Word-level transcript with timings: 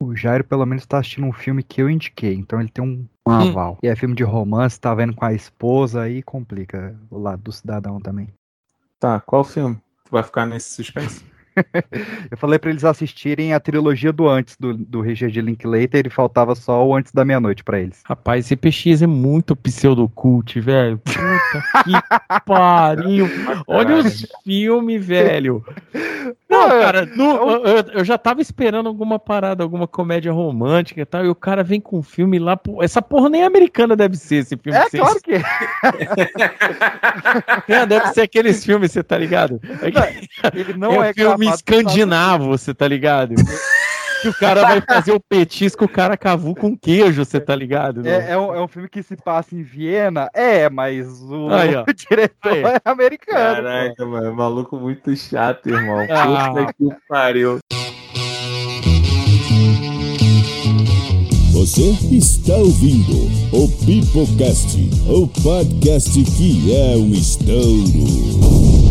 O 0.00 0.14
Jairo, 0.14 0.44
pelo 0.44 0.64
menos, 0.64 0.86
tá 0.86 0.98
assistindo 0.98 1.26
um 1.26 1.32
filme 1.32 1.62
que 1.62 1.82
eu 1.82 1.90
indiquei, 1.90 2.34
então 2.34 2.60
ele 2.60 2.68
tem 2.68 2.84
um, 2.84 3.04
um 3.26 3.32
Hum. 3.32 3.34
aval. 3.50 3.78
E 3.82 3.88
é 3.88 3.96
filme 3.96 4.14
de 4.14 4.22
romance, 4.22 4.80
tá 4.80 4.94
vendo 4.94 5.14
com 5.14 5.24
a 5.24 5.32
esposa, 5.32 6.02
aí 6.02 6.22
complica 6.22 6.96
o 7.10 7.18
lado 7.18 7.42
do 7.42 7.52
cidadão 7.52 8.00
também. 8.00 8.32
Tá, 9.00 9.20
qual 9.20 9.42
filme? 9.42 9.76
Tu 10.04 10.10
vai 10.12 10.22
ficar 10.22 10.46
nesse 10.46 10.70
suspense? 10.70 11.24
Eu 12.30 12.36
falei 12.36 12.58
pra 12.58 12.70
eles 12.70 12.84
assistirem 12.84 13.52
a 13.54 13.60
trilogia 13.60 14.12
do 14.12 14.28
antes 14.28 14.56
do, 14.58 14.74
do 14.74 15.00
Richard 15.00 15.38
Linklater 15.40 16.06
e 16.06 16.10
faltava 16.10 16.54
só 16.54 16.86
o 16.86 16.94
antes 16.94 17.12
da 17.12 17.24
meia-noite 17.24 17.64
pra 17.64 17.80
eles. 17.80 18.00
Rapaz, 18.04 18.46
CPX 18.46 19.02
é 19.02 19.06
muito 19.06 19.56
pseudocult, 19.56 20.58
velho. 20.60 20.98
Puta 20.98 21.84
que 21.84 21.92
pariu. 22.46 23.28
Olha 23.66 23.96
os 23.96 24.26
filmes, 24.44 25.04
velho. 25.04 25.64
Não, 26.48 26.68
cara, 26.68 27.06
no- 27.06 27.66
eu, 27.66 27.84
eu 27.94 28.04
já 28.04 28.18
tava 28.18 28.40
esperando 28.40 28.88
alguma 28.88 29.18
parada, 29.18 29.62
alguma 29.62 29.86
comédia 29.86 30.32
romântica 30.32 31.00
e 31.00 31.04
tal, 31.04 31.24
e 31.24 31.28
o 31.28 31.34
cara 31.34 31.62
vem 31.62 31.80
com 31.80 31.98
um 31.98 32.02
filme 32.02 32.38
lá. 32.38 32.58
essa 32.82 33.00
porra 33.02 33.28
nem 33.28 33.42
americana 33.44 33.96
deve 33.96 34.16
ser 34.16 34.36
esse 34.36 34.56
filme. 34.56 34.78
É, 34.78 34.88
claro 34.90 35.20
que 35.22 35.34
é. 35.34 35.42
É, 37.68 37.86
deve 37.86 38.06
ser 38.08 38.22
aqueles 38.22 38.64
filmes, 38.64 38.92
você 38.92 39.02
tá 39.02 39.16
ligado? 39.18 39.60
É, 39.82 39.90
que- 39.90 40.58
Ele 40.58 40.74
não 40.74 41.02
é 41.02 41.10
é, 41.10 41.14
filme 41.14 41.47
escandinavo, 41.54 42.46
você 42.46 42.74
tá 42.74 42.86
ligado? 42.86 43.34
Que 44.20 44.28
o 44.28 44.34
cara 44.34 44.62
vai 44.62 44.80
fazer 44.80 45.12
o 45.12 45.20
petisco, 45.20 45.84
o 45.84 45.88
cara 45.88 46.16
cavu 46.16 46.52
com 46.54 46.76
queijo, 46.76 47.24
você 47.24 47.38
tá 47.38 47.54
ligado? 47.54 48.04
É, 48.04 48.32
é 48.32 48.36
um, 48.38 48.52
é 48.52 48.60
um 48.60 48.66
filme 48.66 48.88
que 48.88 49.00
se 49.00 49.16
passa 49.16 49.54
em 49.54 49.62
Viena? 49.62 50.28
É, 50.34 50.68
mas 50.68 51.06
o, 51.22 51.48
Aí, 51.50 51.76
o 51.76 51.84
diretor 51.94 52.52
Aí. 52.52 52.64
é 52.64 52.80
americano. 52.84 53.62
Caraca, 53.62 54.06
mano, 54.06 54.34
maluco 54.34 54.76
muito 54.76 55.14
chato, 55.16 55.68
irmão. 55.68 56.04
Ah. 56.10 56.50
Puta 56.50 56.72
que 56.72 57.08
pariu. 57.08 57.58
Você 61.52 61.90
está 62.16 62.54
ouvindo 62.54 63.28
o 63.52 63.68
Pipocast, 63.84 64.78
o 65.08 65.28
podcast 65.42 66.24
que 66.24 66.74
é 66.74 66.96
um 66.96 67.12
estouro. 67.12 68.87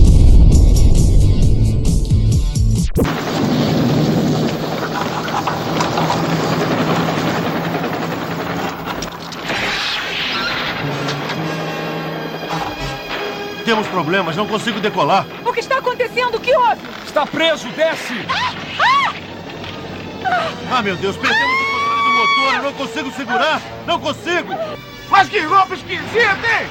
Temos 13.67 13.85
problemas, 13.87 14.33
não 14.37 14.47
consigo 14.47 14.79
decolar. 14.79 15.25
O 15.45 15.51
que 15.51 15.59
está 15.59 15.79
acontecendo? 15.79 16.35
O 16.35 16.39
que 16.39 16.55
houve? 16.55 16.79
Está 17.05 17.25
preso, 17.25 17.67
desce! 17.71 18.13
Ah, 20.71 20.81
meu 20.81 20.95
Deus, 20.95 21.17
perdemos 21.17 21.53
o 21.53 21.65
controle 21.73 22.01
do 22.01 22.11
motor, 22.13 22.53
eu 22.53 22.63
não 22.63 22.73
consigo 22.73 23.11
segurar! 23.11 23.61
Não 23.85 23.99
consigo! 23.99 24.53
Mas 25.09 25.27
que 25.27 25.41
roupa 25.41 25.73
esquisita, 25.73 26.47
hein? 26.47 26.69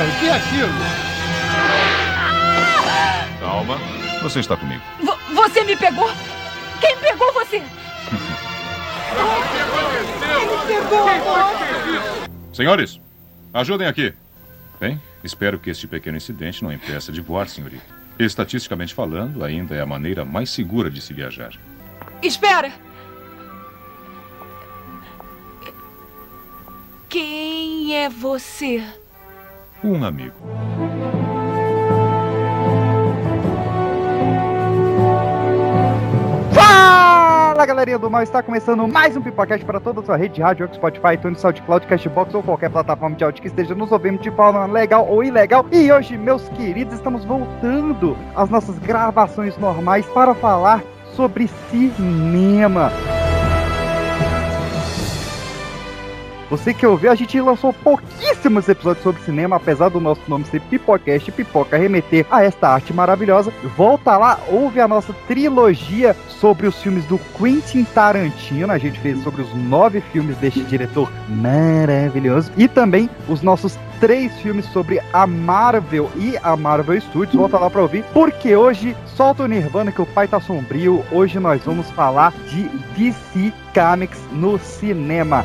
O 0.00 0.18
que 0.20 0.28
é 0.28 0.32
aquilo? 0.36 0.72
Calma, 3.40 3.78
você 4.22 4.40
está 4.40 4.56
comigo. 4.56 4.82
Vo- 5.02 5.18
você 5.34 5.62
me 5.64 5.76
pegou? 5.76 6.10
Quem 6.80 6.96
pegou 6.98 7.32
você? 7.34 7.56
Ele 7.56 7.66
pegou! 10.66 11.06
Senhores, 12.52 13.00
ajudem 13.52 13.86
aqui. 13.86 14.14
Bem, 14.80 15.00
espero 15.22 15.58
que 15.58 15.70
este 15.70 15.86
pequeno 15.86 16.16
incidente 16.16 16.62
não 16.64 16.72
impeça 16.72 17.12
de 17.12 17.20
voar, 17.20 17.48
senhorita. 17.48 17.84
Estatisticamente 18.18 18.94
falando, 18.94 19.44
ainda 19.44 19.74
é 19.74 19.80
a 19.80 19.86
maneira 19.86 20.24
mais 20.24 20.50
segura 20.50 20.90
de 20.90 21.00
se 21.00 21.12
viajar. 21.14 21.52
Espera! 22.22 22.72
Quem 27.08 27.94
é 27.96 28.08
você? 28.08 28.82
Um 29.84 30.04
amigo. 30.04 30.34
Fala 36.52 37.66
galerinha 37.66 37.98
do 37.98 38.08
mal, 38.08 38.22
está 38.22 38.42
começando 38.42 38.86
mais 38.86 39.16
um 39.16 39.20
Pipocast 39.20 39.64
para 39.64 39.80
toda 39.80 40.00
a 40.00 40.04
sua 40.04 40.16
rede 40.16 40.34
de 40.34 40.42
rádio, 40.42 40.68
Spotify, 40.72 41.14
iTunes, 41.14 41.40
SoundCloud, 41.40 41.86
Cashbox 41.88 42.32
ou 42.32 42.44
qualquer 42.44 42.70
plataforma 42.70 43.16
de 43.16 43.24
áudio 43.24 43.42
que 43.42 43.48
esteja 43.48 43.74
nos 43.74 43.90
ouvindo 43.90 44.20
de 44.20 44.30
forma 44.30 44.66
legal 44.66 45.04
ou 45.08 45.24
ilegal. 45.24 45.66
E 45.72 45.90
hoje, 45.90 46.16
meus 46.16 46.48
queridos, 46.50 46.94
estamos 46.94 47.24
voltando 47.24 48.16
às 48.36 48.48
nossas 48.48 48.78
gravações 48.78 49.58
normais 49.58 50.06
para 50.06 50.32
falar 50.32 50.80
sobre 51.16 51.48
cinema. 51.70 52.92
Você 56.52 56.74
que 56.74 56.86
ouviu, 56.86 57.10
a 57.10 57.14
gente 57.14 57.40
lançou 57.40 57.72
pouquíssimos 57.72 58.68
episódios 58.68 59.02
sobre 59.02 59.22
cinema, 59.22 59.56
apesar 59.56 59.88
do 59.88 59.98
nosso 59.98 60.20
nome 60.28 60.44
ser 60.44 60.60
Pipocast 60.60 61.32
Pipoca 61.32 61.78
remeter 61.78 62.26
a 62.30 62.44
esta 62.44 62.68
arte 62.68 62.92
maravilhosa. 62.92 63.50
Volta 63.74 64.18
lá, 64.18 64.38
ouve 64.48 64.78
a 64.78 64.86
nossa 64.86 65.14
trilogia 65.26 66.14
sobre 66.28 66.66
os 66.66 66.76
filmes 66.82 67.06
do 67.06 67.18
Quentin 67.38 67.84
Tarantino. 67.84 68.70
A 68.70 68.76
gente 68.76 69.00
fez 69.00 69.22
sobre 69.22 69.40
os 69.40 69.54
nove 69.54 70.02
filmes 70.02 70.36
deste 70.36 70.62
diretor 70.64 71.10
maravilhoso. 71.26 72.52
E 72.58 72.68
também 72.68 73.08
os 73.30 73.40
nossos 73.40 73.78
três 73.98 74.30
filmes 74.42 74.66
sobre 74.66 75.00
a 75.10 75.26
Marvel 75.26 76.10
e 76.16 76.36
a 76.42 76.54
Marvel 76.54 77.00
Studios. 77.00 77.34
Volta 77.34 77.58
lá 77.58 77.70
pra 77.70 77.80
ouvir, 77.80 78.04
porque 78.12 78.54
hoje 78.54 78.94
solta 79.16 79.44
o 79.44 79.46
Nirvana 79.46 79.90
que 79.90 80.02
o 80.02 80.06
pai 80.06 80.28
tá 80.28 80.38
sombrio. 80.38 81.02
Hoje 81.10 81.40
nós 81.40 81.62
vamos 81.64 81.88
falar 81.92 82.34
de 82.50 82.68
DC 82.94 83.50
Comics 83.72 84.20
no 84.30 84.58
cinema. 84.58 85.42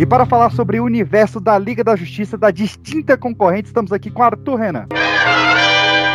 E 0.00 0.06
para 0.06 0.24
falar 0.24 0.50
sobre 0.52 0.80
o 0.80 0.84
universo 0.84 1.38
da 1.38 1.58
Liga 1.58 1.84
da 1.84 1.94
Justiça 1.94 2.38
da 2.38 2.50
distinta 2.50 3.18
concorrente, 3.18 3.66
estamos 3.66 3.92
aqui 3.92 4.10
com 4.10 4.22
Arthur 4.22 4.56
Renan. 4.56 4.86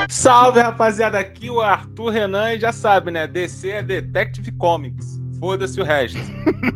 Salve, 0.10 0.60
rapaziada. 0.60 1.20
Aqui 1.20 1.52
o 1.52 1.62
Arthur 1.62 2.10
Renan 2.10 2.54
e 2.54 2.60
já 2.60 2.72
sabe, 2.72 3.12
né? 3.12 3.28
DC 3.28 3.70
é 3.70 3.84
Detective 3.84 4.52
Comics. 4.54 5.22
Foda-se 5.40 5.80
o 5.80 5.84
resto. 5.84 6.18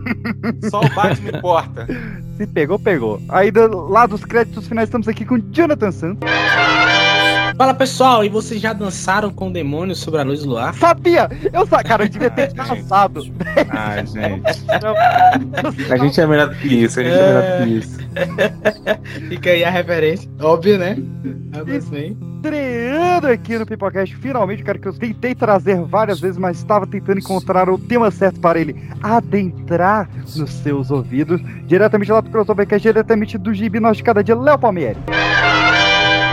Só 0.70 0.82
o 0.82 0.90
Batman 0.90 1.36
importa. 1.36 1.88
Se 2.38 2.46
pegou, 2.46 2.78
pegou. 2.78 3.20
Aí 3.30 3.50
do, 3.50 3.88
lá 3.88 4.06
dos 4.06 4.24
créditos 4.24 4.68
finais 4.68 4.88
estamos 4.88 5.08
aqui 5.08 5.26
com 5.26 5.40
Jonathan 5.52 5.92
Santos. 5.92 6.30
Fala 7.60 7.74
pessoal, 7.74 8.24
e 8.24 8.30
vocês 8.30 8.62
já 8.62 8.72
dançaram 8.72 9.34
com 9.34 9.52
demônios 9.52 10.00
sobre 10.00 10.22
a 10.22 10.24
luz 10.24 10.44
do 10.44 10.52
luar? 10.52 10.74
Sabia! 10.76 11.28
Eu 11.52 11.68
sa... 11.68 11.84
Cara, 11.84 12.06
eu 12.06 12.08
devia 12.08 12.30
ter 12.30 12.44
Ai, 12.44 12.66
gente. 12.66 12.70
dançado. 12.70 13.22
Ai, 13.70 14.08
gente. 14.08 15.92
A 15.92 15.98
gente 15.98 16.22
é 16.22 16.26
melhor 16.26 16.48
do 16.48 16.56
que 16.56 16.68
isso. 16.70 17.02
A 17.02 17.04
gente 17.04 17.18
é, 17.18 17.28
melhor 17.28 17.60
do 17.60 17.66
que 17.66 17.78
isso. 17.78 18.00
Fica 19.28 19.50
aí 19.50 19.66
a 19.66 19.70
referência. 19.70 20.32
Óbvio, 20.40 20.78
né? 20.78 20.98
Isso. 21.68 21.92
Estreando 21.94 23.28
aqui 23.28 23.58
no 23.58 23.66
Pipocast, 23.66 24.16
finalmente, 24.16 24.64
cara, 24.64 24.80
que 24.80 24.88
eu 24.88 24.94
tentei 24.94 25.36
trazer 25.36 25.82
várias 25.82 26.22
vezes, 26.22 26.38
mas 26.38 26.60
estava 26.60 26.88
tentando 26.88 27.20
encontrar 27.20 27.70
o 27.70 27.78
tema 27.78 28.10
certo 28.10 28.40
para 28.40 28.58
ele 28.58 28.90
adentrar 29.04 30.10
nos 30.34 30.50
seus 30.50 30.92
ouvidos. 30.92 31.42
Diretamente 31.66 32.10
lá 32.10 32.22
do 32.22 32.30
Crossovercast, 32.30 32.88
diretamente 32.88 33.38
do 33.38 33.54
Gibi 33.54 33.82
Nós 33.82 33.98
de 33.98 34.04
Cada 34.04 34.24
Dia, 34.24 34.38
Léo 34.38 34.58
Palmieri. 34.58 34.98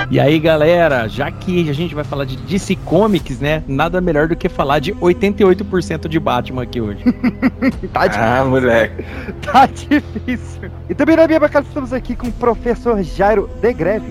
E 0.08 0.20
aí, 0.20 0.38
galera, 0.38 1.08
já 1.08 1.30
que 1.32 1.68
a 1.68 1.72
gente 1.72 1.92
vai 1.94 2.04
falar 2.04 2.24
de 2.24 2.36
DC 2.36 2.76
Comics, 2.84 3.40
né? 3.40 3.64
Nada 3.66 4.00
melhor 4.00 4.28
do 4.28 4.36
que 4.36 4.48
falar 4.48 4.78
de 4.78 4.92
88% 4.94 6.06
de 6.06 6.20
Batman 6.20 6.62
aqui 6.62 6.80
hoje. 6.80 7.02
tá, 7.92 8.06
di- 8.06 8.16
Ah, 8.16 8.44
moleque. 8.44 9.04
tá 9.42 9.66
difícil. 9.66 10.70
E 10.88 10.94
também 10.94 11.16
na 11.16 11.26
minha 11.26 11.40
bancada 11.40 11.66
estamos 11.66 11.92
aqui 11.92 12.14
com 12.14 12.28
o 12.28 12.32
professor 12.32 13.02
Jairo 13.02 13.50
de 13.60 13.72
Greve. 13.72 14.06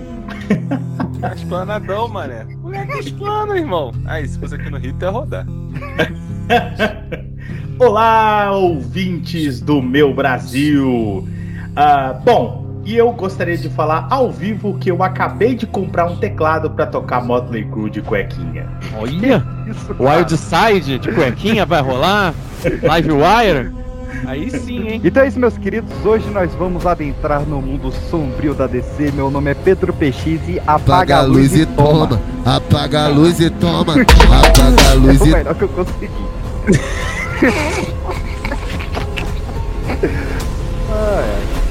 Tá 1.21 1.33
explanadão, 1.33 2.09
mané. 2.09 2.45
Moleque 2.62 3.00
explana, 3.00 3.57
irmão. 3.57 3.94
Aí, 4.06 4.27
se 4.27 4.38
fosse 4.38 4.56
aqui 4.56 4.69
no 4.69 4.77
Rio, 4.77 4.94
tu 5.00 5.06
ia 5.06 5.12
rodar. 5.12 5.45
Olá, 7.80 8.51
ouvintes 8.51 9.62
do 9.62 9.81
meu 9.81 10.13
Brasil! 10.13 11.27
Ah, 11.75 12.13
bom, 12.24 12.64
e 12.86 12.96
eu 12.96 13.12
gostaria 13.12 13.58
de 13.58 13.68
falar 13.68 14.08
ao 14.12 14.32
vivo 14.32 14.78
que 14.78 14.92
eu 14.92 15.02
acabei 15.02 15.56
de 15.56 15.66
comprar 15.66 16.06
um 16.06 16.16
teclado 16.18 16.70
pra 16.70 16.86
tocar 16.86 17.24
Motley 17.26 17.66
Crue 17.66 17.90
de 17.90 18.02
cuequinha. 18.02 18.68
Olha! 18.96 19.44
Isso, 19.68 19.96
Wild 20.00 20.38
Side 20.38 21.00
de 21.00 21.12
cuequinha 21.12 21.66
vai 21.66 21.82
rolar? 21.82 22.34
Live 22.84 23.12
Wire? 23.12 23.74
Aí 24.28 24.50
sim, 24.50 24.88
hein? 24.88 25.02
Então 25.04 25.24
é 25.24 25.28
isso, 25.28 25.40
meus 25.40 25.58
queridos. 25.58 25.92
Hoje 26.04 26.30
nós 26.30 26.54
vamos 26.54 26.86
adentrar 26.86 27.42
no 27.42 27.62
mundo 27.62 27.92
sombrio 28.10 28.54
da 28.54 28.66
DC. 28.66 29.12
Meu 29.12 29.30
nome 29.30 29.52
é 29.52 29.54
Pedro 29.54 29.94
PX 29.94 30.26
e 30.48 30.60
apaga, 30.60 30.76
Apaga 30.76 31.18
a 31.18 31.22
luz 31.24 31.54
e 31.54 31.66
toma. 31.66 32.22
Apaga 32.46 33.06
a 33.06 33.08
luz 33.10 33.40
e 33.40 33.50
toma. 33.50 33.94
Apaga 33.94 34.90
a 34.90 34.94
É 34.94 34.96
luz 34.96 35.22
o 35.22 35.28
e 35.28 35.32
melhor 35.32 35.56
que 35.56 35.64
eu 35.64 35.70
consegui. 35.70 36.10
Ai, 40.88 41.24
ai. 41.24 41.64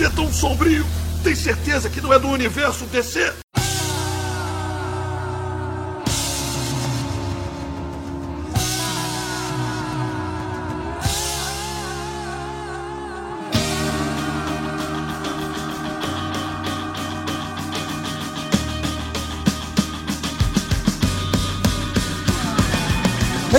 Você 0.00 0.06
é 0.06 0.08
tão 0.08 0.32
sombrio. 0.32 0.86
Tem 1.22 1.34
certeza 1.34 1.90
que 1.90 2.00
não 2.00 2.10
é 2.10 2.18
do 2.18 2.28
universo 2.28 2.86
DC? 2.86 3.34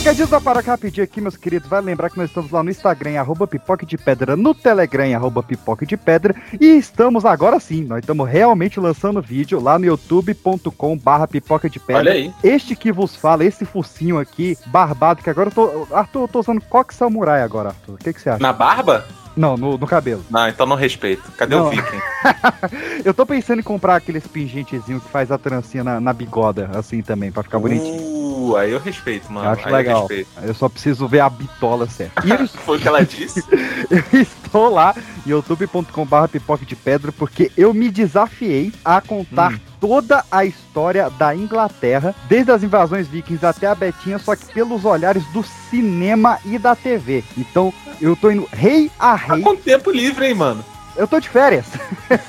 Recadinhos 0.02 0.32
da 0.32 0.42
Paraca 0.42 0.72
rapidinho 0.72 1.04
aqui, 1.04 1.22
meus 1.22 1.38
queridos. 1.38 1.70
Vai 1.70 1.80
lembrar 1.80 2.10
que 2.10 2.18
nós 2.18 2.28
estamos 2.28 2.50
lá 2.50 2.64
no 2.64 2.72
Instagram, 2.72 3.20
arroba 3.20 3.46
pipoca 3.46 3.86
de 3.86 4.00
pedra, 4.00 4.36
no 4.36 4.56
Telegram, 4.56 5.16
arroba 5.16 5.44
pipoca 5.44 5.86
de 5.86 5.96
pedra. 5.96 6.36
E 6.60 6.76
estamos 6.76 7.24
agora 7.24 7.60
sim, 7.60 7.84
nós 7.84 8.00
estamos 8.00 8.28
realmente 8.28 8.80
lançando 8.80 9.22
vídeo 9.22 9.60
lá 9.60 9.78
no 9.78 9.86
youtube.com 9.86 10.98
barra 10.98 11.28
pipoca 11.28 11.70
de 11.70 11.80
pedra. 11.80 12.02
Olha 12.02 12.14
aí. 12.14 12.34
Este 12.44 12.76
que 12.76 12.92
vos 12.92 13.16
fala, 13.16 13.46
esse 13.46 13.64
focinho 13.64 14.18
aqui, 14.18 14.58
barbado, 14.66 15.22
que 15.22 15.30
agora 15.30 15.50
eu 15.50 15.54
tô. 15.54 15.88
Arthur, 15.96 16.22
eu 16.22 16.28
tô 16.28 16.40
usando 16.40 16.62
coque 16.62 16.96
samurai 16.96 17.44
agora, 17.44 17.70
Arthur. 17.70 17.94
O 17.94 17.98
que, 17.98 18.12
que 18.12 18.20
você 18.20 18.32
acha? 18.32 18.42
Na 18.42 18.52
barba? 18.52 19.06
Não, 19.38 19.56
no, 19.56 19.78
no 19.78 19.86
cabelo. 19.86 20.26
Não, 20.32 20.48
então 20.48 20.66
não 20.66 20.76
respeito. 20.76 21.32
Cadê 21.38 21.56
Não. 21.56 21.68
o 21.68 21.70
Viking? 21.70 22.02
Eu 23.06 23.14
tô 23.14 23.26
pensando 23.26 23.60
em 23.60 23.64
comprar 23.64 23.96
aqueles 23.96 24.28
pingentezinho 24.28 25.00
que 25.00 25.10
faz 25.10 25.32
a 25.32 25.38
trancinha 25.38 25.84
na, 25.84 26.02
na 26.02 26.12
bigoda, 26.12 26.72
assim 26.74 27.02
também, 27.02 27.32
pra 27.32 27.44
ficar 27.44 27.60
bonitinho. 27.60 28.21
Aí 28.56 28.72
eu 28.72 28.80
respeito, 28.80 29.32
mano. 29.32 29.48
Eu 29.48 29.52
acho 29.52 29.68
aí 29.68 29.74
legal. 29.74 30.08
Eu. 30.10 30.26
Eu 30.44 30.54
só 30.54 30.68
preciso 30.70 31.08
ver 31.08 31.20
a 31.20 31.30
bitola 31.30 31.88
certa. 31.88 32.26
Eu 32.28 32.48
Foi 32.66 32.78
o 32.78 32.82
que 32.82 32.88
ela 32.88 33.04
disse? 33.06 33.44
eu 33.90 34.22
estou 34.22 34.70
lá 34.70 34.96
youtube.com.br 35.26 36.28
pipoca 36.32 36.66
de 36.66 36.76
pedra 36.76 37.12
porque 37.12 37.52
eu 37.58 37.74
me 37.74 37.90
desafiei 37.90 38.72
a 38.84 39.02
contar 39.02 39.60
toda 39.80 40.24
a 40.32 40.46
história 40.46 41.10
da 41.10 41.36
Inglaterra, 41.36 42.14
desde 42.30 42.52
as 42.52 42.64
invasões 42.64 43.08
vikings 43.08 43.46
até 43.46 43.68
a 43.68 43.74
Betinha, 43.76 44.20
só 44.20 44.36
que 44.36 44.46
pelos 44.54 44.86
olhares 44.86 45.26
do 45.34 45.44
cinema 45.44 46.40
e 46.46 46.58
da 46.60 46.76
TV. 46.76 47.24
Então, 47.38 47.74
eu 48.00 48.16
tô 48.16 48.30
indo 48.30 48.48
rei 48.52 48.92
a 49.00 49.18
Tá 49.18 49.34
rei. 49.36 49.44
com 49.44 49.56
tempo 49.56 49.92
livre, 49.92 50.28
hein, 50.28 50.36
mano? 50.36 50.64
Eu 50.96 51.08
tô 51.08 51.20
de 51.20 51.30
férias. 51.30 51.66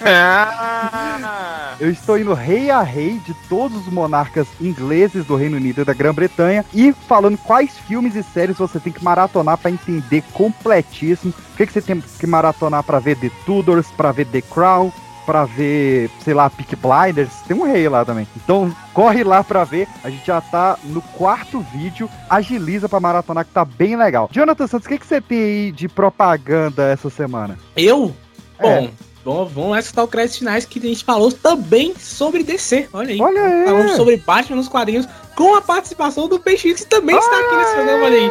Ah, 0.04 1.74
Eu 1.80 1.90
estou 1.90 2.18
indo 2.18 2.32
rei 2.34 2.70
a 2.70 2.82
rei 2.82 3.18
de 3.26 3.34
todos 3.48 3.86
os 3.86 3.92
monarcas 3.92 4.46
ingleses 4.60 5.24
do 5.24 5.36
Reino 5.36 5.56
Unido 5.56 5.82
e 5.82 5.84
da 5.84 5.92
Grã-Bretanha 5.92 6.64
e 6.72 6.92
falando 6.92 7.36
quais 7.38 7.76
filmes 7.78 8.14
e 8.14 8.22
séries 8.22 8.58
você 8.58 8.78
tem 8.78 8.92
que 8.92 9.02
maratonar 9.02 9.58
pra 9.58 9.70
entender 9.70 10.22
completíssimo. 10.32 11.32
O 11.52 11.56
que, 11.56 11.66
que 11.66 11.72
você 11.72 11.80
tem 11.82 12.00
que 12.00 12.26
maratonar 12.26 12.82
pra 12.82 12.98
ver 12.98 13.16
The 13.16 13.30
Tudors, 13.44 13.88
pra 13.96 14.12
ver 14.12 14.26
The 14.26 14.40
Crown, 14.42 14.92
pra 15.26 15.44
ver, 15.44 16.10
sei 16.24 16.34
lá, 16.34 16.48
Peak 16.50 16.76
Blinders. 16.76 17.32
Tem 17.46 17.56
um 17.56 17.64
rei 17.64 17.88
lá 17.88 18.04
também. 18.04 18.26
Então 18.36 18.74
corre 18.94 19.24
lá 19.24 19.42
pra 19.42 19.64
ver. 19.64 19.88
A 20.04 20.10
gente 20.10 20.26
já 20.26 20.40
tá 20.40 20.76
no 20.84 21.00
quarto 21.02 21.60
vídeo. 21.72 22.08
Agiliza 22.28 22.88
pra 22.88 23.00
maratonar 23.00 23.44
que 23.44 23.52
tá 23.52 23.64
bem 23.64 23.96
legal. 23.96 24.28
Jonathan 24.32 24.66
Santos, 24.66 24.86
o 24.86 24.88
que, 24.88 24.98
que 24.98 25.06
você 25.06 25.20
tem 25.20 25.38
aí 25.38 25.72
de 25.72 25.88
propaganda 25.88 26.84
essa 26.90 27.10
semana? 27.10 27.58
Eu? 27.76 28.14
É. 28.62 28.80
Bom, 28.80 28.90
bom, 29.24 29.44
vamos 29.46 29.70
lá 29.70 29.80
escutar 29.80 30.04
o 30.04 30.08
crédito 30.08 30.38
finais 30.38 30.64
que 30.64 30.78
a 30.78 30.82
gente 30.82 31.04
falou 31.04 31.30
também 31.30 31.94
sobre 31.98 32.42
DC. 32.42 32.88
Olha 32.92 33.10
aí. 33.10 33.20
Olha 33.20 33.42
aí. 33.42 33.64
Falamos 33.64 33.92
sobre 33.96 34.16
Batman 34.16 34.56
nos 34.56 34.68
quadrinhos 34.68 35.06
com 35.34 35.54
a 35.54 35.62
participação 35.62 36.28
do 36.28 36.38
PX, 36.38 36.80
que 36.80 36.86
também 36.86 37.16
está 37.16 37.38
aqui 37.38 37.56
nesse 37.56 37.74
programa, 37.74 38.04
olha 38.04 38.18
aí. 38.18 38.30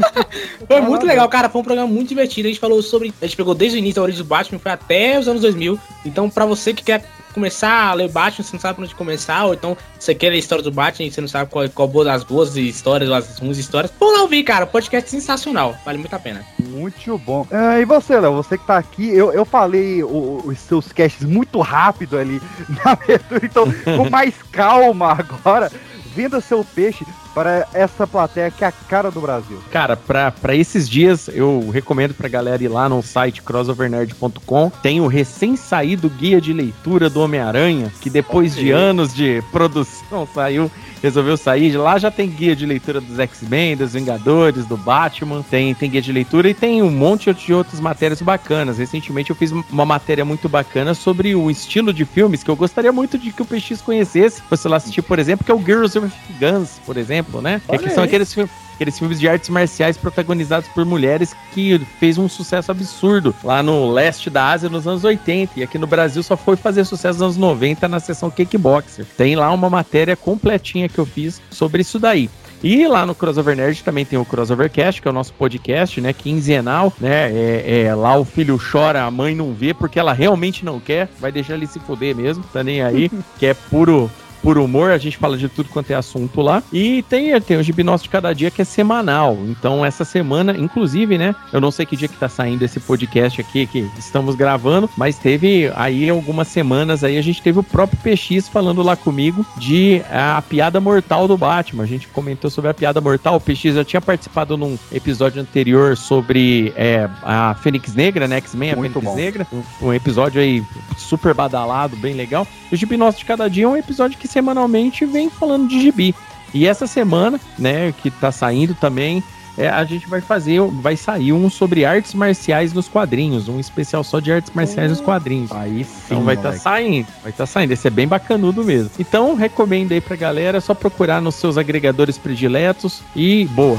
foi 0.66 0.80
muito 0.80 1.06
legal, 1.06 1.28
cara. 1.28 1.48
Foi 1.48 1.60
um 1.60 1.64
programa 1.64 1.88
muito 1.88 2.08
divertido. 2.08 2.48
A 2.48 2.50
gente 2.50 2.60
falou 2.60 2.82
sobre. 2.82 3.12
A 3.20 3.26
gente 3.26 3.36
pegou 3.36 3.54
desde 3.54 3.76
o 3.76 3.78
início 3.78 4.00
a 4.00 4.04
origem 4.04 4.22
do 4.22 4.28
Batman, 4.28 4.58
foi 4.58 4.72
até 4.72 5.18
os 5.18 5.28
anos 5.28 5.42
2000. 5.42 5.78
Então, 6.04 6.30
pra 6.30 6.46
você 6.46 6.72
que 6.72 6.82
quer 6.82 7.04
começar 7.38 7.90
a 7.90 7.94
ler 7.94 8.08
Batman, 8.08 8.44
você 8.44 8.52
não 8.52 8.60
sabe 8.60 8.74
por 8.74 8.84
onde 8.84 8.94
começar, 8.94 9.44
ou 9.44 9.54
então 9.54 9.76
você 9.98 10.12
quer 10.14 10.30
ler 10.30 10.36
a 10.36 10.38
história 10.38 10.62
do 10.64 10.72
Batman 10.72 11.06
e 11.06 11.12
você 11.12 11.20
não 11.20 11.28
sabe 11.28 11.48
qual, 11.50 11.68
qual 11.70 11.86
boa 11.86 12.04
das 12.04 12.24
boas 12.24 12.56
histórias, 12.56 13.10
as 13.10 13.38
ruins 13.38 13.58
histórias, 13.58 13.92
vamos 13.98 14.16
lá 14.16 14.22
ouvir, 14.22 14.42
cara. 14.42 14.66
Podcast 14.66 15.08
sensacional. 15.08 15.76
Vale 15.84 15.98
muito 15.98 16.14
a 16.14 16.18
pena. 16.18 16.44
Muito 16.58 17.16
bom. 17.18 17.46
Ah, 17.52 17.78
e 17.78 17.84
você, 17.84 18.18
Léo? 18.18 18.34
Você 18.34 18.58
que 18.58 18.66
tá 18.66 18.76
aqui, 18.76 19.08
eu, 19.08 19.32
eu 19.32 19.44
falei 19.44 20.02
o- 20.02 20.42
os 20.44 20.58
seus 20.58 20.90
casts 20.92 21.24
muito 21.24 21.60
rápido 21.60 22.18
ali 22.18 22.42
na 22.84 22.92
abertura, 22.92 23.40
então 23.44 23.66
com 23.96 24.10
mais 24.10 24.34
calma 24.50 25.12
agora. 25.12 25.70
Venda 26.14 26.40
seu 26.40 26.64
peixe 26.64 27.04
para 27.38 27.68
essa 27.72 28.04
plateia 28.04 28.50
que 28.50 28.64
é 28.64 28.66
a 28.66 28.72
cara 28.72 29.12
do 29.12 29.20
Brasil. 29.20 29.60
Cara, 29.70 29.96
pra, 29.96 30.32
pra 30.32 30.56
esses 30.56 30.88
dias, 30.88 31.28
eu 31.28 31.70
recomendo 31.70 32.12
pra 32.12 32.28
galera 32.28 32.60
ir 32.60 32.66
lá 32.66 32.88
no 32.88 33.00
site 33.00 33.42
crossovernerd.com. 33.42 34.72
Tem 34.82 35.00
o 35.00 35.06
recém-saído 35.06 36.10
guia 36.10 36.40
de 36.40 36.52
leitura 36.52 37.08
do 37.08 37.20
Homem-Aranha, 37.20 37.92
que 38.00 38.10
depois 38.10 38.56
de 38.56 38.72
anos 38.72 39.14
de 39.14 39.40
produção 39.52 40.26
saiu, 40.34 40.68
resolveu 41.00 41.36
sair. 41.36 41.76
Lá 41.76 41.96
já 41.96 42.10
tem 42.10 42.28
guia 42.28 42.56
de 42.56 42.66
leitura 42.66 43.00
dos 43.00 43.20
X-Men, 43.20 43.76
dos 43.76 43.92
Vingadores, 43.92 44.66
do 44.66 44.76
Batman. 44.76 45.44
Tem, 45.48 45.72
tem 45.74 45.90
guia 45.90 46.02
de 46.02 46.12
leitura 46.12 46.50
e 46.50 46.54
tem 46.54 46.82
um 46.82 46.90
monte 46.90 47.32
de 47.32 47.54
outras 47.54 47.80
matérias 47.80 48.20
bacanas. 48.20 48.78
Recentemente 48.78 49.30
eu 49.30 49.36
fiz 49.36 49.52
uma 49.52 49.86
matéria 49.86 50.24
muito 50.24 50.48
bacana 50.48 50.92
sobre 50.92 51.36
o 51.36 51.48
estilo 51.50 51.92
de 51.92 52.04
filmes 52.04 52.42
que 52.42 52.50
eu 52.50 52.56
gostaria 52.56 52.90
muito 52.90 53.16
de 53.16 53.30
que 53.30 53.42
o 53.42 53.46
PX 53.46 53.80
conhecesse. 53.80 54.42
Fosse 54.42 54.66
lá 54.66 54.76
assistir, 54.76 55.02
por 55.02 55.20
exemplo, 55.20 55.44
que 55.44 55.52
é 55.52 55.54
o 55.54 55.64
Girls 55.64 55.96
with 55.98 56.10
Guns, 56.40 56.80
por 56.84 56.96
exemplo, 56.96 57.27
né? 57.40 57.60
Que, 57.66 57.72
Olha 57.72 57.88
que 57.88 57.90
são 57.90 58.04
aqueles 58.04 58.32
filmes 58.32 58.50
aqueles 58.78 58.96
filmes 58.96 59.18
de 59.18 59.28
artes 59.28 59.48
marciais 59.48 59.96
protagonizados 59.96 60.68
por 60.68 60.84
mulheres 60.84 61.34
que 61.52 61.80
fez 61.98 62.16
um 62.16 62.28
sucesso 62.28 62.70
absurdo 62.70 63.34
lá 63.42 63.60
no 63.60 63.90
leste 63.90 64.30
da 64.30 64.50
Ásia 64.50 64.68
nos 64.68 64.86
anos 64.86 65.02
80 65.02 65.58
e 65.58 65.62
aqui 65.64 65.76
no 65.78 65.86
Brasil 65.86 66.22
só 66.22 66.36
foi 66.36 66.54
fazer 66.54 66.84
sucesso 66.84 67.18
nos 67.18 67.22
anos 67.22 67.36
90 67.36 67.88
na 67.88 67.98
seção 67.98 68.30
Kickboxer. 68.30 69.04
Tem 69.16 69.34
lá 69.34 69.52
uma 69.52 69.68
matéria 69.68 70.14
completinha 70.14 70.88
que 70.88 70.98
eu 70.98 71.04
fiz 71.04 71.42
sobre 71.50 71.82
isso 71.82 71.98
daí. 71.98 72.30
E 72.62 72.88
lá 72.88 73.06
no 73.06 73.14
Crossover 73.14 73.56
Nerd 73.56 73.84
também 73.84 74.04
tem 74.04 74.18
o 74.18 74.24
Crossovercast, 74.24 75.00
que 75.00 75.06
é 75.06 75.10
o 75.10 75.14
nosso 75.14 75.32
podcast, 75.34 76.00
né? 76.00 76.12
Quinzenal, 76.12 76.92
né? 76.98 77.30
É, 77.30 77.82
é, 77.84 77.94
lá 77.94 78.16
o 78.16 78.24
filho 78.24 78.58
chora, 78.58 79.04
a 79.04 79.10
mãe 79.10 79.34
não 79.34 79.54
vê, 79.54 79.72
porque 79.72 79.98
ela 79.98 80.12
realmente 80.12 80.64
não 80.64 80.80
quer, 80.80 81.08
vai 81.20 81.30
deixar 81.30 81.54
ele 81.54 81.68
se 81.68 81.78
fuder 81.78 82.16
mesmo, 82.16 82.42
tá 82.52 82.64
nem 82.64 82.82
aí, 82.82 83.10
que 83.38 83.46
é 83.46 83.54
puro 83.54 84.10
por 84.42 84.58
humor, 84.58 84.90
a 84.90 84.98
gente 84.98 85.16
fala 85.16 85.36
de 85.36 85.48
tudo 85.48 85.68
quanto 85.68 85.90
é 85.90 85.94
assunto 85.94 86.40
lá. 86.40 86.62
E 86.72 87.02
tem, 87.02 87.38
tem 87.40 87.56
o 87.56 87.62
Gibi 87.62 87.82
Nosso 87.82 88.04
de 88.04 88.10
Cada 88.10 88.32
Dia, 88.32 88.50
que 88.50 88.62
é 88.62 88.64
semanal. 88.64 89.36
Então, 89.46 89.84
essa 89.84 90.04
semana, 90.04 90.56
inclusive, 90.56 91.18
né? 91.18 91.34
Eu 91.52 91.60
não 91.60 91.70
sei 91.70 91.86
que 91.86 91.96
dia 91.96 92.08
que 92.08 92.16
tá 92.16 92.28
saindo 92.28 92.64
esse 92.64 92.80
podcast 92.80 93.40
aqui 93.40 93.66
que 93.66 93.90
estamos 93.98 94.34
gravando, 94.34 94.88
mas 94.96 95.18
teve 95.18 95.70
aí 95.74 96.08
algumas 96.08 96.48
semanas 96.48 97.04
aí, 97.04 97.18
a 97.18 97.22
gente 97.22 97.42
teve 97.42 97.58
o 97.58 97.62
próprio 97.62 97.98
PX 97.98 98.48
falando 98.48 98.82
lá 98.82 98.96
comigo 98.96 99.44
de 99.56 100.02
a 100.10 100.42
piada 100.42 100.80
mortal 100.80 101.26
do 101.26 101.36
Batman. 101.36 101.82
A 101.82 101.86
gente 101.86 102.08
comentou 102.08 102.50
sobre 102.50 102.70
a 102.70 102.74
piada 102.74 103.00
mortal. 103.00 103.36
O 103.36 103.40
PX 103.40 103.74
já 103.74 103.84
tinha 103.84 104.00
participado 104.00 104.56
num 104.56 104.78
episódio 104.92 105.40
anterior 105.40 105.96
sobre 105.96 106.72
é, 106.76 107.08
a 107.22 107.54
Fênix 107.54 107.94
Negra, 107.94 108.28
né? 108.28 108.36
X-Men, 108.36 108.72
a 108.72 108.76
Fênix 108.76 109.02
bom. 109.02 109.16
Negra. 109.16 109.46
Um, 109.52 109.88
um 109.88 109.94
episódio 109.94 110.40
aí 110.40 110.64
super 110.96 111.34
badalado, 111.34 111.96
bem 111.96 112.14
legal. 112.14 112.46
O 112.70 112.76
Gibi 112.76 112.96
Nosso 112.96 113.18
de 113.18 113.24
Cada 113.24 113.48
Dia 113.48 113.64
é 113.64 113.68
um 113.68 113.76
episódio 113.76 114.18
que 114.18 114.27
semanalmente 114.28 115.04
vem 115.04 115.28
falando 115.28 115.68
de 115.68 115.80
gibi. 115.80 116.14
E 116.52 116.66
essa 116.66 116.86
semana, 116.86 117.40
né, 117.58 117.92
que 117.92 118.10
tá 118.10 118.32
saindo 118.32 118.74
também, 118.74 119.22
é, 119.58 119.68
a 119.68 119.84
gente 119.84 120.08
vai 120.08 120.20
fazer, 120.20 120.60
vai 120.60 120.96
sair 120.96 121.32
um 121.32 121.50
sobre 121.50 121.84
artes 121.84 122.14
marciais 122.14 122.72
nos 122.72 122.86
quadrinhos, 122.86 123.48
um 123.48 123.58
especial 123.58 124.04
só 124.04 124.20
de 124.20 124.32
artes 124.32 124.52
marciais 124.54 124.90
nos 124.90 125.00
quadrinhos. 125.00 125.50
Aí 125.50 125.84
sim. 125.84 125.90
Então 126.06 126.22
vai 126.22 126.36
estar 126.36 126.50
moleque. 126.50 126.62
saindo, 126.62 127.08
vai 127.22 127.32
estar 127.32 127.46
saindo. 127.46 127.72
Esse 127.72 127.88
é 127.88 127.90
bem 127.90 128.06
bacanudo 128.06 128.62
mesmo. 128.62 128.90
Então 128.98 129.34
recomendo 129.34 129.92
aí 129.92 130.00
pra 130.00 130.14
galera, 130.14 130.58
é 130.58 130.60
só 130.60 130.74
procurar 130.74 131.20
nos 131.20 131.34
seus 131.34 131.58
agregadores 131.58 132.16
prediletos 132.16 133.02
e 133.16 133.46
boa. 133.46 133.78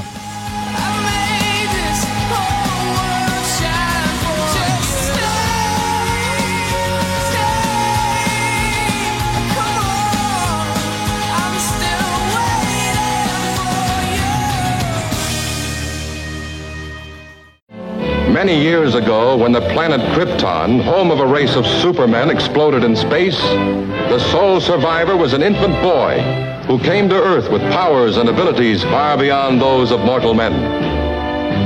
Many 18.40 18.58
years 18.58 18.94
ago, 18.94 19.36
when 19.36 19.52
the 19.52 19.60
planet 19.60 20.00
Krypton, 20.14 20.82
home 20.82 21.10
of 21.10 21.20
a 21.20 21.26
race 21.26 21.56
of 21.56 21.66
supermen, 21.66 22.30
exploded 22.30 22.84
in 22.84 22.96
space, 22.96 23.38
the 23.38 24.18
sole 24.32 24.62
survivor 24.62 25.14
was 25.14 25.34
an 25.34 25.42
infant 25.42 25.74
boy 25.82 26.22
who 26.66 26.78
came 26.78 27.06
to 27.10 27.22
Earth 27.22 27.50
with 27.52 27.60
powers 27.70 28.16
and 28.16 28.30
abilities 28.30 28.82
far 28.84 29.18
beyond 29.18 29.60
those 29.60 29.90
of 29.90 30.00
mortal 30.06 30.32
men. 30.32 30.54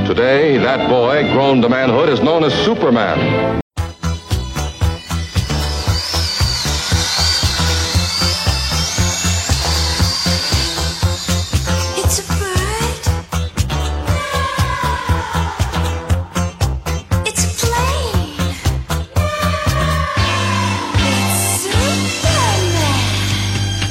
Today, 0.04 0.58
that 0.58 0.90
boy, 0.90 1.22
grown 1.32 1.62
to 1.62 1.68
manhood, 1.68 2.08
is 2.08 2.18
known 2.18 2.42
as 2.42 2.52
Superman. 2.64 3.63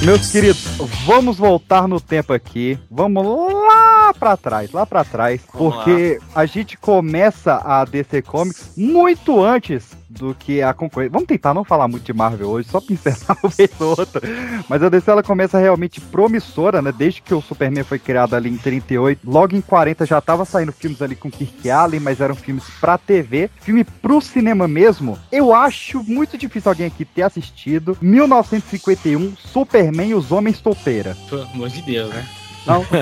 Meus 0.03 0.31
queridos, 0.31 0.65
vamos 1.05 1.37
voltar 1.37 1.87
no 1.87 1.97
tempo 1.97 2.33
aqui. 2.33 2.77
Vamos 2.91 3.25
lá 3.25 3.92
pra 4.11 4.35
trás, 4.35 4.71
lá 4.71 4.87
pra 4.87 5.03
trás. 5.03 5.41
Vamos 5.53 5.75
porque 5.75 6.19
a 6.33 6.45
gente 6.47 6.75
começa 6.77 7.61
a 7.63 7.85
DC 7.85 8.23
Comics 8.23 8.73
muito 8.75 9.43
antes 9.43 9.95
do 10.09 10.35
que 10.35 10.61
a 10.61 10.73
concorrência. 10.73 11.11
Vamos 11.11 11.27
tentar 11.27 11.53
não 11.53 11.63
falar 11.63 11.87
muito 11.87 12.03
de 12.03 12.13
Marvel 12.13 12.49
hoje, 12.49 12.69
só 12.69 12.79
pincelar 12.79 13.37
uma 13.43 13.49
vez 13.49 13.69
ou 13.79 13.89
outra. 13.89 14.21
Mas 14.69 14.83
a 14.83 14.89
DC 14.89 15.09
ela 15.09 15.23
começa 15.23 15.57
realmente 15.57 15.99
promissora, 15.99 16.81
né? 16.81 16.91
Desde 16.91 17.21
que 17.21 17.33
o 17.33 17.41
Superman 17.41 17.83
foi 17.83 17.99
criado 17.99 18.35
ali 18.35 18.49
em 18.49 18.57
38. 18.57 19.21
Logo 19.29 19.55
em 19.55 19.61
40 19.61 20.05
já 20.05 20.21
tava 20.21 20.45
saindo 20.45 20.71
filmes 20.71 21.01
ali 21.01 21.15
com 21.15 21.31
Kirk 21.31 21.69
Allen, 21.69 21.99
mas 21.99 22.21
eram 22.21 22.35
filmes 22.35 22.63
pra 22.79 22.97
TV. 22.97 23.49
Filme 23.61 23.83
pro 23.83 24.21
cinema 24.21 24.67
mesmo. 24.67 25.17
Eu 25.31 25.53
acho 25.53 26.03
muito 26.03 26.37
difícil 26.37 26.71
alguém 26.71 26.87
aqui 26.87 27.05
ter 27.05 27.23
assistido. 27.23 27.97
1951, 28.01 29.35
Superman 29.35 30.09
e 30.09 30.15
os 30.15 30.31
Homens 30.31 30.61
Topeira. 30.61 31.17
Pelo 31.29 31.43
amor 31.43 31.69
de 31.69 31.81
Deus, 31.81 32.09
né? 32.09 32.25
Não. 32.65 32.85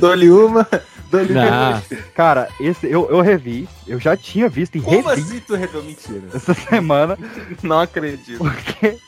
Dou-lhe 0.00 0.30
uma, 0.30 0.66
dou-lhe 1.10 1.34
Não. 1.34 1.82
Cara, 2.14 2.48
esse 2.60 2.86
eu, 2.90 3.08
eu 3.10 3.20
revi. 3.20 3.68
Eu 3.86 4.00
já 4.00 4.16
tinha 4.16 4.48
visto 4.48 4.76
e 4.76 4.80
Como 4.80 5.08
revi 5.08 5.22
assim 5.22 5.40
tu 5.40 5.54
reveu 5.54 5.82
mentira? 5.82 6.22
essa 6.34 6.54
semana. 6.54 7.18
Não 7.62 7.80
acredito. 7.80 8.38
Porque 8.38 8.98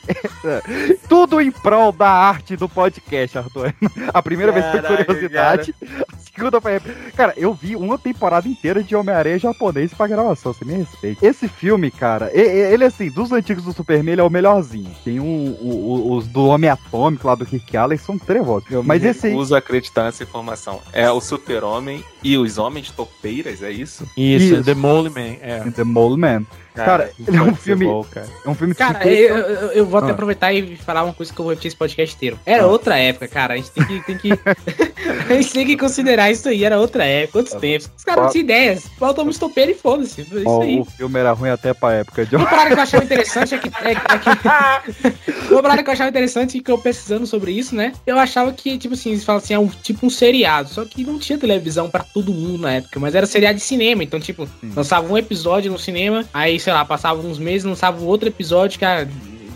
tudo 1.09 1.41
em 1.41 1.51
prol 1.51 1.91
da 1.91 2.09
arte 2.09 2.55
do 2.55 2.69
podcast, 2.69 3.37
Arthur. 3.37 3.73
A 4.13 4.21
primeira 4.21 4.51
vez 4.51 4.65
foi 4.67 4.81
curiosidade. 4.81 5.73
A 5.81 6.24
segunda 6.35 6.59
foi. 6.61 6.79
Cara, 7.15 7.33
eu 7.37 7.53
vi 7.53 7.75
uma 7.75 7.97
temporada 7.97 8.47
inteira 8.47 8.83
de 8.83 8.95
Homem-Aranha 8.95 9.39
japonês 9.39 9.93
pra 9.93 10.07
gravação, 10.07 10.53
você 10.53 10.65
me 10.65 10.73
respeita. 10.73 11.25
Esse 11.25 11.47
filme, 11.47 11.89
cara, 11.91 12.29
ele, 12.33 12.83
assim, 12.83 13.09
dos 13.09 13.31
antigos 13.31 13.63
do 13.63 13.73
Superman, 13.73 14.13
ele 14.13 14.21
é 14.21 14.23
o 14.23 14.29
melhorzinho. 14.29 14.91
Tem 15.03 15.19
um, 15.19 15.55
o- 15.61 16.09
o- 16.11 16.15
os 16.17 16.27
do 16.27 16.45
Homem 16.45 16.69
Atômico 16.69 17.27
lá 17.27 17.35
do 17.35 17.45
Kirk 17.45 17.75
Allen, 17.77 17.97
são 17.97 18.17
trevosos. 18.17 18.67
Mas 18.83 19.03
esse. 19.03 19.29
Uso 19.29 19.55
acreditar 19.55 20.03
nessa 20.03 20.23
informação. 20.23 20.81
É 20.93 21.09
o 21.09 21.21
super-homem 21.21 22.03
e 22.23 22.37
os 22.37 22.57
homens 22.57 22.91
topeiras, 22.91 23.61
é 23.63 23.71
isso? 23.71 24.03
Isso, 24.17 24.55
Isso. 24.55 24.63
The 24.63 24.73
Mole 24.73 25.09
Man. 25.09 25.35
É. 25.41 25.59
The 25.71 25.83
Mole 25.83 26.17
Man. 26.19 26.43
Cara, 26.75 27.11
ele 27.27 27.37
é 27.37 27.41
um 27.41 27.55
filme. 27.55 27.85
bom, 27.85 28.03
cara. 28.03 28.27
É 28.45 28.49
um 28.49 28.55
filme 28.55 28.73
que 28.73 28.79
Cara, 28.79 29.07
eu, 29.07 29.35
eu- 29.37 29.71
eu 29.71 29.85
vou 29.85 29.97
até 29.99 30.09
Ah. 30.09 30.13
aproveitar 30.13 30.53
e 30.53 30.75
falar 30.75 31.03
uma 31.03 31.13
coisa 31.13 31.33
que 31.33 31.39
eu 31.39 31.43
vou 31.43 31.51
repetir 31.51 31.69
esse 31.69 31.77
podcast 31.77 32.15
inteiro. 32.15 32.39
Era 32.45 32.67
outra 32.67 32.97
época, 32.97 33.27
cara. 33.27 33.53
A 33.53 33.57
gente 33.57 33.71
tem 33.71 33.85
que. 33.85 34.01
Tem 34.05 34.17
que 34.17 34.29
a 35.29 35.33
gente 35.33 35.53
tem 35.53 35.65
que 35.65 35.77
considerar 35.77 36.29
isso 36.31 36.47
aí. 36.49 36.63
Era 36.63 36.79
outra 36.79 37.05
época, 37.05 37.39
outros 37.39 37.55
tempos. 37.59 37.89
Os 37.97 38.03
caras 38.03 38.23
não 38.25 38.31
tinham 38.31 38.43
ideias. 38.43 38.87
Falta 38.99 39.21
um 39.21 39.29
estopeiro 39.29 39.71
e 39.71 39.75
foda-se. 39.75 40.21
Isso 40.21 40.43
Ó, 40.45 40.61
aí. 40.61 40.79
o 40.79 40.85
filme 40.85 41.19
era 41.19 41.31
ruim 41.31 41.49
até 41.49 41.73
pra 41.73 41.93
época 41.93 42.25
de 42.25 42.35
Uma 42.35 42.45
parada 42.47 42.69
que 42.71 42.79
eu 42.79 42.83
achava 42.83 43.03
interessante 43.03 43.55
é 43.55 43.57
que. 43.57 43.67
É, 43.83 43.91
é 43.91 43.95
que 43.95 45.49
uma 45.53 45.61
parada 45.61 45.83
que 45.83 45.89
eu 45.89 45.93
achava 45.93 46.09
interessante 46.09 46.57
e 46.57 46.61
que 46.61 46.71
eu 46.71 46.77
pesquisando 46.77 47.25
sobre 47.25 47.51
isso, 47.51 47.75
né? 47.75 47.93
Eu 48.05 48.17
achava 48.19 48.51
que, 48.53 48.77
tipo 48.77 48.93
assim, 48.93 49.11
eles 49.11 49.23
falam 49.23 49.41
assim, 49.41 49.53
é 49.53 49.59
um, 49.59 49.67
tipo 49.67 50.05
um 50.05 50.09
seriado. 50.09 50.69
Só 50.69 50.85
que 50.85 51.03
não 51.03 51.17
tinha 51.19 51.37
televisão 51.37 51.89
pra 51.89 52.03
todo 52.03 52.33
mundo 52.33 52.59
na 52.61 52.73
época, 52.73 52.99
mas 52.99 53.15
era 53.15 53.25
seriado 53.25 53.57
de 53.57 53.63
cinema. 53.63 54.03
Então, 54.03 54.19
tipo, 54.19 54.47
lançava 54.75 55.11
um 55.11 55.17
episódio 55.17 55.71
no 55.71 55.79
cinema, 55.79 56.25
aí, 56.33 56.59
sei 56.65 56.73
lá, 56.73 56.83
passava 56.83 57.21
uns 57.21 57.37
meses, 57.37 57.63
lançava 57.63 58.03
outro 58.03 58.27
episódio, 58.27 58.79
cara. 58.79 59.07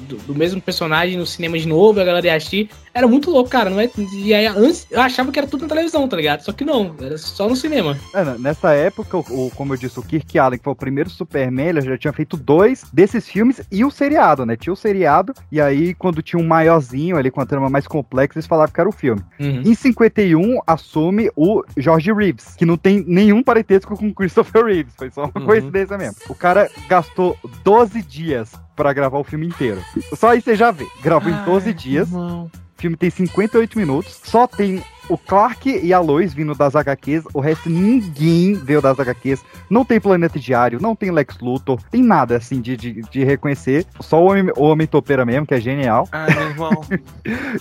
Do, 0.07 0.17
do 0.17 0.35
mesmo 0.35 0.61
personagem 0.61 1.17
no 1.17 1.25
cinema 1.25 1.57
de 1.57 1.67
novo, 1.67 1.99
a 1.99 2.03
galera 2.03 2.27
ia 2.27 2.35
assistir. 2.35 2.69
Era 2.93 3.07
muito 3.07 3.29
louco, 3.31 3.49
cara. 3.49 3.69
Não 3.69 3.79
é? 3.79 3.89
E 4.13 4.33
aí, 4.33 4.47
antes, 4.47 4.87
eu 4.89 4.99
achava 5.01 5.31
que 5.31 5.39
era 5.39 5.47
tudo 5.47 5.61
na 5.63 5.67
televisão, 5.69 6.07
tá 6.07 6.17
ligado? 6.17 6.41
Só 6.41 6.51
que 6.51 6.65
não, 6.65 6.95
era 7.01 7.17
só 7.17 7.47
no 7.47 7.55
cinema. 7.55 7.97
É, 8.13 8.23
né, 8.23 8.35
nessa 8.39 8.73
época, 8.73 9.17
o, 9.17 9.51
como 9.55 9.73
eu 9.73 9.77
disse, 9.77 9.99
o 9.99 10.03
Kirk 10.03 10.37
Allen, 10.37 10.57
que 10.57 10.63
foi 10.63 10.73
o 10.73 10.75
primeiro 10.75 11.09
Superman, 11.09 11.67
ele 11.69 11.81
já 11.81 11.97
tinha 11.97 12.13
feito 12.13 12.35
dois 12.37 12.83
desses 12.91 13.27
filmes 13.27 13.61
e 13.71 13.83
o 13.85 13.91
seriado, 13.91 14.45
né? 14.45 14.55
Tinha 14.55 14.73
o 14.73 14.77
seriado, 14.77 15.33
e 15.51 15.59
aí, 15.61 15.93
quando 15.93 16.21
tinha 16.21 16.41
um 16.41 16.47
maiorzinho 16.47 17.17
ali 17.17 17.29
com 17.31 17.41
a 17.41 17.45
trama 17.45 17.69
mais 17.69 17.87
complexa, 17.87 18.37
eles 18.37 18.47
falavam 18.47 18.73
que 18.73 18.79
era 18.79 18.89
o 18.89 18.93
filme. 18.93 19.21
Uhum. 19.39 19.61
Em 19.65 19.75
51, 19.75 20.59
assume 20.65 21.29
o 21.35 21.63
George 21.77 22.11
Reeves, 22.13 22.55
que 22.55 22.65
não 22.65 22.77
tem 22.77 23.03
nenhum 23.07 23.43
parentesco 23.43 23.95
com 23.97 24.13
Christopher 24.13 24.65
Reeves, 24.65 24.93
foi 24.97 25.09
só 25.09 25.23
uma 25.25 25.31
Uhum. 25.39 25.45
coincidência 25.45 25.97
mesmo. 25.97 26.15
O 26.27 26.35
cara 26.35 26.69
gastou 26.87 27.37
12 27.63 28.01
dias 28.01 28.51
pra 28.75 28.93
gravar 28.93 29.17
o 29.19 29.23
filme 29.23 29.45
inteiro. 29.47 29.81
Só 30.15 30.29
aí 30.29 30.41
você 30.41 30.55
já 30.55 30.71
vê. 30.71 30.87
Gravou 31.01 31.31
em 31.31 31.43
12 31.45 31.73
dias. 31.73 32.09
O 32.11 32.49
filme 32.79 32.97
tem 32.97 33.09
58 33.09 33.77
minutos. 33.77 34.19
Só 34.23 34.47
tem 34.47 34.83
o 35.09 35.17
Clark 35.17 35.69
e 35.83 35.93
a 35.93 35.99
Lois 35.99 36.33
vindo 36.33 36.53
das 36.55 36.75
HQs. 36.75 37.23
O 37.33 37.39
resto 37.39 37.69
ninguém 37.69 38.53
veio 38.53 38.81
das 38.81 38.99
HQs. 38.99 39.43
Não 39.69 39.83
tem 39.83 39.99
Planeta 39.99 40.39
Diário, 40.39 40.79
não 40.81 40.95
tem 40.95 41.11
Lex 41.11 41.37
Luthor. 41.41 41.79
Tem 41.91 42.01
nada 42.01 42.37
assim 42.37 42.61
de, 42.61 42.77
de, 42.77 43.01
de 43.01 43.23
reconhecer. 43.23 43.85
Só 43.99 44.21
o 44.23 44.29
Homem, 44.29 44.51
o 44.55 44.63
Homem 44.63 44.87
Topeira 44.87 45.25
mesmo, 45.25 45.45
que 45.45 45.53
é 45.53 45.59
genial. 45.59 46.07
Ah, 46.11 46.27
meu 46.29 46.49
irmão. 46.49 46.81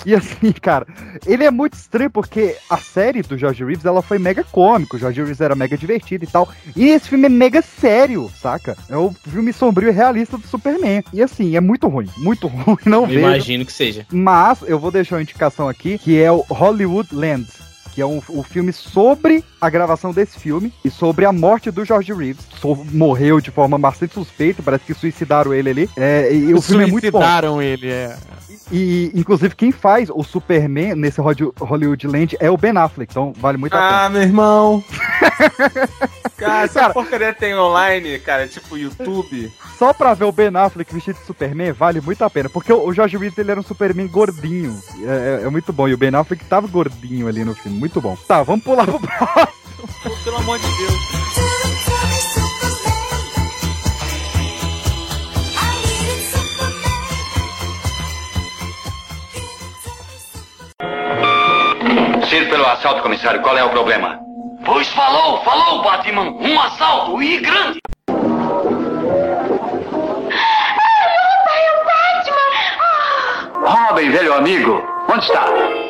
E 0.05 0.15
assim, 0.15 0.53
cara, 0.53 0.87
ele 1.27 1.45
é 1.45 1.51
muito 1.51 1.75
estranho 1.75 2.11
porque 2.11 2.57
a 2.71 2.77
série 2.77 3.23
do 3.23 3.37
George 3.37 3.65
Reeves, 3.65 3.85
ela 3.85 4.03
foi 4.03 4.19
mega 4.19 4.45
cômico, 4.45 4.97
o 4.97 4.99
George 4.99 5.21
Reeves 5.21 5.41
era 5.41 5.55
mega 5.55 5.77
divertido 5.77 6.25
e 6.25 6.27
tal. 6.27 6.49
E 6.77 6.87
esse 6.89 7.09
filme 7.09 7.27
é 7.27 7.29
mega 7.29 7.61
sério, 7.63 8.31
saca? 8.41 8.77
É 8.89 8.97
o 8.97 9.11
filme 9.11 9.53
sombrio 9.53 9.89
e 9.89 9.93
realista 9.93 10.37
do 10.39 10.47
Superman. 10.47 11.03
E 11.13 11.23
assim, 11.23 11.57
é 11.57 11.61
muito 11.61 11.89
ruim, 11.89 12.09
muito 12.19 12.47
ruim, 12.49 12.77
não 12.87 13.03
Eu 13.03 13.07
vejo. 13.09 13.19
imagino 13.21 13.65
que 13.65 13.73
seja. 13.73 14.07
Mas 14.13 14.63
eu 14.63 14.79
vou 14.79 14.91
deixar 14.91 15.17
uma 15.17 15.23
indicação 15.23 15.69
aqui, 15.69 15.99
que 15.99 16.21
é 16.21 16.31
o 16.31 16.45
Hollywood 16.49 17.09
Land. 17.15 17.38
end 17.39 17.68
Que 17.99 18.03
é 18.03 18.07
um, 18.07 18.23
o 18.29 18.45
filme 18.45 18.73
sobre 18.73 19.43
a 19.61 19.69
gravação 19.69 20.13
desse 20.13 20.39
filme 20.39 20.73
e 20.85 20.89
sobre 20.89 21.25
a 21.25 21.33
morte 21.33 21.69
do 21.69 21.85
George 21.85 22.13
Reeves. 22.13 22.47
So- 22.61 22.77
morreu 22.93 23.41
de 23.41 23.51
forma 23.51 23.77
bastante 23.77 24.15
suspeita, 24.15 24.63
parece 24.63 24.85
que 24.85 24.95
suicidaram 24.95 25.53
ele 25.53 25.69
ali. 25.71 25.91
É, 25.97 26.33
e 26.33 26.55
o 26.55 26.63
filme 26.63 26.85
é 26.85 26.87
muito 26.87 27.11
bom. 27.11 27.19
Suicidaram 27.19 27.61
ele, 27.61 27.91
é. 27.91 28.17
E, 28.71 29.11
inclusive, 29.17 29.57
quem 29.57 29.73
faz 29.73 30.11
o 30.11 30.23
Superman 30.23 30.95
nesse 30.95 31.21
Holly- 31.21 31.51
Hollywood 31.59 32.07
Land 32.07 32.37
é 32.39 32.49
o 32.49 32.57
Ben 32.57 32.77
Affleck, 32.77 33.11
então 33.11 33.33
vale 33.37 33.59
muito 33.59 33.75
a 33.75 33.79
pena. 33.79 34.05
Ah, 34.05 34.09
meu 34.11 34.23
irmão. 34.23 34.85
Cara, 36.37 36.65
essa 36.67 36.91
porcaria 36.91 37.35
tem 37.35 37.57
online, 37.59 38.17
cara, 38.21 38.47
tipo 38.47 38.77
YouTube. 38.79 39.51
Só 39.77 39.93
pra 39.93 40.15
ver 40.15 40.25
o 40.25 40.31
Ben 40.31 40.51
Affleck 40.55 40.95
vestido 40.95 41.19
de 41.19 41.27
Superman, 41.27 41.73
vale 41.73 42.01
muito 42.01 42.23
a 42.23 42.31
pena, 42.31 42.49
porque 42.49 42.73
o 42.73 42.89
o 42.89 42.93
George 42.95 43.17
Reeves 43.17 43.37
ele 43.39 43.51
era 43.51 43.59
um 43.59 43.63
Superman 43.63 44.07
gordinho. 44.07 44.79
É, 45.03 45.41
é- 45.43 45.47
é 45.47 45.51
muito 45.51 45.73
bom, 45.73 45.89
e 45.89 45.95
o 45.95 45.99
Ben 45.99 46.15
Affleck 46.15 46.45
tava 46.45 46.69
gordinho 46.69 47.27
ali 47.27 47.45
no 47.45 47.55
filme, 47.57 47.77
muito 47.89 48.01
bom. 48.03 48.17
Tá, 48.27 48.43
vamos 48.43 48.63
pular 48.63 48.85
pro 48.85 49.01
próximo. 49.01 50.25
Pelo 50.25 50.37
amor 50.37 50.59
de 50.59 50.67
Deus. 50.77 50.95
Sinto 62.29 62.51
pelo 62.51 62.67
assalto, 62.67 63.03
comissário. 63.03 63.41
Qual 63.41 63.57
é 63.57 63.65
o 63.65 63.71
problema? 63.71 64.21
Pois 64.67 64.87
falou, 64.89 65.43
falou, 65.45 65.83
Batman. 65.83 66.31
Um 66.31 66.61
assalto 66.61 67.23
e 67.23 67.39
grande. 67.39 67.79
Robin, 73.63 74.11
velho 74.11 74.35
amigo. 74.35 74.83
Onde 75.11 75.25
está? 75.25 75.88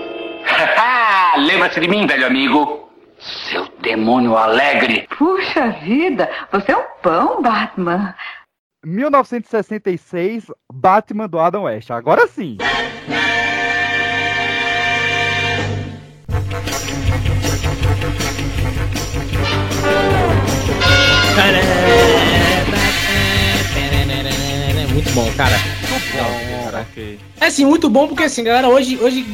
Lembra-se 1.39 1.81
de 1.81 1.89
mim, 1.89 2.07
velho 2.07 2.27
amigo? 2.27 2.89
Seu 3.19 3.69
demônio 3.81 4.37
alegre. 4.37 5.09
Puxa 5.17 5.71
vida, 5.83 6.29
você 6.53 6.73
é 6.73 6.77
um 6.77 6.85
pão, 7.03 7.43
Batman. 7.43 8.15
1966, 8.85 10.47
Batman 10.73 11.29
do 11.29 11.39
Adam 11.39 11.65
West. 11.65 11.91
Agora 11.91 12.27
sim. 12.29 12.59
Muito 24.93 25.11
bom, 25.13 25.33
cara. 25.37 25.57
ok. 26.81 27.21
É 27.41 27.47
assim, 27.47 27.65
muito 27.65 27.89
bom 27.89 28.09
porque 28.09 28.25
assim, 28.25 28.45
galera, 28.45 28.69
hoje, 28.69 28.99
hoje 29.01 29.25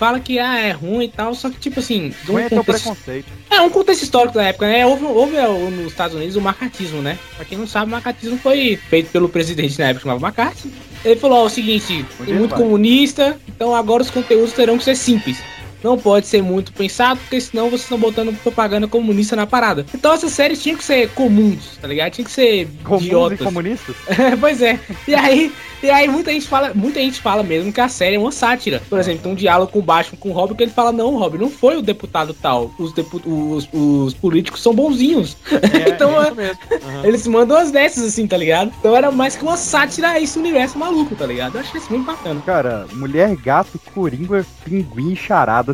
fala 0.00 0.18
que 0.18 0.38
ah, 0.38 0.58
é 0.58 0.70
ruim 0.72 1.04
e 1.04 1.08
tal, 1.08 1.34
só 1.34 1.50
que 1.50 1.58
tipo 1.58 1.78
assim, 1.80 2.14
um 2.26 2.38
é 2.38 2.48
contexto- 2.48 2.88
preconceito. 2.88 3.26
é 3.50 3.60
um 3.60 3.68
contexto 3.68 4.02
histórico 4.02 4.34
da 4.34 4.44
época, 4.44 4.66
né? 4.66 4.86
Houve, 4.86 5.04
houve 5.04 5.36
ó, 5.36 5.52
nos 5.70 5.88
Estados 5.92 6.16
Unidos 6.16 6.36
o 6.36 6.40
macartismo, 6.40 7.02
né? 7.02 7.18
Pra 7.36 7.44
quem 7.44 7.58
não 7.58 7.66
sabe, 7.66 7.84
o 7.84 7.90
macartismo 7.90 8.38
foi 8.38 8.78
feito 8.88 9.10
pelo 9.12 9.28
presidente 9.28 9.78
na 9.78 9.88
época, 9.88 10.04
chamava 10.04 10.26
McCarthy. 10.26 10.72
Ele 11.04 11.20
falou 11.20 11.40
ó, 11.42 11.44
o 11.44 11.50
seguinte, 11.50 12.06
tem 12.16 12.26
dia, 12.26 12.34
muito 12.34 12.54
comunista, 12.54 13.38
então 13.46 13.74
agora 13.74 14.02
os 14.02 14.10
conteúdos 14.10 14.54
terão 14.54 14.78
que 14.78 14.84
ser 14.84 14.96
simples. 14.96 15.36
Não 15.82 15.96
pode 15.98 16.26
ser 16.26 16.42
muito 16.42 16.72
pensado, 16.72 17.18
porque 17.20 17.40
senão 17.40 17.68
vocês 17.68 17.82
estão 17.82 17.98
botando 17.98 18.34
propaganda 18.42 18.86
comunista 18.88 19.34
na 19.36 19.46
parada. 19.46 19.84
Então 19.94 20.12
essas 20.12 20.32
séries 20.32 20.62
tinham 20.62 20.76
que 20.76 20.84
ser 20.84 21.08
comuns, 21.10 21.76
tá 21.80 21.88
ligado? 21.88 22.12
Tinha 22.12 22.24
que 22.24 22.30
ser 22.30 22.68
Comuns 22.84 23.02
e 23.02 23.06
idiotas. 23.06 23.40
comunistas? 23.40 23.96
pois 24.40 24.60
é. 24.62 24.78
E 25.08 25.14
aí, 25.14 25.52
e 25.82 25.90
aí 25.90 26.08
muita 26.08 26.30
gente 26.32 26.46
fala, 26.46 26.72
muita 26.74 27.00
gente 27.00 27.20
fala 27.20 27.42
mesmo 27.42 27.72
que 27.72 27.80
a 27.80 27.88
série 27.88 28.16
é 28.16 28.18
uma 28.18 28.32
sátira. 28.32 28.82
Por 28.88 28.98
exemplo, 28.98 29.22
tem 29.22 29.32
um 29.32 29.34
diálogo 29.34 29.72
com 29.72 29.78
o 29.78 29.82
Batman 29.82 30.18
com 30.18 30.30
o 30.30 30.32
Robin 30.32 30.54
que 30.54 30.62
ele 30.62 30.70
fala: 30.70 30.92
"Não, 30.92 31.16
Robin, 31.16 31.38
não 31.38 31.50
foi 31.50 31.76
o 31.76 31.82
deputado 31.82 32.34
tal. 32.34 32.70
Os, 32.78 32.92
depu 32.92 33.20
os, 33.24 33.68
os 33.72 34.14
políticos 34.14 34.62
são 34.62 34.74
bonzinhos". 34.74 35.36
então, 35.88 36.22
isso 36.22 36.34
mesmo. 36.34 36.58
Aham. 36.72 37.06
eles 37.06 37.26
mandam 37.26 37.56
as 37.56 37.70
dessas 37.70 38.04
assim, 38.04 38.26
tá 38.26 38.36
ligado? 38.36 38.72
Então 38.78 38.94
era 38.94 39.10
mais 39.10 39.36
que 39.36 39.42
uma 39.42 39.56
sátira 39.56 40.08
a 40.10 40.20
esse 40.20 40.38
universo 40.38 40.78
maluco, 40.78 41.14
tá 41.16 41.26
ligado? 41.26 41.54
Eu 41.54 41.60
achei 41.60 41.80
isso 41.80 41.90
muito 41.90 42.04
bacana. 42.06 42.40
Cara, 42.44 42.86
Mulher 42.92 43.34
Gato, 43.36 43.78
Coringa, 43.94 44.44
Pinguim 44.64 45.12
e 45.12 45.16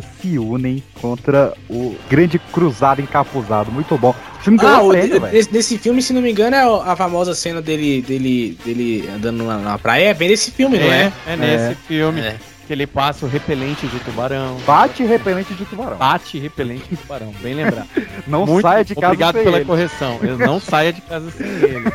Se 0.01 0.37
unem 0.37 0.83
contra 1.01 1.53
o 1.69 1.95
grande 2.09 2.39
cruzado 2.39 3.01
encapuzado. 3.01 3.71
Muito 3.71 3.97
bom. 3.97 4.13
O 4.39 4.43
filme 4.43 4.59
Ah, 4.61 4.81
o, 4.81 4.91
velho. 4.91 5.19
desse, 5.21 5.51
desse 5.51 5.77
filme, 5.77 6.01
se 6.01 6.13
não 6.13 6.21
me 6.21 6.31
engano, 6.31 6.55
é 6.55 6.89
a 6.91 6.95
famosa 6.95 7.33
cena 7.35 7.61
dele, 7.61 8.01
dele, 8.01 8.57
dele 8.63 9.09
andando 9.15 9.43
na, 9.43 9.57
na 9.57 9.77
praia. 9.77 10.09
É 10.09 10.13
bem 10.13 10.29
desse 10.29 10.51
filme, 10.51 10.77
não 10.77 10.85
é? 10.91 11.11
É, 11.25 11.33
é 11.33 11.35
nesse 11.35 11.71
É. 11.71 11.75
filme 11.87 12.21
É. 12.21 12.35
que 12.67 12.73
ele 12.73 12.85
passa 12.85 13.25
o 13.25 13.29
repelente 13.29 13.87
de 13.87 13.99
tubarão. 14.01 14.57
Bate 14.65 15.03
repelente 15.03 15.53
de 15.53 15.65
tubarão. 15.65 15.97
Bate 15.97 16.37
repelente 16.37 16.83
de 16.89 16.97
tubarão, 16.97 17.33
bem 17.41 17.53
lembrado. 17.53 17.87
Não 18.27 18.45
Muito 18.45 18.61
saia 18.61 18.83
de 18.83 18.93
casa 18.93 19.07
Obrigado 19.07 19.35
sem 19.35 19.43
pela 19.45 19.57
ele. 19.57 19.65
correção. 19.65 20.19
Eu 20.21 20.37
não 20.37 20.59
saia 20.59 20.91
de 20.91 20.99
casa 21.01 21.31
sem 21.31 21.47
ele. 21.47 21.85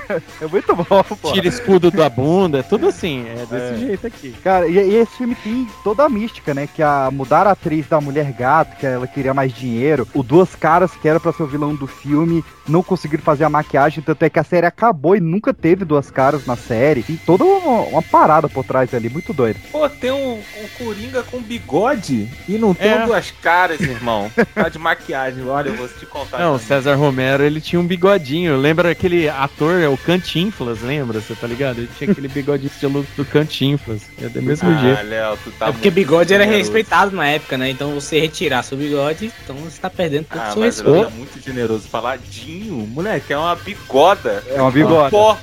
É 0.41 0.47
muito 0.47 0.75
bom, 0.75 0.85
pô. 1.21 1.33
Tira 1.33 1.47
escudo 1.47 1.91
da 1.91 2.09
bunda, 2.09 2.61
é 2.61 2.62
tudo 2.62 2.88
assim, 2.88 3.26
é 3.29 3.45
desse 3.45 3.75
É. 3.75 3.76
jeito 3.87 4.07
aqui. 4.07 4.33
Cara, 4.43 4.67
e, 4.67 4.73
e 4.79 4.95
esse 4.97 5.14
filme 5.19 5.35
tem 5.35 5.67
toda 5.85 6.05
a 6.05 6.09
mística, 6.09 6.55
né? 6.55 6.67
Que 6.67 6.83
a 6.83 7.11
mudar 7.12 7.47
a 7.47 7.50
atriz 7.50 7.87
da 7.87 8.00
Mulher 8.00 8.33
Gato, 8.33 8.76
que 8.79 8.87
ela 8.87 9.07
queria 9.07 9.35
mais 9.35 9.52
dinheiro. 9.52 10.09
O 10.14 10.23
Duas 10.23 10.55
Caras, 10.55 10.93
que 10.93 11.07
era 11.07 11.21
pra 11.21 11.33
ser 11.33 11.43
o 11.43 11.47
vilão 11.47 11.75
do 11.75 11.87
filme, 11.87 12.43
não 12.67 12.83
conseguiram 12.83 13.23
fazer 13.23 13.45
a 13.45 13.50
maquiagem. 13.50 14.02
Tanto 14.02 14.23
é 14.23 14.31
que 14.31 14.38
a 14.38 14.45
série 14.45 14.64
acabou 14.67 15.14
e 15.14 15.21
nunca 15.21 15.52
teve 15.52 15.85
Duas 15.85 16.11
Caras 16.11 16.47
na 16.47 16.57
série. 16.57 17.02
Tem 17.02 17.17
toda 17.17 17.45
uma, 17.45 17.81
uma 17.83 18.02
parada 18.02 18.49
por 18.49 18.64
trás 18.64 18.95
ali, 18.95 19.11
muito 19.11 19.35
doido. 19.35 19.59
Pô, 19.71 19.87
tem 19.88 20.11
um, 20.12 20.41
um 20.64 20.69
Coringa 20.85 21.23
com 21.23 21.40
bigode 21.42 22.28
e 22.49 22.52
não 22.59 22.75
tem 22.75 22.90
É. 22.90 23.04
duas 23.07 23.31
caras, 23.31 23.81
irmão. 23.81 24.31
Tá 24.54 24.69
de 24.69 24.78
maquiagem, 24.78 25.47
olha, 25.47 25.69
eu 25.71 25.76
vou 25.76 25.88
te 25.88 26.07
contar. 26.07 26.38
Não, 26.38 26.54
o 26.54 26.59
César 26.59 26.95
Romero, 26.95 27.42
ele 27.42 27.61
tinha 27.61 27.81
um 27.81 27.87
bigodinho. 27.87 28.57
Lembra 28.57 28.90
aquele 28.90 29.28
ator, 29.28 29.81
é 29.81 29.88
o 29.88 29.97
Cantinflas, 29.97 30.81
lembra? 30.83 31.21
Você 31.21 31.35
tá 31.35 31.47
ligado? 31.47 31.78
Ele 31.78 31.88
tinha 31.99 32.11
aquele 32.11 32.28
bigodinho 32.28 32.71
estilo 32.73 33.07
do 33.16 33.25
Cantinflas. 33.25 34.02
É 34.21 34.28
do 34.28 34.42
mesmo 34.42 34.71
ah, 34.71 34.78
jeito. 34.81 35.02
Léo, 35.09 35.38
tu 35.42 35.50
tá 35.52 35.69
é 35.69 35.73
porque 35.73 35.90
bigode 35.90 36.33
era 36.33 36.45
generoso. 36.45 36.64
respeitado 36.73 37.16
na 37.16 37.26
época, 37.28 37.59
né? 37.59 37.71
Então 37.71 37.92
você 37.95 38.21
retirar 38.21 38.62
seu 38.62 38.76
bigode, 38.78 39.33
então 39.42 39.57
você 39.57 39.81
tá 39.81 39.90
perdendo 39.90 40.26
todo 40.26 40.38
o 40.38 40.42
Ah, 40.42 40.50
seu 40.52 40.61
mas 40.61 40.76
respeito. 40.76 40.97
ele 40.99 41.07
é 41.07 41.11
muito 41.11 41.40
generoso. 41.45 41.88
Faladinho, 41.88 42.75
moleque, 42.87 43.33
é 43.33 43.38
uma 43.38 43.57
bigoda. 43.57 44.42
É 44.49 44.61
uma 44.61 44.71
bigoda. 44.71 45.11
Com 45.11 45.16
pó. 45.16 45.38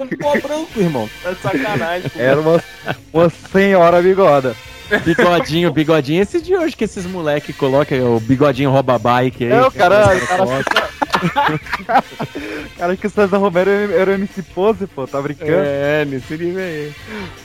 Com 0.00 0.16
pó 0.16 0.32
branco, 0.40 0.80
irmão. 0.80 1.10
Tá 1.22 1.32
de 1.32 1.40
sacanagem. 1.40 2.10
pô. 2.10 2.18
Era 2.18 2.40
uma, 2.40 2.64
uma 3.12 3.30
senhora 3.52 4.00
bigoda. 4.00 4.56
Bigodinho, 5.04 5.72
bigodinho. 5.72 6.22
Esse 6.22 6.40
de 6.40 6.54
hoje 6.56 6.76
que 6.76 6.84
esses 6.84 7.06
moleque 7.06 7.52
colocam 7.52 8.16
o 8.16 8.20
bigodinho 8.20 8.70
rouba 8.70 8.98
bike 8.98 9.44
aí. 9.44 9.52
É, 9.52 9.62
o 9.62 9.70
cara- 9.70 10.16
que 10.16 10.24
o 10.24 10.26
cara- 10.26 10.46
coloca. 10.46 10.90
Cara, 12.78 12.96
que 12.96 13.06
o 13.06 13.10
César 13.10 13.36
Romero 13.36 13.68
era 13.70 14.10
o 14.10 14.14
MC 14.14 14.42
Pose, 14.42 14.86
pô, 14.86 15.06
tá 15.06 15.20
brincando? 15.20 15.52
É, 15.52 16.04
nesse 16.06 16.34
nível 16.36 16.62
aí. 16.62 16.92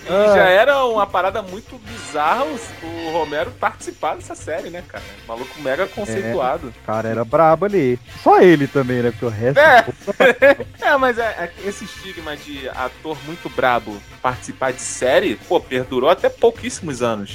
E 0.05 0.35
já 0.35 0.47
era 0.47 0.85
uma 0.85 1.05
parada 1.05 1.41
muito 1.41 1.77
bizarra 1.79 2.45
o, 2.45 2.57
o 2.85 3.11
Romero 3.11 3.51
participar 3.51 4.15
dessa 4.15 4.33
série, 4.33 4.69
né, 4.69 4.81
cara? 4.87 5.03
Maluco 5.27 5.59
mega 5.61 5.87
conceituado. 5.87 6.67
O 6.83 6.85
cara 6.85 7.09
era 7.09 7.25
brabo 7.25 7.65
ali. 7.65 7.99
Só 8.23 8.39
ele 8.39 8.65
também, 8.67 9.01
né? 9.01 9.11
Porque 9.11 9.25
o 9.25 9.29
resto. 9.29 9.59
É. 9.59 9.85
É, 10.81 10.95
mas 10.97 11.17
é- 11.17 11.51
é 11.63 11.67
esse 11.67 11.83
estigma 11.83 12.37
de 12.37 12.69
ator 12.69 13.17
muito 13.25 13.50
brabo 13.50 13.98
participar 14.22 14.72
de 14.72 14.81
série, 14.81 15.35
pô, 15.50 15.59
perdurou 15.59 16.09
até 16.09 16.29
pouquíssimos 16.29 17.01
anos 17.01 17.34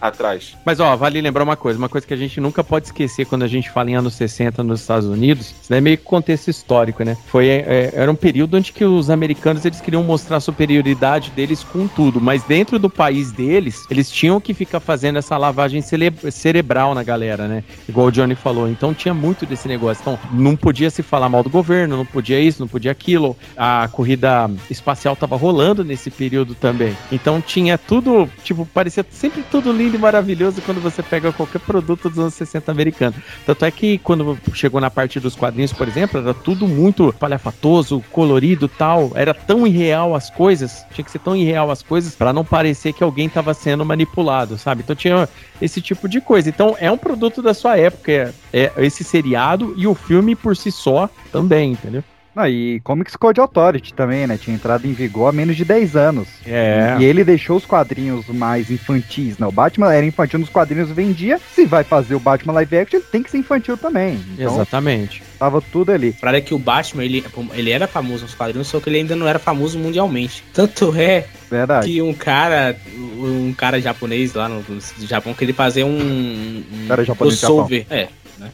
atrás. 0.00 0.56
Mas 0.64 0.80
ó, 0.80 0.94
vale 0.96 1.20
lembrar 1.20 1.42
uma 1.44 1.56
coisa, 1.56 1.78
uma 1.78 1.88
coisa 1.88 2.06
que 2.06 2.14
a 2.14 2.16
gente 2.16 2.40
nunca 2.40 2.62
pode 2.62 2.86
esquecer 2.86 3.26
quando 3.26 3.42
a 3.42 3.48
gente 3.48 3.70
fala 3.70 3.90
em 3.90 3.96
anos 3.96 4.14
60 4.14 4.62
nos 4.62 4.80
Estados 4.80 5.08
Unidos, 5.08 5.54
isso 5.62 5.72
é 5.74 5.80
meio 5.80 5.98
que 5.98 6.04
contexto 6.04 6.48
histórico, 6.48 7.02
né? 7.04 7.16
Foi, 7.26 7.46
é, 7.48 7.92
era 7.94 8.10
um 8.10 8.14
período 8.14 8.56
onde 8.56 8.72
que 8.72 8.84
os 8.84 9.10
americanos 9.10 9.64
eles 9.64 9.80
queriam 9.80 10.02
mostrar 10.02 10.36
a 10.36 10.40
superioridade 10.40 11.30
deles 11.30 11.64
com 11.64 11.86
tudo, 11.88 12.20
mas 12.20 12.42
dentro 12.44 12.78
do 12.78 12.88
país 12.90 13.32
deles, 13.32 13.84
eles 13.90 14.10
tinham 14.10 14.40
que 14.40 14.54
ficar 14.54 14.80
fazendo 14.80 15.18
essa 15.18 15.36
lavagem 15.36 15.80
cele- 15.82 16.12
cerebral 16.30 16.94
na 16.94 17.02
galera, 17.02 17.48
né? 17.48 17.64
Igual 17.88 18.08
o 18.08 18.12
Johnny 18.12 18.34
falou. 18.34 18.68
Então 18.68 18.92
tinha 18.94 19.14
muito 19.14 19.46
desse 19.46 19.66
negócio. 19.68 20.00
Então 20.02 20.18
não 20.32 20.54
podia 20.56 20.90
se 20.90 21.02
falar 21.02 21.28
mal 21.28 21.42
do 21.42 21.50
governo, 21.50 21.96
não 21.96 22.06
podia 22.06 22.40
isso, 22.40 22.60
não 22.60 22.68
podia 22.68 22.90
aquilo. 22.92 23.36
A 23.56 23.88
corrida 23.90 24.50
espacial 24.70 25.16
tava 25.16 25.36
rolando 25.36 25.84
nesse 25.84 26.10
período 26.10 26.54
também. 26.54 26.96
Então 27.10 27.40
tinha 27.40 27.76
tudo, 27.78 28.28
tipo, 28.44 28.66
parecia 28.66 29.04
sempre 29.10 29.42
tudo 29.50 29.72
lindo 29.72 29.87
e 29.96 29.98
maravilhoso 29.98 30.62
quando 30.62 30.80
você 30.80 31.02
pega 31.02 31.32
qualquer 31.32 31.60
produto 31.60 32.08
dos 32.08 32.18
anos 32.18 32.34
60 32.34 32.70
americano. 32.70 33.14
Tanto 33.46 33.64
é 33.64 33.70
que 33.70 33.98
quando 33.98 34.38
chegou 34.52 34.80
na 34.80 34.90
parte 34.90 35.20
dos 35.20 35.34
quadrinhos, 35.34 35.72
por 35.72 35.88
exemplo, 35.88 36.20
era 36.20 36.34
tudo 36.34 36.66
muito 36.66 37.12
palhafatoso, 37.18 38.02
colorido 38.10 38.68
tal. 38.68 39.12
Era 39.14 39.32
tão 39.32 39.66
irreal 39.66 40.14
as 40.14 40.30
coisas, 40.30 40.84
tinha 40.92 41.04
que 41.04 41.10
ser 41.10 41.18
tão 41.18 41.36
irreal 41.36 41.70
as 41.70 41.82
coisas 41.82 42.14
pra 42.14 42.32
não 42.32 42.44
parecer 42.44 42.92
que 42.92 43.04
alguém 43.04 43.28
tava 43.28 43.54
sendo 43.54 43.84
manipulado, 43.84 44.58
sabe? 44.58 44.82
Então 44.82 44.96
tinha 44.96 45.28
esse 45.60 45.80
tipo 45.80 46.08
de 46.08 46.20
coisa. 46.20 46.48
Então 46.48 46.76
é 46.78 46.90
um 46.90 46.98
produto 46.98 47.42
da 47.42 47.54
sua 47.54 47.76
época, 47.76 48.12
é, 48.12 48.34
é 48.52 48.72
esse 48.78 49.04
seriado 49.04 49.74
e 49.76 49.86
o 49.86 49.94
filme 49.94 50.34
por 50.34 50.56
si 50.56 50.70
só 50.70 51.08
também, 51.32 51.72
entendeu? 51.72 52.02
Não, 52.38 52.46
e 52.46 52.78
Comics 52.84 53.16
Code 53.16 53.40
Authority 53.40 53.92
também, 53.92 54.24
né? 54.24 54.38
Tinha 54.40 54.54
entrado 54.54 54.86
em 54.86 54.92
vigor 54.92 55.28
há 55.28 55.32
menos 55.32 55.56
de 55.56 55.64
10 55.64 55.96
anos. 55.96 56.28
É. 56.46 56.96
E 57.00 57.04
ele 57.04 57.24
deixou 57.24 57.56
os 57.56 57.66
quadrinhos 57.66 58.28
mais 58.28 58.70
infantis, 58.70 59.36
né? 59.38 59.46
O 59.48 59.50
Batman 59.50 59.92
era 59.92 60.06
infantil 60.06 60.38
nos 60.38 60.48
quadrinhos, 60.48 60.88
vendia. 60.92 61.40
Se 61.52 61.66
vai 61.66 61.82
fazer 61.82 62.14
o 62.14 62.20
Batman 62.20 62.52
live 62.52 62.78
action, 62.78 63.00
ele 63.00 63.06
tem 63.10 63.24
que 63.24 63.30
ser 63.32 63.38
infantil 63.38 63.76
também. 63.76 64.20
Então, 64.34 64.54
Exatamente. 64.54 65.20
tava 65.36 65.60
tudo 65.60 65.90
ali. 65.90 66.12
Pra 66.12 66.36
é 66.36 66.40
que 66.40 66.54
o 66.54 66.58
Batman, 66.60 67.04
ele, 67.04 67.24
ele 67.54 67.70
era 67.72 67.88
famoso 67.88 68.22
nos 68.22 68.34
quadrinhos, 68.34 68.68
só 68.68 68.78
que 68.78 68.88
ele 68.88 68.98
ainda 68.98 69.16
não 69.16 69.26
era 69.26 69.40
famoso 69.40 69.76
mundialmente. 69.76 70.44
Tanto 70.54 70.94
é 70.94 71.26
Verdade. 71.50 71.88
que 71.88 72.00
um 72.00 72.14
cara, 72.14 72.76
um 72.96 73.52
cara 73.52 73.80
japonês 73.80 74.34
lá 74.34 74.48
no, 74.48 74.64
no 74.68 75.06
Japão, 75.06 75.34
que 75.34 75.44
ele 75.44 75.52
fazia 75.52 75.84
um, 75.84 76.62
um 76.72 76.86
Cara 76.86 77.04
japonês 77.04 77.40
crossover. 77.40 77.84
É, 77.90 78.06
né? 78.38 78.52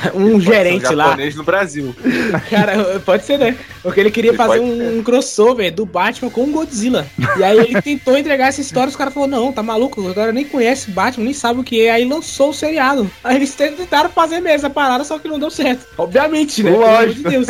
Um 0.14 0.40
gerente 0.40 0.94
lá. 0.94 1.10
japonês 1.10 1.34
no 1.34 1.44
Brasil. 1.44 1.94
Cara, 2.50 3.00
pode 3.00 3.24
ser, 3.24 3.38
né? 3.38 3.56
Porque 3.82 4.00
ele 4.00 4.10
queria 4.10 4.30
Ele 4.30 4.36
fazer 4.36 4.60
um, 4.60 5.02
crossover 5.02 5.72
do 5.72 5.86
Batman 5.86 6.30
com 6.30 6.44
o 6.44 6.52
Godzilla. 6.52 7.06
E 7.38 7.44
aí 7.44 7.58
ele 7.58 7.82
tentou 7.82 8.16
entregar 8.16 8.48
essa 8.48 8.60
história, 8.60 8.88
os 8.88 8.96
caras 8.96 9.14
falaram, 9.14 9.30
não, 9.30 9.52
tá 9.52 9.62
maluco, 9.62 10.00
o 10.00 10.14
cara 10.14 10.32
nem 10.32 10.44
conhece 10.44 10.90
Batman, 10.90 11.24
nem 11.24 11.34
sabe 11.34 11.60
o 11.60 11.64
que 11.64 11.86
é. 11.86 11.92
Aí 11.92 12.04
lançou 12.04 12.50
o 12.50 12.54
seriado. 12.54 13.10
Aí 13.22 13.36
eles 13.36 13.54
tentaram 13.54 14.10
fazer 14.10 14.40
mesmo 14.40 14.66
a 14.66 14.70
parada, 14.70 15.04
só 15.04 15.18
que 15.18 15.28
não 15.28 15.38
deu 15.38 15.50
certo. 15.50 15.86
Obviamente, 15.96 16.62
né? 16.62 16.70
De 16.70 16.76
Lógico. 16.76 17.30
Deus. 17.30 17.46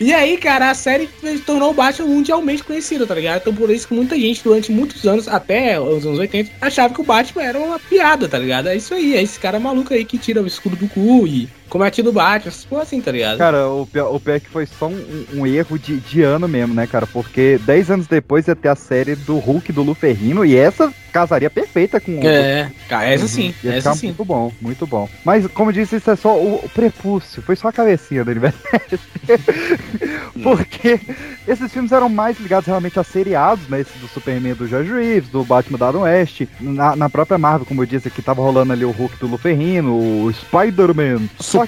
E 0.00 0.12
aí, 0.12 0.36
cara, 0.36 0.70
a 0.70 0.74
série 0.74 1.08
tornou 1.46 1.70
o 1.70 1.74
Batman 1.74 2.08
mundialmente 2.08 2.64
conhecido, 2.64 3.06
tá 3.06 3.14
ligado? 3.14 3.40
Então 3.40 3.54
por 3.54 3.70
isso 3.70 3.88
que 3.88 3.94
muita 3.94 4.16
gente, 4.16 4.42
durante 4.42 4.72
muitos 4.72 5.06
anos, 5.06 5.28
até 5.28 5.80
os 5.80 6.04
anos 6.04 6.18
80, 6.18 6.50
achava 6.60 6.92
que 6.92 7.00
o 7.00 7.04
Batman 7.04 7.42
era 7.42 7.58
uma 7.58 7.78
piada, 7.78 8.28
tá 8.28 8.38
ligado? 8.38 8.68
É 8.68 8.76
isso 8.76 8.94
aí, 8.94 9.16
é 9.16 9.22
esse 9.22 9.38
cara 9.38 9.60
maluco 9.60 9.92
aí 9.92 10.04
que 10.04 10.18
tira 10.18 10.42
o 10.42 10.46
escudo 10.46 10.76
do 10.76 10.88
cu 10.88 11.26
e 11.26 11.48
comete 11.72 12.02
do 12.02 12.12
Batman, 12.12 12.48
essas 12.48 12.70
assim, 12.82 13.00
tá 13.00 13.10
ligado? 13.10 13.38
Cara, 13.38 13.66
o 13.66 13.86
pior, 13.86 14.14
o 14.14 14.20
pior 14.20 14.34
é 14.34 14.40
que 14.40 14.48
foi 14.50 14.66
só 14.66 14.88
um, 14.88 15.24
um 15.32 15.46
erro 15.46 15.78
de, 15.78 15.96
de 16.00 16.22
ano 16.22 16.46
mesmo, 16.46 16.74
né, 16.74 16.86
cara? 16.86 17.06
Porque 17.06 17.58
10 17.64 17.90
anos 17.90 18.06
depois 18.06 18.46
ia 18.46 18.54
ter 18.54 18.68
a 18.68 18.76
série 18.76 19.14
do 19.14 19.38
Hulk 19.38 19.72
do 19.72 19.82
Luferrino 19.82 20.44
e 20.44 20.54
essa 20.54 20.92
casaria 21.12 21.50
perfeita 21.50 22.00
com 22.00 22.18
o. 22.18 22.26
É, 22.26 22.70
essa 22.90 23.28
sim, 23.28 23.54
Ia 23.62 23.74
essa 23.74 23.90
ficar 23.90 23.94
sim. 23.96 24.06
muito 24.08 24.24
bom, 24.24 24.52
muito 24.60 24.86
bom. 24.86 25.08
Mas, 25.24 25.46
como 25.48 25.70
eu 25.70 25.74
disse, 25.74 25.96
isso 25.96 26.10
é 26.10 26.16
só 26.16 26.36
o, 26.36 26.56
o 26.64 26.68
prepúcio, 26.68 27.42
foi 27.42 27.54
só 27.54 27.68
a 27.68 27.72
cabecinha 27.72 28.24
do 28.24 28.30
universo. 28.30 28.58
Porque 30.42 31.00
esses 31.46 31.72
filmes 31.72 31.92
eram 31.92 32.08
mais 32.08 32.38
ligados 32.38 32.66
realmente 32.66 32.98
a 32.98 33.04
seriados, 33.04 33.68
né? 33.68 33.80
Esse 33.80 33.96
do 33.98 34.08
Superman 34.08 34.54
do 34.54 34.66
George 34.66 34.92
Reeves, 34.92 35.28
do 35.28 35.44
Batman 35.44 35.78
da 35.78 35.90
West. 35.90 36.42
Na, 36.60 36.96
na 36.96 37.10
própria 37.10 37.38
Marvel, 37.38 37.66
como 37.66 37.82
eu 37.82 37.86
disse 37.86 38.08
aqui, 38.08 38.22
tava 38.22 38.42
rolando 38.42 38.72
ali 38.72 38.84
o 38.84 38.90
Hulk 38.90 39.16
do 39.18 39.26
Luferrino, 39.26 39.96
o 39.96 40.32
Spider-Man. 40.32 41.28
Só 41.38 41.64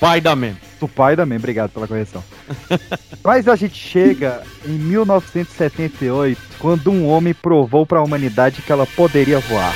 que- 0.86 0.92
Spider-Man. 0.92 1.14
Spider-Man, 1.14 1.36
obrigado 1.36 1.70
pela 1.70 1.86
correção. 1.86 2.22
Mas 3.22 3.48
a 3.48 3.56
gente 3.56 3.76
chega 3.76 4.42
em 4.66 4.72
1978, 4.72 6.40
quando 6.58 6.90
um 6.90 7.06
homem 7.08 7.34
provou 7.34 7.86
para 7.86 7.98
a 7.98 8.02
humanidade 8.02 8.62
que 8.62 8.70
ela 8.72 8.86
poderia 8.86 9.38
voar. 9.40 9.74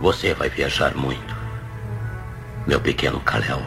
Você 0.00 0.34
vai 0.34 0.48
viajar 0.48 0.94
muito, 0.94 1.34
meu 2.66 2.80
pequeno 2.80 3.20
Kalel. 3.20 3.62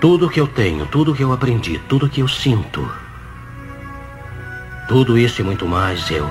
Tudo 0.00 0.28
que 0.28 0.40
eu 0.40 0.46
tenho, 0.48 0.86
tudo 0.86 1.14
que 1.14 1.22
eu 1.22 1.32
aprendi, 1.32 1.78
tudo 1.88 2.08
que 2.08 2.20
eu 2.20 2.28
sinto, 2.28 2.90
tudo 4.88 5.16
isso 5.16 5.40
e 5.40 5.44
muito 5.44 5.66
mais 5.66 6.10
eu. 6.10 6.28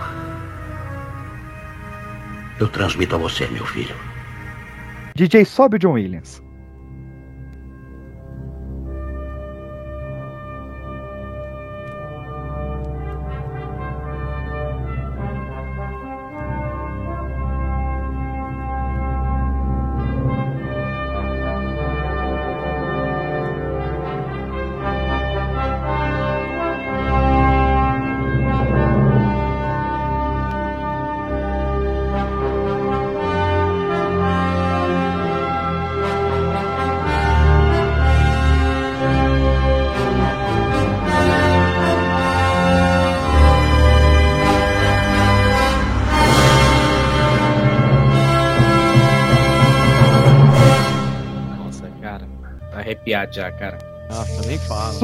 Eu 2.60 2.68
transmito 2.68 3.16
a 3.16 3.18
você, 3.18 3.48
meu 3.48 3.66
filho. 3.66 3.96
DJ, 5.16 5.46
sobe 5.46 5.76
o 5.76 5.80
John 5.80 5.94
Williams. 5.94 6.42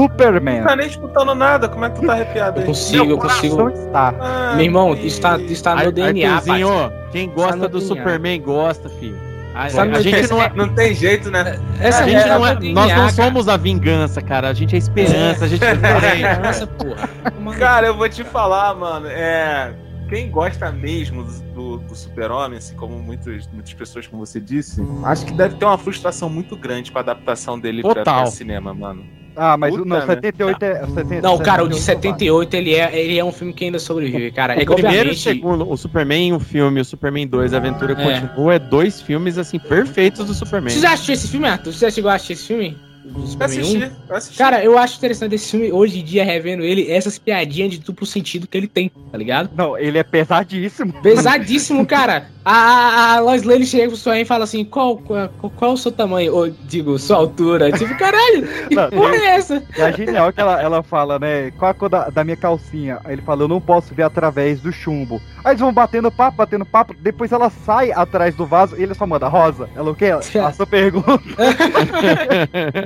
Superman. 0.02 0.60
Não 0.60 0.68
tá 0.68 0.76
nem 0.76 0.88
escutando 0.88 1.34
nada, 1.36 1.68
como 1.68 1.86
é 1.86 1.90
que 1.90 2.00
tu 2.00 2.06
tá 2.06 2.14
arrepiado 2.14 2.58
Eu 2.58 2.62
aí? 2.62 2.68
consigo, 2.68 3.06
eu 3.12 3.18
consigo. 3.18 3.70
Está. 3.70 4.14
Ah, 4.20 4.54
Meu 4.56 4.66
irmão, 4.66 4.94
isso 4.96 5.20
tá, 5.20 5.38
isso 5.40 5.64
tá 5.64 5.76
no 5.84 5.92
DNA, 5.92 6.36
Arthurzinho, 6.36 6.92
quem 7.12 7.28
Tá 7.30 7.36
gosta 7.36 7.56
no 7.56 7.68
do 7.70 7.80
DNA. 7.80 7.88
Superman 7.96 8.42
gosta, 8.42 8.90
filho. 8.90 9.18
A, 9.56 9.70
Sabe 9.70 9.96
a 9.96 10.00
o 10.00 10.02
gente 10.04 10.16
é- 10.16 10.28
não 10.28 10.44
é, 10.44 10.52
Não 10.54 10.70
tem 10.70 10.94
jeito, 10.94 11.32
né? 11.32 11.60
Essa 11.82 12.04
a 12.04 12.08
gente 12.08 12.28
não 12.28 12.46
é- 12.46 12.56
DNA, 12.56 12.74
nós 12.80 12.90
não 12.92 12.98
cara. 13.00 13.10
somos 13.12 13.48
a 13.50 13.58
vingança, 13.58 14.22
cara. 14.22 14.50
A 14.50 14.54
gente 14.54 14.74
é 14.74 14.76
a 14.76 14.78
esperança, 14.78 15.46
a 15.46 15.48
gente 15.48 15.64
é 15.66 16.66
porra. 16.78 17.10
Cara, 17.58 17.88
eu 17.88 17.98
vou 17.98 18.08
te 18.08 18.24
falar, 18.24 18.76
mano. 18.76 19.08
É. 19.08 19.74
Quem 20.10 20.30
gosta 20.32 20.72
mesmo 20.72 21.24
do, 21.24 21.42
do, 21.54 21.78
do 21.80 21.96
Super-Homem, 21.96 22.60
assim 22.60 22.76
como 22.76 22.98
muitas, 23.00 23.46
muitas 23.52 23.74
pessoas, 23.74 24.08
como 24.08 24.26
você 24.26 24.40
disse, 24.40 24.82
acho 25.04 25.26
que 25.26 25.34
deve 25.34 25.56
ter 25.56 25.66
uma 25.66 25.78
frustração 25.78 26.30
muito 26.30 26.56
grande 26.56 26.92
com 26.94 26.98
a 26.98 27.02
adaptação 27.02 27.60
dele 27.60 27.82
pra, 27.82 27.96
Total. 27.96 28.22
pra 28.22 28.26
cinema, 28.32 28.74
mano. 28.74 29.04
Ah, 29.38 29.56
mas 29.56 29.74
o 29.74 29.78
Puta, 29.78 29.90
não, 29.90 30.00
né? 30.00 30.06
78 30.16 30.64
é. 30.64 30.88
70, 30.88 31.22
Não, 31.22 31.38
cara, 31.38 31.64
o 31.64 31.70
de 31.70 31.80
78 31.80 32.18
78, 32.18 32.54
ele 32.56 32.76
é, 32.76 33.00
ele 33.00 33.18
é 33.18 33.24
um 33.24 33.32
filme 33.32 33.54
que 33.54 33.66
ainda 33.66 33.80
sobrevive, 33.80 34.32
cara. 34.32 34.54
É 34.56 34.64
O 34.64 34.74
primeiro 34.74 35.10
e 35.10 35.12
o 35.12 35.14
obviamente, 35.14 35.20
segundo, 35.20 35.70
o 35.70 35.78
Superman, 35.78 36.34
o 36.34 36.40
filme, 36.40 36.82
o 36.82 36.86
Superman 36.86 37.28
2, 37.28 37.54
a 37.54 37.58
Aventura 37.58 37.94
É. 37.94 38.22
Continua, 38.22 38.56
é 38.56 38.60
dois 38.60 39.02
filmes, 39.02 39.38
assim, 39.38 39.60
perfeitos 39.60 40.26
do 40.26 40.34
Superman. 40.34 40.74
Você 40.74 40.80
já 40.80 40.94
assistiu 40.94 41.14
esse 41.14 41.28
filme, 41.28 41.48
Arthur? 41.48 41.74
Você 41.74 41.86
já 41.86 41.92
chegou 41.92 42.10
a 42.10 42.16
assistir 42.16 42.34
esse 42.34 42.48
filme? 42.48 42.78
Eu 43.16 43.46
assisti, 43.46 43.78
1? 43.78 43.92
eu 44.10 44.16
assisti. 44.16 44.38
Cara, 44.38 44.64
eu 44.64 44.78
acho 44.78 44.98
interessante 44.98 45.36
esse 45.36 45.52
filme, 45.52 45.72
hoje 45.72 46.00
em 46.00 46.04
dia, 46.04 46.26
revendo 46.26 46.64
ele, 46.64 46.92
essas 46.92 47.18
piadinhas 47.18 47.72
de 47.72 47.80
duplo 47.80 48.06
sentido 48.06 48.48
que 48.48 48.58
ele 48.58 48.68
tem, 48.68 48.92
tá 49.12 49.18
ligado? 49.18 49.50
Não, 49.56 49.78
ele 49.78 49.98
é 49.98 50.04
pesadíssimo. 50.04 50.92
Pesadíssimo, 51.02 51.86
cara. 51.86 52.28
A, 52.50 52.54
a, 52.54 53.16
a 53.16 53.20
Lois 53.20 53.44
Lane 53.44 53.66
chega 53.66 53.88
pro 53.90 53.98
Superman 53.98 54.22
e 54.22 54.26
fala 54.26 54.46
assim: 54.46 54.64
qual, 54.64 54.98
qual, 55.00 55.30
qual 55.30 55.72
é 55.72 55.74
o 55.74 55.78
seu 55.78 55.92
tamanho? 55.92 56.34
Ou, 56.34 56.50
digo, 56.50 56.98
sua 56.98 57.18
altura. 57.18 57.70
Tipo, 57.74 57.98
caralho, 57.98 58.48
que 58.70 58.74
Não, 58.74 58.90
porra 58.90 59.16
é 59.16 59.26
essa? 59.36 59.62
E 59.78 59.82
é 59.82 59.92
genial 59.92 60.32
que 60.32 60.40
ela, 60.40 60.62
ela 60.62 60.82
fala, 60.82 61.20
né? 61.20 61.52
Qual 61.52 61.70
a 61.70 61.74
cor 61.74 61.90
da, 61.90 62.10
da 62.10 62.24
minha 62.24 62.38
calcinha? 62.38 63.00
Aí 63.04 63.16
ele 63.16 63.22
fala, 63.22 63.44
eu 63.44 63.50
não 63.50 63.60
posso 63.60 63.94
ver 63.94 64.04
através 64.04 64.62
do 64.62 64.72
chumbo. 64.72 65.22
Aí 65.44 65.52
eles 65.52 65.60
vão 65.60 65.74
batendo 65.74 66.10
papo, 66.10 66.38
batendo 66.38 66.66
papo. 66.66 66.96
Depois 66.98 67.34
ela 67.34 67.50
sai 67.50 67.92
atrás 67.92 68.34
do 68.34 68.46
vaso 68.46 68.78
e 68.78 68.84
ele 68.84 68.94
só 68.94 69.06
manda 69.06 69.28
rosa. 69.28 69.70
Ela 69.76 69.92
o 69.92 69.96
quê? 69.96 70.12
A 70.40 70.52
sua 70.54 70.66
pergunta. 70.66 71.20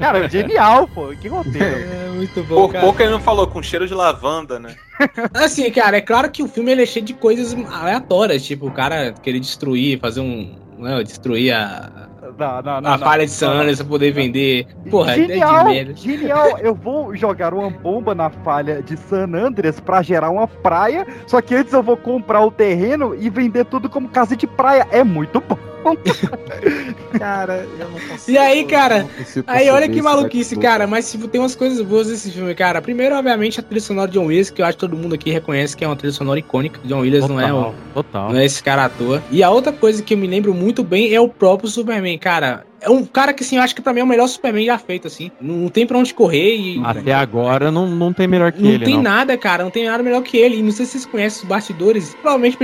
Cara, 0.02 0.28
genial, 0.28 0.88
pô. 0.88 1.10
Que 1.10 1.28
roteiro. 1.28 1.66
É 1.66 2.10
muito 2.16 2.42
bom, 2.44 2.56
Por 2.56 2.72
cara. 2.72 2.84
pouco 2.84 3.02
ele 3.02 3.12
não 3.12 3.20
falou 3.20 3.46
com 3.46 3.62
cheiro 3.62 3.88
de 3.88 3.94
lavanda, 3.94 4.60
né? 4.60 4.76
Assim, 5.34 5.70
cara, 5.72 5.98
é 5.98 6.02
claro 6.02 6.30
que 6.30 6.44
o 6.44 6.48
filme 6.48 6.72
ele 6.72 6.84
é 6.84 6.86
cheio 6.86 7.06
de 7.06 7.14
coisas 7.14 7.56
aleatórias, 7.72 8.44
tipo, 8.44 8.68
o 8.68 8.72
cara 8.72 9.14
querer 9.14 9.40
destruir, 9.40 10.00
fazer 10.00 10.22
um. 10.22 10.56
Né, 10.78 11.04
destruir 11.04 11.52
a, 11.54 12.10
Não, 12.40 12.62
não, 12.62 12.82
não, 12.82 12.90
a 12.92 12.98
não. 12.98 13.06
falha 13.06 13.24
de 13.24 13.32
San 13.32 13.52
Andreas 13.52 13.78
pra 13.80 13.88
poder 13.88 14.12
vender. 14.12 14.66
Porra, 14.90 15.14
genial, 15.14 15.68
é 15.68 15.84
de 15.84 16.02
genial. 16.02 16.58
Eu 16.58 16.74
vou 16.74 17.16
jogar 17.16 17.54
uma 17.54 17.70
bomba 17.70 18.16
na 18.16 18.32
falha 18.32 18.82
de 18.82 18.98
San 18.98 19.30
Andreas 19.36 19.80
pra 19.80 20.02
gerar 20.02 20.32
uma 20.32 20.48
praia. 20.48 21.06
Só 21.28 21.40
que 21.40 21.54
antes 21.54 21.72
eu 21.72 21.84
vou 21.84 21.96
comprar 21.98 22.44
o 22.44 22.50
terreno 22.50 23.16
e 23.20 23.30
vender 23.30 23.66
tudo 23.66 23.88
como 23.90 24.10
casa 24.10 24.36
de 24.36 24.48
praia. 24.48 24.88
É 24.92 25.04
muito 25.04 25.40
bom. 25.40 25.71
Cara, 27.18 27.68
eu 27.78 27.90
não 27.90 28.00
consigo. 28.00 28.32
E 28.32 28.38
aí, 28.38 28.64
cara, 28.66 29.08
Aí 29.48 29.70
olha 29.70 29.88
que 29.88 29.94
esse 29.94 30.02
maluquice, 30.02 30.56
cara. 30.56 30.88
Mas 30.88 31.12
tipo, 31.12 31.28
tem 31.28 31.42
umas 31.42 31.56
coisas 31.56 31.82
boas 31.82 32.08
nesse 32.08 32.32
filme, 32.32 32.54
cara. 32.56 32.82
Primeiro, 32.82 33.16
obviamente, 33.16 33.60
a 33.60 33.64
trilha 33.64 33.82
sonora 33.82 34.08
de 34.08 34.18
John 34.18 34.26
Williams, 34.26 34.50
que 34.50 34.62
eu 34.62 34.66
acho 34.66 34.78
que 34.78 34.82
todo 34.82 34.96
mundo 34.96 35.16
aqui 35.16 35.32
reconhece 35.32 35.76
que 35.76 35.84
é 35.84 35.88
uma 35.88 35.96
trilha 35.96 36.14
sonora 36.14 36.40
icônica. 36.40 36.80
John 36.86 37.00
Williams 37.00 37.28
não 37.28 37.40
é, 37.40 37.52
o, 37.54 37.74
Total. 37.94 38.32
não 38.32 38.40
é 38.40 38.46
esse 38.46 38.64
cara 38.64 38.86
à 38.86 38.90
toa. 38.90 39.22
E 39.32 39.44
a 39.44 39.50
outra 39.50 39.72
coisa 39.72 40.02
que 40.02 40.14
eu 40.14 40.18
me 40.18 40.28
lembro 40.28 40.54
muito 40.54 40.84
bem 40.84 41.14
é 41.14 41.20
o 41.20 41.28
próprio 41.28 41.70
Superman, 41.70 42.18
cara. 42.18 42.66
É 42.82 42.90
um 42.90 43.06
cara 43.06 43.34
que, 43.34 43.44
assim, 43.44 43.58
eu 43.58 43.62
acho 43.62 43.76
que 43.76 43.82
pra 43.82 43.94
mim 43.94 44.00
é 44.00 44.04
o 44.04 44.08
melhor 44.08 44.28
Superman 44.28 44.66
já 44.66 44.78
feito, 44.78 45.08
assim. 45.08 45.32
Não, 45.40 45.70
tem 45.70 45.86
pra 45.86 45.98
onde 45.98 46.14
correr 46.14 46.56
e. 46.56 46.82
Até 46.84 47.14
agora 47.14 47.72
não, 47.72 47.88
não 47.88 48.12
tem 48.12 48.28
melhor 48.28 48.52
que 48.52 48.62
Não 48.62 48.72
ele, 48.72 48.86
tem 48.86 48.96
não. 48.96 49.04
nada, 49.04 49.38
cara. 49.38 49.64
Não 49.64 49.72
tem 49.72 49.86
nada 49.86 50.02
melhor 50.02 50.22
que 50.24 50.38
ele. 50.38 50.58
E 50.58 50.62
não 50.64 50.72
sei 50.72 50.86
se 50.86 50.94
vocês 50.94 51.06
conhecem 51.06 51.44
os 51.44 51.48
bastidores. 51.48 52.16
Provavelmente 52.22 52.58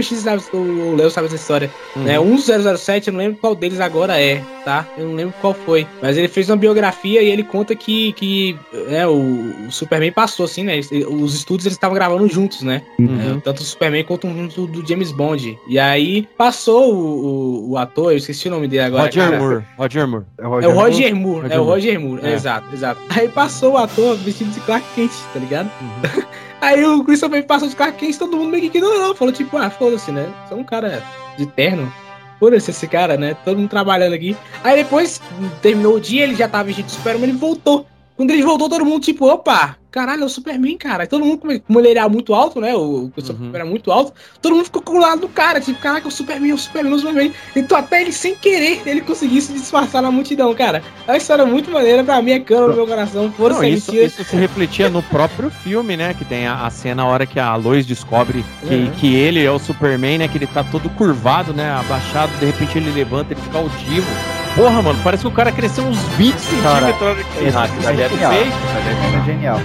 o 0.54 0.96
Léo 0.96 1.10
sabe 1.12 1.28
essa 1.28 1.36
história. 1.36 1.72
Uhum. 1.96 2.04
Né? 2.04 2.20
Um 2.20 2.38
007, 2.38 3.08
eu 3.08 3.14
não 3.14 3.20
lembro 3.20 3.38
qual 3.40 3.54
deles 3.56 3.80
agora 3.80 4.20
é, 4.20 4.42
tá? 4.66 4.88
Eu 4.98 5.08
não 5.08 5.16
lembro 5.16 5.36
qual 5.40 5.54
foi. 5.54 5.86
Mas 6.02 6.18
ele 6.18 6.28
fez 6.28 6.50
uma 6.50 6.58
biografia 6.58 7.22
e 7.22 7.30
ele 7.30 7.44
conta 7.44 7.76
que, 7.76 8.14
que 8.14 8.58
é, 8.90 9.06
o, 9.06 9.68
o 9.68 9.72
Superman 9.72 10.12
passou, 10.12 10.46
assim, 10.46 10.64
né? 10.64 10.80
Os 10.80 11.36
estúdios 11.36 11.66
eles 11.68 11.76
estavam 11.76 11.96
gravando 11.96 12.28
juntos, 12.28 12.64
né? 12.64 12.82
Uhum. 13.00 13.38
É, 13.38 13.42
tanto 13.42 13.62
o 13.62 13.66
Superman 13.66 14.04
quanto 14.04 14.26
um 14.26 14.48
do, 14.48 14.66
do 14.68 14.88
James 14.88 15.12
Bond. 15.12 15.58
E 15.68 15.78
aí 15.78 16.28
passou 16.38 16.94
o, 16.94 16.98
o, 16.98 17.72
o 17.72 17.78
ator, 17.78 18.12
eu 18.12 18.18
esqueci 18.18 18.48
o 18.48 18.52
nome 18.52 18.68
dele 18.68 18.84
agora. 18.84 19.06
Roger 19.06 19.24
cara. 19.24 19.40
Moore. 19.40 19.64
Roger 19.78 20.07
Moore. 20.08 20.26
É 20.38 20.46
o 20.48 20.50
Roger 20.50 21.16
Moore, 21.16 21.42
Roger 21.42 21.52
é 21.52 21.60
o 21.60 21.64
Moore. 21.64 21.70
Roger 21.82 22.00
Moore, 22.00 22.26
É. 22.26 22.34
exato, 22.34 22.68
exato. 22.74 23.02
Aí 23.10 23.28
passou 23.30 23.74
o 23.74 23.78
ator 23.78 24.16
vestido 24.18 24.52
de 24.52 24.60
Clark 24.62 24.86
Kent, 24.96 25.12
tá 25.34 25.40
ligado? 25.40 25.70
Uhum. 25.82 26.24
Aí 26.62 26.84
o 26.86 27.04
Christopher 27.04 27.46
passou 27.46 27.68
de 27.70 27.76
Clark 27.76 27.98
Kent, 27.98 28.18
todo 28.18 28.36
mundo 28.36 28.50
meio 28.50 28.70
que 28.70 28.78
ignorou, 28.78 29.14
falou 29.16 29.34
tipo, 29.34 29.56
ah, 29.58 29.70
foda-se, 29.70 30.12
né? 30.12 30.28
Sou 30.50 30.58
um 30.58 30.64
cara 30.64 31.04
de 31.38 31.46
terno. 31.46 31.92
Foda-se 32.40 32.70
esse 32.72 32.88
cara, 32.88 33.18
né? 33.18 33.36
Todo 33.46 33.58
mundo 33.58 33.70
trabalhando 33.70 34.14
aqui. 34.14 34.36
Aí 34.64 34.76
depois, 34.84 35.20
terminou 35.62 35.96
o 35.96 36.00
dia, 36.00 36.24
ele 36.24 36.36
já 36.36 36.48
tava 36.48 36.66
vestido 36.66 36.86
de 36.86 36.92
Superman, 36.92 37.30
ele 37.30 37.38
voltou. 37.38 37.86
Quando 38.18 38.32
ele 38.32 38.42
voltou, 38.44 38.68
todo 38.68 38.84
mundo 38.84 39.00
tipo, 39.00 39.28
opa, 39.28 39.78
caralho, 39.92 40.24
é 40.24 40.26
o 40.26 40.30
Superman, 40.30 40.76
cara. 40.76 41.04
Aí 41.04 41.08
todo 41.08 41.24
mundo, 41.24 41.38
como- 41.40 41.80
ele 41.80 41.90
era 41.90 42.10
muito 42.10 42.34
alto, 42.34 42.60
né? 42.60 42.76
O, 42.76 43.12
o 43.16 43.22
Superman 43.22 43.52
era 43.54 43.66
muito 43.66 43.92
alto, 43.92 44.12
todo 44.42 44.56
mundo 44.56 44.66
ficou 44.66 44.82
com 44.82 44.94
o 44.98 45.00
lado 45.00 45.22
do 45.22 45.28
cara, 45.30 45.62
tipo, 45.62 45.80
caraca, 45.80 46.08
o 46.08 46.12
Superman, 46.12 46.52
o 46.54 46.58
Superman, 46.58 46.94
o 46.94 46.98
Superman. 47.00 47.32
Então 47.56 47.78
até 47.78 48.02
ele, 48.02 48.12
sem 48.12 48.34
querer, 48.36 48.82
ele 48.88 49.02
conseguiu 49.02 49.40
se 49.40 49.54
disfarçar 49.54 50.02
na 50.02 50.10
multidão, 50.10 50.52
cara. 50.56 50.82
É 51.08 51.12
uma 51.12 51.18
história 51.18 51.46
muito 51.46 51.70
maneira, 51.70 52.04
pra 52.04 52.20
mim 52.22 52.32
é 52.32 52.40
cano 52.40 52.70
no 52.70 52.74
meu 52.76 52.88
coração. 52.88 53.32
Força 53.32 53.60
Não, 53.60 53.68
isso, 53.68 53.96
isso 53.96 54.24
se 54.24 54.36
refletia 54.36 54.90
no 54.90 55.04
próprio 55.04 55.52
filme, 55.52 55.96
né? 55.96 56.16
Que 56.16 56.26
tem 56.26 56.48
a, 56.48 56.66
a 56.66 56.70
cena 56.72 57.04
a 57.04 57.06
hora 57.06 57.26
que 57.28 57.40
a 57.40 57.56
Lois 57.56 57.86
descobre 57.86 58.44
que, 58.68 58.74
Uhum. 58.76 58.92
que 58.92 59.16
ele 59.16 59.44
é 59.44 59.52
o 59.52 59.60
Superman, 59.60 60.18
né? 60.18 60.28
Que 60.28 60.40
ele 60.40 60.48
tá 60.48 60.64
todo 60.64 60.90
curvado, 60.90 61.54
né? 61.54 61.70
Abaixado, 61.72 62.32
de 62.40 62.46
repente 62.48 62.78
ele 62.80 62.90
levanta, 62.92 63.34
ele 63.34 63.42
fica 63.42 63.60
altivo. 63.60 64.08
Porra, 64.56 64.82
mano, 64.82 65.00
parece 65.04 65.22
que 65.22 65.28
o 65.28 65.32
cara 65.32 65.52
cresceu 65.52 65.84
uns 65.84 65.98
20 66.18 66.34
Cara, 66.64 66.88
centímetros. 66.88 67.26
Esse 67.38 67.48
isso. 67.48 67.84
daí 67.84 68.02
é 68.02 68.10
genial. 68.10 68.32
Daí 68.32 69.16
é 69.16 69.26
genial. 69.26 69.60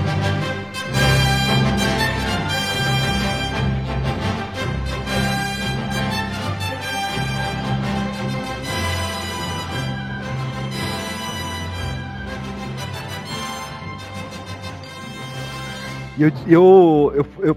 E 16.18 16.23
eu, 16.23 16.33
eu, 16.47 17.12
eu, 17.14 17.27
eu 17.49 17.57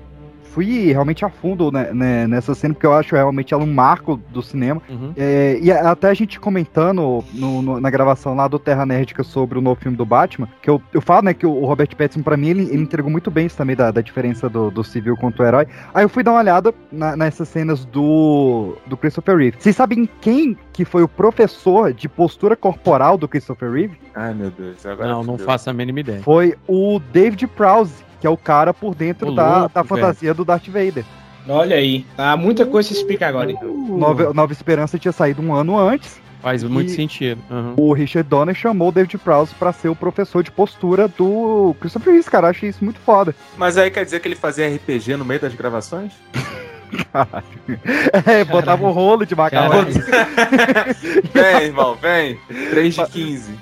fui 0.55 0.91
realmente 0.93 1.25
a 1.25 1.29
fundo 1.29 1.69
né, 1.69 1.91
né, 1.93 2.25
nessa 2.27 2.55
cena, 2.55 2.73
porque 2.73 2.85
eu 2.87 2.93
acho 2.93 3.13
realmente 3.13 3.53
ela 3.53 3.61
um 3.63 3.73
marco 3.73 4.15
do 4.31 4.41
cinema. 4.41 4.81
Uhum. 4.89 5.11
É, 5.17 5.59
e 5.61 5.69
até 5.69 6.07
a 6.09 6.13
gente 6.13 6.39
comentando 6.39 7.21
no- 7.33 7.61
no- 7.61 7.79
na 7.81 7.89
gravação 7.89 8.33
lá 8.33 8.47
do 8.47 8.57
Terra 8.57 8.85
Nerdica 8.85 9.21
sobre 9.21 9.59
o 9.59 9.61
novo 9.61 9.81
filme 9.81 9.97
do 9.97 10.05
Batman, 10.05 10.47
que 10.61 10.69
eu, 10.69 10.81
eu 10.93 11.01
falo, 11.01 11.23
né, 11.23 11.33
que 11.33 11.45
o 11.45 11.65
Robert 11.65 11.93
Pattinson, 11.97 12.23
pra 12.23 12.37
mim, 12.37 12.47
ele, 12.47 12.61
ele 12.71 12.81
entregou 12.83 13.11
muito 13.11 13.29
bem 13.29 13.47
isso 13.47 13.57
também 13.57 13.75
da, 13.75 13.91
da 13.91 13.99
diferença 13.99 14.47
do, 14.49 14.71
do 14.71 14.81
civil 14.81 15.17
contra 15.17 15.43
o 15.43 15.45
herói. 15.45 15.67
Aí 15.93 16.05
eu 16.05 16.09
fui 16.09 16.23
dar 16.23 16.31
uma 16.31 16.39
olhada 16.39 16.73
na- 16.89 17.17
nessas 17.17 17.49
cenas 17.49 17.83
do, 17.83 18.77
do 18.87 18.95
Christopher 18.95 19.35
Reeve. 19.35 19.57
Vocês 19.59 19.75
sabem 19.75 20.07
quem 20.21 20.57
que 20.71 20.85
foi 20.85 21.03
o 21.03 21.07
professor 21.07 21.91
de 21.93 22.07
postura 22.07 22.55
corporal 22.55 23.17
do 23.17 23.27
Christopher 23.27 23.71
Reeve? 23.71 23.97
Ai, 24.15 24.33
meu 24.33 24.49
Deus. 24.51 24.85
Agora 24.85 25.09
Não, 25.09 25.21
não 25.23 25.37
faço 25.37 25.69
a 25.69 25.73
mínima 25.73 25.99
ideia. 25.99 26.21
Foi 26.21 26.55
o 26.65 26.99
David 27.11 27.45
Prowse, 27.47 28.05
que 28.25 28.27
é 28.27 28.31
o 28.31 28.35
cara 28.35 28.73
por 28.73 28.95
dentro 28.95 29.31
da, 29.35 29.59
louco, 29.59 29.75
da 29.75 29.83
velho. 29.83 29.87
fantasia 29.87 30.33
do 30.33 30.43
Darth 30.43 30.67
Vader. 30.67 31.05
Olha 31.47 31.75
aí. 31.75 32.03
Tá, 32.17 32.35
muita 32.35 32.65
coisa 32.65 32.89
se 32.89 32.95
explica 32.95 33.27
agora, 33.27 33.51
então. 33.51 33.71
Nova, 33.71 34.33
Nova 34.33 34.51
Esperança 34.51 34.97
tinha 34.97 35.11
saído 35.11 35.43
um 35.43 35.53
ano 35.53 35.77
antes. 35.77 36.19
Faz 36.41 36.63
muito 36.63 36.89
sentido. 36.89 37.39
Uhum. 37.51 37.73
O 37.77 37.93
Richard 37.93 38.27
Donner 38.27 38.55
chamou 38.55 38.89
o 38.89 38.91
David 38.91 39.19
Prowse 39.19 39.53
pra 39.53 39.71
ser 39.71 39.89
o 39.89 39.95
professor 39.95 40.41
de 40.41 40.49
postura 40.49 41.07
do 41.07 41.75
Christopher 41.79 42.13
Reeve, 42.13 42.27
cara. 42.27 42.47
Eu 42.47 42.51
achei 42.51 42.69
isso 42.69 42.83
muito 42.83 42.99
foda. 42.99 43.35
Mas 43.57 43.77
aí 43.77 43.91
quer 43.91 44.03
dizer 44.03 44.19
que 44.19 44.27
ele 44.27 44.35
fazia 44.35 44.67
RPG 44.67 45.17
no 45.17 45.25
meio 45.25 45.39
das 45.39 45.53
gravações? 45.53 46.13
É, 48.25 48.43
botava 48.45 48.85
um 48.85 48.91
rolo 48.91 49.25
de 49.25 49.35
macarrão. 49.35 49.85
vem, 51.33 51.63
irmão, 51.63 51.95
vem. 51.95 52.39
3 52.69 52.95
de 52.95 53.05
15. 53.07 53.54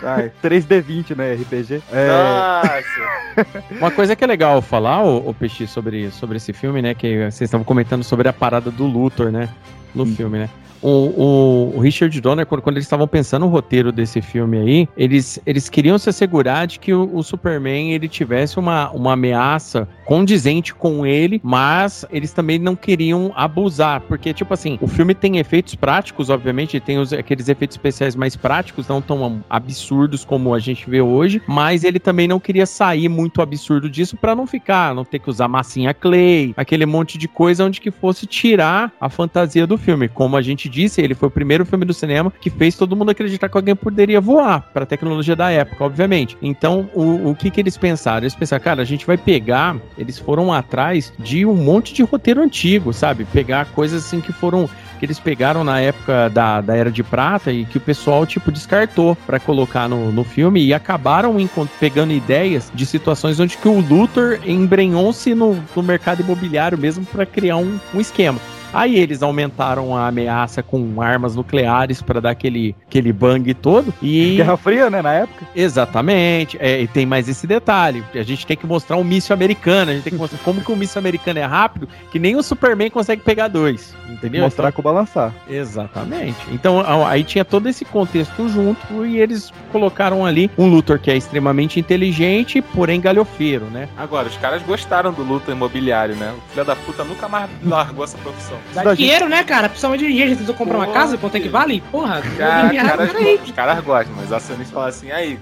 Vai. 0.00 0.30
3D20, 0.42 1.14
né, 1.16 1.34
RPG. 1.34 1.82
É, 1.92 2.08
Nossa. 2.08 3.64
Uma 3.78 3.90
coisa 3.90 4.14
que 4.14 4.24
é 4.24 4.26
legal 4.26 4.62
falar, 4.62 5.02
o, 5.02 5.34
Peixe, 5.34 5.66
sobre, 5.66 6.10
sobre 6.10 6.36
esse 6.36 6.52
filme, 6.52 6.80
né? 6.80 6.94
Que 6.94 7.30
vocês 7.30 7.42
estavam 7.42 7.64
comentando 7.64 8.02
sobre 8.02 8.28
a 8.28 8.32
parada 8.32 8.70
do 8.70 8.86
Luthor, 8.86 9.30
né? 9.30 9.48
No 9.96 10.06
filme, 10.06 10.38
né? 10.38 10.50
O, 10.82 10.88
o- 10.90 11.72
o 11.76 11.80
Richard 11.80 12.20
Donner, 12.20 12.44
quando, 12.46 12.60
quando 12.60 12.76
eles 12.76 12.84
estavam 12.84 13.08
pensando 13.08 13.42
no 13.46 13.48
roteiro 13.48 13.90
desse 13.90 14.20
filme 14.20 14.58
aí, 14.58 14.88
eles, 14.96 15.40
eles 15.46 15.68
queriam 15.70 15.98
se 15.98 16.10
assegurar 16.10 16.66
de 16.66 16.78
que 16.78 16.92
o, 16.92 17.10
o 17.12 17.22
Superman 17.22 17.92
ele 17.92 18.06
tivesse 18.08 18.58
uma, 18.58 18.90
uma 18.90 19.14
ameaça 19.14 19.88
condizente 20.04 20.74
com 20.74 21.04
ele, 21.04 21.40
mas 21.42 22.04
eles 22.10 22.32
também 22.32 22.58
não 22.58 22.76
queriam 22.76 23.32
abusar, 23.34 24.02
porque, 24.02 24.32
tipo 24.34 24.52
assim, 24.54 24.78
o 24.80 24.86
filme 24.86 25.14
tem 25.14 25.38
efeitos 25.38 25.74
práticos, 25.74 26.28
obviamente, 26.30 26.78
tem 26.78 26.98
os, 26.98 27.12
aqueles 27.12 27.48
efeitos 27.48 27.76
especiais 27.76 28.14
mais 28.14 28.36
práticos, 28.36 28.86
não 28.86 29.00
tão 29.00 29.42
absurdos 29.50 30.24
como 30.24 30.54
a 30.54 30.58
gente 30.60 30.88
vê 30.88 31.00
hoje, 31.00 31.42
mas 31.48 31.82
ele 31.84 31.98
também 31.98 32.28
não 32.28 32.38
queria 32.38 32.66
sair 32.66 33.08
muito 33.08 33.40
absurdo 33.42 33.90
disso 33.90 34.16
pra 34.16 34.36
não 34.36 34.46
ficar, 34.46 34.94
não 34.94 35.04
ter 35.04 35.18
que 35.18 35.30
usar 35.30 35.48
massinha 35.48 35.92
clay, 35.92 36.52
aquele 36.56 36.86
monte 36.86 37.18
de 37.18 37.26
coisa 37.26 37.64
onde 37.64 37.80
que 37.80 37.90
fosse 37.90 38.26
tirar 38.26 38.92
a 39.00 39.08
fantasia 39.08 39.66
do 39.66 39.76
filme. 39.86 40.08
Como 40.08 40.36
a 40.36 40.42
gente 40.42 40.68
disse, 40.68 41.00
ele 41.00 41.14
foi 41.14 41.28
o 41.28 41.30
primeiro 41.30 41.64
filme 41.64 41.84
do 41.84 41.94
cinema 41.94 42.32
que 42.40 42.50
fez 42.50 42.76
todo 42.76 42.96
mundo 42.96 43.10
acreditar 43.10 43.48
que 43.48 43.56
alguém 43.56 43.76
poderia 43.76 44.20
voar, 44.20 44.68
pra 44.74 44.84
tecnologia 44.84 45.36
da 45.36 45.50
época, 45.50 45.84
obviamente. 45.84 46.36
Então, 46.42 46.90
o, 46.92 47.30
o 47.30 47.34
que 47.36 47.50
que 47.50 47.60
eles 47.60 47.76
pensaram? 47.76 48.24
Eles 48.24 48.34
pensaram, 48.34 48.62
cara, 48.62 48.82
a 48.82 48.84
gente 48.84 49.06
vai 49.06 49.16
pegar, 49.16 49.76
eles 49.96 50.18
foram 50.18 50.52
atrás 50.52 51.12
de 51.18 51.46
um 51.46 51.54
monte 51.54 51.94
de 51.94 52.02
roteiro 52.02 52.42
antigo, 52.42 52.92
sabe? 52.92 53.24
Pegar 53.26 53.66
coisas 53.66 54.04
assim 54.04 54.20
que 54.20 54.32
foram 54.32 54.68
que 54.98 55.04
eles 55.04 55.20
pegaram 55.20 55.62
na 55.62 55.78
época 55.78 56.30
da, 56.30 56.60
da 56.60 56.74
Era 56.74 56.90
de 56.90 57.02
Prata 57.02 57.52
e 57.52 57.64
que 57.66 57.76
o 57.76 57.80
pessoal, 57.80 58.26
tipo, 58.26 58.50
descartou 58.50 59.14
pra 59.26 59.38
colocar 59.38 59.88
no, 59.88 60.10
no 60.10 60.24
filme 60.24 60.64
e 60.64 60.74
acabaram 60.74 61.36
pegando 61.78 62.12
ideias 62.12 62.72
de 62.74 62.86
situações 62.86 63.38
onde 63.38 63.58
que 63.58 63.68
o 63.68 63.80
Luthor 63.80 64.40
embrenhou-se 64.46 65.34
no, 65.34 65.62
no 65.74 65.82
mercado 65.82 66.22
imobiliário 66.22 66.78
mesmo 66.78 67.04
pra 67.04 67.26
criar 67.26 67.58
um, 67.58 67.78
um 67.94 68.00
esquema. 68.00 68.40
Aí 68.76 68.98
eles 68.98 69.22
aumentaram 69.22 69.96
a 69.96 70.06
ameaça 70.06 70.62
com 70.62 71.00
armas 71.00 71.34
nucleares 71.34 72.02
pra 72.02 72.20
dar 72.20 72.30
aquele, 72.30 72.76
aquele 72.86 73.10
bang 73.10 73.54
todo 73.54 73.92
e... 74.02 74.36
Guerra 74.36 74.56
Fria, 74.58 74.90
né, 74.90 75.00
na 75.00 75.14
época. 75.14 75.46
Exatamente. 75.56 76.58
É, 76.60 76.82
e 76.82 76.86
tem 76.86 77.06
mais 77.06 77.26
esse 77.26 77.46
detalhe. 77.46 78.04
A 78.14 78.22
gente 78.22 78.46
tem 78.46 78.54
que 78.54 78.66
mostrar 78.66 78.98
um 78.98 79.04
míssil 79.04 79.32
americano. 79.32 79.92
A 79.92 79.94
gente 79.94 80.04
tem 80.04 80.12
que 80.12 80.18
mostrar 80.18 80.38
como 80.44 80.60
que 80.60 80.70
o 80.70 80.76
míssil 80.76 80.98
americano 80.98 81.38
é 81.38 81.44
rápido, 81.44 81.88
que 82.12 82.18
nem 82.18 82.36
o 82.36 82.42
Superman 82.42 82.90
consegue 82.90 83.22
pegar 83.22 83.48
dois. 83.48 83.94
Entendeu? 84.10 84.42
Mostrar 84.42 84.70
com 84.72 84.82
balançar. 84.82 85.32
Exatamente. 85.48 86.36
Então 86.52 86.82
aí 87.06 87.24
tinha 87.24 87.46
todo 87.46 87.68
esse 87.68 87.84
contexto 87.84 88.46
junto 88.46 89.06
e 89.06 89.18
eles 89.18 89.50
colocaram 89.72 90.24
ali 90.24 90.50
um 90.58 90.68
Luthor 90.68 90.98
que 90.98 91.10
é 91.10 91.16
extremamente 91.16 91.80
inteligente, 91.80 92.60
porém 92.60 93.00
galhofeiro, 93.00 93.64
né? 93.66 93.88
Agora, 93.96 94.28
os 94.28 94.36
caras 94.36 94.62
gostaram 94.62 95.12
do 95.12 95.22
luto 95.22 95.50
imobiliário, 95.50 96.14
né? 96.16 96.34
O 96.36 96.50
filho 96.50 96.64
da 96.64 96.76
puta 96.76 97.04
nunca 97.04 97.26
mais 97.26 97.50
largou 97.64 98.04
essa 98.04 98.18
profissão. 98.18 98.58
Dá 98.74 98.94
dinheiro, 98.94 99.28
né, 99.28 99.42
cara? 99.44 99.68
Principalmente 99.68 100.04
hoje 100.04 100.12
em 100.12 100.16
dia, 100.16 100.24
a 100.24 100.28
gente 100.28 100.38
tentou 100.38 100.54
comprar 100.54 100.76
uma 100.76 100.88
casa, 100.88 101.16
quanto 101.16 101.36
é 101.36 101.40
que 101.40 101.48
vale? 101.48 101.82
Porra, 101.90 102.22
Cara, 102.36 102.68
dinheiro, 102.68 103.42
os 103.42 103.50
caras 103.52 103.84
gostam, 103.84 104.14
mas 104.16 104.26
os 104.26 104.32
acionistas 104.32 104.72
falam 104.72 104.88
assim, 104.88 105.10
aí, 105.10 105.38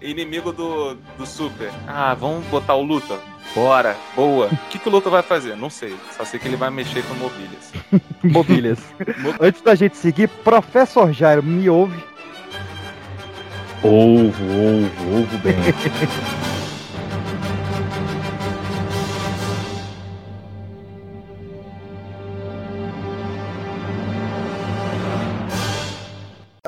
inimigo 0.00 0.52
do, 0.52 0.96
do 1.16 1.26
Super. 1.26 1.70
Ah, 1.86 2.14
vamos 2.14 2.44
botar 2.46 2.74
o 2.74 2.82
Luthor? 2.82 3.18
Bora, 3.54 3.96
boa. 4.14 4.46
O 4.46 4.56
que, 4.68 4.78
que 4.78 4.88
o 4.88 4.92
Luthor 4.92 5.10
vai 5.10 5.22
fazer? 5.22 5.56
Não 5.56 5.70
sei. 5.70 5.96
Só 6.16 6.24
sei 6.24 6.38
que 6.38 6.46
ele 6.46 6.56
vai 6.56 6.70
mexer 6.70 7.02
com 7.04 7.14
mobílias. 7.14 7.72
Mobílias. 8.22 8.78
Antes 9.40 9.62
da 9.62 9.74
gente 9.74 9.96
seguir, 9.96 10.28
Professor 10.28 11.12
Jairo, 11.12 11.42
me 11.42 11.68
ouve. 11.68 12.02
Ovo, 13.82 14.44
ovo, 14.44 15.20
ovo 15.20 15.38
bem. 15.38 15.54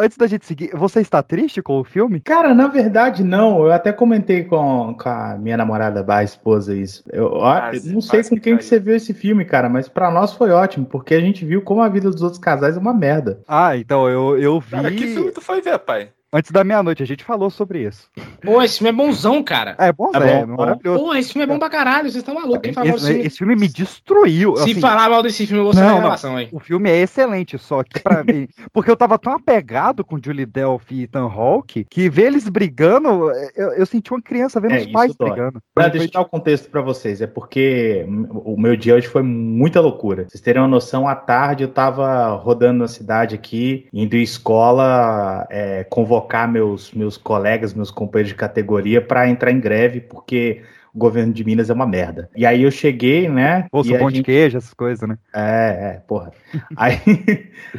Antes 0.00 0.16
da 0.16 0.26
gente 0.26 0.46
seguir, 0.46 0.70
você 0.72 1.00
está 1.00 1.22
triste 1.22 1.60
com 1.60 1.78
o 1.78 1.84
filme? 1.84 2.20
Cara, 2.20 2.54
na 2.54 2.68
verdade, 2.68 3.22
não. 3.22 3.62
Eu 3.64 3.70
até 3.70 3.92
comentei 3.92 4.44
com, 4.44 4.96
com 4.98 5.08
a 5.08 5.36
minha 5.38 5.58
namorada, 5.58 6.02
a 6.08 6.24
esposa, 6.24 6.74
isso. 6.74 7.04
Eu, 7.12 7.44
ah, 7.44 7.70
eu 7.74 7.92
não 7.92 8.00
sei 8.00 8.22
com 8.22 8.30
que 8.30 8.40
quem 8.40 8.56
que 8.56 8.58
caiu. 8.58 8.62
você 8.62 8.78
viu 8.78 8.96
esse 8.96 9.12
filme, 9.12 9.44
cara, 9.44 9.68
mas 9.68 9.90
pra 9.90 10.10
nós 10.10 10.32
foi 10.32 10.50
ótimo, 10.50 10.86
porque 10.86 11.14
a 11.14 11.20
gente 11.20 11.44
viu 11.44 11.60
como 11.60 11.82
a 11.82 11.88
vida 11.90 12.10
dos 12.10 12.22
outros 12.22 12.40
casais 12.40 12.76
é 12.76 12.80
uma 12.80 12.94
merda. 12.94 13.42
Ah, 13.46 13.76
então 13.76 14.08
eu, 14.08 14.38
eu 14.38 14.58
vi 14.58 14.70
Cara, 14.70 14.90
que 14.90 15.06
filme 15.06 15.30
tu 15.32 15.42
foi 15.42 15.60
ver, 15.60 15.78
pai? 15.80 16.08
Antes 16.33 16.51
da 16.51 16.62
meia-noite, 16.64 17.03
a 17.03 17.07
gente 17.07 17.25
falou 17.25 17.51
sobre 17.51 17.87
isso. 17.87 18.09
Pô, 18.43 18.62
esse 18.62 18.79
filme 18.79 18.90
é 18.90 18.93
bonzão, 18.93 19.43
cara. 19.43 19.75
É 19.79 19.93
bom, 19.93 20.11
É 20.14 20.19
é, 20.40 20.47
bom, 20.47 20.57
maravilhoso. 20.57 21.03
Pô, 21.05 21.14
esse 21.14 21.33
filme 21.33 21.45
é 21.45 21.47
bom 21.47 21.59
pra 21.59 21.69
caralho, 21.71 22.05
vocês 22.05 22.16
estão 22.16 22.35
malucos. 22.35 22.61
Quem 22.62 22.71
Esse, 22.71 23.07
filme? 23.07 23.27
esse 23.27 23.38
filme 23.38 23.57
me 23.57 23.69
destruiu. 23.69 24.57
Se 24.57 24.71
assim. 24.73 24.81
falar 24.81 25.09
mal 25.11 25.23
desse 25.23 25.47
filme, 25.47 25.61
eu 25.61 25.64
vou 25.64 25.73
sair 25.75 25.87
Não, 25.87 25.97
da 25.97 26.01
relação 26.03 26.37
aí. 26.37 26.49
O 26.53 26.59
filme 26.61 26.88
é 26.90 26.97
excelente, 27.01 27.59
só 27.59 27.83
que 27.83 28.01
pra 28.01 28.23
mim. 28.25 28.49
Porque 28.73 28.90
eu 28.90 28.97
tava 28.97 29.19
tão 29.19 29.33
apegado 29.33 30.05
com 30.05 30.19
Julie 30.23 30.47
Delphi 30.47 30.95
e 30.95 31.03
Ethan 31.05 31.25
Hawke 31.29 31.85
que 31.88 32.09
ver 32.09 32.27
eles 32.27 32.49
brigando, 32.49 33.31
eu, 33.57 33.73
eu 33.73 33.87
senti 33.87 34.11
uma 34.12 34.23
criança 34.23 34.61
vendo 34.61 34.75
É, 34.75 34.79
os 34.81 34.87
pais 34.93 35.14
dói. 35.16 35.31
brigando. 35.31 35.61
Pra 35.75 35.85
Foi- 35.85 35.93
deixa 35.93 36.07
eu 36.09 36.12
dar 36.12 36.21
o 36.21 36.25
contexto 36.29 36.71
pra 36.71 36.81
vocês, 36.81 37.21
é 37.21 37.27
porque 37.27 38.07
o 38.31 38.57
meu 38.61 38.77
dia 38.77 38.95
hoje 38.95 39.07
foi 39.09 39.23
muita 39.23 39.81
loucura. 39.81 40.27
Vocês 40.29 40.40
terem 40.40 40.62
uma 40.62 40.69
noção, 40.69 41.07
à 41.09 41.14
tarde 41.14 41.64
eu 41.64 41.69
tava 41.69 42.29
rodando 42.37 42.79
na 42.81 42.88
cidade 42.88 43.35
aqui, 43.35 43.87
indo 43.93 44.16
em 44.16 44.23
escola 44.23 45.47
é, 45.51 45.85
convocar 46.20 46.50
meus, 46.50 46.92
meus 46.92 47.16
colegas, 47.16 47.72
meus 47.74 47.90
companheiros 47.90 48.30
de 48.30 48.37
categoria 48.37 49.00
pra 49.00 49.28
entrar 49.28 49.50
em 49.50 49.61
greve, 49.61 50.00
porque 50.00 50.62
o 50.92 50.98
governo 50.98 51.33
de 51.33 51.44
Minas 51.44 51.70
é 51.70 51.72
uma 51.72 51.87
merda. 51.87 52.28
E 52.37 52.44
aí 52.44 52.62
eu 52.62 52.70
cheguei, 52.70 53.28
né? 53.28 53.66
Bolsa 53.72 53.94
a 53.94 53.98
pão 53.98 54.09
de 54.09 54.16
gente- 54.16 54.24
queijo, 54.26 54.59
essas 54.59 54.74
coisas, 54.74 55.09
né? 55.09 55.16
É, 55.33 55.94
é, 55.96 56.02
porra. 56.06 56.33
Aí, 56.76 56.96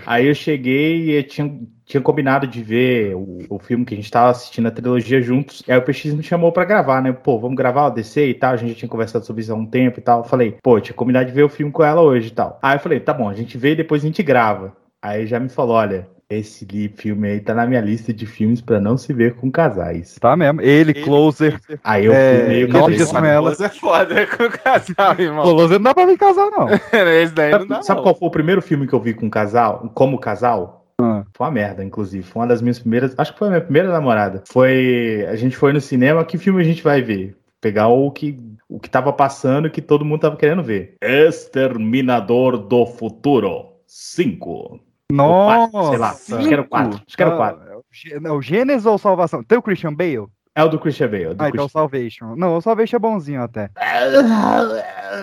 aí 0.05 0.27
eu 0.27 0.33
cheguei 0.33 1.17
e 1.17 1.23
tinha, 1.23 1.59
tinha 1.85 1.99
combinado 2.01 2.47
de 2.47 2.63
ver 2.63 3.13
o, 3.15 3.39
o 3.49 3.59
filme 3.59 3.83
que 3.83 3.93
a 3.93 3.97
gente 3.97 4.09
tava 4.09 4.29
assistindo 4.31 4.67
a 4.67 4.71
trilogia 4.71 5.21
juntos. 5.21 5.61
E 5.67 5.71
aí 5.71 5.77
o 5.77 5.81
PX 5.81 6.13
me 6.13 6.23
chamou 6.23 6.51
pra 6.53 6.63
gravar, 6.63 7.01
né? 7.01 7.11
Pô, 7.11 7.37
vamos 7.37 7.57
gravar 7.57 7.87
o 7.87 7.89
DC 7.89 8.27
e 8.29 8.33
tal. 8.33 8.53
A 8.53 8.55
gente 8.57 8.69
já 8.69 8.75
tinha 8.75 8.89
conversado 8.89 9.25
sobre 9.25 9.41
isso 9.41 9.51
há 9.51 9.55
um 9.55 9.65
tempo 9.65 9.99
e 9.99 10.01
tal. 10.01 10.19
Eu 10.19 10.23
falei, 10.23 10.55
pô, 10.63 10.79
tinha 10.79 10.95
combinado 10.95 11.25
de 11.25 11.33
ver 11.33 11.43
o 11.43 11.49
filme 11.49 11.71
com 11.71 11.83
ela 11.83 12.01
hoje 12.01 12.29
e 12.29 12.31
tal. 12.31 12.57
Aí 12.61 12.75
eu 12.77 12.79
falei, 12.79 12.99
tá 13.01 13.13
bom, 13.13 13.27
a 13.27 13.33
gente 13.33 13.57
vê 13.57 13.71
e 13.73 13.75
depois 13.75 14.01
a 14.03 14.07
gente 14.07 14.23
grava. 14.23 14.73
Aí 15.01 15.25
já 15.27 15.37
me 15.39 15.49
falou, 15.49 15.75
olha. 15.75 16.07
Esse 16.31 16.65
filme 16.95 17.27
aí 17.29 17.39
tá 17.41 17.53
na 17.53 17.65
minha 17.67 17.81
lista 17.81 18.13
de 18.13 18.25
filmes 18.25 18.61
pra 18.61 18.79
não 18.79 18.97
se 18.97 19.11
ver 19.13 19.35
com 19.35 19.51
casais. 19.51 20.15
Tá 20.19 20.35
mesmo. 20.37 20.61
Ele, 20.61 20.93
Closer. 20.93 21.59
Aí 21.83 22.05
eu 22.05 22.13
É, 22.13 22.39
fui 22.39 22.47
meio 22.47 22.67
Nove 22.69 22.95
que. 22.97 23.05
Com 23.05 23.17
ela. 23.25 23.49
Mas 23.49 23.59
é 23.59 23.69
foda 23.69 24.27
com 24.27 24.43
o 24.43 24.49
casal, 24.51 25.15
irmão. 25.19 25.43
Closer 25.43 25.77
não 25.79 25.83
dá 25.83 25.93
pra 25.93 26.05
vir 26.05 26.17
casar, 26.17 26.49
não. 26.49 26.67
Esse 27.21 27.33
daí 27.33 27.51
não 27.51 27.67
dá, 27.67 27.75
Sabe, 27.75 27.85
sabe 27.87 27.97
não. 27.97 28.03
qual 28.03 28.15
foi 28.15 28.27
o 28.27 28.31
primeiro 28.31 28.61
filme 28.61 28.87
que 28.87 28.93
eu 28.93 28.99
vi 29.01 29.13
com 29.13 29.29
casal? 29.29 29.91
Como 29.93 30.17
casal? 30.19 30.85
Ah. 31.01 31.23
Foi 31.35 31.47
uma 31.47 31.51
merda, 31.53 31.83
inclusive. 31.83 32.23
Foi 32.23 32.41
uma 32.41 32.47
das 32.47 32.61
minhas 32.61 32.79
primeiras. 32.79 33.13
Acho 33.17 33.33
que 33.33 33.39
foi 33.39 33.47
a 33.47 33.51
minha 33.51 33.61
primeira 33.61 33.91
namorada. 33.91 34.43
Foi. 34.47 35.25
A 35.29 35.35
gente 35.35 35.57
foi 35.57 35.73
no 35.73 35.81
cinema. 35.81 36.23
Que 36.23 36.37
filme 36.37 36.61
a 36.61 36.65
gente 36.65 36.83
vai 36.83 37.01
ver? 37.01 37.35
Pegar 37.59 37.87
o 37.89 38.09
que, 38.09 38.37
o 38.69 38.79
que 38.79 38.89
tava 38.89 39.11
passando 39.13 39.67
e 39.67 39.69
que 39.69 39.81
todo 39.81 40.05
mundo 40.05 40.21
tava 40.21 40.35
querendo 40.37 40.63
ver. 40.63 40.95
Exterminador 41.01 42.57
do 42.57 42.85
Futuro 42.85 43.65
5. 43.85 44.79
Nossa. 45.11 45.89
Sei 45.89 45.97
lá, 45.97 46.09
acho 46.09 46.47
que 46.47 46.53
era 46.53 46.61
o 46.61 46.67
4. 46.67 47.01
Acho 47.07 47.17
que 47.17 47.21
era 47.23 47.33
o 47.33 47.37
4. 47.37 47.61
Ah, 47.63 47.71
é 47.71 47.75
o 48.17 48.21
não, 48.21 48.37
o 48.37 48.41
Gênesis 48.41 48.85
ou 48.85 48.97
Salvação? 48.97 49.43
Tem 49.43 49.57
o 49.57 49.61
Christian 49.61 49.93
Bale? 49.93 50.27
É 50.53 50.63
o 50.63 50.67
do 50.67 50.77
Christian 50.79 51.07
Bale. 51.09 51.27
o 51.27 51.33
do 51.33 51.41
Ah, 51.43 51.47
então 51.49 51.65
Christian- 51.65 51.81
Salvation. 51.81 52.35
Não, 52.35 52.57
o 52.57 52.61
Salvation 52.61 52.95
é 52.97 52.99
bonzinho 52.99 53.41
até. 53.41 53.69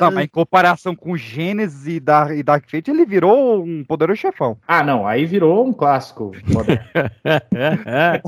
Não, 0.00 0.10
mas 0.10 0.24
em 0.24 0.28
comparação 0.28 0.94
com 0.96 1.16
Gênesis 1.16 1.86
e 1.86 2.00
Dark, 2.00 2.32
e 2.32 2.42
Dark 2.42 2.64
Fate, 2.70 2.90
ele 2.90 3.04
virou 3.04 3.62
um 3.62 3.84
poderoso 3.84 4.20
chefão. 4.20 4.56
Ah, 4.66 4.82
não, 4.82 5.06
aí 5.06 5.26
virou 5.26 5.66
um 5.66 5.72
clássico. 5.72 6.32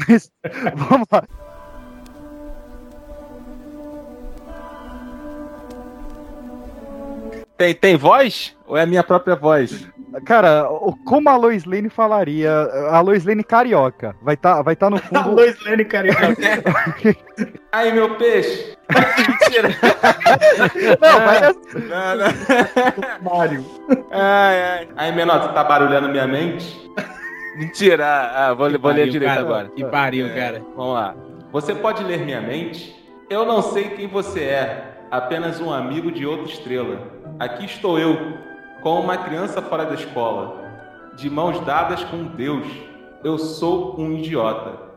Mas, 0.09 0.31
vamos 0.75 1.07
lá. 1.11 1.23
Tem, 7.57 7.75
tem 7.75 7.97
voz? 7.97 8.57
Ou 8.67 8.77
é 8.77 8.83
a 8.83 8.87
minha 8.87 9.03
própria 9.05 9.37
voz? 9.37 9.87
Cara, 10.25 10.67
como 11.05 11.29
a 11.29 11.37
Lois 11.37 11.65
Lane 11.65 11.89
falaria, 11.89 12.51
a 12.91 13.01
Lois 13.01 13.25
Lane 13.25 13.45
carioca, 13.45 14.17
vai 14.23 14.35
estar 14.35 14.57
tá, 14.57 14.63
vai 14.63 14.77
tá 14.77 14.91
no 14.91 14.97
A 14.99 15.01
fundo. 15.01 15.37
Lois 15.37 15.65
Lane 15.65 15.85
carioca. 15.85 16.37
Aí, 17.73 17.93
meu 17.93 18.17
peixe! 18.17 18.77
Mentira! 18.91 19.69
Não, 21.01 21.21
vai 21.25 21.39
assim. 21.45 21.89
Não, 21.89 22.17
não. 22.17 23.33
Mário. 23.33 23.65
Ai, 24.11 24.63
ai. 24.63 24.89
Aí, 24.97 25.13
menor, 25.13 25.49
tu 25.49 25.55
tá 25.55 25.63
barulhando 25.63 26.09
minha 26.09 26.27
mente? 26.27 26.91
Mentira! 27.57 28.05
Ah, 28.07 28.49
ah, 28.49 28.55
vou, 28.55 28.71
vou 28.79 28.91
ler 28.91 29.09
direito 29.09 29.31
cara. 29.31 29.41
agora. 29.41 29.69
Que 29.69 29.85
pariu, 29.85 30.27
É, 30.27 30.35
cara. 30.35 30.63
Vamos 30.77 30.95
lá. 30.95 31.15
Você 31.53 31.75
pode 31.75 32.03
ler 32.03 32.25
minha 32.25 32.41
mente? 32.41 32.97
Eu 33.29 33.45
não 33.45 33.63
sei 33.63 33.91
quem 33.91 34.09
você 34.09 34.41
é, 34.41 34.85
apenas 35.11 35.61
um 35.61 35.73
amigo 35.73 36.11
de 36.11 36.27
outra 36.27 36.47
estrela. 36.47 37.01
Aqui 37.39 37.65
estou 37.65 37.99
eu, 37.99 38.35
como 38.83 39.01
uma 39.01 39.17
criança 39.17 39.61
fora 39.63 39.85
da 39.85 39.95
escola, 39.95 40.57
de 41.15 41.29
mãos 41.29 41.61
dadas 41.61 42.03
com 42.05 42.25
Deus. 42.25 42.67
Eu 43.23 43.39
sou 43.39 44.01
um 44.01 44.13
idiota. 44.13 44.91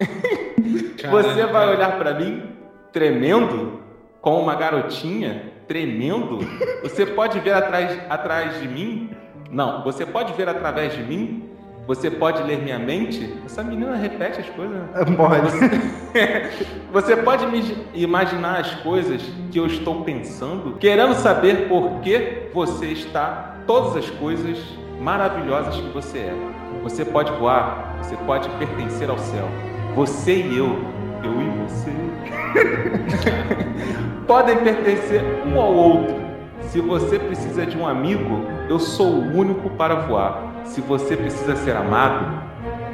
Você 1.10 1.46
vai 1.46 1.74
olhar 1.74 1.98
pra 1.98 2.14
mim 2.14 2.56
tremendo, 2.92 3.80
com 4.20 4.40
uma 4.40 4.54
garotinha 4.54 5.52
tremendo? 5.66 6.38
Você 6.82 7.06
pode 7.06 7.38
ver 7.40 7.52
atrás, 7.52 8.00
atrás 8.08 8.60
de 8.60 8.68
mim? 8.68 9.10
Não, 9.50 9.82
você 9.82 10.04
pode 10.04 10.32
ver 10.34 10.48
através 10.48 10.94
de 10.94 11.02
mim? 11.02 11.47
Você 11.88 12.10
pode 12.10 12.42
ler 12.42 12.58
minha 12.62 12.78
mente? 12.78 13.34
Essa 13.46 13.64
menina 13.64 13.96
repete 13.96 14.40
as 14.40 14.48
coisas. 14.50 14.76
né? 14.76 14.88
Pode. 15.16 15.48
Você 16.92 17.16
pode 17.16 17.46
me 17.46 17.78
imaginar 17.94 18.60
as 18.60 18.74
coisas 18.82 19.22
que 19.50 19.58
eu 19.58 19.64
estou 19.64 20.02
pensando, 20.04 20.76
querendo 20.78 21.14
saber 21.14 21.66
por 21.66 22.00
que 22.02 22.50
você 22.52 22.86
está 22.86 23.56
todas 23.66 23.96
as 23.96 24.10
coisas 24.10 24.58
maravilhosas 25.00 25.76
que 25.76 25.88
você 25.88 26.18
é. 26.18 26.34
Você 26.82 27.06
pode 27.06 27.32
voar, 27.32 27.96
você 28.02 28.16
pode 28.18 28.50
pertencer 28.50 29.08
ao 29.08 29.18
céu. 29.18 29.48
Você 29.94 30.42
e 30.42 30.58
eu, 30.58 30.78
eu 31.24 31.40
e 31.40 31.68
você, 31.68 31.92
podem 34.28 34.58
pertencer 34.58 35.22
um 35.46 35.58
ao 35.58 35.72
outro. 35.72 36.16
Se 36.60 36.80
você 36.80 37.18
precisa 37.18 37.64
de 37.64 37.78
um 37.78 37.86
amigo, 37.86 38.42
eu 38.68 38.78
sou 38.78 39.06
o 39.06 39.38
único 39.38 39.70
para 39.70 39.94
voar. 39.94 40.47
Se 40.68 40.80
você 40.80 41.16
precisa 41.16 41.56
ser 41.56 41.76
amado, 41.76 42.42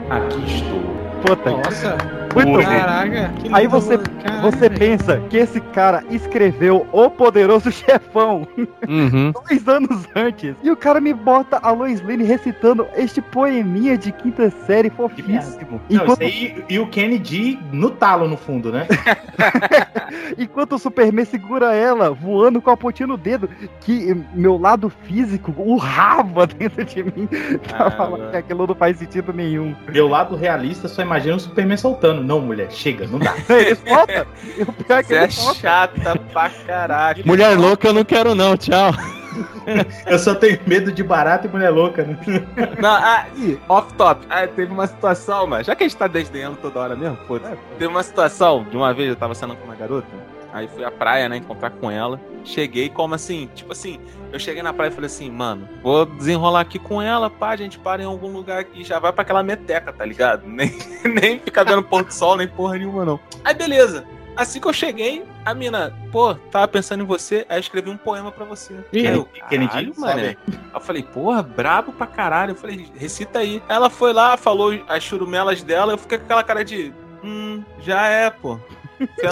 aqui 0.09 0.45
estou. 0.47 0.83
Puta, 1.23 1.51
Nossa. 1.51 2.24
Muito. 2.35 2.66
Caraca. 2.68 3.33
que 3.40 3.55
Aí 3.55 3.66
você. 3.66 3.99
Caraca, 3.99 4.51
você 4.51 4.70
pensa 4.70 5.20
que 5.31 5.37
esse 5.37 5.61
cara 5.61 6.03
escreveu 6.11 6.87
O 6.92 7.11
Poderoso 7.11 7.70
Chefão 7.73 8.47
Uhum. 8.88 9.33
dois 9.49 9.66
anos 9.68 10.07
antes. 10.14 10.55
E 10.62 10.70
o 10.70 10.77
cara 10.77 11.01
me 11.01 11.12
bota 11.12 11.59
a 11.62 11.70
Lois 11.70 12.01
Lane 12.03 12.25
recitando 12.25 12.87
este 12.97 13.20
poeminha 13.20 13.97
de 13.97 14.12
quinta 14.12 14.51
série 14.66 14.90
fofíssimo. 14.90 15.81
Não, 15.90 16.03
Enquanto, 16.03 16.23
isso 16.23 16.44
aí, 16.57 16.64
e 16.68 16.79
o 16.79 16.87
Kennedy 16.87 17.59
no 17.73 17.90
talo 17.90 18.29
no 18.29 18.37
fundo, 18.37 18.70
né? 18.73 18.87
enquanto 20.38 20.75
o 20.75 20.79
Superman 20.79 21.25
segura 21.25 21.75
ela, 21.75 22.11
voando 22.11 22.61
com 22.61 22.70
a 22.70 22.77
pontinha 22.77 23.07
no 23.07 23.16
dedo, 23.16 23.49
que 23.81 24.14
meu 24.35 24.57
lado 24.59 24.88
físico 24.88 25.55
urrava 25.59 26.47
dentro 26.49 26.85
de 26.85 27.03
mim. 27.05 27.29
Tava 27.68 28.16
Ah, 28.27 28.31
que 28.31 28.37
aquilo 28.38 28.66
não 28.66 28.75
faz 28.75 28.99
sentido 28.99 29.33
nenhum. 29.33 29.75
Meu 29.88 30.09
lado 30.09 30.37
realista 30.37 30.88
só 30.88 31.03
imagina 31.03 31.37
o 31.37 31.40
Superman 31.40 31.77
soltando. 31.77 32.23
Não, 32.25 32.41
mulher, 32.41 32.71
chega, 32.71 33.07
não 33.07 33.19
dá. 33.19 33.35
Ele 33.49 33.75
solta. 33.77 34.27
E 34.57 34.63
o 34.63 34.73
pior 34.73 34.99
é 34.99 35.03
que 35.03 35.09
Você 35.09 35.15
é 35.15 35.23
ele 35.25 35.33
solta. 35.33 35.61
chata 35.61 36.19
pra 36.33 36.51
caralho. 36.51 37.23
Mulher 37.27 37.57
louca 37.59 37.89
eu 37.89 37.93
não 37.93 38.05
quero 38.05 38.35
não, 38.35 38.57
tchau. 38.57 38.93
Eu 40.07 40.19
só 40.19 40.33
tenho 40.35 40.61
medo 40.65 40.93
de 40.93 41.03
barata 41.03 41.47
e 41.49 41.51
mulher 41.51 41.71
louca, 41.71 42.05
né? 42.05 42.17
Não, 42.81 42.91
ah, 42.91 43.27
ih, 43.37 43.59
off 43.69 43.93
top. 43.95 44.25
Ah, 44.31 44.47
teve 44.47 44.73
uma 44.73 44.87
situação, 44.87 45.45
mas 45.47 45.67
já 45.67 45.75
que 45.75 45.83
a 45.83 45.89
gente 45.89 45.97
tá 45.99 46.07
desdenhando 46.07 46.57
toda 46.59 46.79
hora 46.79 46.95
mesmo, 46.95 47.17
foda 47.27 47.59
Teve 47.77 47.89
uma 47.89 48.03
situação, 48.05 48.65
de 48.71 48.77
uma 48.77 48.95
vez 48.95 49.09
eu 49.09 49.17
tava 49.17 49.35
saindo 49.35 49.57
com 49.57 49.65
uma 49.65 49.75
garota, 49.75 50.07
aí 50.55 50.69
fui 50.69 50.85
à 50.85 50.90
praia, 50.90 51.29
né, 51.29 51.37
encontrar 51.37 51.71
com 51.71 51.90
ela. 51.90 52.21
Cheguei 52.45 52.88
como 52.88 53.14
assim, 53.14 53.51
tipo 53.55 53.73
assim, 53.73 53.99
eu 54.33 54.38
cheguei 54.38 54.62
na 54.62 54.73
praia 54.73 54.90
e 54.90 54.95
falei 54.95 55.07
assim, 55.07 55.31
mano, 55.31 55.69
vou 55.83 56.07
desenrolar 56.07 56.61
aqui 56.61 56.79
com 56.79 57.03
ela, 57.03 57.29
pá, 57.29 57.51
a 57.51 57.57
gente 57.57 57.79
para 57.79 58.03
em 58.03 58.07
algum 58.07 58.33
lugar 58.33 58.61
aqui 58.61 58.83
e 58.83 58.85
já 58.85 58.99
vai 59.01 59.12
pra 59.12 59.23
aquela 59.23 59.43
meteca, 59.43 59.93
tá 59.93 60.05
ligado? 60.05 60.47
Nem, 60.47 60.71
nem 61.05 61.38
ficar 61.40 61.64
vendo 61.64 61.83
pôr 61.83 62.05
do 62.05 62.12
sol, 62.12 62.37
nem 62.37 62.47
porra 62.47 62.79
nenhuma, 62.79 63.05
não. 63.05 63.21
Aí 63.43 63.55
beleza. 63.55 64.07
Assim 64.37 64.61
que 64.61 64.67
eu 64.67 64.73
cheguei, 64.73 65.25
a 65.45 65.55
mina, 65.55 65.97
pô, 66.11 66.35
tava 66.35 66.67
pensando 66.67 67.03
em 67.03 67.07
você, 67.07 67.47
aí 67.49 67.57
eu 67.57 67.61
escrevi 67.61 67.88
um 67.88 67.97
poema 67.97 68.33
pra 68.33 68.45
você. 68.45 68.75
Aí 68.93 69.07
eu, 69.07 69.29
caralho, 69.49 69.95
mané. 69.97 70.37
Aí 70.49 70.59
eu 70.75 70.81
falei, 70.81 71.03
porra, 71.05 71.40
brabo 71.40 71.93
pra 71.93 72.07
caralho. 72.07 72.51
Eu 72.51 72.57
falei, 72.57 72.88
recita 72.97 73.38
aí. 73.38 73.62
Ela 73.69 73.88
foi 73.88 74.12
lá, 74.12 74.37
falou 74.37 74.73
as 74.88 75.05
churumelas 75.05 75.62
dela, 75.62 75.93
eu 75.93 75.99
fiquei 75.99 76.19
com 76.19 76.25
aquela 76.25 76.43
cara 76.43 76.64
de. 76.64 76.93
Hum, 77.23 77.62
já 77.81 78.09
é, 78.09 78.29
pô. 78.29 78.59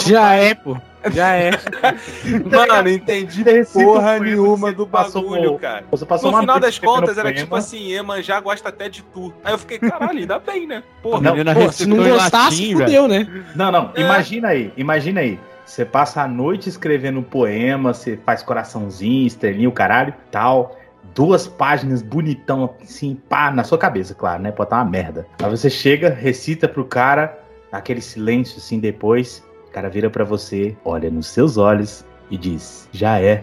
Já 0.06 0.34
é, 0.34 0.54
pô. 0.54 0.80
Já 1.10 1.34
é. 1.34 1.50
Mano, 2.50 2.82
não 2.84 2.88
entendi 2.90 3.44
porra 3.72 4.18
nenhuma 4.18 4.72
do 4.72 4.86
bagulho, 4.86 5.52
por- 5.52 5.60
cara. 5.60 5.84
Você 5.90 6.06
passou 6.06 6.30
No 6.30 6.38
final 6.38 6.60
das 6.60 6.78
contas, 6.78 7.18
era 7.18 7.32
tipo 7.32 7.54
assim, 7.56 7.92
Eman 7.92 8.22
já 8.22 8.40
gosta 8.40 8.68
até 8.68 8.88
de 8.88 9.02
tu. 9.02 9.32
Aí 9.44 9.52
eu 9.52 9.58
fiquei, 9.58 9.78
caralho, 9.78 10.18
ainda 10.18 10.38
bem, 10.38 10.66
né? 10.66 10.82
Porra. 11.02 11.20
Não, 11.34 11.54
Pô, 11.54 11.72
se 11.72 11.86
não 11.86 11.96
gostasse, 11.96 12.72
fudeu, 12.72 13.08
né? 13.08 13.26
Não, 13.54 13.70
não, 13.70 13.90
É. 13.94 14.00
imagina 14.00 14.48
aí, 14.48 14.72
imagina 14.76 15.20
aí. 15.20 15.38
Você 15.64 15.84
passa 15.84 16.22
a 16.22 16.28
noite 16.28 16.68
escrevendo 16.68 17.20
um 17.20 17.22
poema, 17.22 17.94
você 17.94 18.18
faz 18.26 18.42
coraçãozinho, 18.42 19.26
estrelinha, 19.26 19.68
o 19.68 19.72
caralho, 19.72 20.12
tal. 20.30 20.78
Duas 21.14 21.46
páginas 21.46 22.00
bonitão, 22.02 22.74
assim, 22.82 23.14
pá, 23.28 23.50
na 23.50 23.64
sua 23.64 23.76
cabeça, 23.78 24.14
claro, 24.14 24.42
né? 24.42 24.50
Pode 24.52 24.66
estar 24.68 24.76
uma 24.76 24.90
merda. 24.90 25.26
Aí 25.42 25.50
você 25.50 25.68
chega, 25.68 26.08
recita 26.10 26.68
pro 26.68 26.84
cara, 26.84 27.38
aquele 27.70 28.00
silêncio 28.00 28.58
assim 28.58 28.78
depois. 28.78 29.42
O 29.72 29.74
cara 29.74 29.88
vira 29.88 30.10
pra 30.10 30.22
você, 30.22 30.76
olha 30.84 31.10
nos 31.10 31.28
seus 31.28 31.56
olhos 31.56 32.04
e 32.30 32.36
diz: 32.36 32.86
Já 32.92 33.18
é. 33.18 33.42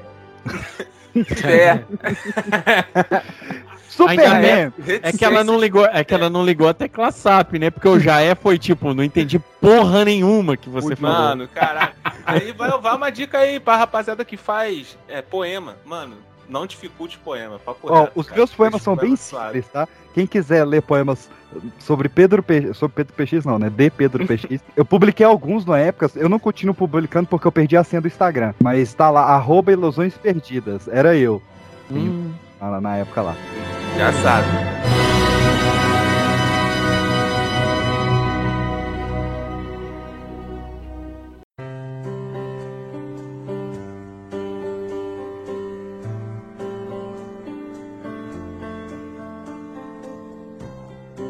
É. 1.43 1.83
Superman! 3.89 4.71
É 5.01 5.11
que 5.11 5.25
ela 5.25 5.43
não 5.43 5.59
ligou, 5.59 5.87
é 5.87 6.03
que 6.03 6.13
ela 6.13 6.29
não 6.29 6.45
ligou 6.45 6.67
a 6.67 6.73
tecla 6.75 7.11
SAP, 7.11 7.53
né? 7.53 7.71
Porque 7.71 7.87
o 7.87 7.99
já 7.99 8.21
é 8.21 8.35
foi 8.35 8.59
tipo, 8.59 8.93
não 8.93 9.03
entendi 9.03 9.39
porra 9.59 10.05
nenhuma 10.05 10.55
que 10.55 10.69
você 10.69 10.95
falou. 10.95 11.17
Mano, 11.17 11.47
caralho. 11.47 11.93
Aí 12.23 12.53
vai, 12.53 12.69
vai 12.79 12.95
uma 12.95 13.09
dica 13.09 13.39
aí 13.39 13.59
pra 13.59 13.75
rapaziada 13.75 14.23
que 14.23 14.37
faz 14.37 14.99
é, 15.07 15.23
poema. 15.23 15.77
Mano, 15.83 16.15
não 16.47 16.67
dificulte 16.67 17.17
poema. 17.17 17.57
Papo 17.57 17.91
Ó, 17.91 18.01
reto, 18.01 18.11
os 18.13 18.27
cara. 18.27 18.37
meus 18.37 18.53
poemas 18.53 18.73
Deixa 18.73 18.85
são 18.85 18.95
bem 18.95 19.15
simples, 19.15 19.65
tá? 19.73 19.87
Quem 20.13 20.27
quiser 20.27 20.63
ler 20.63 20.83
poemas 20.83 21.27
sobre 21.79 22.09
Pedro 22.09 22.43
P... 22.43 22.73
sobre 22.73 23.03
Pedro 23.03 23.13
PX, 23.13 23.45
não, 23.45 23.59
né? 23.59 23.69
De 23.69 23.89
Pedro 23.89 24.25
PX. 24.25 24.61
eu 24.75 24.85
publiquei 24.85 25.25
alguns 25.25 25.65
na 25.65 25.77
época, 25.77 26.09
eu 26.15 26.29
não 26.29 26.39
continuo 26.39 26.75
publicando 26.75 27.27
porque 27.27 27.47
eu 27.47 27.51
perdi 27.51 27.75
a 27.75 27.83
senha 27.83 28.01
do 28.01 28.07
Instagram. 28.07 28.53
Mas 28.61 28.93
tá 28.93 29.09
lá, 29.09 29.23
arroba 29.23 29.71
ilusões 29.71 30.17
perdidas. 30.17 30.87
Era 30.87 31.15
eu. 31.15 31.41
Hum. 31.91 32.31
Na, 32.59 32.81
na 32.81 32.97
época 32.97 33.21
lá. 33.21 33.35
Já 33.97 34.11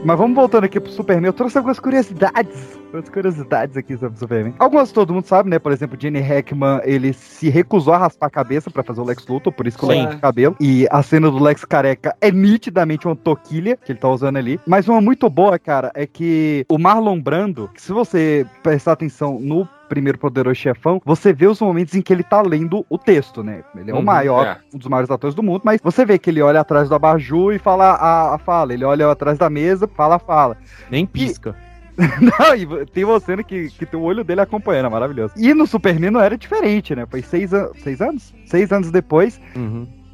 Mas 0.04 0.18
vamos 0.18 0.36
voltando 0.36 0.64
aqui 0.64 0.80
pro 0.80 0.92
Superman. 0.92 1.28
Eu 1.28 1.34
trouxe 1.34 1.58
algumas 1.58 1.80
curiosidades. 1.80 2.79
Algumas 2.90 3.10
curiosidades 3.10 3.78
aqui 3.78 3.96
sobre 3.96 4.16
o 4.16 4.20
Superman. 4.20 4.54
Algumas 4.58 4.92
todo 4.92 5.14
mundo 5.14 5.26
sabe, 5.26 5.48
né? 5.48 5.60
Por 5.60 5.72
exemplo, 5.72 5.96
Jenny 6.00 6.20
Hackman, 6.20 6.82
ele 6.84 7.14
se 7.14 7.48
recusou 7.48 7.94
a 7.94 8.00
raspar 8.00 8.26
a 8.26 8.30
cabeça 8.32 8.72
pra 8.72 8.82
fazer 8.82 9.00
o 9.00 9.04
Lex 9.04 9.28
Luthor, 9.28 9.54
por 9.54 9.68
isso 9.68 9.78
que 9.78 9.86
o 9.86 9.88
Lex 9.88 10.02
Sim. 10.02 10.08
tem 10.10 10.18
cabelo. 10.20 10.56
E 10.60 10.88
a 10.90 11.04
cena 11.04 11.30
do 11.30 11.38
Lex 11.42 11.64
careca 11.66 12.16
é 12.20 12.32
nitidamente 12.32 13.06
uma 13.08 13.16
toquilha 13.16 13.78
que 13.78 13.92
ele 13.92 14.00
tá 14.00 14.10
usando 14.10 14.38
ali. 14.38 14.60
Mas 14.66 14.88
uma 14.88 15.00
muito 15.00 15.30
boa, 15.30 15.60
cara, 15.60 15.92
é 15.94 16.08
que 16.08 16.66
o 16.68 16.80
Marlon 16.80 17.22
Brando, 17.22 17.70
que 17.76 17.82
se 17.82 17.92
você 17.92 18.44
prestar 18.64 18.94
atenção 18.94 19.40
no 19.40 19.68
primeiro 19.88 20.18
poderoso 20.18 20.56
chefão, 20.56 21.00
você 21.06 21.32
vê 21.32 21.46
os 21.46 21.62
momentos 21.62 21.94
em 21.94 22.02
que 22.02 22.12
ele 22.12 22.24
tá 22.24 22.42
lendo 22.42 22.84
o 22.90 22.98
texto, 22.98 23.44
né? 23.44 23.64
Ele 23.76 23.92
é 23.92 23.94
o 23.94 23.98
Uhum, 23.98 24.04
maior, 24.04 24.46
é. 24.48 24.58
um 24.74 24.80
dos 24.80 24.88
maiores 24.88 25.12
atores 25.12 25.36
do 25.36 25.44
mundo, 25.44 25.62
mas 25.64 25.80
você 25.84 26.04
vê 26.06 26.18
que 26.18 26.32
ele 26.32 26.42
olha 26.42 26.62
atrás 26.62 26.90
do 26.90 26.96
abajur 26.96 27.54
e 27.54 27.60
fala 27.60 27.92
a, 27.92 28.34
a 28.34 28.38
fala, 28.40 28.74
ele 28.74 28.84
olha 28.84 29.10
atrás 29.12 29.38
da 29.38 29.48
mesa, 29.50 29.88
fala 29.88 30.16
a 30.16 30.20
fala. 30.20 30.58
Nem 30.90 31.06
pisca. 31.06 31.56
Não, 32.40 32.56
e 32.56 32.86
tem 32.86 33.04
uma 33.04 33.20
cena 33.20 33.44
que, 33.44 33.70
que 33.70 33.86
tem 33.86 34.00
o 34.00 34.04
olho 34.04 34.24
dele 34.24 34.42
acompanhando, 34.42 34.86
é 34.86 34.90
maravilhoso. 34.90 35.34
E 35.38 35.54
no 35.54 35.68
Superman 35.68 36.12
não 36.12 36.22
era 36.22 36.38
diferente, 36.38 36.96
né? 36.96 37.06
Foi 37.10 37.22
seis, 37.22 37.54
an 37.54 37.70
seis 37.84 38.02
anos? 38.02 38.34
Seis 38.46 38.72
anos 38.72 38.92
depois. 38.92 39.40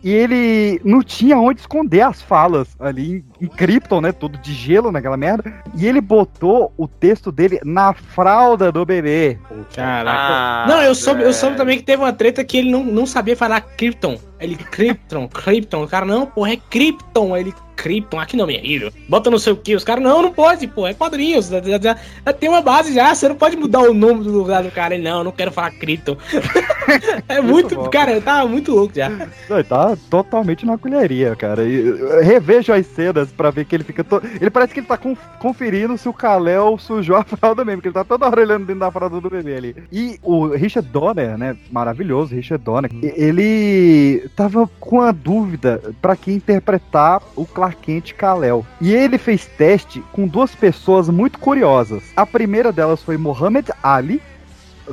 E 0.03 0.11
ele 0.11 0.79
não 0.83 1.01
tinha 1.01 1.35
onde 1.35 1.61
esconder 1.61 2.01
as 2.01 2.21
falas 2.21 2.75
ali 2.79 3.25
em, 3.39 3.45
em 3.45 3.47
Krypton, 3.47 4.01
né? 4.01 4.11
Todo 4.11 4.37
de 4.37 4.53
gelo 4.53 4.91
naquela 4.91 5.17
merda. 5.17 5.51
E 5.75 5.87
ele 5.87 5.99
botou 5.99 6.71
o 6.77 6.87
texto 6.87 7.31
dele 7.31 7.59
na 7.65 7.91
fralda 7.91 8.71
do 8.71 8.85
bebê. 8.85 9.39
Caraca. 9.73 10.19
Ah, 10.19 10.65
não, 10.67 10.83
eu 10.83 10.93
soube, 10.93 11.23
eu 11.23 11.33
soube 11.33 11.57
também 11.57 11.79
que 11.79 11.83
teve 11.83 12.03
uma 12.03 12.13
treta 12.13 12.43
que 12.43 12.57
ele 12.57 12.71
não, 12.71 12.83
não 12.83 13.07
sabia 13.07 13.35
falar 13.35 13.61
Krypton. 13.61 14.19
Ele, 14.39 14.55
Krypton, 14.55 15.27
Krypton. 15.27 15.83
O 15.83 15.87
cara, 15.87 16.05
não, 16.05 16.27
porra, 16.27 16.53
é 16.53 16.57
Krypton. 16.57 17.35
Ele, 17.35 17.51
Krypton, 17.75 18.19
aqui 18.19 18.35
não, 18.37 18.47
menino. 18.47 18.91
Bota 19.09 19.29
não 19.29 19.37
sei 19.37 19.53
o 19.53 19.57
que. 19.57 19.75
Os 19.75 19.83
caras, 19.83 20.03
não, 20.03 20.21
não 20.21 20.31
pode, 20.31 20.67
pô, 20.67 20.87
é 20.87 20.93
quadrinhos. 20.93 21.47
Já, 21.49 21.61
já- 21.61 21.79
já- 21.79 22.33
tem 22.33 22.49
uma 22.49 22.61
base 22.61 22.93
já, 22.93 23.13
você 23.13 23.27
não 23.27 23.35
pode 23.35 23.55
mudar 23.57 23.79
o 23.81 23.93
nome 23.93 24.23
do 24.23 24.31
lugar 24.31 24.63
do 24.63 24.71
cara. 24.71 24.95
Ele, 24.95 25.03
não, 25.03 25.23
não 25.23 25.31
quero 25.31 25.51
falar 25.51 25.71
Krypton. 25.71 26.17
é 27.27 27.41
muito, 27.41 27.75
bom. 27.75 27.89
cara, 27.89 28.13
eu 28.13 28.21
tava 28.21 28.47
muito 28.47 28.73
louco 28.73 28.93
já. 28.95 29.09
Não, 29.09 29.63
tá 29.63 29.97
totalmente 30.09 30.65
na 30.65 30.77
colheria, 30.77 31.35
cara. 31.35 31.63
E, 31.63 31.83
revejo 32.23 32.71
as 32.73 32.85
cenas 32.87 33.31
pra 33.31 33.51
ver 33.51 33.65
que 33.65 33.75
ele 33.75 33.83
fica. 33.83 34.03
to- 34.03 34.21
Ele 34.39 34.49
parece 34.49 34.73
que 34.73 34.79
ele 34.79 34.87
tá 34.87 34.97
conf- 34.97 35.19
conferindo 35.39 35.97
se 35.97 36.07
o 36.07 36.13
Kalel 36.13 36.77
sujou 36.77 37.15
a 37.15 37.23
fralda 37.23 37.63
mesmo, 37.65 37.77
porque 37.81 37.89
ele 37.89 37.93
tá 37.93 38.03
toda 38.03 38.25
hora 38.25 38.41
olhando 38.41 38.65
dentro 38.65 38.79
da 38.79 38.91
fralda 38.91 39.19
do 39.19 39.29
bebê 39.29 39.55
ali. 39.57 39.75
E 39.91 40.17
o 40.23 40.47
Richard 40.47 40.87
Donner, 40.89 41.37
né? 41.37 41.55
Maravilhoso, 41.71 42.33
Richard 42.35 42.63
Donner. 42.63 42.89
e- 43.01 43.13
Ele 43.15 44.29
tava 44.35 44.69
com 44.79 45.01
a 45.01 45.11
dúvida 45.11 45.81
pra 46.01 46.15
quem 46.15 46.35
interpretar 46.35 47.21
o 47.35 47.45
Clark 47.45 47.64
Kent 47.73 48.13
Kalel. 48.13 48.65
E 48.79 48.93
ele 48.93 49.17
fez 49.17 49.45
teste 49.45 50.03
com 50.11 50.27
duas 50.27 50.53
pessoas 50.53 51.09
muito 51.09 51.39
curiosas. 51.39 52.03
A 52.15 52.25
primeira 52.25 52.71
delas 52.71 53.01
foi 53.01 53.17
Mohamed 53.17 53.71
Ali. 53.81 54.21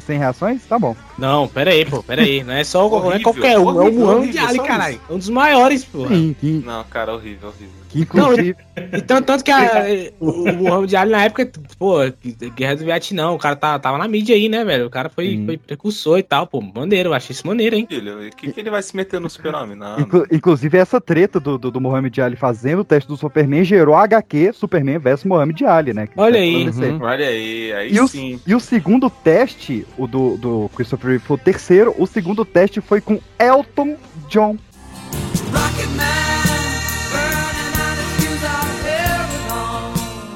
Sem 0.01 0.19
reações? 0.19 0.65
Tá 0.65 0.79
bom. 0.79 0.97
Não, 1.19 1.47
pera 1.47 1.71
aí, 1.71 1.85
pô, 1.85 2.03
pera 2.03 2.23
aí. 2.23 2.43
Não 2.43 2.55
é 2.55 2.65
só 2.65 2.89
não 2.89 3.13
é 3.13 3.21
qualquer 3.21 3.59
um, 3.59 3.69
é 3.69 3.73
o 3.73 3.77
horrível, 3.77 4.01
Muhammad 4.01 4.29
horrível, 4.29 4.49
Ali, 4.49 4.59
caralho. 4.61 4.95
isso. 4.95 5.03
Um 5.11 5.19
dos 5.19 5.29
maiores, 5.29 5.85
pô. 5.85 6.09
Sim, 6.09 6.35
sim. 6.41 6.63
Não, 6.65 6.83
cara, 6.85 7.13
horrível, 7.13 7.51
horrível. 7.51 7.82
Que 7.93 8.01
inclusive. 8.01 8.57
Então, 8.95 9.21
tanto 9.23 9.45
que 9.45 9.51
a, 9.51 9.85
o, 10.19 10.31
o 10.49 10.53
Muhammad 10.55 10.95
Ali 10.95 11.11
na 11.13 11.25
época, 11.25 11.51
pô, 11.79 11.97
Guerra 12.57 12.77
do 12.77 12.85
Vietnã, 12.87 13.31
o 13.31 13.39
cara 13.39 13.55
tá, 13.55 13.79
tava 13.79 13.99
na 13.99 14.09
mídia 14.09 14.35
aí, 14.35 14.49
né, 14.49 14.65
velho? 14.65 14.87
O 14.87 14.91
cara 14.91 15.11
foi, 15.11 15.43
foi 15.45 15.59
precursor 15.59 16.19
e 16.19 16.23
tal, 16.23 16.47
pô, 16.47 16.63
maneiro, 16.63 17.11
eu 17.11 17.15
achei 17.15 17.35
isso 17.35 17.47
maneiro, 17.47 17.77
hein? 17.77 17.87
Filho, 17.87 18.27
o 18.27 18.31
que, 18.31 18.51
que 18.51 18.61
ele 18.61 18.71
vai 18.71 18.83
se 18.83 18.97
meter 18.97 19.21
no 19.21 19.29
super-homem? 19.29 19.77
Não. 19.77 20.01
Inclu- 20.01 20.27
inclusive, 20.33 20.79
essa 20.79 21.01
treta 21.01 21.39
do, 21.39 21.59
do, 21.59 21.71
do 21.71 21.81
Muhammad 21.81 22.17
Ali 22.19 22.37
fazendo 22.37 22.81
o 22.81 22.85
teste 22.85 23.07
do 23.09 23.17
Superman 23.17 23.63
gerou 23.63 23.95
a 23.95 24.05
HQ 24.05 24.53
Superman 24.55 24.99
vs 24.99 25.25
Muhammad 25.25 25.61
Ali, 25.63 25.93
né? 25.93 26.07
Que 26.07 26.15
Olha 26.17 26.37
tá 26.37 26.41
aí. 26.41 26.69
Uhum. 26.69 27.03
Olha 27.03 27.27
aí, 27.27 27.73
aí 27.75 27.93
E 27.93 28.01
o, 28.01 28.09
sim. 28.09 28.41
e 28.47 28.55
o 28.55 28.61
segundo 28.61 29.11
teste, 29.11 29.87
o 29.99 30.07
do, 30.07 30.39
do 30.39 30.71
Christopher 30.75 31.11
Reeve 31.11 31.25
foi 31.25 31.37
o 31.37 31.41
terceiro, 31.41 31.95
o 31.99 32.07
segundo 32.07 32.43
teste 32.45 32.81
foi 32.81 33.03
com 33.03 33.21
Elton 33.39 33.97
John. 34.31 34.57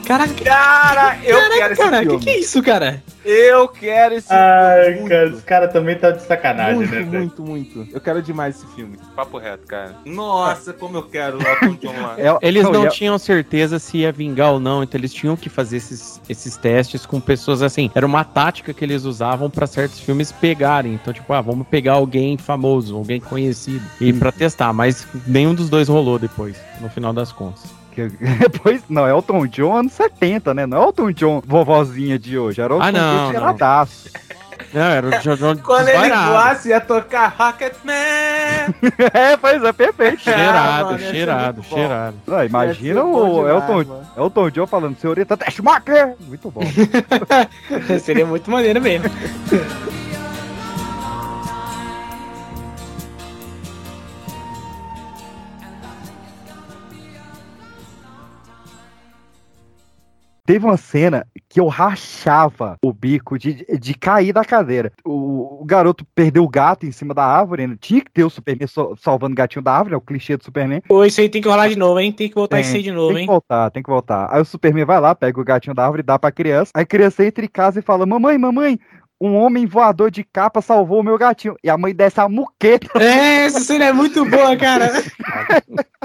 Caraca, 0.07 0.35
Cara, 0.45 1.19
eu 1.25 1.37
Caraca, 1.37 1.55
quero 1.57 1.73
esse 1.73 1.83
cara, 1.83 1.99
que 1.99 2.05
filme. 2.09 2.21
que 2.25 2.31
é 2.31 2.39
isso, 2.39 2.63
cara? 2.63 3.03
Eu 3.25 3.67
quero 3.67 4.15
esse 4.15 4.33
Ai, 4.33 4.95
filme. 4.95 5.09
cara, 5.09 5.29
os 5.31 5.43
caras 5.43 5.73
também 5.73 5.99
tá 5.99 6.13
de 6.13 6.23
sacanagem, 6.23 6.77
muito, 6.77 6.91
né? 6.93 6.99
velho? 7.01 7.11
muito, 7.19 7.43
muito. 7.43 7.89
Eu 7.93 8.01
quero 8.01 8.23
demais 8.23 8.55
esse 8.57 8.67
filme. 8.77 8.97
Papo 9.17 9.37
reto, 9.37 9.67
cara. 9.67 9.97
Nossa, 10.05 10.73
como 10.73 10.99
eu 10.99 11.03
quero 11.03 11.39
o 11.39 11.43
Elton 11.43 11.75
John 11.83 12.01
lá. 12.01 12.15
É- 12.23 12.39
Eles 12.47 12.63
não 12.63 12.85
e 12.85 12.87
é- 12.87 12.91
tinham 12.91 13.19
certeza 13.19 13.81
se 13.81 13.99
ia 13.99 14.13
vingar 14.13 14.53
ou 14.53 14.61
não, 14.61 14.85
então 14.85 14.97
eles 14.97 15.13
tinham 15.13 15.35
que 15.37 15.49
fazer 15.49 15.79
esses, 15.79 16.21
esses 16.29 16.57
testes 16.57 17.05
com 17.05 17.19
pessoas 17.21 17.61
assim. 17.61 17.91
Era 17.93 18.07
uma 18.07 18.23
tática 18.23 18.73
que 18.73 18.85
eles 18.85 19.03
usavam 19.05 19.51
pra 19.51 19.67
certos 19.67 19.99
filmes 19.99 20.31
pegarem. 20.31 20.95
Então, 20.95 21.13
tipo, 21.13 21.33
ah, 21.33 21.41
vamos 21.41 21.67
pegar 21.67 21.95
alguém 21.95 22.39
famoso, 22.39 22.97
alguém 22.97 23.21
conhecido, 23.21 23.85
e 24.01 24.13
pra 24.13 24.31
testar. 24.31 24.73
Mas 24.73 25.05
nenhum 25.27 25.53
dos 25.53 25.69
dois 25.69 25.89
rolou 25.89 26.17
depois, 26.17 26.57
no 26.81 26.89
final 26.89 27.13
das 27.13 27.33
contas. 27.33 27.75
Que- 27.97 28.09
Depois, 28.49 28.83
não, 28.89 29.09
Elton 29.09 29.47
John 29.47 29.77
anos 29.79 29.93
70, 29.93 30.55
né? 30.55 30.67
Não 30.67 30.79
é 30.83 30.85
Elton 30.85 31.11
John 31.13 31.43
vovozinha 31.45 32.19
de 32.19 32.39
hoje, 32.39 32.61
era 32.61 32.73
Elton 32.75 32.85
Ah, 32.85 32.93
não, 32.93 33.33
John 33.33 33.33
não. 33.33 33.41
era 34.91 35.07
o 35.07 35.11
John 35.21 35.37
John 35.37 35.57
Quando 35.65 35.89
ele 35.89 36.09
voasse, 36.09 36.69
ia 36.69 36.81
tocar 36.81 37.29
Rocketman. 37.39 37.95
é, 39.15 39.37
pois 39.41 39.63
é, 39.63 39.73
perfeito. 39.73 40.21
Cheirado, 40.23 40.99
ser 40.99 41.11
cheirado, 41.11 41.63
cheirado. 41.63 42.17
Não, 42.27 42.45
imagina 42.45 43.03
bom 43.03 43.13
o 43.13 43.35
demais, 43.47 43.55
Elton, 43.55 43.77
mano. 43.77 44.07
Elton 44.17 44.51
John 44.51 44.67
falando, 44.67 44.99
senhorita 44.99 45.39
Schumacher! 45.51 46.15
Muito 46.27 46.51
bom. 46.51 46.61
Seria 48.03 48.27
muito 48.27 48.51
maneiro 48.51 48.81
mesmo. 48.81 49.09
Teve 60.47 60.65
uma 60.65 60.77
cena 60.77 61.27
que 61.49 61.59
eu 61.61 61.67
rachava 61.67 62.77
o 62.85 62.93
bico 62.93 63.39
de, 63.39 63.67
de 63.79 63.95
cair 63.95 64.33
da 64.33 64.45
cadeira. 64.45 64.93
O, 65.05 65.63
o 65.63 65.65
garoto 65.65 66.05
perdeu 66.15 66.45
o 66.45 66.49
gato 66.49 66.87
em 66.87 66.93
cima 66.93 67.13
da 67.13 67.25
árvore, 67.25 67.67
né? 67.67 67.77
tinha 67.81 68.01
que 68.01 68.11
ter 68.11 68.25
o 68.25 68.31
Superman 68.31 68.67
so- 68.67 68.95
salvando 68.97 69.33
o 69.33 69.37
gatinho 69.37 69.63
da 69.63 69.73
árvore, 69.73 69.95
é 69.95 69.99
o 69.99 70.01
clichê 70.01 70.37
do 70.37 70.45
Superman. 70.45 70.81
Pô, 70.89 71.05
isso 71.05 71.21
aí 71.21 71.29
tem 71.29 71.43
que 71.43 71.49
rolar 71.49 71.69
de 71.69 71.77
novo, 71.77 71.99
hein? 71.99 72.13
Tem 72.13 72.29
que 72.29 72.35
voltar 72.35 72.57
Tem, 72.57 72.65
isso 72.65 72.77
aí 72.77 72.83
de 72.83 72.93
novo, 72.93 73.09
tem 73.13 73.23
hein? 73.23 73.27
que 73.27 73.33
voltar, 73.33 73.71
tem 73.71 73.83
que 73.83 73.91
voltar. 73.91 74.29
Aí 74.31 74.41
o 74.41 74.45
Superman 74.45 74.85
vai 74.85 75.01
lá, 75.01 75.15
pega 75.15 75.41
o 75.41 75.45
gatinho 75.45 75.75
da 75.75 75.83
árvore 75.85 76.01
e 76.01 76.05
dá 76.07 76.19
pra 76.19 76.31
criança. 76.31 76.71
Aí 76.75 76.83
a 76.83 76.87
criança 76.87 77.25
entra 77.25 77.45
em 77.45 77.49
casa 77.49 77.81
e 77.81 77.83
fala: 77.83 78.07
Mamãe, 78.07 78.39
mamãe, 78.39 78.79
um 79.21 79.35
homem 79.35 79.67
voador 79.67 80.11
de 80.11 80.23
capa 80.23 80.61
salvou 80.61 81.01
o 81.01 81.03
meu 81.03 81.17
gatinho. 81.19 81.57
E 81.65 81.71
a 81.71 81.77
mãe 81.79 81.95
desce 81.95 82.21
a 82.21 82.29
muqueta. 82.29 82.87
É, 83.03 83.47
essa 83.47 83.61
cena 83.61 83.87
é 83.87 83.93
muito 83.93 84.25
boa, 84.25 84.57
cara. 84.57 84.91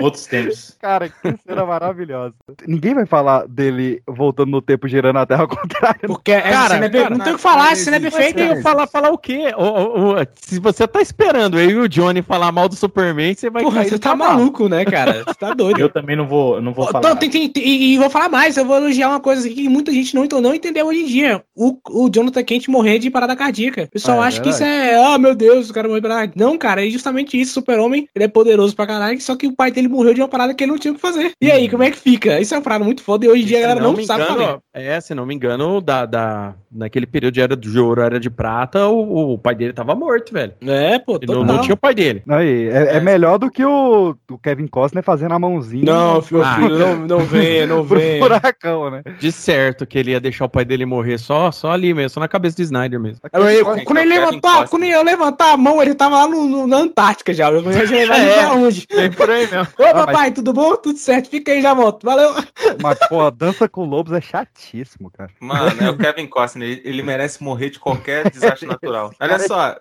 Outros 0.00 0.26
tempos. 0.26 0.76
Cara, 0.80 1.08
que 1.08 1.34
cena 1.46 1.64
maravilhosa. 1.64 2.34
Ninguém 2.66 2.94
vai 2.94 3.06
falar 3.06 3.46
dele 3.48 4.02
voltando 4.06 4.50
no 4.50 4.60
tempo 4.62 4.86
girando 4.88 5.18
a 5.18 5.26
Terra 5.26 5.42
ao 5.44 5.48
contrário. 5.48 6.00
Porque 6.06 6.32
essa 6.32 6.48
Cara, 6.50 6.74
cena 6.74 6.86
é 6.86 6.90
cara, 6.90 7.10
não 7.10 7.24
tem 7.24 7.32
o 7.32 7.36
que 7.36 7.42
falar, 7.42 7.72
essa 7.72 7.84
cena 7.84 7.96
é 7.96 8.00
perfeita. 8.00 8.40
eu 8.40 8.62
falar, 8.62 8.86
falar 8.86 9.10
o 9.10 9.18
quê? 9.18 9.52
Ô, 9.56 9.62
ô, 9.62 10.12
ô, 10.14 10.26
se 10.34 10.58
você 10.58 10.86
tá 10.86 11.00
esperando 11.00 11.58
eu 11.58 11.70
e 11.70 11.76
o 11.76 11.88
Johnny 11.88 12.22
falar 12.22 12.52
mal 12.52 12.68
do 12.68 12.76
Superman, 12.76 13.34
você 13.34 13.50
vai 13.50 13.62
Porra, 13.62 13.80
cair 13.80 13.90
você 13.90 13.98
tá 13.98 14.14
maluco, 14.14 14.68
né, 14.68 14.84
cara? 14.84 15.24
Você 15.24 15.34
tá 15.34 15.52
doido. 15.54 15.80
Eu 15.80 15.88
também 15.88 16.16
não 16.16 16.26
vou, 16.26 16.60
não 16.60 16.72
vou 16.72 16.86
Então, 16.88 17.00
falar. 17.02 17.16
tem- 17.16 17.30
tem- 17.30 17.48
tem- 17.48 17.64
e, 17.66 17.94
e 17.94 17.98
vou 17.98 18.10
falar 18.10 18.28
mais, 18.28 18.56
eu 18.56 18.64
vou 18.64 18.76
elogiar 18.76 19.08
uma 19.08 19.20
coisa 19.20 19.46
aqui 19.46 19.62
que 19.62 19.68
muita 19.68 19.92
gente 19.92 20.14
não, 20.14 20.24
não 20.40 20.54
entendeu 20.54 20.86
hoje 20.86 21.00
em 21.00 21.06
dia. 21.06 21.42
O, 21.54 21.78
o 21.90 22.10
Jonathan 22.10 22.42
Kent 22.44 22.68
morrer 22.68 22.98
de 22.98 23.10
parada 23.10 23.34
cardíaca. 23.36 23.84
O 23.84 23.88
pessoal 23.88 24.20
Ah, 24.20 24.24
é 24.24 24.28
acha 24.28 24.40
que 24.40 24.50
isso 24.50 24.62
é, 24.62 24.94
ah, 25.14 25.18
meu 25.18 25.34
Deus, 25.34 25.70
o 25.70 25.74
cara 25.74 25.88
morreu 25.88 26.00
de 26.00 26.08
parada. 26.08 26.32
Não, 26.36 26.56
cara, 26.58 26.86
é 26.86 26.90
justamente 26.90 27.40
isso. 27.40 27.54
Super-Homem, 27.54 28.08
ele 28.14 28.24
é 28.24 28.28
poderoso 28.28 28.74
pra 28.74 28.86
caralho, 28.86 29.20
só 29.20 29.36
que 29.36 29.46
o 29.46 29.52
pai 29.64 29.70
dele 29.70 29.88
morreu 29.88 30.12
de 30.12 30.20
uma 30.20 30.28
parada 30.28 30.52
que 30.54 30.62
ele 30.62 30.72
não 30.72 30.78
tinha 30.78 30.92
o 30.92 30.94
que 30.94 31.00
fazer. 31.00 31.32
E 31.40 31.50
aí, 31.50 31.68
como 31.70 31.82
é 31.82 31.90
que 31.90 31.96
fica? 31.96 32.38
Isso 32.38 32.52
é 32.54 32.58
uma 32.58 32.62
parada 32.62 32.84
muito 32.84 33.02
foda 33.02 33.24
e 33.24 33.28
hoje 33.30 33.42
em 33.42 33.46
dia 33.46 33.58
a 33.58 33.60
galera 33.62 33.80
não, 33.80 33.94
me 33.94 34.04
sabe 34.04 34.22
engano, 34.24 34.38
fazer. 34.38 34.58
É, 34.74 35.00
se 35.00 35.14
não 35.14 35.24
me 35.24 35.34
engano, 35.34 35.80
da, 35.80 36.04
da, 36.04 36.54
naquele 36.70 37.06
período 37.06 37.32
de 37.34 37.40
era 37.40 37.56
de 37.56 37.78
ouro, 37.78 38.02
era 38.02 38.20
de 38.20 38.28
prata, 38.28 38.86
o, 38.88 39.32
o 39.34 39.38
pai 39.38 39.54
dele 39.54 39.72
tava 39.72 39.94
morto, 39.94 40.32
velho. 40.34 40.52
É, 40.66 40.98
pô, 40.98 41.16
Ele 41.16 41.26
não, 41.32 41.40
total. 41.40 41.56
não 41.56 41.62
tinha 41.62 41.74
o 41.74 41.78
pai 41.78 41.94
dele. 41.94 42.22
Aí, 42.28 42.68
é, 42.68 42.96
é 42.96 43.00
melhor 43.00 43.38
do 43.38 43.50
que 43.50 43.64
o, 43.64 44.14
o 44.30 44.38
Kevin 44.38 44.66
Costner 44.66 45.02
fazendo 45.02 45.32
a 45.32 45.38
mãozinha. 45.38 45.84
Não, 45.84 46.20
filho, 46.20 46.42
Ah. 46.44 46.56
filho, 46.56 46.78
não, 46.78 46.96
não 47.06 47.18
venha, 47.20 47.66
não 47.66 47.82
venha. 47.84 48.22
furacão, 48.22 48.90
né? 48.90 49.02
De 49.18 49.32
certo 49.32 49.86
que 49.86 49.98
ele 49.98 50.10
ia 50.10 50.20
deixar 50.20 50.44
o 50.44 50.48
pai 50.48 50.64
dele 50.64 50.84
morrer 50.84 51.16
só, 51.18 51.50
só 51.50 51.70
ali 51.70 51.94
mesmo, 51.94 52.10
só 52.10 52.20
na 52.20 52.28
cabeça 52.28 52.56
do 52.56 52.62
Snyder 52.62 53.00
mesmo. 53.00 53.20
Aí, 53.32 53.64
Kevin 53.64 53.84
quando 53.84 53.98
ele 53.98 54.18
levantar, 54.18 54.68
quando 54.68 54.84
eu 54.84 55.02
levantar 55.02 55.52
a 55.52 55.56
mão, 55.56 55.80
ele 55.82 55.94
tava 55.94 56.16
lá 56.16 56.28
no, 56.28 56.44
no- 56.48 56.66
na 56.66 56.78
Antártica 56.78 57.32
já. 57.32 57.50
Eu 57.50 57.62
já 57.72 57.82
ia 57.84 57.90
levar 58.02 58.18
ele 58.18 58.30
É. 58.30 58.38
pra 58.46 58.52
onde? 58.54 58.86
Bem 58.94 59.10
por 59.12 59.30
aí 59.30 59.46
mesmo. 59.56 59.72
Ô, 59.78 59.82
mas- 59.82 59.92
papai, 59.92 60.30
tudo 60.32 60.52
bom? 60.52 60.76
Tudo 60.76 60.98
certo, 60.98 61.28
fica 61.30 61.52
aí, 61.52 61.62
já 61.62 61.74
volto. 61.74 62.04
Valeu. 62.04 62.34
Mas, 62.82 62.98
pô, 63.08 63.30
dança 63.30 63.68
com 63.68 63.84
lobos 63.84 64.12
é 64.12 64.20
chatíssimo, 64.20 65.10
cara. 65.10 65.30
Mano, 65.40 65.82
é 65.82 65.90
o 65.90 65.96
Kevin 65.96 66.26
Costner. 66.26 66.68
Ele, 66.68 66.82
ele 66.84 67.02
merece 67.02 67.42
morrer 67.42 67.70
de 67.70 67.78
qualquer 67.78 68.30
desastre 68.30 68.66
natural. 68.68 69.12
Olha 69.20 69.38
só, 69.38 69.76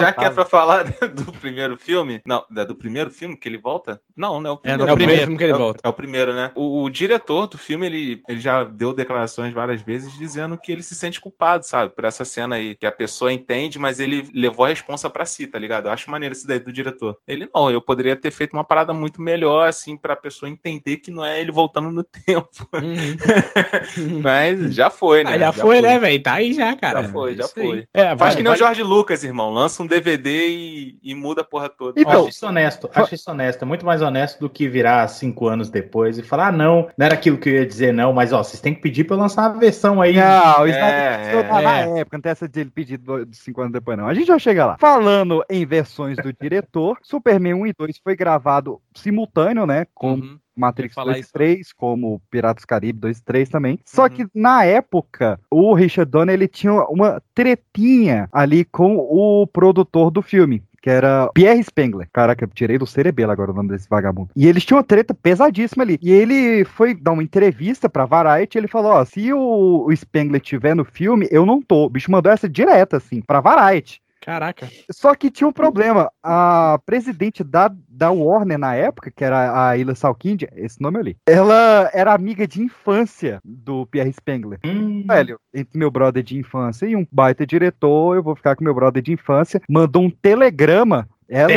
já 0.00 0.12
que 0.12 0.24
é 0.24 0.30
pra 0.30 0.44
falar 0.44 0.84
do 1.14 1.32
primeiro 1.32 1.76
filme. 1.76 2.20
Não, 2.24 2.44
é 2.56 2.64
do 2.64 2.74
primeiro 2.74 3.10
filme 3.10 3.36
que 3.36 3.48
ele 3.48 3.58
volta? 3.58 4.00
Não, 4.16 4.40
não 4.40 4.50
é 4.50 4.52
o 4.52 4.56
É, 4.56 4.58
primeiro. 4.58 4.86
no 4.90 4.96
primeiro 4.96 5.20
filme 5.22 5.38
que 5.38 5.44
ele 5.44 5.52
É 5.52 5.54
o- 5.54 5.58
volta. 5.58 5.80
É 5.84 5.88
o 5.88 5.92
primeiro, 5.92 6.32
né? 6.34 6.52
O, 6.54 6.82
o 6.84 6.90
diretor 6.90 7.46
do 7.46 7.58
filme, 7.58 7.86
ele, 7.86 8.22
ele 8.28 8.40
já 8.40 8.64
deu 8.64 8.92
declarações 8.92 9.52
várias 9.52 9.82
vezes 9.82 10.12
dizendo 10.16 10.56
que 10.56 10.70
ele 10.72 10.82
se 10.82 10.94
sente 10.94 11.20
culpado, 11.20 11.64
sabe? 11.66 11.92
Por 11.94 12.04
essa 12.04 12.24
cena 12.24 12.56
aí. 12.56 12.74
Que 12.76 12.86
a 12.86 12.92
pessoa 12.92 13.32
entende, 13.32 13.78
mas 13.78 14.00
ele 14.00 14.28
levou 14.34 14.64
a 14.64 14.68
responsa 14.68 15.10
pra 15.10 15.24
si, 15.26 15.46
tá 15.46 15.58
ligado? 15.58 15.86
Eu 15.86 15.92
acho 15.92 16.10
maneiro 16.10 16.34
isso 16.34 16.46
daí 16.46 16.58
do 16.58 16.72
diretor. 16.72 17.18
Ele 17.26 17.48
não, 17.54 17.70
eu 17.70 17.80
poderia 17.80 18.16
ter 18.16 18.30
feito 18.30 18.52
uma 18.54 18.64
parada 18.64 18.92
muito 18.94 19.20
melhor, 19.20 19.68
assim, 19.68 19.96
pra 19.96 20.14
pessoa 20.16 20.48
entender 20.48 20.98
que 20.98 21.10
não 21.10 21.24
é 21.24 21.40
ele 21.40 21.52
voltando 21.52 21.90
no 21.90 22.02
tempo. 22.26 22.48
mas 24.22 24.74
já 24.74 24.90
foi, 24.90 25.24
né? 25.24 25.34
Ah, 25.34 25.38
já, 25.38 25.52
foi, 25.52 25.80
né, 25.80 25.98
velho? 25.98 26.22
Tá 26.22 26.34
aí 26.34 26.52
já, 26.52 26.74
cara. 26.76 27.02
Já 27.02 27.08
foi, 27.08 27.34
já 27.36 27.44
Isso 27.44 27.54
foi. 27.54 27.86
É, 27.92 28.16
Faz 28.16 28.34
que 28.34 28.42
nem 28.42 28.52
o 28.52 28.56
George 28.56 28.82
Lucas, 28.82 29.24
irmão. 29.24 29.52
Lança 29.66 29.82
um 29.82 29.86
DVD 29.86 30.48
e, 30.48 30.98
e 31.02 31.14
muda 31.14 31.40
a 31.42 31.44
porra 31.44 31.68
toda. 31.68 32.00
Então, 32.00 32.20
acho 32.20 32.28
isso 32.30 32.46
honesto, 32.46 32.90
acho 32.94 33.14
isso 33.14 33.30
honesto. 33.30 33.62
É 33.62 33.64
muito 33.64 33.84
mais 33.84 34.00
honesto 34.00 34.38
do 34.40 34.48
que 34.48 34.68
virar 34.68 35.06
cinco 35.08 35.46
anos 35.48 35.68
depois 35.68 36.18
e 36.18 36.22
falar, 36.22 36.48
ah, 36.48 36.52
não, 36.52 36.88
não 36.96 37.04
era 37.06 37.14
aquilo 37.14 37.36
que 37.38 37.48
eu 37.48 37.54
ia 37.54 37.66
dizer, 37.66 37.92
não, 37.92 38.12
mas 38.12 38.32
ó, 38.32 38.42
vocês 38.42 38.60
têm 38.60 38.74
que 38.74 38.80
pedir 38.80 39.04
pra 39.04 39.16
eu 39.16 39.20
lançar 39.20 39.50
uma 39.50 39.58
versão 39.58 40.00
aí. 40.00 40.14
Não, 40.16 40.62
o 40.62 40.66
É, 40.66 40.70
Snyder 40.70 41.48
tá 41.48 41.60
na 41.62 41.78
é. 41.78 41.98
época, 42.00 42.16
não 42.16 42.22
tem 42.22 42.32
essa 42.32 42.48
de 42.48 42.60
ele 42.60 42.70
pedir 42.70 42.98
de 42.98 43.36
cinco 43.36 43.60
anos 43.60 43.72
depois, 43.72 43.98
não. 43.98 44.06
A 44.06 44.14
gente 44.14 44.26
já 44.28 44.38
chega 44.38 44.64
lá. 44.66 44.76
Falando 44.78 45.44
em 45.50 45.66
versões 45.66 46.16
do 46.16 46.32
diretor, 46.32 46.98
Superman 47.02 47.54
1 47.54 47.66
e 47.66 47.72
2 47.72 47.98
foi 47.98 48.14
gravado 48.16 48.80
simultâneo, 48.94 49.66
né? 49.66 49.86
Com 49.94 50.14
Uhum. 50.14 50.38
Matrix 50.56 50.94
falar 50.94 51.12
2 51.12 51.18
e 51.18 51.20
isso. 51.20 51.32
3, 51.32 51.72
como 51.72 52.20
Piratas 52.30 52.64
do 52.64 52.66
Caribe 52.66 52.98
2 53.00 53.18
e 53.18 53.22
3 53.22 53.48
também. 53.48 53.78
Só 53.84 54.08
que 54.08 54.26
na 54.34 54.64
época, 54.64 55.38
o 55.50 55.74
Richard 55.74 56.10
Donner 56.10 56.34
ele 56.34 56.48
tinha 56.48 56.72
uma 56.84 57.22
tretinha 57.34 58.28
ali 58.32 58.64
com 58.64 58.96
o 58.96 59.46
produtor 59.46 60.10
do 60.10 60.22
filme. 60.22 60.62
Que 60.80 60.90
era 60.90 61.28
Pierre 61.34 61.64
Spengler. 61.64 62.08
Caraca, 62.12 62.44
eu 62.44 62.48
tirei 62.48 62.78
do 62.78 62.86
cerebelo 62.86 63.32
agora 63.32 63.50
o 63.50 63.54
nome 63.54 63.70
desse 63.70 63.88
vagabundo. 63.88 64.30
E 64.36 64.46
eles 64.46 64.64
tinham 64.64 64.78
uma 64.78 64.84
treta 64.84 65.12
pesadíssima 65.12 65.82
ali. 65.82 65.98
E 66.00 66.12
ele 66.12 66.64
foi 66.64 66.94
dar 66.94 67.10
uma 67.10 67.24
entrevista 67.24 67.88
pra 67.88 68.06
Variety. 68.06 68.56
Ele 68.56 68.68
falou: 68.68 68.92
Ó, 68.92 69.04
se 69.04 69.32
o, 69.32 69.84
o 69.84 69.96
Spengler 69.96 70.40
tiver 70.40 70.76
no 70.76 70.84
filme, 70.84 71.26
eu 71.28 71.44
não 71.44 71.60
tô. 71.60 71.86
O 71.86 71.90
bicho 71.90 72.08
mandou 72.08 72.30
essa 72.30 72.48
direta, 72.48 72.98
assim, 72.98 73.20
pra 73.20 73.40
Variety. 73.40 74.00
Caraca. 74.20 74.68
Só 74.90 75.14
que 75.14 75.30
tinha 75.30 75.46
um 75.46 75.52
problema. 75.52 76.10
A 76.22 76.78
presidente 76.84 77.44
da, 77.44 77.70
da 77.88 78.10
Warner 78.10 78.58
na 78.58 78.74
época, 78.74 79.10
que 79.14 79.24
era 79.24 79.68
a 79.68 79.76
Ila 79.76 79.94
Salkind, 79.94 80.44
esse 80.54 80.80
nome 80.80 80.98
eu 80.98 81.02
li, 81.02 81.16
ela 81.26 81.90
era 81.92 82.12
amiga 82.12 82.46
de 82.46 82.62
infância 82.62 83.40
do 83.44 83.86
Pierre 83.86 84.12
Spengler. 84.12 84.58
Velho, 85.06 85.38
entre 85.54 85.78
meu 85.78 85.90
brother 85.90 86.22
de 86.22 86.38
infância 86.38 86.86
e 86.86 86.96
um 86.96 87.06
baita 87.10 87.46
diretor, 87.46 88.16
eu 88.16 88.22
vou 88.22 88.34
ficar 88.34 88.56
com 88.56 88.64
meu 88.64 88.74
brother 88.74 89.02
de 89.02 89.12
infância. 89.12 89.60
Mandou 89.68 90.02
um 90.02 90.10
telegrama. 90.10 91.08
Ela, 91.28 91.50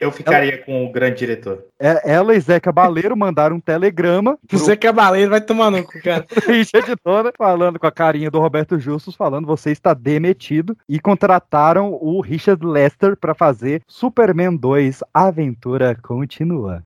eu 0.00 0.10
ficaria 0.10 0.56
com 0.64 0.86
o 0.86 0.90
grande 0.90 1.18
diretor. 1.18 1.64
é- 1.78 2.00
ela 2.10 2.34
e 2.34 2.40
Zé 2.40 2.58
Cabaleiro 2.58 3.14
mandaram 3.16 3.56
um 3.56 3.60
telegrama 3.60 4.38
pro 4.48 4.58
Você 4.58 4.74
Cabaleiro 4.76 5.30
vai 5.30 5.40
tomar 5.40 5.70
no 5.70 5.84
cu, 5.84 6.00
cara. 6.02 6.24
Richard 6.48 6.94
Donner 7.04 7.32
falando 7.36 7.78
com 7.78 7.86
a 7.86 7.92
carinha 7.92 8.30
do 8.30 8.40
Roberto 8.40 8.78
Justus, 8.78 9.14
falando 9.14 9.46
você 9.46 9.70
está 9.70 9.92
demitido 9.92 10.76
e 10.88 10.98
contrataram 10.98 11.92
o 11.92 12.20
Richard 12.22 12.64
Lester 12.64 13.16
para 13.16 13.34
fazer 13.34 13.82
Superman 13.86 14.56
2 14.56 15.00
A 15.12 15.26
Aventura 15.26 15.94
Continua. 16.02 16.82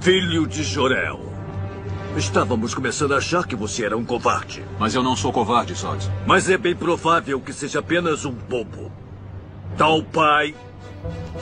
Filho 0.00 0.46
de 0.46 0.62
Jorel. 0.62 1.18
Estávamos 2.16 2.74
começando 2.74 3.12
a 3.12 3.18
achar 3.18 3.46
que 3.46 3.56
você 3.56 3.84
era 3.84 3.96
um 3.96 4.04
covarde. 4.04 4.62
Mas 4.78 4.94
eu 4.94 5.02
não 5.02 5.16
sou 5.16 5.32
covarde, 5.32 5.74
Zod. 5.74 6.10
Mas 6.26 6.48
é 6.48 6.56
bem 6.56 6.74
provável 6.74 7.40
que 7.40 7.52
seja 7.52 7.80
apenas 7.80 8.24
um 8.24 8.32
bobo. 8.32 8.90
Tal 9.76 10.02
pai, 10.04 10.54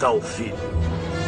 tal 0.01 0.21
filho. 0.21 1.24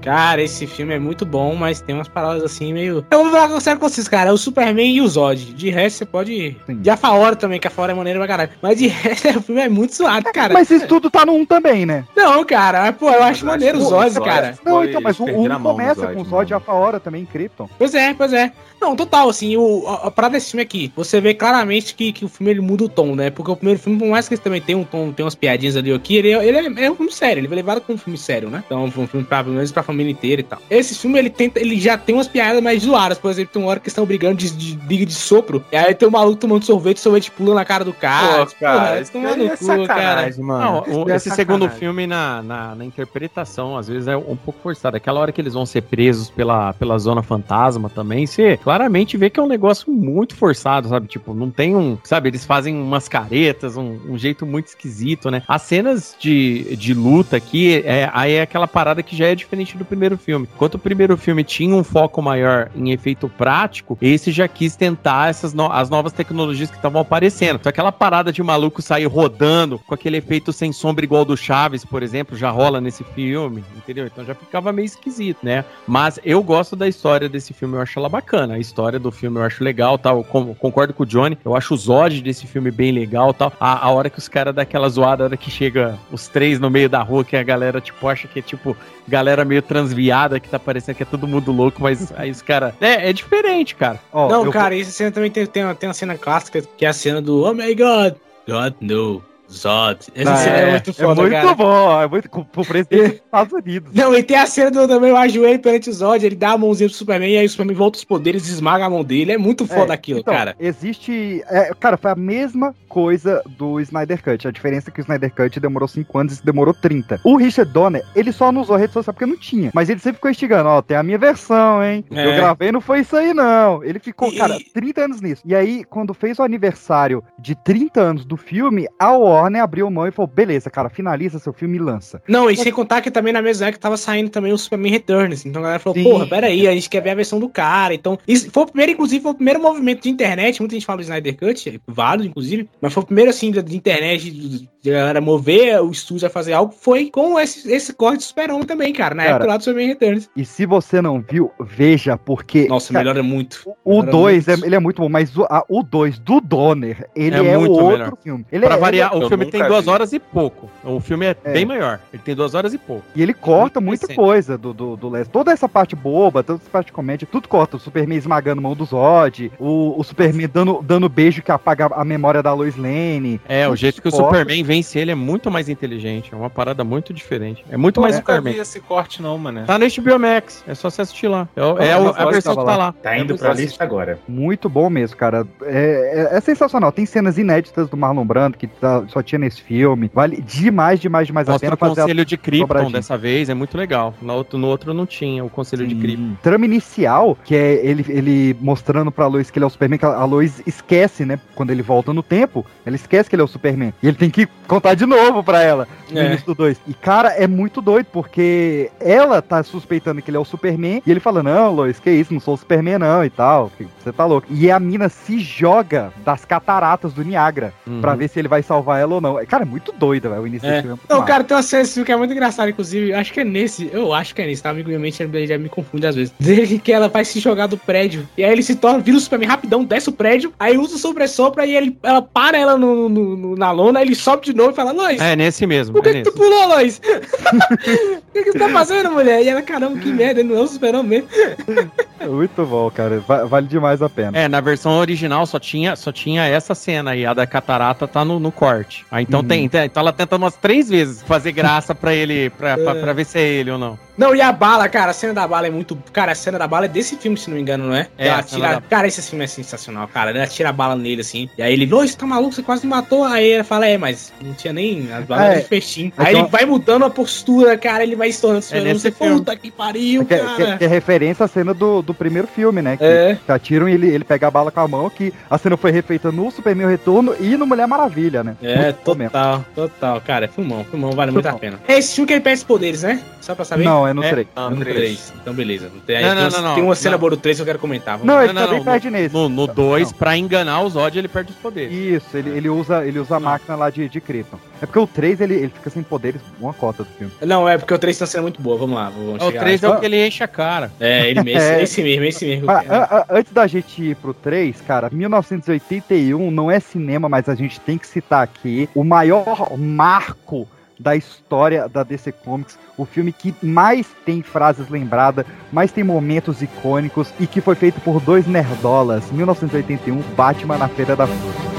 Cara, 0.00 0.42
esse 0.42 0.66
filme 0.66 0.94
é 0.94 0.98
muito 0.98 1.24
bom, 1.26 1.54
mas 1.54 1.80
tem 1.80 1.94
umas 1.94 2.08
palavras 2.08 2.42
assim 2.42 2.72
meio. 2.72 3.04
Eu 3.10 3.22
vou 3.24 3.30
falar 3.32 3.60
sério 3.60 3.78
com 3.80 3.88
vocês, 3.88 4.08
cara. 4.08 4.30
É 4.30 4.32
o 4.32 4.36
Superman 4.36 4.94
e 4.94 5.00
o 5.00 5.08
Zod. 5.08 5.52
De 5.52 5.70
resto, 5.70 5.98
você 5.98 6.06
pode. 6.06 6.56
De 6.68 6.90
a 6.90 6.96
Faora 6.96 7.36
também, 7.36 7.60
que 7.60 7.66
a 7.66 7.70
Faora 7.70 7.92
é 7.92 7.94
maneira 7.94 8.18
pra 8.18 8.28
caralho. 8.28 8.50
Mas 8.62 8.78
de 8.78 8.86
resto, 8.88 9.28
o 9.38 9.42
filme 9.42 9.60
é 9.60 9.68
muito 9.68 9.94
suado, 9.94 10.24
cara. 10.32 10.54
Mas 10.54 10.70
isso 10.70 10.86
tudo 10.86 11.10
tá 11.10 11.24
no 11.26 11.32
1 11.34 11.46
também, 11.46 11.84
né? 11.84 12.04
Não, 12.16 12.44
cara. 12.44 12.82
mas, 12.82 12.96
Pô, 12.96 13.10
eu 13.10 13.22
acho 13.22 13.44
maneiro 13.46 13.78
o 13.78 13.82
Zod, 13.82 14.20
cara. 14.20 14.58
Não, 14.64 14.84
então, 14.84 15.00
mas 15.00 15.18
o 15.20 15.24
1 15.24 15.60
começa 15.62 16.06
com 16.08 16.20
o 16.22 16.24
Zod 16.24 16.50
e 16.50 16.54
a 16.54 16.60
Faora 16.60 16.98
também, 17.00 17.24
Krypton. 17.24 17.68
Pois 17.78 17.94
é, 17.94 18.14
pois 18.14 18.32
é. 18.32 18.52
Não, 18.80 18.96
total, 18.96 19.28
assim, 19.28 19.56
o, 19.58 19.84
a, 19.86 20.06
a 20.06 20.10
parada 20.10 20.32
desse 20.34 20.52
filme 20.52 20.62
aqui, 20.62 20.90
você 20.96 21.20
vê 21.20 21.34
claramente 21.34 21.94
que, 21.94 22.12
que 22.12 22.24
o 22.24 22.28
filme 22.28 22.50
ele 22.50 22.60
muda 22.62 22.84
o 22.84 22.88
tom, 22.88 23.14
né? 23.14 23.28
Porque 23.28 23.50
o 23.50 23.56
primeiro 23.56 23.78
filme, 23.78 23.98
por 23.98 24.08
mais 24.08 24.26
que 24.26 24.34
ele 24.34 24.40
também 24.40 24.60
tenha 24.60 24.78
um 24.78 24.84
tom, 24.84 25.12
tem 25.12 25.22
umas 25.22 25.34
piadinhas 25.34 25.76
ali 25.76 25.92
aqui, 25.92 26.16
ele, 26.16 26.32
é- 26.32 26.46
ele 26.46 26.80
é, 26.80 26.84
é 26.86 26.90
um 26.90 26.94
filme 26.96 27.12
sério, 27.12 27.40
ele 27.40 27.46
foi 27.48 27.56
levado 27.56 27.82
como 27.82 27.96
um 27.96 28.00
filme 28.00 28.16
sério, 28.16 28.48
né? 28.48 28.62
Então, 28.64 28.90
foi 28.90 29.04
um 29.04 29.06
filme 29.06 29.26
pra, 29.26 29.42
pelo 29.44 29.54
menos 29.54 29.70
pra 29.70 29.82
família 29.90 30.10
inteira 30.12 30.40
e 30.40 30.44
tal. 30.44 30.60
Esse 30.70 30.94
filme, 30.94 31.18
ele 31.18 31.30
tenta, 31.30 31.60
ele 31.60 31.78
já 31.80 31.96
tem 31.98 32.14
umas 32.14 32.28
piadas 32.28 32.62
mais 32.62 32.82
zoadas, 32.82 33.18
por 33.18 33.30
exemplo, 33.30 33.52
tem 33.52 33.62
uma 33.62 33.70
hora 33.70 33.80
que 33.80 33.84
eles 33.84 33.92
estão 33.92 34.06
brigando 34.06 34.36
de, 34.36 34.50
de 34.50 34.76
briga 34.76 35.04
de 35.06 35.14
sopro, 35.14 35.64
e 35.72 35.76
aí 35.76 35.94
tem 35.94 36.08
um 36.08 36.12
maluco 36.12 36.36
tomando 36.36 36.64
sorvete, 36.64 36.96
o 36.98 37.00
sorvete 37.00 37.30
pula 37.30 37.54
na 37.54 37.64
cara 37.64 37.84
do 37.84 37.92
cara. 37.92 38.46
Pô, 38.46 38.52
cara, 38.58 38.90
aí 38.92 39.36
no 39.36 39.46
é 39.46 39.56
cu, 39.56 39.64
sacanagem, 39.64 40.44
mano. 40.44 40.60
Não, 40.86 41.02
o- 41.04 41.10
é 41.10 41.16
esse 41.16 41.28
sacanagem. 41.28 41.34
segundo 41.34 41.68
filme 41.70 42.06
na, 42.06 42.42
na, 42.42 42.74
na 42.74 42.84
interpretação, 42.84 43.76
às 43.76 43.88
vezes 43.88 44.08
é 44.08 44.16
um 44.16 44.36
pouco 44.36 44.60
forçado. 44.62 44.96
Aquela 44.96 45.20
hora 45.20 45.32
que 45.32 45.40
eles 45.40 45.54
vão 45.54 45.66
ser 45.66 45.82
presos 45.82 46.30
pela, 46.30 46.72
pela 46.74 46.98
zona 46.98 47.22
fantasma 47.22 47.88
também, 47.88 48.26
você 48.26 48.56
claramente 48.56 49.16
vê 49.16 49.30
que 49.30 49.38
é 49.40 49.42
um 49.42 49.48
negócio 49.48 49.90
muito 49.92 50.36
forçado, 50.36 50.88
sabe? 50.88 51.06
Tipo, 51.06 51.34
não 51.34 51.50
tem 51.50 51.76
um. 51.76 51.98
Sabe, 52.04 52.28
eles 52.28 52.44
fazem 52.44 52.74
umas 52.74 53.08
caretas, 53.08 53.76
um, 53.76 53.98
um 54.08 54.18
jeito 54.18 54.46
muito 54.46 54.68
esquisito, 54.68 55.30
né? 55.30 55.42
As 55.48 55.62
cenas 55.62 56.14
de, 56.18 56.76
de 56.76 56.94
luta 56.94 57.36
aqui, 57.36 57.82
é, 57.84 58.10
aí 58.12 58.32
é 58.32 58.42
aquela 58.42 58.66
parada 58.68 59.02
que 59.02 59.16
já 59.16 59.26
é 59.26 59.34
diferente 59.34 59.76
do 59.80 59.84
primeiro 59.84 60.16
filme. 60.16 60.48
Enquanto 60.54 60.74
o 60.74 60.78
primeiro 60.78 61.16
filme 61.16 61.42
tinha 61.42 61.74
um 61.74 61.82
foco 61.82 62.22
maior 62.22 62.70
em 62.76 62.92
efeito 62.92 63.28
prático, 63.28 63.98
esse 64.00 64.30
já 64.30 64.46
quis 64.46 64.76
tentar 64.76 65.28
essas 65.30 65.52
no- 65.52 65.70
as 65.72 65.90
novas 65.90 66.12
tecnologias 66.12 66.70
que 66.70 66.76
estavam 66.76 67.00
aparecendo. 67.00 67.56
Então, 67.56 67.68
aquela 67.70 67.90
parada 67.92 68.32
de 68.32 68.42
maluco 68.42 68.80
sair 68.80 69.06
rodando 69.06 69.78
com 69.80 69.94
aquele 69.94 70.16
efeito 70.18 70.52
sem 70.52 70.72
sombra 70.72 71.04
igual 71.04 71.24
do 71.24 71.36
Chaves, 71.36 71.84
por 71.84 72.02
exemplo, 72.02 72.36
já 72.36 72.50
rola 72.50 72.80
nesse 72.80 73.02
filme, 73.02 73.64
entendeu? 73.76 74.06
Então 74.06 74.24
já 74.24 74.34
ficava 74.34 74.72
meio 74.72 74.86
esquisito, 74.86 75.38
né? 75.42 75.64
Mas 75.86 76.18
eu 76.24 76.42
gosto 76.42 76.76
da 76.76 76.86
história 76.86 77.28
desse 77.28 77.52
filme, 77.52 77.74
eu 77.76 77.80
acho 77.80 77.98
ela 77.98 78.08
bacana. 78.08 78.54
A 78.54 78.58
história 78.58 78.98
do 78.98 79.10
filme 79.10 79.38
eu 79.38 79.42
acho 79.42 79.64
legal, 79.64 79.98
tal. 79.98 80.22
Con- 80.22 80.54
concordo 80.54 80.92
com 80.94 81.02
o 81.02 81.06
Johnny, 81.06 81.36
eu 81.44 81.56
acho 81.56 81.74
o 81.74 81.76
Zod 81.76 82.20
desse 82.22 82.46
filme 82.46 82.70
bem 82.70 82.92
legal, 82.92 83.32
tal. 83.34 83.52
A, 83.58 83.86
a 83.86 83.90
hora 83.90 84.10
que 84.10 84.18
os 84.18 84.28
caras 84.28 84.54
dão 84.54 84.62
aquela 84.62 84.88
zoada, 84.88 85.24
a 85.24 85.26
hora 85.26 85.36
que 85.36 85.50
chega 85.50 85.98
os 86.12 86.28
três 86.28 86.58
no 86.60 86.70
meio 86.70 86.88
da 86.88 87.02
rua, 87.02 87.24
que 87.24 87.36
a 87.36 87.42
galera, 87.42 87.80
tipo, 87.80 88.06
acha 88.08 88.28
que 88.28 88.38
é 88.38 88.42
tipo 88.42 88.76
galera 89.08 89.44
meio 89.44 89.60
transviada, 89.70 90.40
que 90.40 90.48
tá 90.48 90.58
parecendo 90.58 90.96
que 90.96 91.04
é 91.04 91.06
todo 91.06 91.28
mundo 91.28 91.52
louco, 91.52 91.80
mas 91.80 92.12
aí 92.18 92.28
os 92.28 92.42
caras. 92.42 92.74
É, 92.80 93.08
é 93.08 93.12
diferente, 93.12 93.76
cara. 93.76 94.00
não, 94.12 94.50
cara, 94.50 94.76
essa 94.76 94.90
cena 94.90 95.12
também 95.12 95.30
tem, 95.30 95.46
tem, 95.46 95.62
uma, 95.62 95.76
tem 95.76 95.88
uma 95.88 95.94
cena 95.94 96.18
clássica, 96.18 96.60
que 96.76 96.84
é 96.84 96.88
a 96.88 96.92
cena 96.92 97.22
do 97.22 97.44
Oh 97.44 97.54
my 97.54 97.72
God, 97.72 98.14
God 98.48 98.74
no, 98.80 99.22
Zod. 99.52 99.98
Essa 100.14 100.30
Não, 100.30 100.36
cena 100.36 100.56
é, 100.56 100.70
muito 100.70 100.92
foda, 100.94 101.20
É 101.20 101.24
muito 101.24 101.32
cara. 101.34 101.54
bom, 101.54 102.00
é 102.02 102.08
muito 102.08 102.30
com- 102.30 102.44
pro 102.44 102.64
presidente 102.64 103.02
dos 103.08 103.14
Estados 103.16 103.52
Unidos. 103.52 103.92
Não, 103.94 104.14
e 104.14 104.22
tem 104.22 104.36
a 104.36 104.46
cena 104.46 104.70
do 104.70 104.86
também 104.88 105.12
o 105.12 105.16
ajoelho 105.16 105.58
perante 105.58 105.90
o 105.90 105.92
Zod, 105.92 106.24
ele 106.24 106.36
dá 106.36 106.50
a 106.52 106.58
mãozinha 106.58 106.88
pro 106.88 106.96
Superman, 106.96 107.32
e 107.32 107.38
aí 107.38 107.46
o 107.46 107.50
Superman 107.50 107.76
volta 107.76 107.98
os 107.98 108.04
poderes 108.04 108.48
e 108.48 108.52
esmaga 108.52 108.84
a 108.86 108.90
mão 108.90 109.02
dele. 109.04 109.32
É 109.32 109.38
muito 109.38 109.66
foda 109.66 109.92
É, 109.92 109.94
aquilo, 109.94 110.20
então, 110.20 110.32
cara. 110.34 110.54
Existe. 110.58 111.42
é, 111.48 111.72
cara, 111.78 111.96
foi 111.96 112.10
a 112.10 112.14
mesma 112.16 112.74
coisa 112.88 113.42
do 113.46 113.80
Snyder 113.80 114.22
Cut. 114.22 114.46
A 114.48 114.50
diferença 114.50 114.90
é 114.90 114.92
que 114.92 115.00
o 115.00 115.02
Snyder 115.02 115.32
Cut 115.34 115.60
demorou 115.60 115.88
5 115.88 116.18
anos 116.18 116.38
e 116.38 116.44
demorou 116.44 116.74
30. 116.74 117.20
O 117.24 117.36
Richard 117.36 117.70
Donner, 117.72 118.04
ele 118.14 118.32
só 118.32 118.50
não 118.50 118.62
usou 118.62 118.76
rede 118.76 118.92
social 118.92 119.12
porque 119.14 119.26
não 119.26 119.36
tinha. 119.36 119.70
Mas 119.74 119.88
ele 119.88 120.00
sempre 120.00 120.16
ficou 120.16 120.30
instigando: 120.30 120.68
ó, 120.68 120.82
tem 120.82 120.96
a 120.96 121.02
minha 121.02 121.18
versão, 121.18 121.82
hein? 121.82 122.04
É. 122.10 122.26
Eu 122.26 122.34
gravei, 122.36 122.72
não 122.72 122.80
foi 122.80 123.00
isso 123.00 123.16
aí, 123.16 123.32
não. 123.34 123.82
Ele 123.84 123.98
ficou, 123.98 124.28
E- 124.32 124.36
cara, 124.36 124.56
30 124.74 125.04
anos 125.04 125.20
nisso. 125.20 125.42
E 125.44 125.54
aí, 125.54 125.84
quando 125.84 126.12
fez 126.14 126.38
o 126.38 126.42
aniversário 126.42 127.22
de 127.38 127.54
30 127.54 128.00
anos 128.00 128.24
do 128.24 128.36
filme, 128.36 128.86
a 128.98 129.10
Warner 129.12 129.39
abriu 129.60 129.90
mão 129.90 130.06
e 130.06 130.10
falou: 130.10 130.30
beleza, 130.32 130.70
cara, 130.70 130.88
finaliza 130.88 131.38
seu 131.38 131.52
filme 131.52 131.76
e 131.76 131.80
lança. 131.80 132.22
Não, 132.28 132.50
e 132.50 132.56
sem 132.56 132.72
contar 132.72 133.00
que 133.00 133.10
também 133.10 133.32
na 133.32 133.42
mesma 133.42 133.66
época 133.66 133.80
tava 133.80 133.96
saindo 133.96 134.30
também 134.30 134.52
o 134.52 134.58
Superman 134.58 134.92
Returns. 134.92 135.46
Então 135.46 135.60
a 135.60 135.64
galera 135.64 135.78
falou, 135.80 135.96
Sim. 135.96 136.04
porra, 136.04 136.26
peraí, 136.26 136.66
a 136.66 136.72
gente 136.72 136.88
quer 136.88 137.02
ver 137.02 137.10
a 137.10 137.14
versão 137.14 137.38
do 137.38 137.48
cara. 137.48 137.94
Então, 137.94 138.18
isso 138.26 138.50
foi 138.50 138.62
o 138.62 138.66
primeiro, 138.66 138.92
inclusive, 138.92 139.22
foi 139.22 139.32
o 139.32 139.34
primeiro 139.34 139.60
movimento 139.60 140.02
de 140.02 140.10
internet. 140.10 140.60
Muita 140.60 140.74
gente 140.74 140.86
fala 140.86 140.98
do 140.98 141.02
Snyder 141.02 141.36
Cut, 141.36 141.68
é 141.68 141.80
válido, 141.86 142.28
inclusive, 142.28 142.68
mas 142.80 142.92
foi 142.92 143.02
o 143.02 143.06
primeiro, 143.06 143.30
assim, 143.30 143.50
de 143.50 143.76
internet, 143.76 144.68
de, 144.82 144.90
galera 144.90 145.20
mover 145.20 145.80
o 145.82 145.90
estúdio 145.90 146.26
a 146.26 146.30
fazer 146.30 146.52
algo, 146.52 146.72
foi 146.78 147.10
com 147.10 147.38
esse, 147.38 147.70
esse 147.70 147.92
corte 147.92 148.18
do 148.18 148.22
Super-Homem 148.24 148.64
também, 148.66 148.92
cara, 148.92 149.14
na 149.14 149.22
Cara, 149.24 149.34
época 149.36 149.48
lá 149.50 149.56
do 149.56 149.64
Superman 149.64 149.88
Returns. 149.88 150.28
E 150.36 150.44
se 150.44 150.64
você 150.66 151.00
não 151.02 151.20
viu, 151.20 151.50
veja, 151.60 152.16
porque. 152.16 152.66
Nossa, 152.68 152.92
cara, 152.92 153.04
melhora 153.04 153.22
muito. 153.22 153.70
O 153.84 153.90
Melhora 154.00 154.10
2, 154.12 154.46
muito. 154.46 154.64
ele 154.66 154.74
é 154.74 154.78
muito 154.78 155.02
bom, 155.02 155.08
mas 155.08 155.36
o, 155.36 155.44
a- 155.44 155.64
o 155.68 155.82
2 155.82 156.18
do 156.18 156.40
Donner, 156.40 157.08
ele 157.14 157.36
É 157.36 157.38
é, 157.38 157.58
muito 157.58 157.72
outro 157.72 157.86
melhor. 157.88 158.12
filme. 158.22 158.46
Ele 158.50 158.66
pra 158.66 158.74
é, 158.76 158.78
variar, 158.78 159.12
ele 159.12 159.22
é- 159.22 159.26
o 159.26 159.28
filme 159.28 159.46
tem 159.46 159.64
duas 159.66 159.84
vi. 159.84 159.90
horas 159.90 160.12
e 160.12 160.18
pouco. 160.18 160.70
O 160.84 161.00
filme 161.00 161.26
é, 161.26 161.36
É. 161.44 161.52
bem 161.52 161.64
maior. 161.66 162.00
Ele 162.12 162.22
tem 162.22 162.34
duas 162.34 162.54
horas 162.54 162.72
e 162.72 162.78
pouco. 162.78 163.04
E 163.14 163.22
ele 163.22 163.34
corta 163.34 163.80
muita 163.80 164.06
recente. 164.06 164.16
coisa 164.16 164.56
do, 164.56 164.72
do, 164.72 164.96
do 164.96 165.08
Lester. 165.08 165.32
Toda 165.32 165.52
essa 165.52 165.68
parte 165.68 165.94
boba, 165.94 166.42
toda 166.42 166.58
essa 166.60 166.70
parte 166.70 166.86
de 166.86 166.92
comédia, 166.92 167.28
tudo 167.30 167.48
corta. 167.48 167.76
O 167.76 167.80
Superman 167.80 168.16
esmagando 168.18 168.60
a 168.60 168.62
mão 168.62 168.74
do 168.74 168.84
Zod, 168.84 169.52
o, 169.58 169.98
o 169.98 170.04
Superman 170.04 170.48
dando, 170.52 170.80
dando 170.82 171.08
beijo 171.08 171.42
que 171.42 171.52
apaga 171.52 171.86
a 171.94 172.04
memória 172.04 172.42
da 172.42 172.52
Lois 172.52 172.76
Lane. 172.76 173.40
É, 173.48 173.68
o 173.68 173.76
jeito 173.76 174.00
que 174.00 174.08
o 174.08 174.10
corta. 174.10 174.26
Superman 174.26 174.62
vence 174.70 174.98
ele 174.98 175.10
é 175.10 175.14
muito 175.14 175.50
mais 175.50 175.68
inteligente. 175.68 176.32
É 176.32 176.36
uma 176.36 176.48
parada 176.50 176.84
muito 176.84 177.12
diferente. 177.12 177.64
É 177.70 177.76
muito 177.76 177.96
Pô, 177.96 178.02
mais 178.02 178.14
eu 178.14 178.20
nunca 178.20 178.32
vi 178.34 178.38
Superman. 178.38 178.62
esse 178.62 178.80
corte 178.80 179.20
não, 179.20 179.36
mano. 179.36 179.64
Tá 179.66 179.78
no 179.78 179.84
HBO 179.86 180.18
Max. 180.18 180.62
É 180.66 180.74
só 180.74 180.88
você 180.88 181.02
assistir 181.02 181.26
lá. 181.28 181.48
É, 181.56 181.62
o- 181.64 181.78
é 181.78 181.96
o- 181.98 182.04
mas 182.04 182.16
a 182.18 182.30
versão 182.30 182.56
que 182.56 182.64
tá 182.64 182.76
lá. 182.76 182.92
Tá 182.92 183.18
indo 183.18 183.34
É 183.34 183.36
pra 183.36 183.52
lista 183.52 183.82
agora. 183.82 184.18
Muito 184.28 184.68
bom 184.68 184.88
mesmo, 184.88 185.16
cara. 185.16 185.44
É, 185.62 186.28
é- 186.32 186.36
é 186.36 186.40
sensacional. 186.40 186.92
Tem 186.92 187.04
cenas 187.04 187.36
inéditas 187.38 187.88
do 187.88 187.96
Marlon 187.96 188.24
Brando 188.24 188.56
que 188.56 188.66
tá- 188.66 189.02
só 189.08 189.22
tinha 189.22 189.38
nesse 189.38 189.60
filme. 189.62 190.10
Vale 190.14 190.40
demais, 190.40 191.00
demais, 191.00 191.26
demais 191.26 191.48
a 191.48 191.52
Mostra 191.52 191.66
pena 191.66 191.74
o 191.74 191.78
fazer 191.78 192.00
a 192.00 192.04
conselho 192.04 192.24
de 192.24 192.36
Krypton 192.36 192.90
dessa 192.92 193.16
vez, 193.18 193.48
é 193.48 193.54
muito 193.54 193.76
legal. 193.76 194.14
No 194.22 194.34
outro, 194.34 194.58
no 194.58 194.68
outro 194.68 194.94
não 194.94 195.06
tinha 195.06 195.44
o 195.44 195.50
conselho 195.50 195.86
de 195.86 195.94
Krypton. 195.96 196.36
Trama 196.42 196.64
inicial, 196.64 197.36
que 197.44 197.54
é 197.56 197.84
ele, 197.84 198.04
ele 198.08 198.56
mostrando 198.60 199.10
pra 199.10 199.26
Lois 199.26 199.50
que 199.50 199.58
ele 199.58 199.64
é 199.64 199.66
o 199.66 199.70
Superman, 199.70 199.98
que 199.98 200.06
a 200.06 200.10
a 200.20 200.24
Lois 200.24 200.62
esquece, 200.66 201.24
né? 201.24 201.40
Quando 201.54 201.70
ele 201.70 201.82
volta 201.82 202.12
no 202.12 202.22
tempo, 202.22 202.64
ela 202.84 202.94
esquece 202.94 203.28
que 203.28 203.34
ele 203.34 203.42
é 203.42 203.44
o 203.44 203.48
Superman. 203.48 203.92
E 204.02 204.06
ele 204.08 204.16
tem 204.16 204.28
que 204.30 204.46
contar 204.70 204.94
de 204.94 205.04
novo 205.04 205.42
pra 205.42 205.62
ela 205.62 205.88
no 206.10 206.18
É. 206.18 206.26
início 206.26 206.46
do 206.46 206.54
2. 206.54 206.80
E, 206.88 206.94
cara, 206.94 207.30
é 207.30 207.46
muito 207.46 207.80
doido, 207.82 208.06
porque 208.12 208.90
ela 209.00 209.42
tá 209.42 209.62
suspeitando 209.62 210.22
que 210.22 210.30
ele 210.30 210.36
é 210.36 210.40
o 210.40 210.44
Superman, 210.44 211.02
e 211.06 211.10
ele 211.10 211.20
fala, 211.20 211.42
não, 211.42 211.72
Lois, 211.72 211.98
que 212.00 212.10
isso, 212.10 212.32
não 212.32 212.40
sou 212.40 212.54
o 212.54 212.56
Superman 212.56 212.98
não, 212.98 213.24
e 213.24 213.30
tal, 213.30 213.70
você 214.02 214.12
tá 214.12 214.24
louco. 214.24 214.46
E 214.50 214.70
a 214.70 214.78
mina 214.80 215.08
se 215.08 215.38
joga 215.38 216.12
das 216.24 216.44
cataratas 216.44 217.12
do 217.12 217.22
Niagara, 217.24 217.72
Uhum. 217.86 218.00
pra 218.00 218.14
ver 218.14 218.28
se 218.28 218.38
ele 218.38 218.48
vai 218.48 218.62
salvar 218.62 219.00
ela 219.00 219.14
ou 219.14 219.20
não. 219.20 219.44
Cara, 219.46 219.62
é 219.64 219.66
muito 219.66 219.92
doido, 219.92 220.30
velho, 220.30 220.42
o 220.42 220.46
início 220.46 220.66
É. 220.66 220.70
desse 220.70 220.82
filme. 220.82 220.98
muito 220.98 221.10
Não, 221.10 221.24
cara, 221.24 221.42
tem 221.44 221.56
uma 221.56 221.62
cena 221.62 222.04
que 222.04 222.12
é 222.12 222.16
muito 222.16 222.32
engraçada, 222.32 222.70
inclusive. 222.70 223.12
Acho 223.12 223.32
que 223.32 223.40
é 223.40 223.44
nesse. 223.44 223.90
Eu 223.92 224.12
acho 224.12 224.34
que 224.34 224.42
é 224.42 224.46
nesse, 224.46 224.62
tá? 224.62 224.70
Amigo, 224.70 224.88
minha 224.88 225.00
mente 225.00 225.18
já, 225.46 225.58
me 225.58 225.68
confunde 225.68 226.06
às 226.06 226.14
vezes. 226.14 226.32
Dele 226.38 226.78
que 226.78 226.92
ela 226.92 227.08
vai 227.08 227.24
se 227.24 227.40
jogar 227.40 227.66
do 227.66 227.76
prédio. 227.76 228.28
E 228.36 228.44
aí 228.44 228.52
ele 228.52 228.62
se 228.62 228.74
torna, 228.76 228.98
vira 229.00 229.16
o 229.16 229.20
Superman 229.20 229.48
rapidão, 229.48 229.84
desce 229.84 230.08
o 230.08 230.12
prédio. 230.12 230.52
Aí 230.58 230.76
usa 230.78 230.94
o 230.96 230.98
sobre-sopra 230.98 231.66
e 231.66 231.74
ele, 231.74 231.98
ela 232.02 232.22
para 232.22 232.58
ela 232.58 232.76
no, 232.76 233.08
no- 233.08 233.36
no- 233.36 233.56
na 233.56 233.70
lona. 233.72 234.00
Ele 234.02 234.14
sobe 234.14 234.44
de 234.46 234.54
novo 234.54 234.59
e 234.68 234.74
fala: 234.74 234.92
Lois, 234.92 235.18
É 235.20 235.34
nesse 235.34 235.66
mesmo. 235.66 235.94
por 235.94 236.02
que, 236.02 236.08
é 236.10 236.12
que 236.14 236.22
tu 236.22 236.32
pulou, 236.32 236.68
Lois? 236.68 237.00
O 238.30 238.32
que, 238.32 238.44
que 238.44 238.52
você 238.52 238.58
tá 238.60 238.68
fazendo, 238.68 239.10
mulher? 239.10 239.42
E 239.42 239.48
ela, 239.48 239.60
caramba, 239.60 239.98
que 239.98 240.08
merda, 240.12 240.38
ele 240.40 240.50
não 240.52 240.60
é 240.60 240.62
o 240.62 240.66
Superman 240.68 241.02
mesmo. 241.02 241.28
Muito 242.28 242.64
bom, 242.66 242.90
cara. 242.90 243.18
Va- 243.20 243.44
Vale 243.44 243.66
demais 243.66 244.02
a 244.02 244.08
pena. 244.08 244.38
É, 244.38 244.46
na 244.46 244.60
versão 244.60 244.92
original 244.98 245.44
só 245.46 245.58
tinha, 245.58 245.96
só 245.96 246.12
tinha 246.12 246.44
essa 246.46 246.74
cena 246.74 247.12
aí, 247.12 247.24
a 247.26 247.32
da 247.34 247.46
catarata 247.46 248.06
tá 248.06 248.24
no, 248.24 248.38
no 248.38 248.52
corte. 248.52 249.04
Aí 249.10 249.24
então 249.24 249.40
Uhum. 249.40 249.48
tem, 249.48 249.68
tem- 249.68 249.84
então 249.86 250.00
ela 250.02 250.12
tenta 250.12 250.36
umas 250.36 250.54
três 250.54 250.88
vezes 250.88 251.22
fazer 251.22 251.52
graça 251.52 251.94
pra 251.94 252.14
ele, 252.14 252.50
pra, 252.50 252.76
pra, 252.76 252.92
É. 252.92 253.00
pra 253.00 253.12
ver 253.12 253.24
se 253.24 253.38
é 253.38 253.42
ele 253.42 253.70
ou 253.70 253.78
não. 253.78 253.98
Não, 254.18 254.34
e 254.34 254.40
a 254.42 254.52
bala, 254.52 254.86
cara, 254.86 255.12
a 255.12 255.14
cena 255.14 255.32
da 255.32 255.48
bala 255.48 255.66
é 255.66 255.70
muito. 255.70 255.96
Cara, 256.12 256.32
a 256.32 256.34
cena 256.34 256.58
da 256.58 256.68
bala 256.68 256.84
é 256.84 256.88
desse 256.88 257.16
filme, 257.16 257.38
se 257.38 257.48
não 257.48 257.56
me 257.56 257.62
engano, 257.62 257.86
não 257.86 257.94
é? 257.94 258.06
É, 258.18 258.28
Ela 258.28 258.42
tira... 258.42 258.74
da- 258.74 258.80
Cara, 258.82 259.08
esse 259.08 259.22
filme 259.22 259.44
é 259.44 259.48
sensacional, 259.48 260.06
cara. 260.08 260.30
Ela 260.30 260.46
tira 260.46 260.68
a 260.68 260.72
bala 260.72 260.94
nele 260.94 261.22
assim. 261.22 261.48
E 261.56 261.62
aí 261.62 261.72
ele, 261.72 261.86
Lois, 261.86 262.10
você 262.10 262.18
tá 262.18 262.26
maluco? 262.26 262.52
Você 262.52 262.62
quase 262.62 262.84
me 262.86 262.90
matou. 262.90 263.24
Aí 263.24 263.52
ela 263.52 263.64
fala, 263.64 263.86
é, 263.86 263.96
mas 263.96 264.30
não 264.42 264.52
tinha 264.52 264.74
nem. 264.74 265.10
As 265.10 265.24
balas 265.24 265.46
É. 265.56 265.60
de 265.60 265.64
festim. 265.66 266.12
É 266.18 266.24
Aí 266.26 266.34
ele 266.36 266.46
vai 266.48 266.66
mudando 266.66 267.06
a 267.06 267.10
postura, 267.10 267.78
cara. 267.78 268.02
Ele 268.02 268.14
vai 268.20 268.30
se 268.32 268.40
tornando 268.40 268.62
super 268.64 268.82
nesse 268.82 269.00
Você 269.00 269.10
filme. 269.10 269.36
puta 269.38 269.56
que 269.56 269.70
pariu, 269.70 270.24
Que, 270.24 270.36
cara. 270.36 270.56
que- 270.72 270.78
que 270.78 270.84
é 270.84 270.86
referência 270.86 271.44
à 271.44 271.48
cena 271.48 271.72
do, 271.74 272.02
do 272.02 272.12
primeiro 272.14 272.46
filme, 272.46 272.80
né? 272.82 272.96
Que, 272.96 273.04
É. 273.04 273.38
que 273.44 273.50
atiram 273.50 273.88
e 273.88 273.94
ele, 273.94 274.08
ele 274.08 274.24
pega 274.24 274.46
a 274.46 274.50
bala 274.50 274.70
com 274.70 274.80
a 274.80 274.86
mão, 274.88 275.08
que 275.10 275.32
a 275.50 275.56
cena 275.58 275.76
foi 275.76 275.90
refeita 275.90 276.30
no 276.30 276.50
Superman 276.50 276.86
Retorno 276.88 277.34
e 277.40 277.56
no 277.56 277.66
Mulher 277.66 277.86
Maravilha, 277.86 278.44
né? 278.44 278.56
É, 278.62 278.76
Muito 278.84 278.96
total, 278.98 279.64
total, 279.74 280.20
cara. 280.20 280.44
É 280.44 280.48
filmão, 280.48 280.84
filmão, 280.84 281.12
vale 281.12 281.30
muito 281.32 281.46
a 281.46 281.52
pena. 281.54 281.78
É 281.88 281.98
esse 281.98 282.14
filme 282.14 282.26
que 282.28 282.34
ele 282.34 282.40
perde 282.40 282.58
os 282.58 282.64
poderes, 282.64 283.02
né? 283.02 283.20
Só 283.40 283.54
pra 283.54 283.64
saber? 283.64 283.84
Não, 283.84 284.06
é 284.06 284.12
no 284.12 284.22
É, 284.22 284.30
3. 284.30 284.48
É 284.54 284.60
no 284.70 284.76
3. 284.84 285.32
Então, 285.40 285.54
beleza. 285.54 285.90
Tem, 286.06 286.20
Não, 286.22 286.34
não, 286.34 286.48
tem, 286.50 286.50
não, 286.60 286.68
não. 286.68 286.74
tem 286.74 286.84
uma 286.84 286.94
cena 286.94 287.12
Não. 287.12 287.18
boa 287.18 287.30
do 287.30 287.36
3 287.38 287.56
que 287.56 287.62
eu 287.62 287.66
quero 287.66 287.78
comentar. 287.78 288.18
vamos 288.18 288.26
Não, 288.26 288.34
lá. 288.36 288.44
ele 288.44 288.52
também 288.54 288.84
perde 288.84 289.10
nesse. 289.10 289.34
No 289.34 289.66
2, 289.66 290.12
Não. 290.12 290.18
pra 290.18 290.36
enganar 290.36 290.82
os 290.82 290.92
Zod, 290.92 291.18
ele 291.18 291.26
perde 291.28 291.50
os 291.52 291.56
poderes. 291.56 291.92
Isso, 291.92 292.36
ele, 292.36 292.50
ele 292.50 292.68
usa, 292.68 293.04
ele 293.06 293.18
usa 293.18 293.36
a 293.36 293.40
máquina 293.40 293.74
lá 293.76 293.88
de, 293.88 294.08
de 294.08 294.20
Krypton. 294.20 294.58
É 294.82 294.86
porque 294.86 294.98
o 294.98 295.06
3 295.06 295.40
ele, 295.40 295.54
ele 295.54 295.68
fica 295.74 295.88
sem 295.90 296.02
poderes 296.02 296.40
uma 296.60 296.72
cota 296.74 297.02
do 297.02 297.08
filme. 297.18 297.32
Não, 297.42 297.68
é 297.68 297.76
porque 297.78 297.92
o 297.94 297.98
3 297.98 298.09
tá 298.18 298.26
sendo 298.26 298.42
muito 298.42 298.60
boa. 298.60 298.76
Vamos 298.76 298.94
lá, 298.96 299.10
vamos 299.10 299.42
o 299.42 299.46
chegar 299.46 299.60
3 299.60 299.82
é 299.82 299.88
o 299.88 299.98
que 300.00 300.06
ele 300.06 300.26
enche 300.26 300.42
a 300.44 300.48
cara. 300.48 300.90
É, 301.00 301.28
ele 301.30 301.42
mesmo, 301.42 301.60
É. 301.70 301.82
esse 301.82 302.02
mesmo, 302.02 302.24
esse 302.24 302.44
mesmo. 302.44 302.66
Mas, 302.66 302.90
a- 302.90 303.04
a- 303.04 303.26
antes 303.30 303.52
da 303.52 303.66
gente 303.66 304.02
ir 304.02 304.16
pro 304.16 304.34
3, 304.34 304.80
cara, 304.82 305.08
1981 305.10 306.50
não 306.50 306.70
é 306.70 306.80
cinema, 306.80 307.28
mas 307.28 307.48
a 307.48 307.54
gente 307.54 307.78
tem 307.80 307.96
que 307.98 308.06
citar 308.06 308.42
aqui 308.42 308.88
o 308.94 309.04
maior 309.04 309.76
marco 309.76 310.66
da 310.98 311.16
história 311.16 311.88
da 311.88 312.02
DC 312.02 312.30
Comics, 312.30 312.78
o 312.94 313.06
filme 313.06 313.32
que 313.32 313.54
mais 313.62 314.06
tem 314.26 314.42
frases 314.42 314.86
lembradas, 314.90 315.46
mais 315.72 315.90
tem 315.90 316.04
momentos 316.04 316.60
icônicos 316.60 317.32
e 317.40 317.46
que 317.46 317.62
foi 317.62 317.74
feito 317.74 317.98
por 318.02 318.20
dois 318.20 318.46
nerdolas, 318.46 319.30
1981, 319.32 320.20
Batman 320.36 320.76
na 320.76 320.88
Feira 320.88 321.16
da 321.16 321.26
Fruta. 321.26 321.70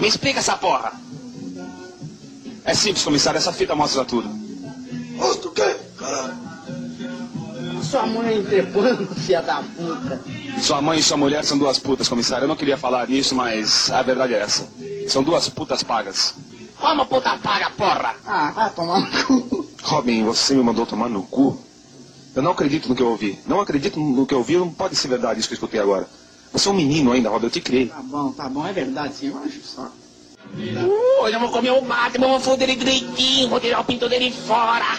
Me 0.00 0.06
explica 0.08 0.40
essa 0.40 0.56
porra. 0.56 0.92
É 2.64 2.74
simples, 2.74 3.04
comissário. 3.04 3.38
Essa 3.38 3.52
fita 3.52 3.74
mostra 3.74 4.04
tudo. 4.04 4.28
Mostra 5.16 5.48
o 5.48 5.52
quê? 5.52 5.76
Caralho. 5.98 6.34
Sua 7.82 8.06
mãe 8.06 8.42
trepando, 8.42 9.06
filha 9.14 9.42
da 9.42 9.62
puta. 9.62 10.20
Sua 10.60 10.80
mãe 10.80 10.98
e 10.98 11.02
sua 11.02 11.16
mulher 11.16 11.44
são 11.44 11.58
duas 11.58 11.78
putas, 11.78 12.08
comissário. 12.08 12.44
Eu 12.44 12.48
não 12.48 12.56
queria 12.56 12.78
falar 12.78 13.06
nisso, 13.08 13.34
mas 13.34 13.90
a 13.90 14.02
verdade 14.02 14.34
é 14.34 14.40
essa. 14.40 14.66
São 15.08 15.22
duas 15.22 15.48
putas 15.48 15.82
pagas. 15.82 16.34
Vamos, 16.80 17.06
puta 17.06 17.36
paga, 17.38 17.70
porra! 17.70 18.16
Ah, 18.26 18.50
vai 18.50 18.70
tomar 18.70 19.00
no 19.00 19.24
cu. 19.24 19.68
Robin, 19.82 20.24
você 20.24 20.54
me 20.54 20.62
mandou 20.62 20.86
tomar 20.86 21.08
no 21.08 21.22
cu? 21.22 21.58
Eu 22.34 22.42
não 22.42 22.52
acredito 22.52 22.88
no 22.88 22.96
que 22.96 23.02
eu 23.02 23.08
ouvi. 23.08 23.38
Não 23.46 23.60
acredito 23.60 24.00
no 24.00 24.26
que 24.26 24.34
eu 24.34 24.38
ouvi. 24.38 24.56
Não 24.56 24.70
pode 24.70 24.96
ser 24.96 25.08
verdade 25.08 25.38
isso 25.38 25.48
que 25.48 25.54
eu 25.54 25.56
escutei 25.56 25.78
agora. 25.78 26.08
Você 26.52 26.68
é 26.68 26.70
um 26.70 26.74
menino 26.74 27.12
ainda, 27.12 27.28
Robin. 27.28 27.46
Eu 27.46 27.50
te 27.50 27.60
criei. 27.60 27.86
Tá 27.86 28.02
bom, 28.02 28.32
tá 28.32 28.48
bom, 28.48 28.66
é 28.66 28.72
verdade 28.72 29.14
sim, 29.14 29.28
eu 29.28 29.38
acho 29.38 29.60
só. 29.62 29.90
Hoje 31.20 31.34
eu 31.34 31.40
vou 31.40 31.50
comer 31.50 31.70
o 31.70 31.80
Batman, 31.80 32.28
vou 32.28 32.40
foder 32.40 32.68
ele 32.68 32.78
direitinho, 32.78 33.48
vou 33.48 33.58
tirar 33.58 33.80
o 33.80 33.84
pinto 33.84 34.08
dele 34.08 34.30
fora. 34.30 34.98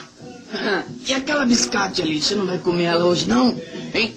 E 1.08 1.14
aquela 1.14 1.46
biscate 1.46 2.02
ali, 2.02 2.20
você 2.22 2.34
não 2.34 2.48
vai 2.48 2.58
comer 2.58 2.86
ela 2.86 3.06
hoje, 3.06 3.28
não? 3.28 3.56
Hein? 3.94 4.16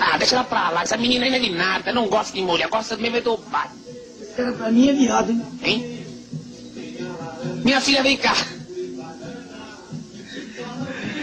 Ah, 0.00 0.18
deixa 0.18 0.34
ela 0.34 0.44
pra 0.44 0.70
lá. 0.70 0.82
Essa 0.82 0.96
menina 0.96 1.24
ainda 1.24 1.36
é 1.36 1.40
de 1.40 1.50
nada. 1.50 1.92
Não 1.92 2.08
gosta 2.08 2.32
de 2.32 2.42
mulher. 2.42 2.68
Gosta 2.68 2.96
mesmo 2.96 3.18
é 3.18 3.20
do 3.20 3.36
Batman. 3.36 3.76
Esse 4.20 4.32
cara 4.32 4.52
pra 4.52 4.70
mim 4.72 4.88
é 4.88 4.92
viado, 4.92 5.30
hein? 5.30 5.42
Hein? 5.62 6.06
Minha 7.64 7.80
filha, 7.80 8.02
vem 8.02 8.16
cá. 8.16 8.34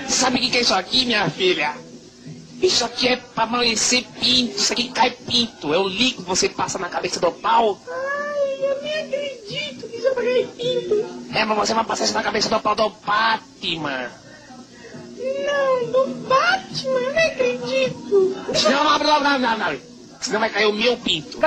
Sabe 0.08 0.38
o 0.38 0.40
que 0.40 0.58
é 0.58 0.62
isso 0.62 0.74
aqui, 0.74 1.06
minha 1.06 1.30
filha? 1.30 1.74
Isso 2.62 2.84
aqui 2.84 3.08
é 3.08 3.16
pra 3.16 3.44
amanhecer 3.46 4.06
pinto. 4.20 4.58
Isso 4.58 4.74
aqui 4.74 4.90
cai 4.90 5.12
pinto. 5.12 5.74
É 5.74 5.78
o 5.78 5.88
líquido 5.88 6.24
que 6.24 6.30
você 6.30 6.50
passa 6.50 6.78
na 6.78 6.90
cabeça 6.90 7.20
do 7.20 7.32
pau. 7.32 7.80
Ai, 7.88 8.72
eu 8.72 8.82
nem 8.82 8.94
acredito 9.00 9.88
que 9.88 9.98
isso 9.98 10.08
é 10.08 10.12
pra 10.12 10.24
cair 10.24 10.48
pinto. 10.48 11.06
É, 11.34 11.46
mas 11.46 11.58
você 11.58 11.74
vai 11.74 11.84
passar 11.86 12.04
isso 12.04 12.14
na 12.14 12.24
cabeça 12.24 12.50
do 12.50 12.60
pau 12.60 12.76
do 12.76 12.90
Batman. 12.90 14.12
Não, 15.18 15.92
do 15.92 16.14
Batman, 16.28 17.00
eu 17.00 17.14
nem 17.14 17.26
acredito. 17.26 18.36
Não, 18.64 18.84
não, 18.84 19.00
não, 19.00 19.20
não, 19.24 19.40
não, 19.40 19.58
não. 19.58 19.89
Senão 20.22 20.42
vai 20.42 20.50
cair 20.50 20.66
o 20.66 20.74
meu 20.74 20.98
pinto. 20.98 21.40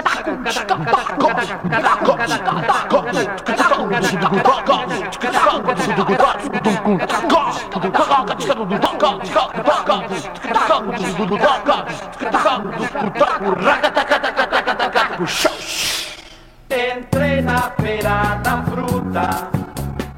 Entrei 16.71 17.43
na 17.43 17.71
feira 17.79 18.41
da 18.43 18.63
fruta. 18.63 19.51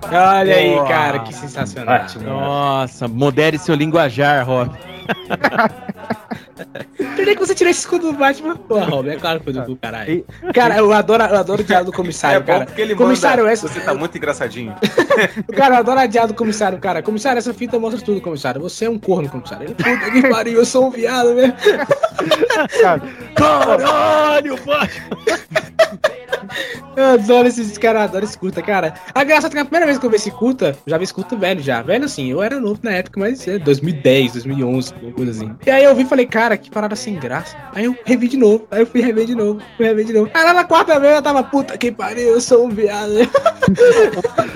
Olha 0.06 0.54
aí, 0.54 0.70
Boa. 0.70 0.86
cara, 0.86 1.18
que 1.20 1.32
sensacional. 1.32 2.06
Nossa, 2.22 3.08
modere 3.08 3.58
seu 3.58 3.74
linguajar, 3.74 4.46
Rob. 4.46 4.70
Por 6.72 7.24
que 7.24 7.34
que 7.34 7.40
você 7.40 7.54
tirou 7.54 7.70
esse 7.70 7.80
escudo 7.80 8.12
do 8.12 8.18
Batman? 8.18 8.56
Pô, 8.56 8.78
Rob, 8.80 9.08
é 9.08 9.16
claro 9.16 9.38
que 9.38 9.44
foi 9.44 9.52
do 9.52 9.62
cu, 9.64 9.76
caralho. 9.76 10.24
Cara, 10.52 10.76
eu 10.78 10.92
adoro, 10.92 11.22
eu 11.24 11.38
adoro 11.38 11.62
o 11.62 11.64
diálogo 11.64 11.90
do 11.90 11.96
comissário, 11.96 12.36
É 12.36 12.40
bom 12.40 12.46
cara. 12.52 12.66
porque 12.66 12.80
ele 12.82 12.94
comissário, 12.94 13.44
manda, 13.44 13.52
essa... 13.52 13.68
você 13.68 13.80
tá 13.80 13.94
muito 13.94 14.16
engraçadinho. 14.16 14.74
Cara, 15.54 15.76
eu 15.76 15.78
adoro 15.78 16.00
a 16.00 16.06
diálogo 16.06 16.34
do 16.34 16.36
comissário, 16.36 16.78
cara. 16.78 17.02
Comissário, 17.02 17.38
essa 17.38 17.54
fita 17.54 17.78
mostra 17.78 18.00
tudo, 18.00 18.20
comissário. 18.20 18.60
Você 18.60 18.86
é 18.86 18.90
um 18.90 18.98
corno, 18.98 19.28
comissário. 19.28 19.66
Ele, 19.66 19.74
puta 19.74 20.10
que 20.10 20.28
pariu, 20.28 20.58
eu 20.58 20.64
sou 20.64 20.86
um 20.86 20.90
viado 20.90 21.34
mesmo. 21.34 21.54
Cara, 22.80 23.00
Caralho, 23.36 24.56
Batman! 24.64 25.24
Eu 26.96 27.04
adoro 27.04 27.48
esses 27.48 27.76
caras, 27.76 28.02
adoro 28.02 28.24
esse 28.24 28.38
curta, 28.38 28.62
cara. 28.62 28.94
A 29.12 29.24
graça 29.24 29.48
é 29.48 29.50
que 29.50 29.58
a 29.58 29.64
primeira 29.64 29.86
vez 29.86 29.98
que 29.98 30.06
eu 30.06 30.10
vi 30.10 30.16
esse 30.16 30.30
curta, 30.30 30.76
eu 30.86 30.90
já 30.90 30.96
vi 30.98 31.04
esse 31.04 31.14
curta 31.14 31.34
velho 31.34 31.60
já. 31.60 31.82
Velho 31.82 32.04
assim, 32.04 32.30
eu 32.30 32.40
era 32.42 32.60
novo 32.60 32.78
na 32.82 32.92
época, 32.92 33.18
mas 33.18 33.46
é 33.48 33.58
2010, 33.58 34.34
2011, 34.34 34.94
alguma 34.94 35.12
coisa 35.12 35.30
assim. 35.32 35.52
E 35.66 35.70
aí 35.70 35.82
eu 35.84 35.94
vi 35.94 36.02
e 36.02 36.06
falei, 36.06 36.26
cara, 36.26 36.53
que 36.56 36.70
parada 36.70 36.94
sem 36.96 37.14
graça. 37.16 37.56
Aí 37.74 37.84
eu 37.84 37.96
revi 38.04 38.28
de 38.28 38.36
novo, 38.36 38.66
aí 38.70 38.80
eu 38.80 38.86
fui 38.86 39.00
rever 39.00 39.26
de 39.26 39.34
novo, 39.34 39.60
fui 39.76 39.86
rever 39.86 40.04
de 40.04 40.12
novo. 40.12 40.30
Aí 40.34 40.44
lá 40.44 40.52
na 40.54 40.64
quarta 40.64 40.98
vez 41.00 41.16
eu 41.16 41.22
tava, 41.22 41.42
puta 41.42 41.76
que 41.78 41.90
pariu, 41.92 42.28
eu 42.30 42.40
sou 42.40 42.66
um 42.66 42.70
viado. 42.70 43.12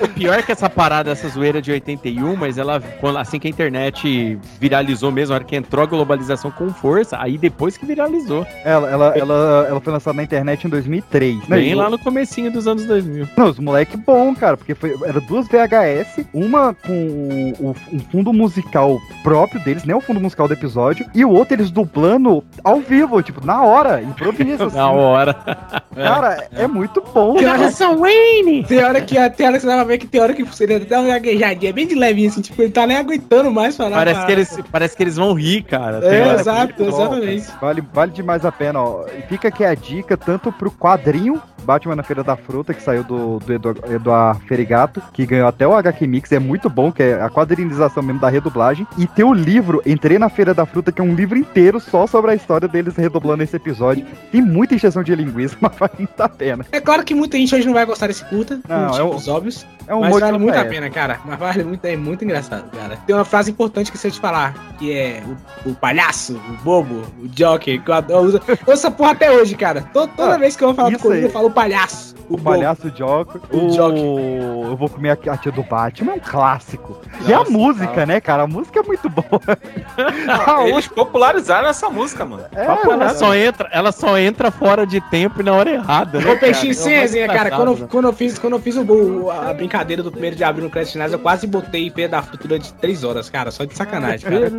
O 0.01 0.07
pior 0.09 0.37
é 0.37 0.41
que 0.43 0.51
essa 0.51 0.69
parada, 0.69 1.11
essa 1.11 1.27
zoeira 1.29 1.61
de 1.61 1.71
81, 1.71 2.35
mas 2.35 2.57
ela, 2.57 2.79
quando- 2.99 3.17
assim 3.17 3.39
que 3.39 3.47
a 3.47 3.49
internet 3.49 4.37
viralizou 4.59 5.11
mesmo, 5.11 5.33
a 5.33 5.37
hora 5.37 5.43
que 5.43 5.55
entrou 5.55 5.83
a 5.83 5.87
globalização 5.87 6.51
com 6.51 6.69
força, 6.69 7.17
aí 7.19 7.37
depois 7.37 7.75
que 7.77 7.85
viralizou. 7.85 8.45
Ela, 8.63 8.89
ela, 8.89 9.13
ela, 9.17 9.65
ela 9.69 9.81
foi 9.81 9.93
lançada 9.93 10.15
na 10.15 10.23
internet 10.23 10.65
em 10.65 10.69
2003. 10.69 11.47
né? 11.47 11.57
Bem 11.57 11.73
lá 11.75 11.89
no 11.89 11.97
comecinho 11.97 12.51
dos 12.51 12.67
anos 12.67 12.85
2000. 12.85 13.27
Não, 13.35 13.47
os 13.49 13.59
moleque 13.59 13.97
bom, 13.97 14.33
cara, 14.35 14.55
porque 14.57 14.75
foi, 14.75 14.95
era 15.05 15.19
duas 15.21 15.47
VHS, 15.47 16.25
uma 16.33 16.73
com 16.73 16.93
o, 17.59 17.69
o- 17.71 17.75
um 17.93 17.99
fundo 18.11 18.31
musical 18.31 18.99
próprio 19.23 19.61
deles, 19.63 19.83
nem 19.83 19.95
o 19.95 20.01
fundo 20.01 20.19
musical 20.19 20.47
do 20.47 20.53
episódio, 20.53 21.05
e 21.15 21.25
o 21.25 21.29
outro 21.31 21.55
eles 21.55 21.71
dublando 21.83 22.43
ao 22.63 22.79
vivo, 22.81 23.21
tipo, 23.21 23.45
na 23.45 23.63
hora, 23.63 24.01
improviso. 24.01 24.65
assim. 24.65 24.75
Na 24.77 24.91
hora. 24.91 25.33
Cara, 25.95 26.47
é, 26.53 26.67
muito 26.67 27.01
bom. 27.13 27.35
Tem 27.35 27.47
hora, 27.47 27.71
cara. 27.71 27.95
Wayne! 27.97 28.63
Tem 28.63 28.83
hora 28.83 29.01
que, 29.01 29.15
tem 29.31 29.47
hora 29.47 29.57
que 29.57 29.61
você 29.61 29.67
vai 29.75 29.85
ver 29.85 29.97
que 29.97 30.07
tem 30.07 30.21
hora 30.21 30.33
que 30.33 30.45
seria 30.55 30.77
até 30.77 30.97
uma 30.97 31.07
gaguejadinha 31.07 31.73
bem 31.73 31.87
de 31.87 31.95
levinho, 31.95 32.29
assim, 32.29 32.41
tipo, 32.41 32.61
ele 32.61 32.71
tá 32.71 32.85
nem 32.85 32.97
aguentando 32.97 33.51
mais 33.51 33.75
falar. 33.75 33.95
Parece 33.97 34.17
pra- 34.19 34.25
que, 34.25 34.31
eles, 34.31 34.59
parece 34.71 34.97
que 34.97 35.03
eles 35.03 35.15
vão 35.15 35.33
rir, 35.33 35.63
cara. 35.63 35.99
É, 36.03 36.33
que- 36.35 36.39
exato, 36.41 36.83
exatamente. 36.83 37.47
Vale, 37.61 37.83
vale 37.93 38.11
demais 38.11 38.45
a 38.45 38.51
pena, 38.51 38.81
ó. 38.81 39.05
E 39.17 39.21
fica 39.23 39.47
aqui 39.47 39.63
a 39.63 39.73
dica, 39.75 40.15
tanto 40.17 40.51
pro 40.51 40.71
quadrinho 40.71 41.41
Batman 41.63 41.95
na 41.97 42.03
Feira 42.03 42.23
da 42.23 42.35
Fruta, 42.35 42.73
que 42.73 42.81
saiu 42.81 43.03
do, 43.03 43.37
do 43.39 43.53
Edu- 43.53 43.75
Eduardo 43.93 44.41
Ferigato, 44.47 45.03
que 45.13 45.25
ganhou 45.25 45.47
até 45.47 45.67
o 45.67 45.75
HQ 45.75 46.07
Mix, 46.07 46.31
é 46.31 46.39
muito 46.39 46.69
bom, 46.69 46.91
que 46.91 47.03
é 47.03 47.21
a 47.21 47.29
quadrinização 47.29 48.01
mesmo 48.01 48.19
da 48.19 48.29
redublagem. 48.29 48.87
E 48.97 49.05
tem 49.05 49.23
o 49.25 49.33
livro, 49.33 49.81
Entrei 49.85 50.17
na 50.17 50.29
Feira 50.29 50.53
da 50.53 50.65
Fruta, 50.65 50.91
que 50.91 50.99
é 51.01 51.03
um 51.03 51.13
livro 51.13 51.37
inteiro 51.37 51.68
só 51.77 52.07
sobre 52.07 52.31
a 52.31 52.35
história 52.35 52.67
deles 52.67 52.95
redublando 52.95 53.43
esse 53.43 53.55
episódio. 53.57 54.05
Tem 54.31 54.41
muita 54.41 54.75
injeção 54.75 55.03
de 55.03 55.13
linguiça, 55.13 55.57
mas 55.61 55.75
vale 55.75 55.91
muito 55.99 56.21
a 56.21 56.29
pena. 56.29 56.65
É 56.71 56.79
claro 56.79 57.03
que 57.03 57.13
muita 57.13 57.35
gente 57.37 57.53
hoje 57.53 57.65
não 57.67 57.73
vai 57.73 57.85
gostar 57.85 58.07
desse 58.07 58.23
curta, 58.25 58.59
Não, 58.67 58.77
é 58.97 59.03
motivos 59.03 59.27
óbvios. 59.27 59.67
é 59.85 59.93
um 59.93 59.99
mas 59.99 60.19
vale 60.19 60.37
muito 60.37 60.57
a 60.57 60.63
pena, 60.65 60.89
cara. 60.89 61.19
Mas 61.25 61.37
vale 61.37 61.63
muito, 61.65 61.83
é 61.85 61.97
muito 61.97 62.23
engraçado, 62.23 62.69
cara. 62.71 62.97
Tem 63.05 63.13
uma 63.15 63.25
frase 63.25 63.51
importante 63.51 63.91
que 63.91 63.97
eu 63.97 64.01
sei 64.01 64.11
te 64.11 64.19
falar, 64.19 64.53
que 64.79 64.91
é 64.93 65.21
o, 65.65 65.71
o 65.71 65.75
palhaço, 65.75 66.33
o 66.49 66.63
bobo, 66.63 67.03
o 67.21 67.27
joker, 67.27 67.81
que 67.83 67.89
eu 67.91 67.93
adoro. 67.93 68.19
Eu 68.23 68.27
uso, 68.27 68.41
eu 68.47 68.53
uso 68.63 68.71
essa 68.71 68.89
porra 68.91 69.11
até 69.11 69.29
hoje, 69.31 69.55
cara. 69.55 69.81
To- 69.93 70.07
toda 70.07 70.35
Ah, 70.35 70.37
vez 70.37 70.55
que 70.55 70.63
eu 70.63 70.69
vou 70.69 70.75
falar 70.75 70.89
do 70.91 70.99
Coringa, 70.99 71.27
eu 71.27 71.31
falo 71.31 71.47
o 71.47 71.51
palhaço. 71.51 72.15
O 72.29 72.37
palhaço 72.37 72.91
Joker. 72.91 73.41
O 73.51 73.57
O, 73.65 73.69
Joker. 73.71 74.03
Eu 74.69 74.77
vou 74.77 74.87
comer 74.87 75.17
a, 75.27 75.33
a 75.33 75.37
tia 75.37 75.51
do 75.51 75.63
Batman, 75.63 76.11
é 76.11 76.15
um 76.15 76.19
clássico. 76.19 77.01
e 77.27 77.33
a 77.33 77.37
Nossa, 77.39 77.51
música, 77.51 77.87
cara. 77.87 78.05
né, 78.05 78.21
cara? 78.21 78.43
A 78.43 78.47
música 78.47 78.79
é 78.79 78.83
muito 78.83 79.09
boa. 79.09 79.41
Eles 80.69 80.87
popularizaram 80.87 81.58
essa 81.67 81.89
música, 81.89 82.25
mano. 82.25 82.45
É, 82.55 82.65
ela, 82.65 83.13
só 83.13 83.35
entra, 83.35 83.69
ela 83.71 83.91
só 83.91 84.17
entra 84.17 84.49
fora 84.49 84.87
de 84.87 85.01
tempo 85.09 85.41
e 85.41 85.43
na 85.43 85.53
hora 85.53 85.69
errada, 85.69 86.19
né? 86.19 86.31
Ô, 86.31 86.37
Peixinho, 86.39 86.73
cara? 86.73 86.83
sem 86.85 86.93
É 86.93 86.97
mais 86.99 87.11
resenha, 87.11 87.27
cara. 87.27 87.51
Quando, 87.51 87.71
eu- 87.73 87.77
né? 87.77 87.87
quando 87.89 88.05
eu 88.07 88.13
fiz, 88.13 88.39
quando 88.39 88.53
eu 88.53 88.59
fiz 88.61 88.77
o, 88.77 88.83
o- 88.83 89.29
a 89.29 89.53
brincadeira 89.53 90.01
do 90.01 90.11
primeiro 90.11 90.35
de 90.35 90.43
abril 90.43 90.63
no 90.65 90.71
Crédito 90.71 90.93
Finais, 90.93 91.11
eu 91.11 91.19
quase 91.19 91.45
botei 91.45 91.89
Feira 91.89 92.09
da 92.11 92.21
Fruta 92.21 92.47
durante 92.47 92.73
três 92.75 93.03
horas, 93.03 93.29
cara. 93.29 93.51
Só 93.51 93.65
de 93.65 93.75
sacanagem, 93.75 94.29
cara. 94.29 94.51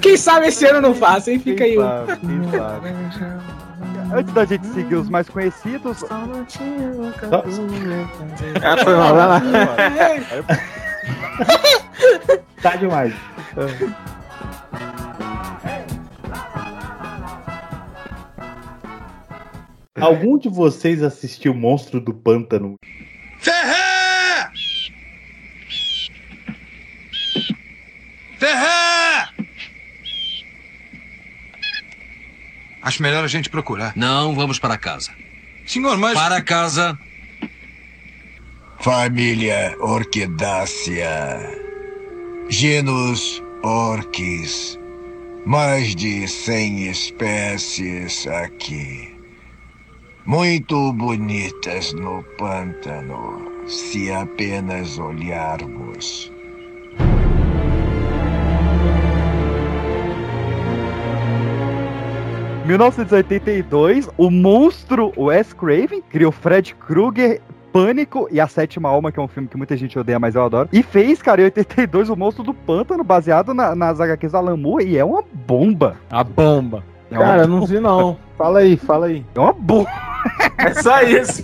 Quem 0.00 0.16
sabe 0.16 0.46
esse 0.46 0.64
ano 0.66 0.78
eu 0.78 0.82
não 0.82 0.94
faço, 0.94 1.30
hein? 1.30 1.38
Fica 1.40 1.64
aí. 1.64 1.74
Sabe, 1.76 2.16
quem 2.20 2.50
sabe. 2.58 2.88
Antes 4.14 4.34
da 4.34 4.44
gente 4.44 4.66
seguir 4.68 4.94
os 4.96 5.08
mais 5.08 5.28
conhecidos. 5.28 6.04
Ah, 8.62 8.76
foi 8.84 8.94
mal, 8.94 9.14
vai 9.14 9.26
lá. 9.26 9.42
Tá 12.62 12.76
demais. 12.76 13.12
Algum 20.02 20.36
de 20.36 20.48
vocês 20.48 21.00
assistiu 21.00 21.54
Monstro 21.54 22.00
do 22.00 22.12
Pântano? 22.12 22.74
Ferré! 23.38 24.50
Ferré! 28.36 29.28
Acho 32.82 33.00
melhor 33.00 33.22
a 33.22 33.28
gente 33.28 33.48
procurar. 33.48 33.92
Não, 33.94 34.34
vamos 34.34 34.58
para 34.58 34.76
casa. 34.76 35.12
Senhor, 35.64 35.96
mas. 35.96 36.14
Para 36.14 36.42
casa. 36.42 36.98
Família 38.80 39.76
Orquidácea. 39.78 41.38
Genus 42.48 43.40
Orquis. 43.62 44.76
Mais 45.46 45.94
de 45.94 46.26
100 46.26 46.88
espécies 46.88 48.26
aqui. 48.26 49.11
Muito 50.24 50.92
bonitas 50.92 51.92
no 51.94 52.22
pântano, 52.38 53.50
se 53.66 54.10
apenas 54.12 54.98
olharmos. 54.98 56.30
Em 62.64 62.68
1982, 62.68 64.08
o 64.16 64.30
monstro 64.30 65.12
Wes 65.16 65.52
Craven 65.52 66.02
criou 66.08 66.30
Fred 66.30 66.74
Krueger, 66.76 67.40
Pânico 67.72 68.28
e 68.30 68.38
A 68.40 68.46
Sétima 68.46 68.88
Alma, 68.88 69.10
que 69.10 69.18
é 69.18 69.22
um 69.22 69.26
filme 69.28 69.48
que 69.48 69.56
muita 69.56 69.76
gente 69.76 69.98
odeia, 69.98 70.18
mas 70.18 70.34
eu 70.34 70.44
adoro. 70.44 70.68
E 70.72 70.82
fez, 70.82 71.20
cara, 71.20 71.40
em 71.40 71.44
82, 71.44 72.08
o 72.10 72.16
Monstro 72.16 72.44
do 72.44 72.54
Pântano, 72.54 73.02
baseado 73.02 73.52
na- 73.52 73.74
nas 73.74 74.00
HQs 74.00 74.32
da 74.32 74.38
Alan 74.38 74.56
Moore, 74.56 74.86
e 74.86 74.96
é 74.98 75.04
uma 75.04 75.24
bomba. 75.46 75.96
A 76.10 76.22
bomba. 76.22 76.84
É 77.10 77.18
uma 77.18 77.24
Cara, 77.24 77.46
não 77.46 77.66
vi 77.66 77.80
não. 77.80 78.16
Fala 78.42 78.58
aí, 78.58 78.76
fala 78.76 79.06
aí. 79.06 79.24
É 79.36 79.38
uma 79.38 79.52
bomba. 79.52 79.88
É 80.58 80.74
só 80.74 81.00
isso. 81.02 81.42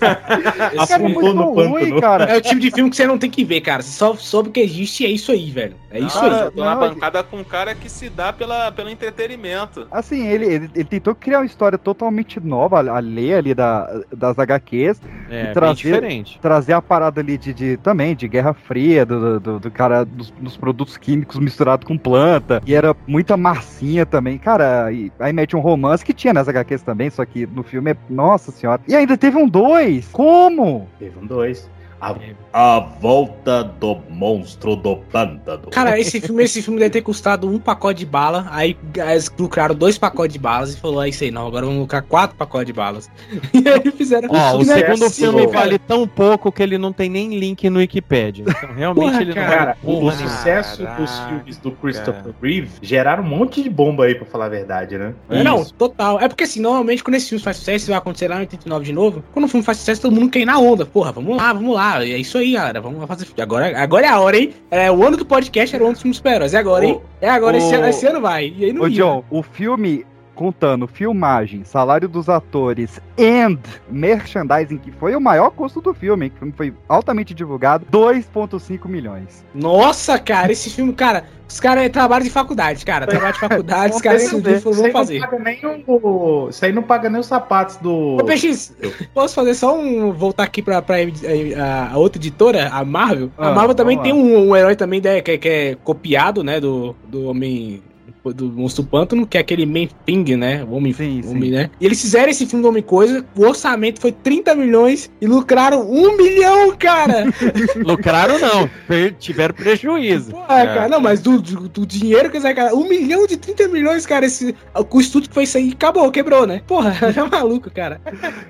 Esse 0.82 0.92
Afundou 0.94 1.20
filme- 1.22 1.34
no 1.34 1.54
pântano. 1.54 2.00
cara. 2.00 2.24
É 2.24 2.36
o 2.36 2.40
tipo 2.40 2.60
de 2.60 2.70
filme 2.72 2.90
que 2.90 2.96
você 2.96 3.06
não 3.06 3.18
tem 3.18 3.30
que 3.30 3.44
ver, 3.44 3.60
cara. 3.60 3.82
Você 3.82 3.90
só 3.92 4.14
soube 4.14 4.50
que 4.50 4.60
existe 4.60 5.02
e 5.02 5.06
é 5.06 5.10
isso 5.10 5.30
aí, 5.32 5.50
velho. 5.50 5.74
É 5.90 5.98
isso 6.00 6.20
Cara, 6.20 6.44
aí. 6.46 6.50
tô 6.50 6.64
na 6.64 6.74
não, 6.74 6.80
bancada 6.80 7.22
com 7.24 7.38
um 7.38 7.44
cara 7.44 7.74
que 7.74 7.88
se 7.88 8.08
dá 8.10 8.32
pela, 8.32 8.70
pelo 8.72 8.90
entretenimento. 8.90 9.86
Assim, 9.90 10.26
ele, 10.26 10.44
ele, 10.46 10.70
ele 10.74 10.84
tentou 10.84 11.14
criar 11.14 11.38
uma 11.38 11.46
história 11.46 11.78
totalmente 11.78 12.38
nova, 12.38 12.78
alheia 12.92 13.38
ali 13.38 13.54
da, 13.54 13.88
das 14.14 14.38
HQs. 14.38 15.00
É, 15.30 15.40
e 15.40 15.44
bem 15.44 15.52
trazer, 15.54 15.74
diferente. 15.74 16.38
trazer 16.40 16.72
a 16.74 16.82
parada 16.82 17.20
ali 17.20 17.38
de, 17.38 17.52
de- 17.54 17.76
também 17.78 18.14
de 18.14 18.28
Guerra 18.28 18.52
Fria, 18.54 19.04
do, 19.06 19.40
do, 19.40 19.58
do 19.60 19.70
cara 19.70 20.04
dos, 20.04 20.30
dos 20.32 20.56
produtos 20.56 20.96
químicos 20.96 21.38
misturados 21.38 21.86
com 21.86 21.96
planta. 21.98 22.62
E 22.66 22.74
era 22.74 22.94
muita 23.06 23.36
massinha 23.36 24.04
também. 24.06 24.36
Cara, 24.38 24.92
e 24.92 25.10
aí 25.18 25.32
mete 25.32 25.56
um 25.56 25.60
romance 25.60 26.04
que 26.04 26.12
tinha 26.12 26.32
nas 26.34 26.48
HQs 26.48 26.82
também, 26.88 27.10
só 27.10 27.22
que 27.26 27.46
no 27.46 27.62
filme 27.62 27.90
é. 27.90 27.96
Nossa 28.08 28.50
senhora. 28.50 28.80
E 28.88 28.96
ainda 28.96 29.14
teve 29.18 29.36
um 29.36 29.46
dois. 29.46 30.08
Como? 30.10 30.88
Teve 30.98 31.18
um 31.18 31.26
dois. 31.26 31.68
A, 32.00 32.14
a 32.52 32.80
volta 32.80 33.64
do 33.64 33.98
monstro 34.08 34.76
do 34.76 34.96
pântano. 34.96 35.68
Cara, 35.70 35.98
esse 35.98 36.20
filme, 36.20 36.44
esse 36.44 36.62
filme 36.62 36.78
deve 36.78 36.90
ter 36.90 37.02
custado 37.02 37.48
um 37.48 37.58
pacote 37.58 38.00
de 38.00 38.06
bala. 38.06 38.46
Aí 38.50 38.76
eles 38.96 39.32
lucraram 39.38 39.74
dois 39.74 39.98
pacotes 39.98 40.32
de 40.32 40.38
balas 40.38 40.74
e 40.74 40.80
falou: 40.80 41.02
é 41.02 41.08
isso 41.08 41.24
aí, 41.24 41.30
não, 41.30 41.46
agora 41.46 41.66
vamos 41.66 41.80
lucrar 41.80 42.02
quatro 42.02 42.36
pacotes 42.36 42.66
de 42.66 42.72
balas. 42.72 43.10
E 43.52 43.68
aí 43.68 43.90
fizeram 43.90 44.28
Ó, 44.30 44.56
o 44.56 44.64
Né? 44.64 44.74
segundo 44.74 45.08
Sim, 45.08 45.22
filme 45.24 45.46
cara. 45.46 45.58
vale 45.60 45.78
tão 45.78 46.06
pouco 46.06 46.52
que 46.52 46.62
ele 46.62 46.78
não 46.78 46.92
tem 46.92 47.08
nem 47.10 47.38
link 47.38 47.68
no 47.68 47.78
Wikipedia. 47.78 48.44
Então, 48.48 48.74
realmente 48.74 49.10
Porra, 49.10 49.22
ele 49.22 49.34
não 49.34 49.42
Cara, 49.42 49.76
vale 49.82 49.96
o 50.04 50.10
sucesso 50.12 50.86
dos 50.96 51.18
filmes 51.20 51.56
do 51.58 51.72
Christopher 51.72 52.32
Reeve 52.42 52.70
geraram 52.82 53.22
um 53.24 53.26
monte 53.26 53.62
de 53.62 53.68
bomba 53.70 54.04
aí, 54.04 54.14
pra 54.14 54.24
falar 54.26 54.46
a 54.46 54.48
verdade, 54.48 54.96
né? 54.96 55.14
É, 55.28 55.42
Não, 55.42 55.64
total. 55.64 56.20
É 56.20 56.28
porque 56.28 56.44
assim, 56.44 56.60
normalmente 56.60 57.02
quando 57.02 57.14
esse 57.16 57.28
filme 57.28 57.42
faz 57.42 57.56
sucesso, 57.56 57.76
isso 57.78 57.86
vai 57.90 57.98
acontecer 57.98 58.28
lá 58.28 58.36
em 58.36 58.40
89 58.40 58.84
de 58.84 58.92
novo. 58.92 59.24
Quando 59.32 59.44
o 59.46 59.48
filme 59.48 59.64
faz 59.64 59.78
sucesso, 59.78 60.02
todo 60.02 60.14
mundo 60.14 60.30
quer 60.30 60.40
ir 60.40 60.44
na 60.44 60.58
onda. 60.58 60.86
Porra, 60.86 61.12
vamos 61.12 61.36
lá, 61.36 61.52
vamos 61.52 61.74
lá. 61.74 61.87
E 62.04 62.12
é 62.12 62.18
isso 62.18 62.38
aí, 62.38 62.54
cara. 62.54 62.80
Vamos 62.80 63.06
fazer. 63.06 63.26
Agora, 63.40 63.78
agora 63.82 64.06
é 64.06 64.08
a 64.08 64.20
hora, 64.20 64.36
hein? 64.36 64.54
É, 64.70 64.90
o 64.90 65.04
ano 65.04 65.16
do 65.16 65.24
podcast 65.26 65.74
era 65.74 65.82
o 65.84 65.86
ano 65.88 65.94
dos 65.94 66.02
filmes 66.02 66.16
super-heróis. 66.18 66.54
É 66.54 66.58
agora, 66.58 66.84
hein? 66.84 67.00
É 67.20 67.28
agora, 67.28 67.56
esse, 67.56 67.74
ô- 67.74 67.78
ano, 67.78 67.86
esse 67.88 68.06
ano 68.06 68.20
vai. 68.20 68.52
E 68.56 68.64
aí 68.66 68.72
não 68.72 68.82
Ô, 68.82 68.88
ia. 68.88 68.96
John, 68.96 69.24
o 69.30 69.42
filme 69.42 70.04
contando 70.38 70.86
filmagem, 70.86 71.64
salário 71.64 72.08
dos 72.08 72.28
atores 72.28 73.00
and 73.18 73.58
merchandising, 73.90 74.78
que 74.78 74.92
foi 74.92 75.16
o 75.16 75.20
maior 75.20 75.50
custo 75.50 75.80
do 75.80 75.92
filme, 75.92 76.26
hein, 76.26 76.30
que 76.30 76.36
o 76.36 76.38
filme 76.38 76.54
foi 76.56 76.72
altamente 76.88 77.34
divulgado, 77.34 77.84
2,5 77.90 78.86
milhões. 78.86 79.44
Nossa, 79.52 80.16
cara, 80.16 80.52
esse 80.52 80.70
filme, 80.70 80.92
cara, 80.92 81.24
os 81.48 81.58
caras 81.58 81.90
trabalham 81.90 82.22
de 82.22 82.30
faculdade, 82.30 82.84
cara. 82.84 83.04
Trabalho 83.04 83.32
de 83.32 83.40
faculdade, 83.40 83.94
os 83.96 84.00
caras 84.00 84.22
Isso 84.22 84.40
decidiram 84.40 84.76
aí 84.76 84.82
vão 84.82 84.92
fazer. 84.92 85.18
Não 85.18 85.26
paga 85.28 85.38
nem 85.42 85.60
o, 85.88 86.46
isso 86.50 86.64
aí 86.64 86.72
não 86.72 86.82
paga 86.84 87.10
nem 87.10 87.20
os 87.20 87.26
sapatos 87.26 87.76
do. 87.78 88.18
Ô, 88.20 88.24
PX, 88.24 88.76
posso 89.12 89.34
fazer 89.34 89.54
só 89.54 89.76
um. 89.76 90.12
voltar 90.12 90.44
aqui 90.44 90.62
pra, 90.62 90.80
pra 90.80 90.96
a, 90.98 91.92
a 91.94 91.98
outra 91.98 92.20
editora, 92.20 92.68
a 92.68 92.84
Marvel? 92.84 93.30
a 93.36 93.48
Ah, 93.48 93.54
Marvel 93.54 93.74
também 93.74 93.98
tem 93.98 94.12
um, 94.12 94.50
um 94.50 94.54
herói 94.56 94.76
também 94.76 95.00
né, 95.00 95.20
que, 95.20 95.32
é- 95.32 95.38
que 95.38 95.48
é 95.48 95.74
copiado, 95.82 96.44
né, 96.44 96.60
do, 96.60 96.94
do 97.08 97.24
Homem. 97.24 97.82
Do 98.24 98.46
Monstro 98.46 98.82
do 98.82 98.88
Pântano, 98.88 99.26
que 99.26 99.36
é 99.36 99.40
aquele 99.40 99.64
Man 99.66 99.88
Thing, 100.04 100.36
né? 100.36 100.64
O 100.64 100.74
Homem, 100.74 100.92
Sim, 100.92 101.22
sim. 101.22 101.30
homem 101.30 101.50
né? 101.50 101.70
E 101.80 101.86
eles 101.86 102.00
fizeram 102.00 102.28
esse 102.28 102.46
filme 102.46 102.62
do 102.62 102.68
Homem 102.68 102.82
Coisa, 102.82 103.24
o 103.36 103.42
orçamento 103.46 104.00
foi 104.00 104.12
30 104.12 104.54
milhões 104.54 105.10
e 105.20 105.26
lucraram 105.26 105.88
um 105.90 106.16
milhão, 106.16 106.76
cara! 106.76 107.24
Lucraram 107.76 108.38
não, 108.38 108.70
tiveram 109.18 109.54
prejuízo. 109.54 110.32
Porra, 110.32 110.46
cara, 110.46 110.88
não, 110.88 111.00
mas 111.00 111.20
do, 111.20 111.40
do, 111.40 111.68
do 111.68 111.86
dinheiro 111.86 112.30
que 112.30 112.36
eles 112.36 112.44
arrecadaram, 112.44 112.78
um 112.78 112.88
milhão 112.88 113.26
de 113.26 113.36
30 113.36 113.68
milhões, 113.68 114.06
cara, 114.06 114.26
esse, 114.26 114.54
o 114.74 115.00
estúdio 115.00 115.28
que 115.28 115.34
foi 115.34 115.44
isso 115.44 115.56
aí 115.56 115.70
acabou, 115.72 116.10
quebrou, 116.10 116.46
né? 116.46 116.62
Porra, 116.66 116.94
é 117.02 117.22
maluco, 117.30 117.70
cara. 117.70 118.00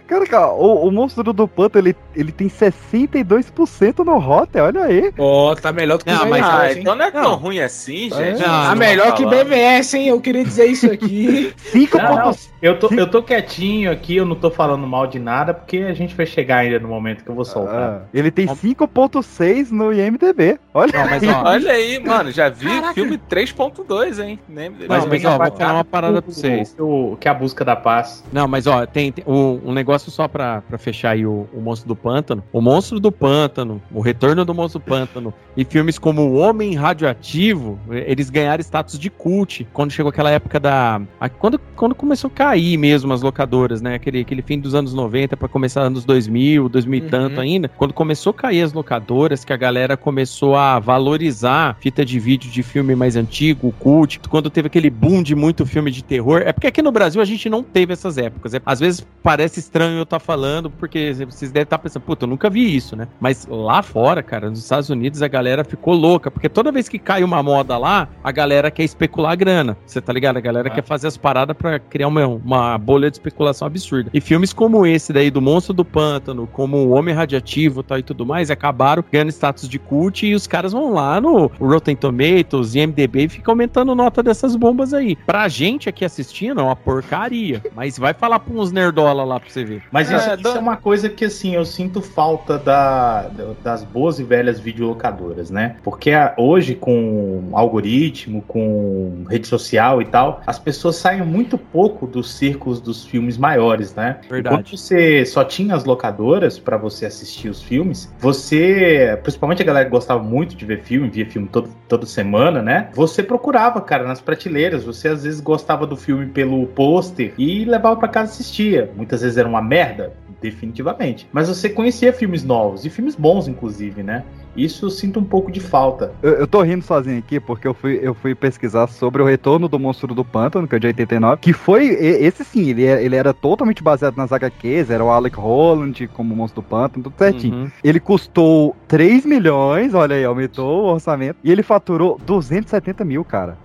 Cara, 0.07 0.27
cara, 0.27 0.53
o, 0.53 0.87
o 0.87 0.91
monstro 0.91 1.33
do 1.33 1.49
Pântano, 1.49 1.89
ele, 1.89 1.97
ele 2.15 2.33
tem 2.33 2.49
62% 2.49 4.05
no 4.05 4.19
Rotten, 4.19 4.63
olha 4.63 4.83
aí. 4.83 5.13
Ó, 5.19 5.55
tá 5.55 5.73
melhor 5.73 5.99
do 5.99 6.05
que 6.05 6.11
Não, 6.13 6.25
o 6.25 6.31
mas- 6.31 6.45
Ah, 6.45 6.73
então 6.73 6.95
não 6.95 7.05
é 7.05 7.11
tão 7.11 7.35
ruim 7.35 7.61
assim, 7.61 8.11
gente. 8.11 8.41
Não, 8.41 8.47
Tá 8.49 8.69
não 8.71 8.77
melhor 8.77 9.15
que 9.15 9.23
falando. 9.23 9.31
Hein? 9.59 10.09
Eu 10.09 10.21
queria 10.21 10.45
dizer 10.45 10.67
isso 10.67 10.91
aqui. 10.91 11.53
5 11.73 11.97
Não, 11.99 12.05
não, 12.05 12.23
pontos. 12.25 12.51
Eu, 12.61 12.79
tô, 12.79 12.89
eu 12.95 13.07
tô 13.07 13.23
quietinho 13.23 13.91
aqui, 13.91 14.17
eu 14.17 14.25
não 14.27 14.37
tô 14.37 14.51
falando 14.51 14.87
mal 14.87 15.07
de 15.07 15.19
nada, 15.19 15.53
porque 15.55 15.79
a 15.79 15.95
gente 15.95 16.15
vai 16.15 16.27
chegar 16.27 16.59
ainda 16.59 16.79
no 16.79 16.89
momento 16.89 17.23
que 17.25 17.31
eu 17.31 17.35
vou 17.35 17.45
soltar. 17.45 18.03
Ah, 18.03 18.03
ele 18.13 18.31
tem 18.31 18.47
5.6 18.47 19.71
no 19.71 19.93
IMDB. 19.93 20.59
Olha 20.75 20.93
Não, 20.93 21.11
mas 21.11 21.23
aí. 21.23 21.29
ó, 21.31 21.43
Olha 21.45 21.73
aí, 21.73 21.99
mano, 22.05 22.31
já 22.31 22.49
vi 22.49 22.67
Caraca. 22.69 22.95
filme 22.95 23.19
3.2, 23.19 24.25
hein? 24.25 24.39
Nem... 24.49 24.71
Não, 24.71 24.77
Mas 24.89 25.07
mas 25.07 25.25
ó, 25.25 25.39
vou 25.39 25.57
falar 25.57 25.75
uma 25.75 25.85
parada 25.85 26.23
pra 26.23 26.33
vocês. 26.33 26.75
O, 26.79 27.17
que 27.21 27.29
é 27.29 27.31
a 27.31 27.35
busca 27.35 27.65
da 27.65 27.77
paz. 27.77 28.25
Não, 28.33 28.47
mas 28.49 28.67
ó, 28.67 28.87
tem, 28.87 29.13
tem 29.13 29.25
um, 29.27 29.61
um 29.67 29.73
negócio 29.73 30.11
só 30.11 30.27
pra, 30.29 30.63
pra 30.63 30.79
fechar 30.79 31.11
aí 31.11 31.27
o, 31.27 31.47
o 31.53 31.61
Monstro 31.61 31.89
do 31.89 31.97
Pântano. 31.97 32.43
O 32.53 32.61
Monstro 32.61 33.01
do 33.01 33.11
Pântano, 33.13 33.81
o 33.93 34.01
Retorno 34.01 34.45
do 34.45 34.55
Monstro 34.55 34.81
do 34.81 34.85
Pântano 34.85 35.33
e 35.57 35.65
filmes 35.65 35.99
como 35.99 36.23
O 36.23 36.37
Homem 36.37 36.75
Radioativo, 36.75 37.79
eles 37.91 38.31
ganharam 38.31 38.61
status 38.61 38.99
de 38.99 39.11
cult 39.11 39.67
quando 39.73 39.91
chegou 39.91 40.11
aquela 40.11 40.31
época 40.31 40.61
da. 40.61 41.01
a- 41.21 41.29
quando, 41.29 41.59
quando 41.77 41.95
começou 41.95 42.29
a 42.29 42.33
cair 42.49 42.77
mesmo 42.79 43.13
as 43.13 43.23
locadoras, 43.23 43.81
né? 43.83 43.95
Aquele, 43.95 44.21
aquele 44.21 44.43
fim 44.43 44.59
dos 44.59 44.75
anos 44.75 44.95
90 44.95 45.37
pra 45.37 45.49
começar 45.49 45.83
anos 45.83 46.05
2000, 46.05 46.69
2000 46.69 46.99
e 46.99 47.03
Uhum. 47.03 47.09
tanto 47.11 47.41
ainda. 47.41 47.69
Quando 47.77 47.93
começou 47.93 48.31
a 48.31 48.35
cair 48.35 48.63
as 48.63 48.73
locadoras, 48.73 49.45
que 49.45 49.53
a 49.53 49.57
galera 49.57 49.97
começou 49.97 50.57
a 50.57 50.79
valorizar 50.79 51.77
fita 51.81 52.05
de 52.05 52.19
vídeo 52.19 52.51
de 52.51 52.63
filme 52.63 52.95
mais 52.95 53.17
antigo, 53.17 53.73
cult, 53.79 54.19
quando 54.29 54.49
teve 54.51 54.67
aquele 54.69 54.89
boom 54.91 55.23
de 55.23 55.35
muito 55.35 55.67
filme 55.67 55.91
de 55.91 56.03
terror. 56.03 56.43
É 56.45 56.53
porque 56.53 56.67
aqui 56.67 56.81
no 56.83 56.91
Brasil 56.93 57.21
a 57.21 57.25
gente 57.25 57.49
não 57.51 57.63
teve 57.63 57.93
essas 57.93 58.17
épocas. 58.19 58.55
É- 58.55 58.63
Às 58.65 58.81
vezes 58.81 59.07
parece 59.23 59.61
estranho 59.61 59.99
eu 59.99 60.03
estar 60.05 60.19
falando, 60.19 60.71
porque 60.71 61.13
vocês 61.29 61.51
devem 61.51 61.65
estar 61.65 61.79
pensando, 61.79 62.03
puta, 62.03 62.25
eu 62.25 62.29
nunca 62.29 62.49
vi 62.51 62.75
isso, 62.75 62.95
né? 62.97 63.09
Mas 63.21 63.47
lá 63.51 63.83
fora, 63.83 64.23
cara, 64.23 64.49
nos 64.51 64.59
Estados 64.59 64.91
Unidos 64.91 65.23
a 65.23 65.29
galera 65.29 65.65
ficou 65.65 65.95
louca, 65.95 66.31
porque 66.31 66.49
toda 66.49 66.73
vez 66.73 66.89
que 66.89 66.99
cai 66.99 67.23
uma 67.23 67.43
moda 67.43 67.77
lá, 67.79 68.09
a 68.23 68.33
galera 68.33 68.71
quer 68.71 68.85
especular 68.85 69.37
grana. 69.37 69.77
Você 69.87 70.01
tá 70.01 70.13
ligado? 70.13 70.37
A 70.37 70.41
galera 70.41 70.69
Ah. 70.69 70.71
quer 70.71 70.83
fazer 70.85 71.07
as 71.09 71.17
paradas 71.17 71.57
pra 71.57 71.79
criar 71.79 72.09
uma, 72.09 72.38
uma 72.45 72.77
bolha 72.79 73.11
de 73.11 73.17
especulação 73.17 73.67
absurda. 73.67 74.11
E 74.13 74.21
filmes 74.21 74.53
como 74.53 74.87
esse 74.87 75.13
daí, 75.13 75.31
do 75.31 75.41
Monstro 75.41 75.73
do 75.75 75.85
Pântano, 75.85 76.47
como 76.47 76.77
o 76.77 76.91
Homem 76.91 77.15
Radiativo 77.15 77.83
tal, 77.83 77.99
e 77.99 78.03
tudo 78.03 78.25
mais, 78.27 78.51
acabaram 78.51 79.05
ganhando 79.11 79.31
status 79.31 79.69
de 79.69 79.79
cult 79.79 80.27
e 80.27 80.35
os 80.35 80.47
caras 80.47 80.73
vão 80.73 80.93
lá 80.93 81.21
no 81.21 81.47
Rotten 81.61 81.97
Tomatoes 81.97 82.75
e 82.75 82.81
MDB 82.87 83.25
e 83.25 83.29
ficam 83.29 83.53
aumentando 83.53 83.95
nota 83.95 84.23
dessas 84.23 84.55
bombas 84.57 84.93
aí. 84.95 85.17
Pra 85.27 85.49
gente 85.49 85.89
aqui 85.89 86.05
assistindo, 86.05 86.61
é 86.61 86.63
uma 86.63 86.77
porcaria. 86.77 87.63
Mas 87.75 87.99
vai 87.99 88.15
falar 88.15 88.39
pra 88.41 88.55
uns 88.55 88.73
nerdola 88.73 89.25
lá 89.25 89.39
pra 89.41 89.49
você 89.51 89.65
ver. 89.65 89.83
Mas 89.91 90.11
É, 90.11 90.17
isso, 90.17 90.31
isso 90.35 90.43
do- 90.43 90.49
é 90.51 90.59
uma 90.59 90.77
coisa 90.77 91.09
que, 91.09 91.25
assim, 91.25 91.55
eu 91.55 91.65
sinto 91.65 92.01
falta 92.01 92.59
da, 92.59 93.31
das 93.63 93.85
boas 93.85 94.19
e 94.19 94.25
velhas 94.25 94.59
videolocadoras, 94.61 95.51
né? 95.51 95.77
Porque 95.83 96.11
a- 96.11 96.35
hoje, 96.37 96.75
com 96.75 97.49
algoritmo, 97.53 98.43
com 98.43 99.25
rede 99.29 99.47
social 99.47 100.01
e 100.03 100.05
tal, 100.05 100.41
as 100.47 100.59
pessoas 100.59 100.97
saem 100.97 101.25
muito 101.25 101.57
pouco 101.59 102.07
dos 102.29 102.35
círculos 102.35 102.81
dos 102.81 103.05
filmes 103.05 103.39
maiores, 103.39 103.95
né? 103.95 104.21
Verdade. 104.29 104.57
Quando 104.57 104.77
você 104.77 105.25
só 105.25 105.43
tinha 105.43 105.75
as 105.75 105.85
locadoras 105.85 106.59
pra 106.59 106.77
você 106.77 107.07
assistir 107.07 107.49
os 107.49 107.63
filmes, 107.63 108.13
você, 108.19 109.19
principalmente 109.23 109.63
a 109.63 109.65
galera 109.65 109.87
que 109.87 109.91
gostava 109.91 110.23
muito 110.23 110.55
de 110.55 110.65
ver 110.67 110.83
filme, 110.83 111.09
via 111.09 111.27
filme 111.27 111.49
todo, 111.49 111.71
toda 111.89 112.07
semana, 112.07 112.63
né? 112.63 112.91
Você 112.95 113.23
procurava, 113.23 113.81
cara, 113.81 114.05
nas 114.05 114.21
prateleiras. 114.21 114.85
Você 114.85 115.09
às 115.09 115.25
vezes 115.25 115.41
gostava 115.41 115.87
do 115.87 115.97
filme 115.97 116.27
pelo 116.27 116.67
pôster 116.67 117.33
e 117.39 117.65
levava 117.65 117.97
pra 117.97 118.09
casa 118.09 118.31
e 118.31 118.35
assistia. 118.35 118.91
Muitas 118.95 119.23
vezes 119.23 119.39
era 119.39 119.49
uma 119.49 119.63
merda, 119.63 120.13
definitivamente. 120.41 121.29
Mas 121.33 121.49
você 121.49 121.69
conhecia 121.69 122.13
filmes 122.13 122.45
novos 122.45 122.85
e 122.85 122.91
filmes 122.91 123.15
bons, 123.15 123.49
inclusive, 123.49 124.03
né? 124.03 124.25
Isso 124.57 124.87
eu 124.87 124.91
sinto 124.91 125.21
um 125.21 125.25
pouco 125.25 125.53
de 125.53 125.61
falta. 125.61 126.13
Eu, 126.23 126.33
eu 126.33 126.47
tô 126.47 126.63
rindo 126.63 126.83
sozinho 126.85 127.19
aqui 127.19 127.39
porque 127.39 127.69
eu 127.69 127.75
fui, 127.75 128.01
eu 128.03 128.13
fui 128.15 128.35
pesquisar 128.35 128.89
sobre 128.89 129.23
o 129.23 129.25
retorno 129.25 129.69
do 129.69 129.79
Monstro 129.79 130.15
do 130.15 130.25
Pântano, 130.25 130.67
que 130.67 130.75
é 130.75 130.79
de 130.79 130.87
89, 130.89 131.41
que 131.41 131.53
foi, 131.53 131.87
esse 131.89 132.45
sim, 132.45 132.71
ele, 132.71 132.85
é- 132.85 133.03
ele 133.05 133.15
era 133.15 133.33
totalmente 133.33 133.83
baseado 133.83 134.17
nas 134.17 134.33
HQs, 134.33 134.91
era 134.91 135.05
o 135.05 135.11
Alec 135.11 135.37
Holland 135.37 136.09
como 136.09 136.35
Monstro 136.35 136.61
do 136.63 136.67
Pântano, 136.69 137.05
tudo 137.05 137.15
certinho. 137.17 137.55
Uhum. 137.55 137.71
Ele 137.85 138.01
custou 138.01 138.75
3 138.89 139.25
milhões, 139.25 139.95
olha 139.95 140.17
aí, 140.17 140.25
aumentou 140.25 140.85
o 140.85 140.93
orçamento, 140.95 141.37
e 141.45 141.53
ele 141.53 141.63
faturou 141.63 142.19
270 142.27 143.05
mil, 143.05 143.25
cara. 143.25 143.57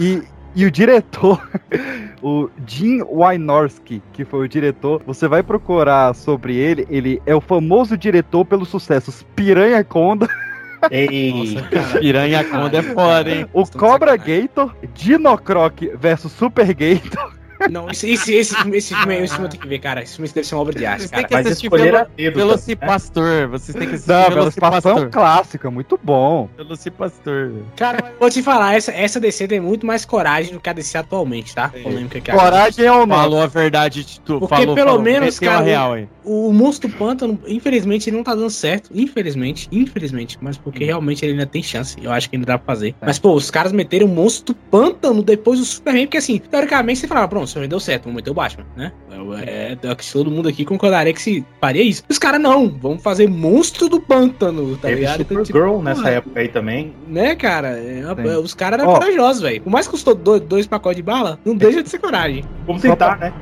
E, 0.00 0.22
e 0.54 0.64
o 0.64 0.70
diretor, 0.70 1.40
o 2.22 2.48
Jim 2.66 3.02
Wynorski, 3.02 4.02
que 4.12 4.24
foi 4.24 4.46
o 4.46 4.48
diretor, 4.48 5.02
você 5.06 5.26
vai 5.26 5.42
procurar 5.42 6.14
sobre 6.14 6.56
ele, 6.56 6.86
ele 6.90 7.22
é 7.26 7.34
o 7.34 7.40
famoso 7.40 7.96
diretor 7.96 8.44
pelos 8.44 8.68
sucessos 8.68 9.24
Piranha 9.34 9.82
Conda, 9.82 10.28
Ei, 10.90 11.56
Piranha 12.00 12.44
Conda 12.44 12.78
é 12.78 12.82
foda, 12.82 13.30
hein? 13.30 13.46
o 13.52 13.64
Cobra 13.66 14.16
Gator, 14.16 14.74
Dinocroc 14.94 15.80
versus 15.96 16.32
Super 16.32 16.74
Gator. 16.74 17.41
Não, 17.70 17.90
esse, 17.90 18.10
esse, 18.10 18.34
esse, 18.34 18.54
filme, 18.54 18.76
esse, 18.76 18.94
filme, 18.94 19.16
esse 19.18 19.28
filme 19.34 19.46
eu 19.46 19.50
tenho 19.50 19.62
que 19.62 19.68
ver, 19.68 19.78
cara. 19.78 20.02
Esse 20.02 20.16
filme 20.16 20.28
deve 20.28 20.46
ser 20.46 20.54
uma 20.54 20.60
obra 20.62 20.74
de 20.74 20.86
arte, 20.86 21.00
Vocês 21.00 21.10
cara. 21.10 21.22
têm 21.22 21.28
que 21.28 21.34
mas 21.34 21.46
assistir 21.46 21.70
pelo, 21.70 22.06
dedo, 22.16 22.34
Velocipastor. 22.36 23.48
Vocês 23.48 23.76
têm 23.76 23.88
que 23.88 23.94
assistir 23.94 24.10
Não, 24.12 24.30
Velocipastor 24.30 24.98
é 24.98 25.00
um 25.02 25.10
clássico, 25.10 25.66
é 25.66 25.70
muito 25.70 25.98
bom. 26.02 26.48
Velocipastor. 26.56 27.48
velho. 27.48 27.66
Cara, 27.76 28.12
vou 28.18 28.30
te 28.30 28.42
falar, 28.42 28.74
essa, 28.74 28.92
essa 28.92 29.20
DC 29.20 29.48
tem 29.48 29.60
muito 29.60 29.86
mais 29.86 30.04
coragem 30.04 30.52
do 30.54 30.60
que 30.60 30.68
a 30.68 30.72
DC 30.72 30.98
atualmente, 30.98 31.54
tá? 31.54 31.68
Polêmica 31.82 32.20
que 32.20 32.30
a- 32.30 32.34
Coragem 32.34 32.84
é 32.84 32.92
o 32.92 33.06
nome. 33.06 33.12
Falou 33.22 33.42
a 33.42 33.46
verdade 33.46 34.04
de 34.04 34.20
tu. 34.20 34.38
Porque 34.40 34.54
falou, 34.54 34.74
pelo 34.74 34.88
falou. 34.88 35.02
menos, 35.02 35.36
a 35.38 35.40
cara, 35.44 35.60
real 35.64 35.92
aí. 35.94 36.08
O 36.24 36.52
Monstro 36.52 36.88
do 36.88 36.96
Pântano, 36.96 37.38
infelizmente, 37.46 38.08
ele 38.08 38.16
não 38.16 38.24
tá 38.24 38.34
dando 38.34 38.50
certo. 38.50 38.90
Infelizmente, 38.94 39.68
infelizmente. 39.72 40.38
Mas 40.40 40.56
porque 40.56 40.84
realmente 40.84 41.24
ele 41.24 41.32
ainda 41.32 41.46
tem 41.46 41.62
chance. 41.62 41.96
Eu 42.02 42.12
acho 42.12 42.28
que 42.30 42.36
ainda 42.36 42.46
dá 42.46 42.58
pra 42.58 42.74
fazer. 42.74 42.94
Mas, 43.00 43.18
pô, 43.18 43.32
os 43.34 43.50
caras 43.50 43.72
meteram 43.72 44.06
o 44.06 44.08
Monstro 44.08 44.54
Pântano 44.54 45.22
depois 45.22 45.58
do 45.58 45.64
Superman. 45.64 46.06
Porque, 46.06 46.16
assim, 46.18 46.38
teoricamente, 46.38 47.00
você 47.00 47.08
falava, 47.08 47.28
pronto, 47.28 47.48
Superman 47.52 47.68
deu 47.68 47.80
certo, 47.80 48.04
vamos 48.04 48.16
meter 48.16 48.30
o 48.30 48.34
Batman, 48.34 48.66
né? 48.76 48.92
É, 49.46 49.76
é, 49.82 49.94
que 49.94 50.12
todo 50.12 50.30
mundo 50.30 50.48
aqui 50.48 50.64
concordaria 50.64 51.12
que 51.12 51.22
se 51.22 51.44
faria 51.60 51.82
isso. 51.82 52.02
Os 52.08 52.18
caras, 52.18 52.40
não, 52.40 52.68
vamos 52.68 53.02
fazer 53.02 53.28
Monstro 53.28 53.88
do 53.88 54.00
Pântano, 54.00 54.76
tá 54.76 54.88
Teve 54.88 55.00
ligado? 55.00 55.20
Então, 55.20 55.42
tipo, 55.42 55.58
Supergirl 55.58 55.82
nessa 55.82 56.02
porra, 56.02 56.14
época 56.14 56.40
aí 56.40 56.48
também. 56.48 56.94
Né, 57.06 57.34
cara? 57.34 57.78
É, 57.78 58.00
é, 58.00 58.38
os 58.38 58.54
caras 58.54 58.80
eram 58.80 58.92
corajosos, 58.92 59.42
velho. 59.42 59.60
Por 59.62 59.70
mais 59.70 59.86
que 59.86 59.92
custou 59.92 60.14
dois, 60.14 60.40
dois 60.42 60.66
pacotes 60.66 60.96
de 60.96 61.02
bala, 61.02 61.38
não 61.44 61.54
deixa 61.54 61.82
de 61.82 61.88
ser 61.88 61.98
coragem. 61.98 62.44
Vamos 62.66 62.82
tentar, 62.82 63.18
né? 63.18 63.32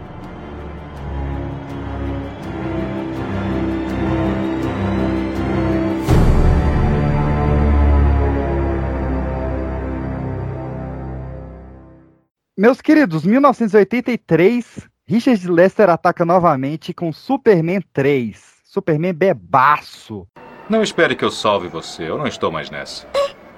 Meus 12.61 12.83
queridos, 12.83 13.25
1983, 13.25 14.87
Richard 15.09 15.51
Lester 15.51 15.89
ataca 15.89 16.27
novamente 16.27 16.93
com 16.93 17.11
Superman 17.11 17.81
3. 17.91 18.39
Superman 18.67 19.15
bebaço. 19.15 20.29
Não 20.69 20.83
espere 20.83 21.17
que 21.17 21.25
eu 21.25 21.31
salve 21.31 21.69
você, 21.69 22.03
eu 22.03 22.19
não 22.19 22.27
estou 22.27 22.53
mais 22.53 22.69
nessa. 22.69 23.07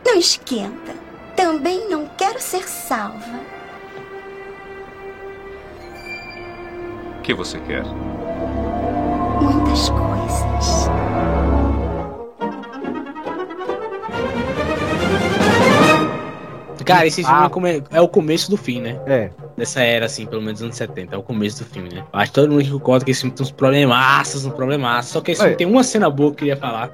Não 0.06 0.16
esquenta. 0.16 0.94
Também 1.34 1.90
não 1.90 2.06
quero 2.16 2.40
ser 2.40 2.62
salva. 2.68 3.40
O 7.18 7.22
que 7.22 7.34
você 7.34 7.58
quer? 7.58 7.82
Muitas 9.42 9.88
coisas. 9.90 10.11
Cara, 16.84 17.06
esse 17.06 17.22
filme 17.22 17.70
é 17.70 17.82
é 17.98 18.00
o 18.00 18.08
começo 18.08 18.50
do 18.50 18.56
fim, 18.56 18.80
né? 18.80 18.98
É. 19.06 19.30
dessa 19.62 19.80
era, 19.80 20.06
assim, 20.06 20.26
pelo 20.26 20.42
menos 20.42 20.60
anos 20.60 20.74
70, 20.74 21.14
é 21.14 21.18
o 21.18 21.22
começo 21.22 21.62
do 21.62 21.70
filme, 21.70 21.88
né? 21.88 22.02
Eu 22.12 22.18
acho 22.18 22.32
que 22.32 22.34
todo 22.34 22.50
mundo 22.50 22.64
que 22.64 22.70
concorda 22.70 23.04
que 23.04 23.12
esse 23.12 23.20
filme 23.20 23.34
tem 23.34 23.44
uns 23.44 23.52
problemaços, 23.52 24.44
uns 24.44 24.54
problemaços. 24.54 25.12
Só 25.12 25.20
que 25.20 25.30
esse 25.30 25.40
filme 25.40 25.56
tem 25.56 25.66
uma 25.66 25.84
cena 25.84 26.10
boa 26.10 26.30
que 26.30 26.34
eu 26.34 26.38
queria 26.38 26.56
falar. 26.56 26.90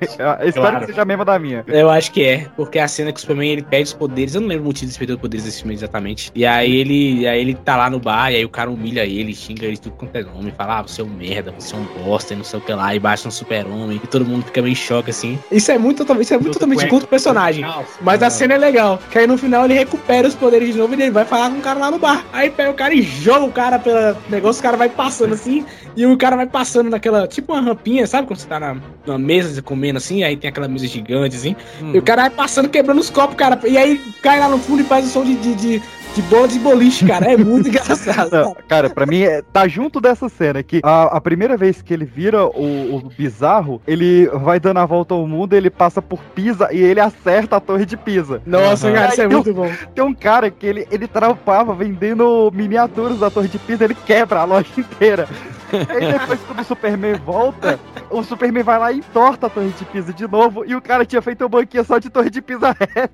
Espero 0.00 0.52
Claro. 0.52 0.80
que 0.80 0.86
seja 0.86 1.02
a 1.02 1.04
mesma 1.04 1.24
da 1.24 1.38
minha. 1.40 1.64
Eu 1.66 1.90
acho 1.90 2.12
que 2.12 2.24
é, 2.24 2.46
porque 2.56 2.78
a 2.78 2.86
cena 2.86 3.10
que 3.10 3.18
o 3.18 3.20
Superman 3.20 3.50
ele 3.50 3.62
perde 3.62 3.88
os 3.88 3.92
poderes, 3.94 4.34
eu 4.34 4.40
não 4.40 4.48
lembro 4.48 4.62
o 4.62 4.66
motivo 4.66 4.92
de 4.92 4.96
perder 4.96 5.14
os 5.14 5.20
poderes 5.20 5.44
desse 5.44 5.58
filme 5.58 5.74
exatamente. 5.74 6.30
E 6.34 6.46
aí 6.46 6.72
ele, 6.76 7.26
aí 7.26 7.40
ele 7.40 7.54
tá 7.54 7.76
lá 7.76 7.90
no 7.90 7.98
bar, 7.98 8.30
e 8.30 8.36
aí 8.36 8.44
o 8.44 8.48
cara 8.48 8.70
humilha 8.70 9.04
ele, 9.04 9.34
xinga 9.34 9.66
ele 9.66 9.76
tudo 9.76 9.96
quanto 9.96 10.14
é 10.14 10.22
nome, 10.22 10.52
fala, 10.56 10.78
ah, 10.78 10.82
você 10.82 11.00
é 11.00 11.04
um 11.04 11.08
merda, 11.08 11.52
você 11.58 11.74
é 11.74 11.78
um 11.78 11.84
bosta, 12.04 12.32
e 12.32 12.36
não 12.36 12.44
sei 12.44 12.60
o 12.60 12.62
que 12.62 12.72
lá, 12.72 12.94
e 12.94 13.00
baixa 13.00 13.26
um 13.26 13.30
super-homem, 13.32 14.00
e 14.02 14.06
todo 14.06 14.24
mundo 14.24 14.44
fica 14.44 14.62
meio 14.62 14.72
em 14.72 14.76
choque, 14.76 15.10
assim. 15.10 15.36
Isso 15.50 15.72
é 15.72 15.78
muito 15.78 15.98
totalmente, 15.98 16.26
isso 16.26 16.34
é 16.34 16.38
muito 16.38 16.52
totalmente 16.52 16.86
contra 16.86 17.06
o 17.06 17.08
personagem. 17.08 17.64
Mas 18.00 18.22
a 18.22 18.30
cena 18.30 18.54
é 18.54 18.58
legal, 18.58 19.00
que 19.10 19.18
aí 19.18 19.26
no 19.26 19.36
final 19.36 19.64
ele 19.64 19.74
recupera 19.74 20.28
os 20.28 20.34
poderes 20.36 20.72
de 20.72 20.78
novo 20.78 20.94
e 20.94 21.02
ele 21.02 21.10
vai 21.10 21.24
falar 21.24 21.50
com 21.50 21.58
o 21.58 21.60
cara 21.60 21.71
lá 21.78 21.90
no 21.90 21.98
bar. 21.98 22.24
Aí 22.32 22.50
pega 22.50 22.70
o 22.70 22.74
cara 22.74 22.94
e 22.94 23.02
joga 23.02 23.44
o 23.44 23.52
cara 23.52 23.78
pelo 23.78 24.16
negócio, 24.28 24.60
o 24.60 24.62
cara 24.62 24.76
vai 24.76 24.88
passando 24.88 25.34
assim, 25.34 25.64
e 25.96 26.06
o 26.06 26.16
cara 26.16 26.36
vai 26.36 26.46
passando 26.46 26.90
naquela, 26.90 27.26
tipo 27.26 27.52
uma 27.52 27.60
rampinha, 27.60 28.06
sabe 28.06 28.26
quando 28.26 28.38
você 28.38 28.46
tá 28.46 28.58
na, 28.58 28.76
numa 29.06 29.18
mesa 29.18 29.60
comendo 29.62 29.98
assim, 29.98 30.22
aí 30.22 30.36
tem 30.36 30.48
aquela 30.48 30.68
mesa 30.68 30.86
gigante 30.86 31.36
assim, 31.36 31.56
e 31.92 31.98
o 31.98 32.02
cara 32.02 32.22
vai 32.22 32.30
passando 32.30 32.68
quebrando 32.68 33.00
os 33.00 33.10
copos, 33.10 33.36
cara, 33.36 33.58
e 33.64 33.76
aí 33.76 33.98
cai 34.22 34.38
lá 34.38 34.48
no 34.48 34.58
fundo 34.58 34.80
e 34.80 34.84
faz 34.84 35.06
o 35.06 35.08
som 35.08 35.24
de, 35.24 35.34
de, 35.36 35.54
de, 35.54 35.82
de 36.14 36.22
bola 36.22 36.46
de 36.48 36.58
boliche, 36.58 37.06
cara, 37.06 37.32
é 37.32 37.36
muito 37.36 37.68
engraçado. 37.70 38.30
Não, 38.30 38.56
cara, 38.68 38.90
pra 38.90 39.06
mim, 39.06 39.22
é- 39.22 39.42
tá 39.52 39.66
junto 39.66 40.00
dessa 40.00 40.28
cena 40.28 40.62
que 40.62 40.80
a, 40.82 41.16
a 41.16 41.20
primeira 41.20 41.56
vez 41.56 41.80
que 41.80 41.92
ele 41.94 42.04
vira 42.04 42.44
o, 42.46 42.96
o 42.96 43.10
bizarro, 43.16 43.80
ele 43.86 44.26
vai 44.28 44.60
dando 44.60 44.78
a 44.78 44.86
volta 44.86 45.14
ao 45.14 45.26
mundo, 45.26 45.54
ele 45.54 45.70
passa 45.70 46.02
por 46.02 46.18
Pisa 46.34 46.68
e 46.72 46.78
ele 46.80 47.00
acerta 47.00 47.56
a 47.56 47.60
torre 47.60 47.86
de 47.86 47.96
Pisa. 47.96 48.42
Nossa, 48.46 48.90
cara, 48.92 49.08
isso 49.08 49.22
é 49.22 49.26
um- 49.28 49.30
muito 49.30 49.54
bom. 49.54 49.70
Tem 49.94 50.04
um 50.04 50.14
cara 50.14 50.50
que 50.50 50.66
ele, 50.66 50.86
ele 50.90 51.06
trampava 51.06 51.74
vendendo 51.74 52.50
miniaturas 52.54 53.18
da 53.18 53.30
torre 53.30 53.48
de 53.48 53.58
Pisa, 53.58 53.84
ele 53.84 53.94
quebra 53.94 54.40
a 54.40 54.44
loja 54.44 54.66
inteira. 54.76 55.28
Aí 55.88 56.12
depois, 56.12 56.40
quando 56.46 56.60
o 56.60 56.64
Superman 56.64 57.14
volta, 57.14 57.80
o 58.10 58.22
Superman 58.22 58.62
vai 58.62 58.78
lá 58.78 58.92
e 58.92 58.98
entorta 58.98 59.46
a 59.46 59.50
torre 59.50 59.70
de 59.70 59.84
Pisa 59.86 60.12
de 60.12 60.28
novo, 60.28 60.64
e 60.64 60.74
o 60.74 60.82
cara 60.82 61.04
tinha 61.04 61.22
feito 61.22 61.44
um 61.44 61.48
banquinho 61.48 61.84
só 61.84 61.98
de 61.98 62.10
torre 62.10 62.30
de 62.30 62.42
Pisa 62.42 62.76
reta. 62.78 63.10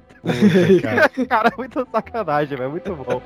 cara, 1.28 1.52
muita 1.56 1.86
sacanagem, 1.90 2.56
velho, 2.56 2.70
muito 2.70 2.94
bom. 2.94 3.22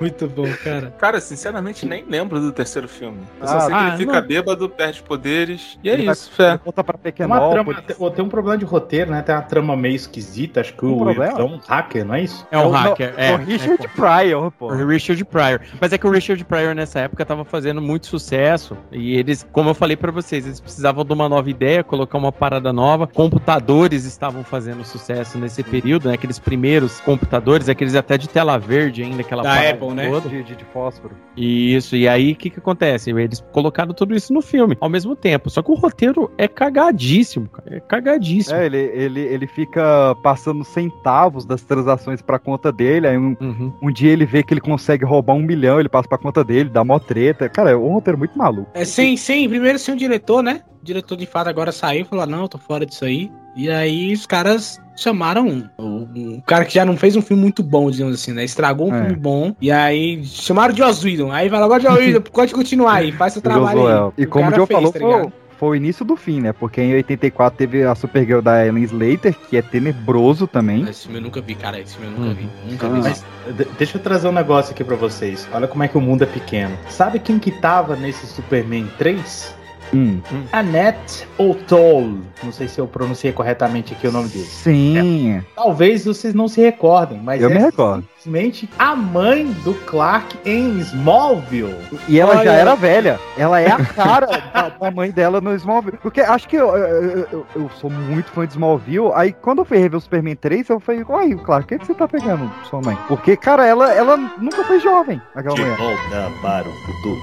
Muito 0.00 0.26
bom, 0.28 0.46
cara. 0.62 0.92
Cara, 0.98 1.20
sinceramente, 1.20 1.86
nem 1.86 2.04
lembro 2.08 2.40
do 2.40 2.52
terceiro 2.52 2.88
filme. 2.88 3.18
Eu 3.40 3.44
Ah, 3.44 3.46
só 3.46 3.60
sei 3.60 3.68
que 3.68 3.74
ah, 3.74 3.88
ele 3.88 3.96
fica 3.98 4.20
não. 4.20 4.26
bêbado, 4.26 4.68
perde 4.68 5.02
poderes. 5.02 5.78
E 5.82 5.88
é 5.88 5.92
Ele 5.94 6.04
vai- 6.04 6.12
isso, 6.12 6.30
fé. 6.30 6.58
Volta 6.64 6.82
pra 6.84 6.98
Tem, 6.98 7.26
uma 7.26 7.36
trama, 7.36 7.64
Pequenópolis. 7.74 7.96
tem, 7.98 8.10
tem 8.12 8.24
um 8.24 8.28
problema 8.28 8.58
de 8.58 8.64
roteiro, 8.64 9.10
né? 9.10 9.22
Tem 9.22 9.34
uma 9.34 9.42
trama 9.42 9.76
meio 9.76 9.94
esquisita. 9.94 10.60
Acho 10.60 10.74
que 10.74 10.84
Um 10.84 10.94
o 10.94 10.98
problema? 11.04 11.38
é 11.40 11.42
um 11.44 11.58
hacker, 11.66 12.04
não 12.04 12.14
é 12.14 12.22
isso? 12.22 12.46
É 12.50 12.58
um 12.58 12.68
o- 12.68 12.70
hacker, 12.70 13.12
no- 13.14 13.20
é. 13.20 13.34
o 13.34 13.36
Richard 13.38 13.88
Pryor, 13.88 14.50
pô. 14.52 14.66
O 14.72 14.86
Richard 14.86 15.24
Pryor. 15.24 15.60
Mas 15.80 15.92
é 15.92 15.98
que 15.98 16.06
o 16.06 16.10
Richard 16.10 16.44
Pryor 16.44 16.74
nessa 16.74 17.00
época 17.00 17.24
tava 17.24 17.44
fazendo 17.44 17.80
muito 17.80 18.06
sucesso. 18.06 18.76
E 18.92 19.16
eles, 19.16 19.46
como 19.52 19.70
eu 19.70 19.74
falei 19.74 19.96
pra 19.96 20.10
vocês, 20.10 20.46
eles 20.46 20.60
precisavam 20.60 21.04
de 21.04 21.12
uma 21.12 21.28
nova 21.28 21.48
ideia, 21.48 21.84
colocar 21.84 22.18
uma 22.18 22.32
parada 22.32 22.72
nova. 22.72 23.06
Computadores 23.06 24.04
estavam 24.04 24.42
fazendo 24.44 24.84
sucesso 24.84 25.38
nesse 25.38 25.62
período, 25.62 26.08
né? 26.08 26.14
Aqueles 26.14 26.38
primeiros 26.38 27.00
computadores, 27.00 27.68
aqueles 27.68 27.94
até 27.94 28.16
de 28.18 28.28
tela 28.28 28.58
verde 28.58 29.02
ainda, 29.02 29.20
aquela 29.20 29.42
Da 29.42 29.50
parada 29.50 29.83
Apple, 29.90 29.96
né? 29.96 30.08
toda. 30.10 30.28
De, 30.28 30.42
de, 30.42 30.56
de 30.56 30.64
fósforo. 30.66 31.14
Isso, 31.36 31.96
e 31.96 32.06
aí 32.08 32.32
o 32.32 32.36
que 32.36 32.50
que 32.50 32.58
acontece? 32.58 33.10
Eles 33.10 33.44
colocaram 33.52 33.92
tudo 33.92 34.14
isso 34.14 34.32
no 34.32 34.40
filme 34.42 34.76
ao 34.80 34.88
mesmo 34.88 35.14
tempo. 35.16 35.50
Só 35.50 35.62
que 35.62 35.70
o 35.70 35.74
roteiro 35.74 36.30
é 36.38 36.46
cagadíssimo, 36.48 37.48
cara. 37.48 37.76
É 37.76 37.80
cagadíssimo. 37.80 38.56
É, 38.56 38.66
ele, 38.66 38.78
ele, 38.78 39.20
ele 39.20 39.46
fica 39.46 40.14
passando 40.22 40.64
centavos 40.64 41.44
das 41.44 41.62
transações 41.62 42.20
pra 42.22 42.38
conta 42.38 42.70
dele. 42.72 43.06
Aí 43.08 43.18
um, 43.18 43.36
Uhum. 43.40 43.72
um 43.82 43.92
dia 43.92 44.10
ele 44.12 44.24
vê 44.24 44.42
que 44.42 44.54
ele 44.54 44.60
consegue 44.60 45.04
roubar 45.04 45.34
um 45.34 45.42
milhão, 45.42 45.78
ele 45.80 45.88
passa 45.88 46.08
pra 46.08 46.16
conta 46.18 46.42
dele, 46.44 46.68
dá 46.70 46.84
mó 46.84 46.98
treta. 46.98 47.48
Cara, 47.48 47.70
é 47.70 47.76
um 47.76 47.92
roteiro 47.92 48.18
muito 48.18 48.36
maluco. 48.38 48.70
É, 48.74 48.84
sem, 48.84 49.16
sem, 49.16 49.48
primeiro 49.48 49.78
sem 49.78 49.94
o 49.94 49.96
diretor, 49.96 50.42
né? 50.42 50.62
O 50.80 50.84
diretor 50.84 51.16
de 51.16 51.26
fato 51.26 51.48
agora 51.48 51.72
saiu 51.72 52.02
e 52.02 52.04
falou: 52.04 52.26
não, 52.26 52.42
eu 52.42 52.48
tô 52.48 52.58
fora 52.58 52.84
disso 52.86 53.04
aí. 53.04 53.30
E 53.56 53.70
aí 53.70 54.12
os 54.12 54.26
caras 54.26 54.80
chamaram 54.96 55.46
um, 55.46 55.68
um 55.78 56.40
cara 56.44 56.64
que 56.64 56.74
já 56.74 56.84
não 56.84 56.96
fez 56.96 57.14
um 57.16 57.22
filme 57.22 57.40
muito 57.42 57.62
bom, 57.62 57.90
digamos 57.90 58.14
assim, 58.14 58.32
né? 58.32 58.44
Estragou 58.44 58.90
um 58.90 58.94
É. 58.94 59.00
filme 59.02 59.16
bom. 59.16 59.54
E 59.60 59.70
aí 59.70 60.24
chamaram 60.24 60.74
o 60.74 60.76
Joss 60.76 61.04
Whedon. 61.06 61.30
Aí 61.30 61.48
falaram: 61.48 61.66
agora 61.66 61.82
Joss 61.82 61.98
Whedon, 61.98 62.20
pode 62.20 62.52
continuar 62.54 62.94
aí, 62.94 63.12
faz 63.12 63.32
seu 63.32 63.42
trabalho 63.42 63.86
aí. 63.86 64.12
E 64.18 64.24
O 64.24 64.28
como 64.28 64.50
o 64.50 64.54
Joe 64.54 64.66
fez, 64.66 64.76
falou, 64.78 64.92
tá 64.92 64.98
foi, 64.98 65.08
ligado? 65.08 65.32
foi 65.56 65.68
o 65.68 65.74
início 65.76 66.04
do 66.04 66.16
fim, 66.16 66.40
né? 66.40 66.52
Porque 66.52 66.80
em 66.80 66.94
84 66.94 67.56
teve 67.56 67.84
a 67.84 67.94
Supergirl 67.94 68.40
da 68.40 68.66
Ellen 68.66 68.82
Slater, 68.84 69.34
que 69.48 69.56
é 69.56 69.62
tenebroso 69.62 70.46
também. 70.48 70.82
Esse 70.88 71.02
filme 71.04 71.18
eu 71.18 71.22
nunca 71.22 71.40
vi, 71.40 71.54
cara. 71.54 71.78
Esse 71.80 71.96
filme 71.96 72.12
eu 72.12 72.20
nunca 72.20 72.34
vi. 72.40 72.48
Nunca 72.70 72.86
Ah. 72.86 72.90
vi. 72.90 73.00
Mas 73.02 73.24
de- 73.56 73.64
deixa 73.78 73.98
eu 73.98 74.02
trazer 74.02 74.26
um 74.28 74.32
negócio 74.32 74.72
aqui 74.72 74.82
pra 74.82 74.96
vocês. 74.96 75.48
Olha 75.52 75.68
como 75.68 75.82
é 75.84 75.88
que 75.88 75.96
o 75.96 76.00
mundo 76.00 76.22
é 76.22 76.26
pequeno. 76.26 76.76
Sabe 76.88 77.18
quem 77.20 77.38
que 77.38 77.50
tava 77.52 77.94
nesse 77.94 78.26
Superman 78.26 78.88
3? 78.98 79.54
Hum. 79.92 80.20
Annette 80.52 81.26
O'Toole. 81.38 82.22
Não 82.42 82.52
sei 82.52 82.68
se 82.68 82.80
eu 82.80 82.86
pronunciei 82.86 83.32
corretamente 83.32 83.92
aqui 83.92 84.06
o 84.06 84.12
nome 84.12 84.28
dele. 84.28 84.44
Sim. 84.44 85.42
Talvez 85.54 86.04
vocês 86.04 86.34
não 86.34 86.48
se 86.48 86.60
recordem, 86.60 87.20
mas 87.20 87.40
Eu 87.40 87.50
é 87.50 87.54
me 87.54 87.60
recordo. 87.60 88.06
Simplesmente 88.24 88.68
a 88.78 88.96
mãe 88.96 89.44
do 89.64 89.74
Clark 89.84 90.36
em 90.46 90.78
Smallville. 90.80 91.76
E 92.08 92.18
ela 92.18 92.36
Olha. 92.36 92.44
já 92.44 92.52
era 92.52 92.74
velha. 92.74 93.20
Ela 93.36 93.60
é 93.60 93.70
a 93.70 93.84
cara 93.84 94.26
da, 94.26 94.68
da 94.70 94.90
mãe 94.90 95.10
dela 95.10 95.40
no 95.40 95.54
Smallville. 95.54 95.98
Porque 95.98 96.20
acho 96.22 96.48
que 96.48 96.56
eu, 96.56 96.74
eu, 96.76 97.26
eu- 97.30 97.46
eu 97.54 97.70
sou 97.80 97.90
muito 97.90 98.30
fã 98.32 98.46
de 98.46 98.52
Smallville. 98.54 99.12
Aí 99.14 99.32
quando 99.32 99.58
eu 99.58 99.64
fui 99.64 99.76
rever 99.78 99.98
o 99.98 100.00
Superman 100.00 100.36
3, 100.36 100.68
eu 100.70 100.80
falei, 100.80 101.04
oi, 101.06 101.34
claro, 101.36 101.64
o 101.64 101.66
que, 101.66 101.78
que 101.78 101.86
você 101.86 101.94
tá 101.94 102.08
pegando, 102.08 102.50
sua 102.68 102.80
mãe? 102.80 102.96
Porque, 103.08 103.36
cara, 103.36 103.66
ela, 103.66 103.92
ela 103.92 104.16
nunca 104.16 104.64
foi 104.64 104.80
jovem, 104.80 105.20
aquela 105.34 105.54
mulher. 105.54 105.76
volta 105.76 106.32
para 106.40 106.68
o 106.68 106.72
futuro. 106.72 107.20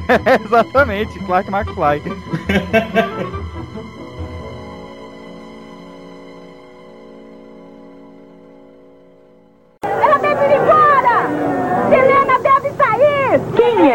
Exatamente, 0.44 1.18
Clark 1.26 1.50
McFly. 1.50 2.02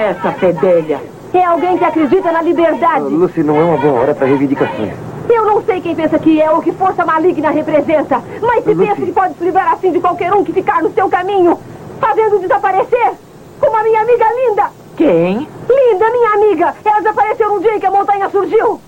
é 0.03 0.09
essa 0.09 0.31
fedelha? 0.33 0.99
É 1.33 1.43
alguém 1.45 1.77
que 1.77 1.85
acredita 1.85 2.31
na 2.31 2.41
liberdade. 2.41 3.05
Lucy, 3.05 3.41
não 3.41 3.59
é 3.59 3.63
uma 3.63 3.77
boa 3.77 4.01
hora 4.01 4.13
para 4.13 4.27
reivindicações. 4.27 4.93
Eu 5.29 5.45
não 5.45 5.63
sei 5.63 5.79
quem 5.79 5.95
pensa 5.95 6.19
que 6.19 6.41
é 6.41 6.51
ou 6.51 6.61
que 6.61 6.73
força 6.73 7.05
maligna 7.05 7.49
representa, 7.49 8.21
mas 8.41 8.63
se 8.65 8.75
pensa 8.75 8.95
que 8.95 9.11
pode 9.11 9.33
se 9.35 9.43
livrar 9.43 9.71
assim 9.71 9.91
de 9.91 9.99
qualquer 9.99 10.33
um 10.33 10.43
que 10.43 10.51
ficar 10.51 10.83
no 10.83 10.93
seu 10.93 11.07
caminho, 11.09 11.57
fazendo 11.99 12.39
desaparecer, 12.39 13.13
como 13.59 13.77
a 13.77 13.83
minha 13.83 14.01
amiga 14.01 14.25
Linda. 14.35 14.69
Quem? 14.97 15.47
Linda, 15.69 16.09
minha 16.11 16.33
amiga. 16.33 16.75
Ela 16.83 16.99
desapareceu 16.99 17.49
no 17.49 17.61
dia 17.61 17.75
em 17.75 17.79
que 17.79 17.85
a 17.85 17.91
montanha 17.91 18.29
surgiu. 18.29 18.79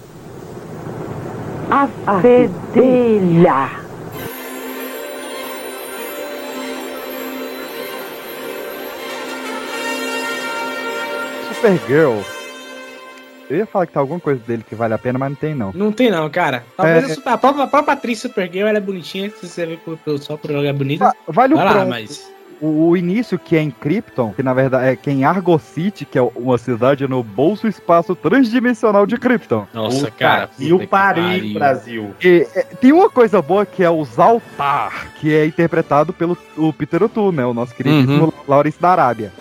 A 1.72 1.88
fedelha. 2.22 3.85
Supergirl. 11.66 12.20
Eu 13.50 13.58
ia 13.58 13.66
falar 13.66 13.86
que 13.88 13.94
tá 13.94 14.00
alguma 14.00 14.20
coisa 14.20 14.40
dele 14.46 14.64
que 14.68 14.76
vale 14.76 14.94
a 14.94 14.98
pena, 15.00 15.18
mas 15.18 15.30
não 15.30 15.36
tem 15.36 15.56
não. 15.56 15.72
Não 15.74 15.92
tem 15.92 16.12
não, 16.12 16.30
cara. 16.30 16.64
Talvez 16.78 17.10
É. 17.10 17.12
a, 17.12 17.16
super- 17.16 17.30
a 17.34 17.38
própria, 17.38 17.64
a 17.64 17.68
própria 17.68 17.94
atriz 17.94 18.20
Supergirl 18.20 18.68
ela 18.68 18.78
é 18.78 18.82
bonitinha, 18.82 19.30
se 19.32 19.48
você 19.48 19.66
vê 19.66 19.80
só 20.20 20.38
por 20.38 20.52
ela 20.52 20.66
é 20.68 20.74
bonita. 20.74 21.06
Va- 21.06 21.14
Vale 21.28 21.54
o 21.54 21.58
Vai 21.58 21.66
lá, 21.66 21.86
mas... 21.86 22.32
O, 22.62 22.90
o 22.90 22.98
início 22.98 23.38
que 23.38 23.56
é 23.58 23.62
em 23.62 23.70
Krypton, 23.70 24.32
que 24.34 24.42
na 24.42 24.54
verdade 24.54 24.88
é 24.88 24.96
que 24.96 25.10
é 25.10 25.14
em 25.14 25.26
Argo 25.26 25.60
City, 25.60 26.06
que 26.06 26.18
é 26.18 26.22
uma 26.22 26.58
cidade 26.58 27.06
no 27.08 27.22
bolso 27.22 27.68
espaço 27.68 28.16
transdimensional 28.16 29.06
de 29.06 29.18
Krypton. 29.18 29.68
Nossa, 29.74 30.10
cara. 30.12 30.50
que 30.56 30.72
o 30.72 30.88
pariu, 30.88 31.54
Brasil. 31.54 32.16
E, 32.24 32.48
é, 32.56 32.62
tem 32.80 32.94
uma 32.94 33.10
coisa 33.10 33.42
boa 33.42 33.66
que 33.66 33.84
é 33.84 33.90
o 33.90 34.04
Zaltar, 34.06 35.08
que 35.20 35.34
é 35.36 35.46
interpretado 35.46 36.14
pelo 36.14 36.38
o 36.56 36.72
Peter 36.72 37.02
O'Toole, 37.04 37.36
né? 37.36 37.46
O 37.46 37.54
nosso 37.54 37.76
queridíssimo 37.76 38.34
Lawrence 38.48 38.80
da 38.80 38.90
Arábia. 38.92 39.34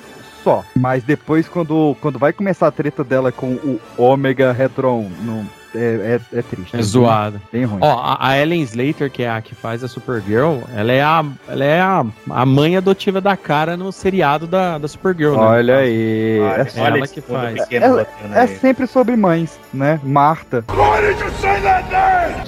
Só. 0.45 0.62
Mas 0.76 1.03
depois, 1.03 1.49
quando, 1.49 1.97
quando 2.03 2.18
vai 2.18 2.30
começar 2.30 2.66
a 2.66 2.70
treta 2.70 3.03
dela 3.03 3.32
com 3.32 3.55
o 3.55 3.80
Omega 3.97 4.53
Retron, 4.53 5.11
não, 5.22 5.47
é, 5.74 6.20
é, 6.34 6.38
é 6.38 6.42
triste. 6.42 6.76
É 6.76 6.82
zoado. 6.82 7.40
Bem 7.52 7.64
ruim. 7.64 7.80
Ó, 7.82 8.00
a, 8.00 8.28
a 8.28 8.38
Ellen 8.38 8.62
Slater, 8.62 9.10
que 9.10 9.22
é 9.22 9.30
a 9.30 9.40
que 9.40 9.54
faz 9.54 9.82
a 9.82 9.88
Supergirl, 9.88 10.60
ela 10.74 10.92
é 10.92 11.02
a, 11.02 11.24
ela 11.48 11.64
é 11.64 11.80
a, 11.80 12.04
a 12.30 12.46
mãe 12.46 12.76
adotiva 12.76 13.20
da 13.20 13.36
cara 13.36 13.76
no 13.76 13.90
seriado 13.92 14.46
da, 14.46 14.78
da 14.78 14.88
Supergirl, 14.88 15.36
né? 15.36 15.42
Olha 15.42 15.76
aí. 15.78 16.40
Olha, 16.40 16.68
é, 16.74 16.80
ela 16.80 17.06
que 17.06 17.20
faz. 17.20 17.66
é, 17.70 17.80
botando 17.88 18.34
é 18.34 18.46
sempre 18.46 18.86
sobre 18.86 19.16
mães, 19.16 19.58
né? 19.72 20.00
Marta. 20.02 20.64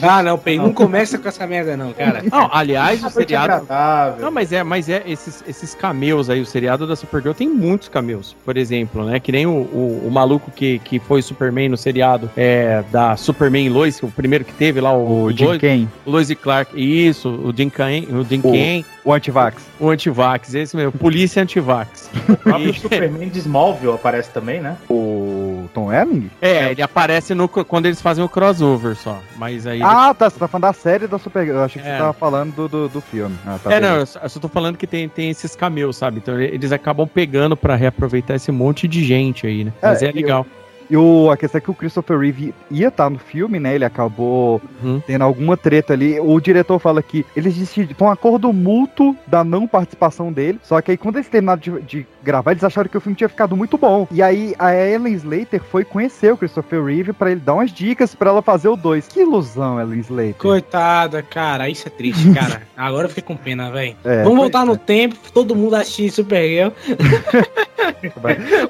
Ah, 0.02 0.22
não, 0.22 0.38
Pei, 0.38 0.58
não 0.58 0.72
começa 0.72 1.18
com 1.18 1.28
essa 1.28 1.46
merda 1.46 1.76
não, 1.76 1.92
cara. 1.92 2.22
Não, 2.30 2.50
aliás, 2.52 3.02
o 3.02 3.10
seriado. 3.10 3.52
agradável. 3.52 4.24
Não, 4.24 4.30
mas 4.30 4.52
é, 4.52 4.62
mas 4.62 4.88
é 4.88 5.02
esses, 5.06 5.42
esses 5.48 5.74
cameos 5.74 6.28
aí, 6.28 6.40
o 6.40 6.46
seriado 6.46 6.86
da 6.86 6.94
Supergirl 6.94 7.34
tem 7.34 7.48
muitos 7.48 7.88
cameos. 7.88 8.36
Por 8.44 8.56
exemplo, 8.56 9.04
né? 9.04 9.18
Que 9.18 9.32
nem 9.32 9.46
o, 9.46 9.50
o, 9.50 10.02
o 10.06 10.10
maluco 10.10 10.50
que, 10.50 10.78
que 10.80 10.98
foi 10.98 11.22
Superman 11.22 11.68
no 11.68 11.76
seriado 11.76 12.30
é, 12.36 12.84
da 12.90 13.15
a 13.16 13.18
Superman 13.18 13.66
e 13.66 13.68
Lois, 13.70 14.02
o 14.02 14.08
primeiro 14.08 14.44
que 14.44 14.52
teve 14.52 14.80
lá, 14.80 14.92
o, 14.92 15.24
O 15.24 15.32
Jim 15.32 15.44
Lois, 15.46 15.60
Kane. 15.60 15.88
Lois 16.06 16.30
e 16.30 16.34
Clark. 16.36 16.72
Isso, 16.80 17.28
o 17.28 17.52
Jim 17.56 17.68
Kane, 17.70 18.06
o 18.10 18.22
Jim 18.24 18.40
O- 18.44 18.50
Kane, 18.52 18.84
O 19.04 19.12
antivax. 19.12 19.62
o 19.80 19.88
antivax, 19.90 20.54
esse 20.54 20.76
mesmo, 20.76 20.92
polícia 20.92 21.42
antivax. 21.42 22.10
O 22.28 22.36
próprio 22.36 22.74
Superman 22.78 23.28
de 23.28 23.38
Smallville 23.38 23.94
aparece 23.94 24.30
também, 24.30 24.60
né? 24.60 24.76
O 24.90 25.68
Tom 25.72 25.86
Welling? 25.86 26.30
É, 26.40 26.70
ele 26.72 26.82
aparece 26.82 27.34
no, 27.34 27.48
quando 27.48 27.86
eles 27.86 28.00
fazem 28.02 28.22
o 28.24 28.28
crossover 28.28 28.94
só. 28.96 29.18
Mas 29.36 29.66
aí. 29.66 29.80
Ah, 29.82 30.14
tá. 30.14 30.28
Você 30.30 30.38
tá 30.38 30.46
falando 30.48 30.62
da 30.62 30.72
série 30.72 31.06
da 31.06 31.18
Super. 31.18 31.46
Eu 31.46 31.62
achei 31.62 31.80
que 31.80 31.88
É. 31.88 31.92
você 31.92 31.98
tava 31.98 32.12
falando 32.12 32.54
do, 32.54 32.68
do, 32.68 32.88
do 32.88 33.00
filme. 33.00 33.34
Ah, 33.46 33.58
tá 33.62 33.72
é, 33.72 33.80
não, 33.80 33.88
beleza. 33.90 34.02
eu 34.02 34.06
só, 34.06 34.18
eu 34.20 34.28
só 34.28 34.40
tô 34.40 34.48
falando 34.48 34.76
que 34.76 34.86
tem, 34.86 35.08
tem 35.08 35.30
esses 35.30 35.56
cameos, 35.56 35.96
sabe? 35.96 36.18
Então 36.18 36.38
eles 36.40 36.72
acabam 36.72 37.06
pegando 37.08 37.56
pra 37.56 37.74
reaproveitar 37.76 38.34
esse 38.36 38.52
monte 38.52 38.86
de 38.86 39.02
gente 39.04 39.46
aí, 39.46 39.64
né? 39.64 39.72
Mas 39.82 40.02
é, 40.02 40.10
e 40.10 40.12
legal. 40.12 40.42
o- 40.42 40.55
E 40.90 40.96
o, 40.96 41.30
a 41.30 41.36
questão 41.36 41.58
é 41.58 41.60
que 41.62 41.70
o 41.70 41.74
Christopher 41.74 42.18
Reeve 42.18 42.54
ia 42.70 42.88
estar 42.88 43.10
no 43.10 43.18
filme, 43.18 43.58
né? 43.58 43.74
Ele 43.74 43.84
acabou 43.84 44.60
Uhum. 44.82 45.00
tendo 45.06 45.22
alguma 45.22 45.56
treta 45.56 45.92
ali. 45.92 46.18
O 46.20 46.38
diretor 46.40 46.78
fala 46.78 47.02
que 47.02 47.24
eles 47.36 47.54
decidiram. 47.54 47.94
Foi 47.96 48.08
um 48.08 48.10
acordo 48.10 48.52
mútuo 48.52 49.16
da 49.26 49.42
não 49.44 49.66
participação 49.66 50.32
dele. 50.32 50.60
Só 50.62 50.80
que 50.80 50.90
aí, 50.92 50.96
quando 50.96 51.16
eles 51.16 51.28
terminaram 51.28 51.60
de, 51.60 51.80
de 51.82 52.06
gravar, 52.22 52.52
eles 52.52 52.64
acharam 52.64 52.88
que 52.88 52.96
o 52.96 53.00
filme 53.00 53.16
tinha 53.16 53.28
ficado 53.28 53.56
muito 53.56 53.76
bom. 53.78 54.06
E 54.10 54.22
aí 54.22 54.54
a 54.58 54.74
Ellen 54.74 55.14
Slater 55.14 55.62
foi 55.62 55.84
conhecer 55.84 56.32
o 56.32 56.36
Christopher 56.36 56.84
Reeve 56.84 57.12
pra 57.12 57.30
ele 57.30 57.40
dar 57.40 57.54
umas 57.54 57.70
dicas 57.72 58.14
pra 58.14 58.30
ela 58.30 58.42
fazer 58.42 58.68
o 58.68 58.76
2. 58.76 59.08
Que 59.08 59.20
ilusão, 59.20 59.80
Ellen 59.80 60.00
Slater. 60.00 60.34
Coitada, 60.34 61.22
cara, 61.22 61.68
isso 61.68 61.86
é 61.86 61.90
triste, 61.90 62.32
cara. 62.32 62.62
Agora 62.76 63.06
eu 63.06 63.08
fiquei 63.08 63.24
com 63.24 63.36
pena, 63.36 63.70
velho. 63.70 63.96
É, 64.04 64.22
Vamos 64.22 64.38
voltar 64.38 64.64
no 64.64 64.76
tempo, 64.76 65.16
todo 65.32 65.54
mundo 65.56 65.74
assistir 65.74 66.10
Supergirl. 66.10 66.70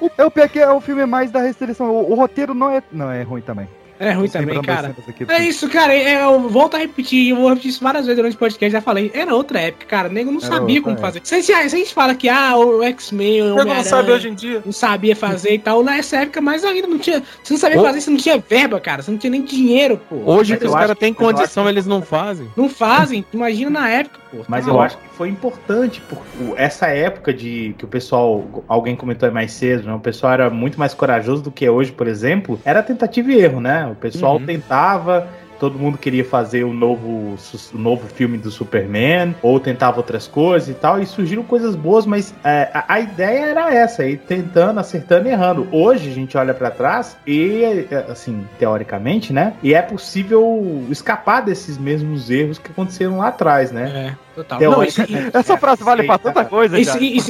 O, 0.01 0.11
é 0.19 0.25
o 0.25 0.31
pior 0.31 0.49
que 0.49 0.59
é 0.59 0.71
o 0.71 0.81
filme 0.81 1.07
mais 1.07 1.31
da 1.31 1.41
restrição. 1.41 2.06
O, 2.07 2.15
roteiro 2.15 2.55
não 2.55 2.71
é. 2.71 2.83
Não, 2.93 3.11
é 3.11 3.23
ruim 3.23 3.43
também. 3.43 3.69
É 3.99 4.13
ruim 4.13 4.29
também, 4.29 4.61
cara. 4.63 4.95
É 5.29 5.45
isso, 5.45 5.69
cara. 5.69 5.95
é- 5.95 6.23
eu 6.25 6.49
volto 6.49 6.75
a 6.75 6.79
repetir, 6.79 7.31
eu 7.31 7.37
vou 7.37 7.49
repetir 7.49 7.71
isso 7.71 7.83
várias 7.83 8.05
vezes 8.07 8.17
durante 8.17 8.37
o 8.37 8.39
podcast, 8.39 8.71
já 8.73 8.81
falei. 8.81 9.11
Era 9.15 9.35
outra 9.35 9.61
época, 9.61 9.87
cara. 9.87 10.09
O 10.09 10.13
nego 10.13 10.31
não 10.31 10.41
Era 10.41 10.49
sabia 10.49 10.81
como 10.81 10.93
época. 10.95 11.07
fazer. 11.07 11.21
Se, 11.25 11.43
se 11.43 11.53
a 11.53 11.67
gente 11.69 11.93
fala 11.95 12.15
que 12.15 12.29
ah, 12.29 12.57
o 12.57 12.83
X-Men, 12.83 13.43
o 13.43 13.55
nego 13.57 13.75
não 13.75 13.85
sabe 13.85 14.13
hoje 14.13 14.29
em 14.29 14.35
dia. 14.35 14.63
Não 14.65 14.73
sabia 14.73 15.17
fazer 15.17 15.55
e 15.55 15.59
tal. 15.59 15.83
Nessa 15.83 16.19
época, 16.19 16.41
mais 16.41 16.65
ainda 16.65 16.87
não 16.87 16.99
tinha. 16.99 17.23
Você 17.43 17.55
não 17.55 17.61
sabia 17.61 17.81
Ô. 17.81 17.85
fazer, 17.85 18.01
você 18.01 18.11
não 18.11 18.19
tinha 18.19 18.39
verba, 18.39 18.81
cara. 18.81 19.03
Você 19.03 19.11
não 19.11 19.19
tinha 19.19 19.31
nem 19.31 19.43
dinheiro, 19.43 20.01
pô. 20.09 20.17
Hoje 20.25 20.53
Mas 20.53 20.61
que 20.61 20.67
os 20.67 20.75
caras 20.75 20.99
têm 20.99 21.11
acho 21.13 21.19
condição, 21.19 21.69
eles 21.69 21.87
não 21.87 22.03
fazem. 22.03 22.49
Não 22.57 22.69
fazem. 22.69 23.25
Imagina 23.33 23.71
na 23.71 23.89
época, 23.89 24.19
pô. 24.31 24.39
Mas 24.49 24.65
Tá 24.67 24.71
eu 24.71 24.81
acho 24.81 24.99
que 24.99 25.09
foi 25.17 25.29
importante, 25.29 26.03
porque 26.09 26.27
essa 26.57 26.89
época 26.89 27.33
de 27.33 27.75
que 27.79 27.85
o 27.85 27.89
pessoal, 27.89 28.45
alguém 28.69 28.95
comentou 28.97 29.27
aí 29.29 29.33
mais 29.35 29.53
cedo, 29.53 29.87
né? 29.87 29.95
O 29.95 30.01
pessoal 30.01 30.33
era 30.33 30.51
muito 30.51 30.79
mais 30.79 30.93
corajoso 30.93 31.43
do 31.43 31.51
que 31.51 31.69
hoje, 31.69 31.93
por 31.93 32.07
exemplo, 32.07 32.61
era 32.65 32.83
tentativa 32.83 33.31
e 33.33 33.41
erro, 33.41 33.61
né? 33.61 33.86
O 33.91 33.95
pessoal 33.95 34.37
Uhum. 34.37 34.47
tentava, 34.47 35.29
todo 35.59 35.79
mundo 35.79 35.97
queria 35.97 36.25
fazer 36.25 36.65
o 36.65 36.73
novo, 36.73 37.37
novo 37.73 38.07
filme 38.09 38.37
do 38.37 38.51
Superman, 38.51 39.35
ou 39.43 39.59
tentava 39.59 39.97
outras 39.97 40.27
coisas 40.29 40.69
e 40.69 40.75
tal, 40.75 41.01
e 41.01 41.07
surgiram 41.07 41.43
coisas 41.43 41.75
boas, 41.75 42.05
mas 42.05 42.35
é, 42.45 42.71
a, 42.75 42.85
a 42.95 43.01
ideia 43.01 43.47
era 43.47 43.75
essa, 43.75 44.05
ir 44.07 44.19
tentando, 44.19 44.79
acertando 44.81 45.29
e 45.29 45.31
errando. 45.33 45.67
Hoje 45.73 46.11
a 46.11 46.13
gente 46.15 46.37
olha 46.37 46.53
pra 46.53 46.71
trás 46.71 47.17
e, 47.27 47.87
é, 47.91 48.07
assim, 48.11 48.47
teoricamente, 48.59 49.33
né? 49.33 49.55
E 49.63 49.73
é 49.75 49.81
possível 49.83 50.85
escapar 50.91 51.41
desses 51.41 51.79
mesmos 51.79 52.31
erros 52.31 52.59
que 52.59 52.71
aconteceram 52.71 53.19
lá 53.19 53.29
atrás, 53.29 53.73
né? 53.73 54.15
É, 54.15 54.26
total. 54.37 54.59
Teori- 54.59 54.77
Não, 54.77 54.85
isso- 54.85 55.03
e- 55.03 55.31
Essa 55.37 55.57
frase 55.57 55.83
vale 55.83 56.05
pra 56.05 56.19
tanta 56.19 56.45
coisa, 56.45 56.79
E, 56.79 56.85
cara. 56.85 56.99
se- 56.99 57.05
e 57.05 57.15
e 57.15 57.17
e 57.17 57.21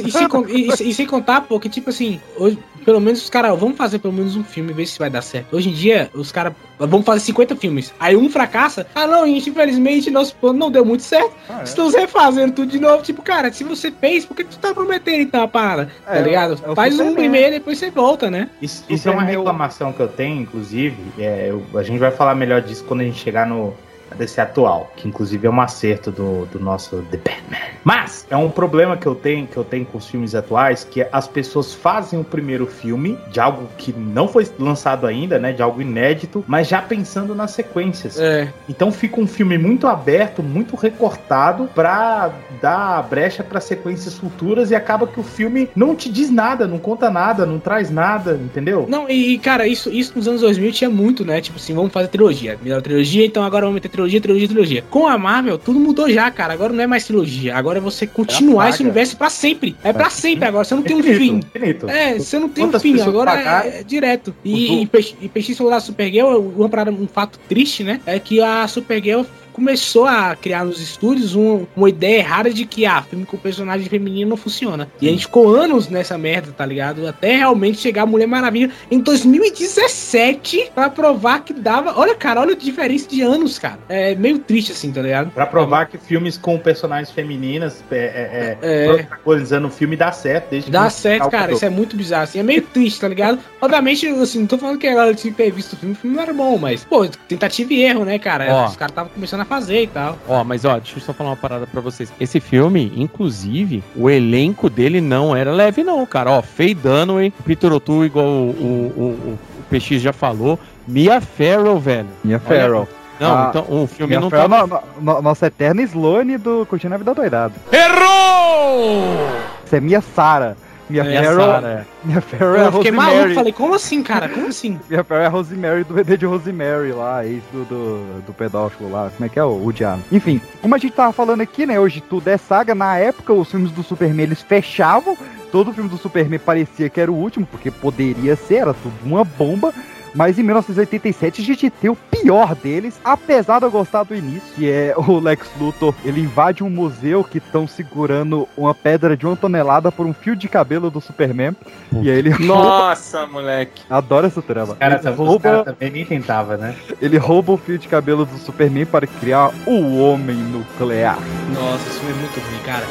se- 0.77 0.83
e 0.89 0.93
sem 0.93 1.07
contar, 1.07 1.41
pô, 1.41 1.59
que 1.59 1.69
tipo 1.69 1.89
assim, 1.89 2.19
hoje, 2.37 2.59
pelo 2.85 2.99
menos 3.01 3.21
os 3.23 3.29
caras, 3.29 3.57
vamos 3.59 3.77
fazer 3.77 3.99
pelo 3.99 4.13
menos 4.13 4.35
um 4.35 4.43
filme 4.43 4.71
e 4.71 4.73
ver 4.73 4.85
se 4.85 4.97
vai 4.99 5.09
dar 5.09 5.21
certo. 5.21 5.55
Hoje 5.55 5.69
em 5.69 5.73
dia, 5.73 6.09
os 6.13 6.31
caras, 6.31 6.53
vamos 6.79 7.05
fazer 7.05 7.19
50 7.21 7.55
filmes. 7.55 7.93
Aí 7.99 8.15
um 8.15 8.29
fracassa, 8.29 8.87
ah 8.95 9.05
não, 9.07 9.25
gente, 9.25 9.49
infelizmente 9.49 10.09
nosso 10.11 10.35
plano 10.35 10.57
não 10.59 10.71
deu 10.71 10.85
muito 10.85 11.03
certo. 11.03 11.31
Ah, 11.49 11.59
é. 11.61 11.63
Estamos 11.63 11.93
refazendo 11.95 12.53
tudo 12.53 12.71
de 12.71 12.79
novo. 12.79 13.01
Tipo, 13.03 13.21
cara, 13.21 13.51
se 13.51 13.63
você 13.63 13.91
fez, 13.91 14.25
por 14.25 14.35
que 14.37 14.43
tu 14.43 14.57
tá 14.57 14.73
prometendo 14.73 15.21
então 15.21 15.41
a 15.43 15.47
parada? 15.47 15.91
É, 16.07 16.15
tá 16.15 16.21
ligado? 16.21 16.59
é 16.63 16.69
o 16.71 16.75
Faz 16.75 16.93
um 16.93 16.97
Superman. 16.97 17.15
primeiro 17.15 17.47
e 17.55 17.59
depois 17.59 17.77
você 17.77 17.89
volta, 17.89 18.29
né? 18.31 18.49
Isso, 18.61 18.83
isso 18.89 19.07
é 19.09 19.11
uma 19.11 19.23
eu- 19.23 19.39
reclamação 19.39 19.91
que 19.91 19.99
eu 19.99 20.07
tenho, 20.07 20.41
inclusive. 20.41 20.95
é, 21.19 21.47
eu- 21.49 21.63
a 21.77 21.83
gente 21.83 21.99
vai 21.99 22.11
falar 22.11 22.35
melhor 22.35 22.61
disso 22.61 22.83
quando 22.85 23.01
a 23.01 23.03
gente 23.03 23.19
chegar 23.19 23.45
no 23.47 23.73
DC 24.15 24.41
atual, 24.41 24.91
que 24.95 25.07
inclusive 25.07 25.47
é 25.47 25.49
um 25.49 25.61
acerto 25.61 26.11
do, 26.11 26.45
do 26.47 26.59
nosso 26.59 26.97
The 27.11 27.17
Batman. 27.17 27.57
Mas 27.83 28.25
é 28.29 28.37
um 28.37 28.49
problema 28.49 28.97
que 28.97 29.07
eu 29.07 29.15
tenho 29.15 29.47
que 29.47 29.57
eu 29.57 29.63
tenho 29.63 29.85
com 29.85 29.97
os 29.97 30.07
filmes 30.07 30.35
atuais, 30.35 30.83
que 30.83 31.05
as 31.11 31.27
pessoas 31.27 31.73
fazem 31.73 32.19
o 32.19 32.23
primeiro 32.23 32.65
filme 32.65 33.17
de 33.31 33.39
algo 33.39 33.67
que 33.77 33.93
não 33.93 34.27
foi 34.27 34.47
lançado 34.59 35.07
ainda, 35.07 35.39
né, 35.39 35.53
de 35.53 35.61
algo 35.61 35.81
inédito, 35.81 36.43
mas 36.47 36.67
já 36.67 36.81
pensando 36.81 37.33
nas 37.35 37.51
sequências. 37.51 38.19
É. 38.19 38.51
Então 38.67 38.91
fica 38.91 39.19
um 39.19 39.27
filme 39.27 39.57
muito 39.57 39.87
aberto, 39.87 40.43
muito 40.43 40.75
recortado 40.75 41.69
pra 41.73 42.31
dar 42.61 43.03
brecha 43.03 43.43
pra 43.43 43.59
sequências 43.59 44.15
futuras 44.15 44.71
e 44.71 44.75
acaba 44.75 45.07
que 45.07 45.19
o 45.19 45.23
filme 45.23 45.69
não 45.75 45.95
te 45.95 46.09
diz 46.09 46.29
nada, 46.29 46.67
não 46.67 46.79
conta 46.79 47.09
nada, 47.09 47.45
não 47.45 47.59
traz 47.59 47.89
nada, 47.89 48.33
entendeu? 48.33 48.85
Não, 48.87 49.09
e 49.09 49.37
cara, 49.39 49.67
isso, 49.67 49.89
isso 49.89 50.13
nos 50.15 50.27
anos 50.27 50.41
2000 50.41 50.71
tinha 50.71 50.89
muito, 50.89 51.25
né? 51.25 51.41
Tipo 51.41 51.57
assim, 51.57 51.73
vamos 51.73 51.91
fazer 51.91 52.07
trilogia. 52.07 52.57
Melhor 52.61 52.81
trilogia, 52.81 53.25
então 53.25 53.43
agora 53.43 53.65
vamos 53.65 53.75
meter 53.75 53.89
trilogia, 53.97 54.21
trilogia, 54.21 54.47
trilogia. 54.47 54.83
Com 54.89 55.07
a 55.07 55.17
Marvel, 55.17 55.57
tudo 55.57 55.79
mudou 55.79 56.09
já, 56.09 56.29
cara. 56.29 56.53
Agora 56.53 56.71
não 56.71 56.83
é 56.83 56.87
mais 56.87 57.05
trilogia. 57.05 57.55
Agora 57.55 57.79
é 57.79 57.81
você 57.81 58.05
continuar 58.05 58.63
saga. 58.65 58.69
esse 58.75 58.83
universo 58.83 59.17
pra 59.17 59.29
sempre. 59.29 59.75
É 59.83 59.91
pra 59.91 60.09
sempre 60.09 60.45
agora. 60.45 60.63
Você 60.63 60.75
não 60.75 60.83
tem 60.83 60.95
um 60.95 61.03
fim. 61.03 61.41
infinito. 61.53 61.89
É, 61.89 62.17
você 62.19 62.37
não 62.39 62.47
tem 62.47 62.65
Quantas 62.65 62.81
um 62.81 62.83
fim. 62.83 63.01
Agora 63.01 63.63
é, 63.65 63.79
é 63.79 63.83
direto. 63.83 64.35
E, 64.45 64.83
e, 64.83 64.85
Peixe- 64.85 65.15
e 65.21 65.27
Peixe 65.27 65.55
falou 65.55 65.71
da 65.71 65.79
Supergirl, 65.79 66.37
uma 66.55 66.69
parada, 66.69 66.91
um 66.91 67.07
fato 67.07 67.39
triste, 67.49 67.83
né? 67.83 67.99
É 68.05 68.19
que 68.19 68.39
a 68.41 68.67
Supergirl 68.67 69.23
começou 69.61 70.05
a 70.05 70.35
criar 70.35 70.63
nos 70.63 70.79
estúdios 70.79 71.33
um- 71.35 71.65
uma 71.75 71.89
ideia 71.89 72.17
errada 72.19 72.53
de 72.53 72.63
que, 72.63 72.85
ah, 72.85 73.01
filme 73.01 73.25
com 73.25 73.35
personagem 73.37 73.89
feminino 73.89 74.29
não 74.29 74.37
funciona. 74.37 74.87
E 75.01 75.07
a 75.07 75.11
gente 75.11 75.25
ficou 75.25 75.49
anos 75.55 75.89
nessa 75.89 76.15
merda, 76.15 76.51
tá 76.55 76.63
ligado? 76.63 77.07
Até 77.07 77.37
realmente 77.37 77.79
chegar 77.79 78.03
a 78.03 78.05
Mulher 78.05 78.27
Maravilha 78.27 78.69
em 78.91 78.99
2017 78.99 80.69
pra 80.75 80.91
provar 80.91 81.39
que 81.43 81.53
dava. 81.53 81.93
Olha, 81.99 82.13
cara, 82.13 82.41
olha 82.41 82.53
a 82.53 82.55
diferença 82.55 83.09
de 83.09 83.21
anos, 83.23 83.57
cara. 83.57 83.79
É 83.89 84.13
meio 84.13 84.37
triste 84.37 84.71
assim, 84.73 84.91
tá 84.91 85.01
ligado? 85.01 85.31
Pra 85.31 85.47
provar 85.47 85.87
que 85.87 85.97
filmes 85.97 86.37
com 86.37 86.59
personagens 86.59 87.09
femininas 87.09 87.83
é, 87.89 87.95
é, 87.95 88.57
é, 88.61 88.85
É. 88.91 89.03
protagonizando 89.03 89.67
o 89.67 89.71
filme 89.71 89.95
dá 89.95 90.11
certo. 90.11 90.51
Desde 90.51 90.69
Dá 90.69 90.85
que 90.85 90.93
certo, 90.93 91.29
cara. 91.31 91.51
Isso 91.51 91.65
é 91.65 91.69
muito 91.69 91.97
bizarro, 91.97 92.23
assim. 92.25 92.37
É 92.39 92.43
meio 92.43 92.61
triste, 92.61 93.01
tá 93.01 93.07
ligado? 93.07 93.39
Obviamente, 93.59 94.05
assim, 94.07 94.39
não 94.39 94.45
tô 94.47 94.57
falando 94.59 94.77
que 94.77 94.87
agora 94.87 95.09
eu 95.09 95.15
tinha 95.15 95.31
que 95.33 95.37
ter 95.37 95.51
visto 95.51 95.73
o 95.73 95.75
filme, 95.77 95.95
o 95.95 95.97
filme 95.97 96.15
não 96.15 96.21
era 96.23 96.31
bom, 96.33 96.57
mas, 96.59 96.83
pô, 96.83 97.07
tentativa 97.27 97.73
e 97.73 97.81
erro, 97.81 98.05
né, 98.05 98.19
cara? 98.19 98.45
Ó. 98.53 98.67
Os 98.67 98.75
caras 98.75 98.91
estavam 98.91 99.11
começando 99.13 99.41
a 99.41 99.45
fazer 99.47 99.83
e 99.83 99.87
tal. 99.87 100.17
Ó, 100.27 100.43
mas 100.43 100.65
ó, 100.65 100.77
deixa 100.77 100.97
eu 100.97 101.01
só 101.01 101.13
falar 101.13 101.31
uma 101.31 101.35
parada 101.35 101.65
pra 101.65 101.81
vocês. 101.81 102.11
Esse 102.19 102.39
filme, 102.39 102.91
inclusive, 102.95 103.83
o 103.95 104.09
elenco 104.09 104.69
dele 104.69 105.01
não 105.01 105.35
era 105.35 105.51
leve, 105.51 105.83
não, 105.83 106.05
cara. 106.05 106.29
Ó, 106.31 106.41
Faye 106.41 106.73
Dunaway, 106.73 107.33
Peter 107.45 107.71
O'Toole, 107.71 108.07
igual 108.07 108.25
o, 108.25 108.29
o, 108.29 108.93
o, 108.97 109.03
o 109.33 109.39
PX 109.69 110.01
já 110.01 110.13
falou. 110.13 110.59
Mia 110.87 111.19
Farrow, 111.19 111.79
velho. 111.79 112.07
Mia 112.23 112.39
Farrow. 112.39 112.87
Não, 113.19 113.35
Ah, 113.35 113.47
então 113.49 113.65
o 113.67 113.87
filme 113.87 114.11
Mia 114.11 114.19
não 114.19 114.29
Farrow, 114.29 114.67
tá. 114.67 114.83
no- 115.01 115.13
no- 115.15 115.21
nossa 115.23 115.47
eterna 115.47 115.81
Sloane 115.81 116.37
do 116.37 116.65
Curtindo 116.69 116.93
a 116.93 116.97
Vida 116.97 117.13
Doidado. 117.15 117.53
Errou! 117.71 119.17
Isso 119.65 119.75
é 119.75 119.79
Mia 119.81 120.01
Sara. 120.01 120.55
Mia 120.89 121.03
Farrow. 121.03 121.45
Sara, 121.45 121.67
é. 121.67 122.07
Mia 122.07 122.21
Farrow 122.21 122.55
é 122.55 122.59
a 122.59 122.63
Eu 122.65 122.71
fiquei 122.71 122.91
Rosemary. 122.91 123.15
maluco, 123.15 123.35
falei, 123.35 123.53
como 123.53 123.73
assim, 123.75 124.03
cara? 124.03 124.29
Como 124.29 124.47
assim? 124.47 124.79
Mia 124.89 125.03
Farrow 125.03 125.23
é 125.23 125.27
a 125.27 125.29
Rosemary 125.29 125.83
do 125.83 125.93
bebê 125.93 126.17
de 126.17 126.25
Rosemary 126.25 126.91
lá, 126.91 127.25
ex 127.25 127.43
do, 127.51 127.65
do, 127.65 128.21
do 128.21 128.33
pedófilo 128.33 128.91
lá. 128.91 129.09
Como 129.15 129.25
é 129.25 129.29
que 129.29 129.39
é 129.39 129.43
o, 129.43 129.65
o 129.65 129.73
diabo? 129.73 130.01
Enfim, 130.11 130.41
como 130.61 130.75
a 130.75 130.77
gente 130.77 130.93
tava 130.93 131.11
falando 131.11 131.41
aqui, 131.41 131.65
né? 131.65 131.79
Hoje 131.79 132.01
tudo 132.01 132.27
é 132.27 132.37
saga. 132.37 132.73
Na 132.73 132.97
época, 132.97 133.33
os 133.33 133.49
filmes 133.49 133.71
do 133.71 133.83
Superman 133.83 134.23
eles 134.23 134.41
fechavam. 134.41 135.17
Todo 135.51 135.73
filme 135.73 135.89
do 135.89 135.97
Superman 135.97 136.39
parecia 136.39 136.89
que 136.89 136.99
era 136.99 137.11
o 137.11 137.15
último, 137.15 137.45
porque 137.49 137.71
poderia 137.71 138.35
ser, 138.35 138.55
era 138.55 138.73
tudo 138.73 138.93
uma 139.03 139.23
bomba. 139.23 139.73
Mas 140.17 140.39
em 140.39 140.43
1987 140.43 141.43
a 141.43 141.45
gente 141.45 141.69
tem 141.69 141.91
o 141.91 141.95
pior 141.95 142.55
deles, 142.55 142.99
apesar 143.05 143.59
de 143.59 143.65
eu 143.65 143.71
gostar 143.71 144.01
do 144.01 144.15
início, 144.15 144.51
que 144.55 144.67
é 144.67 144.95
o 144.97 145.19
Lex 145.19 145.47
Luthor. 145.59 145.93
Ele 146.03 146.21
invade 146.21 146.63
um 146.63 146.69
museu 146.71 147.23
que 147.23 147.37
estão 147.37 147.67
segurando 147.67 148.49
uma 148.57 148.73
pedra 148.73 149.15
de 149.15 149.27
uma 149.27 149.35
tonelada 149.35 149.91
por 149.91 150.07
um 150.07 150.13
fio 150.15 150.35
de 150.35 150.49
cabelo 150.49 150.89
do 150.89 150.99
Superman. 150.99 151.55
E 152.01 152.09
aí 152.09 152.17
ele 152.17 152.31
Nossa, 152.43 153.27
moleque. 153.27 153.83
Adoro 153.87 154.25
essa 154.25 154.41
trama. 154.41 154.75
Cara, 154.75 154.95
essa 154.95 155.11
rouba, 155.11 155.39
cara 155.39 155.63
também 155.63 155.91
nem 155.91 156.03
tentava, 156.05 156.57
né? 156.57 156.75
ele 156.99 157.19
rouba 157.19 157.51
o 157.51 157.57
fio 157.57 157.77
de 157.77 157.87
cabelo 157.87 158.25
do 158.25 158.39
Superman 158.39 158.87
para 158.87 159.05
criar 159.05 159.51
o 159.67 159.99
Homem 159.99 160.37
Nuclear. 160.37 161.19
Nossa, 161.53 161.89
isso 161.89 162.01
é 162.01 162.13
muito 162.13 162.39
ruim, 162.39 162.63
cara. 162.65 162.87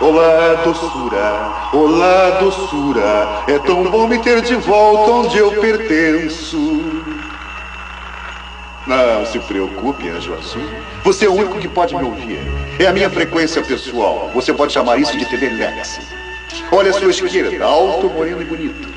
Olá, 0.00 0.54
doçura, 0.64 1.52
olá, 1.74 2.30
doçura, 2.40 3.44
é 3.46 3.58
tão 3.58 3.84
bom 3.84 4.08
me 4.08 4.18
ter 4.18 4.40
de 4.40 4.54
volta 4.54 5.10
onde 5.10 5.36
eu 5.36 5.60
pertenço. 5.60 6.56
Não 8.86 9.26
se 9.26 9.38
preocupe, 9.40 10.08
Anjo 10.08 10.32
Azul. 10.32 10.62
Você 11.04 11.26
é 11.26 11.28
o 11.28 11.34
único 11.34 11.58
que 11.58 11.68
pode 11.68 11.94
me 11.94 12.02
ouvir. 12.02 12.40
É 12.78 12.86
a 12.86 12.94
minha 12.94 13.10
frequência 13.10 13.60
pessoal. 13.60 14.30
Você 14.34 14.54
pode 14.54 14.72
chamar 14.72 14.98
isso 14.98 15.14
de 15.18 15.26
Telelex. 15.26 16.00
Olha 16.72 16.88
a 16.88 16.94
sua 16.94 17.10
esquerda, 17.10 17.62
alto, 17.62 18.08
moreno 18.08 18.40
e 18.40 18.44
bonito. 18.46 18.88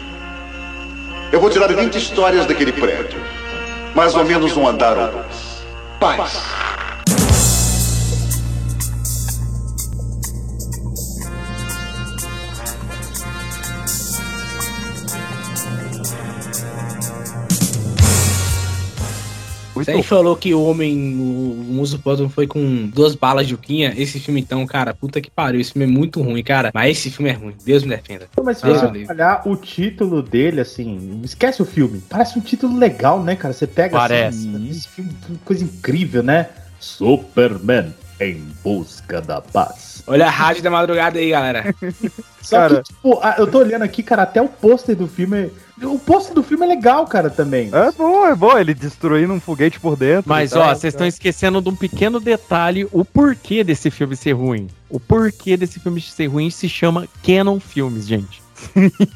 Eu 1.34 1.42
vou 1.42 1.50
tirar 1.50 1.68
20 1.68 1.98
histórias 1.98 2.46
daquele 2.46 2.72
prédio. 2.72 3.20
Mais 3.94 4.16
ou 4.16 4.24
menos 4.24 4.56
um 4.56 4.66
andar 4.66 4.98
ou 4.98 5.08
dois. 5.10 5.66
Paz. 6.00 6.44
Você 19.74 19.92
aí 19.92 20.04
falou 20.04 20.36
que 20.36 20.54
o 20.54 20.64
homem, 20.64 20.96
o 20.96 21.74
Muso 21.74 22.00
Phantom 22.00 22.30
foi 22.30 22.48
com 22.48 22.88
duas 22.88 23.16
balas 23.16 23.48
de 23.48 23.56
Uquinha. 23.56 23.94
Esse 23.98 24.20
filme, 24.20 24.40
então, 24.42 24.66
cara, 24.66 24.94
puta 24.94 25.20
que 25.20 25.32
pariu. 25.32 25.60
Esse 25.60 25.74
filme 25.74 25.86
é 25.86 25.98
muito 25.98 26.22
ruim, 26.22 26.44
cara. 26.44 26.72
Mas 26.74 26.98
esse 26.98 27.10
filme 27.10 27.32
é 27.32 27.34
ruim. 27.34 27.56
Deus 27.66 27.84
me 27.84 27.90
defenda. 27.90 28.28
Mas 28.44 28.58
se 28.58 28.68
você 28.68 29.12
olhar 29.12 29.42
o 29.46 29.56
título 29.56 30.22
dele, 30.22 30.62
assim, 30.62 31.22
esquece 31.24 31.62
o 31.62 31.66
filme. 31.66 32.02
Parece 32.10 32.38
um 32.38 32.42
título 32.42 32.78
legal, 32.78 33.22
né, 33.22 33.36
cara? 33.36 33.54
Você 33.54 33.68
pega 33.68 33.98
Parece. 33.98 34.38
assim, 34.38 34.70
esse 34.70 34.88
filme, 34.88 35.12
coisa 35.44 35.64
incrível, 35.64 36.22
né? 36.22 36.50
Superman 36.80 37.94
em 38.20 38.44
busca 38.64 39.22
da 39.22 39.42
paz. 39.42 40.04
Olha 40.06 40.28
a 40.28 40.30
rádio 40.30 40.64
da 40.64 40.70
madrugada 40.70 41.20
aí, 41.20 41.30
galera. 41.30 41.74
Só 42.42 42.58
Cara. 42.58 42.76
que, 42.76 42.94
tipo, 42.94 43.22
eu 43.38 43.48
tô 43.48 43.60
olhando 43.60 43.84
aqui, 43.84 44.04
cara, 44.04 44.24
até 44.24 44.42
o 44.42 44.50
pôster 44.50 44.96
do 44.96 45.08
filme. 45.08 45.50
O 45.82 45.98
pôster 45.98 46.36
do 46.36 46.44
filme 46.44 46.66
é 46.66 46.68
legal, 46.68 47.08
cara, 47.08 47.30
também. 47.30 47.70
É 47.74 47.92
bom, 47.94 48.28
é 48.28 48.36
bom. 48.36 48.58
Ele 48.58 48.74
destruindo 48.74 49.32
um 49.32 49.40
foguete 49.40 49.80
por 49.80 49.96
dentro. 49.96 50.26
Mas, 50.28 50.52
tal. 50.52 50.62
ó, 50.62 50.76
vocês 50.76 50.94
estão 50.94 51.08
esquecendo 51.08 51.62
de 51.62 51.70
um 51.70 51.76
pequeno 51.76 52.20
detalhe, 52.20 52.88
o 52.92 53.06
porquê 53.06 53.64
desse 53.64 53.90
filme 53.90 54.16
ser 54.16 54.34
ruim. 54.34 54.68
O 54.90 55.00
porquê 55.00 55.56
desse 55.56 55.80
filme 55.80 56.02
ser 56.02 56.28
ruim 56.28 56.50
se 56.50 56.68
chama 56.68 57.08
Canon 57.26 57.60
Filmes, 57.60 58.06
gente. 58.06 58.43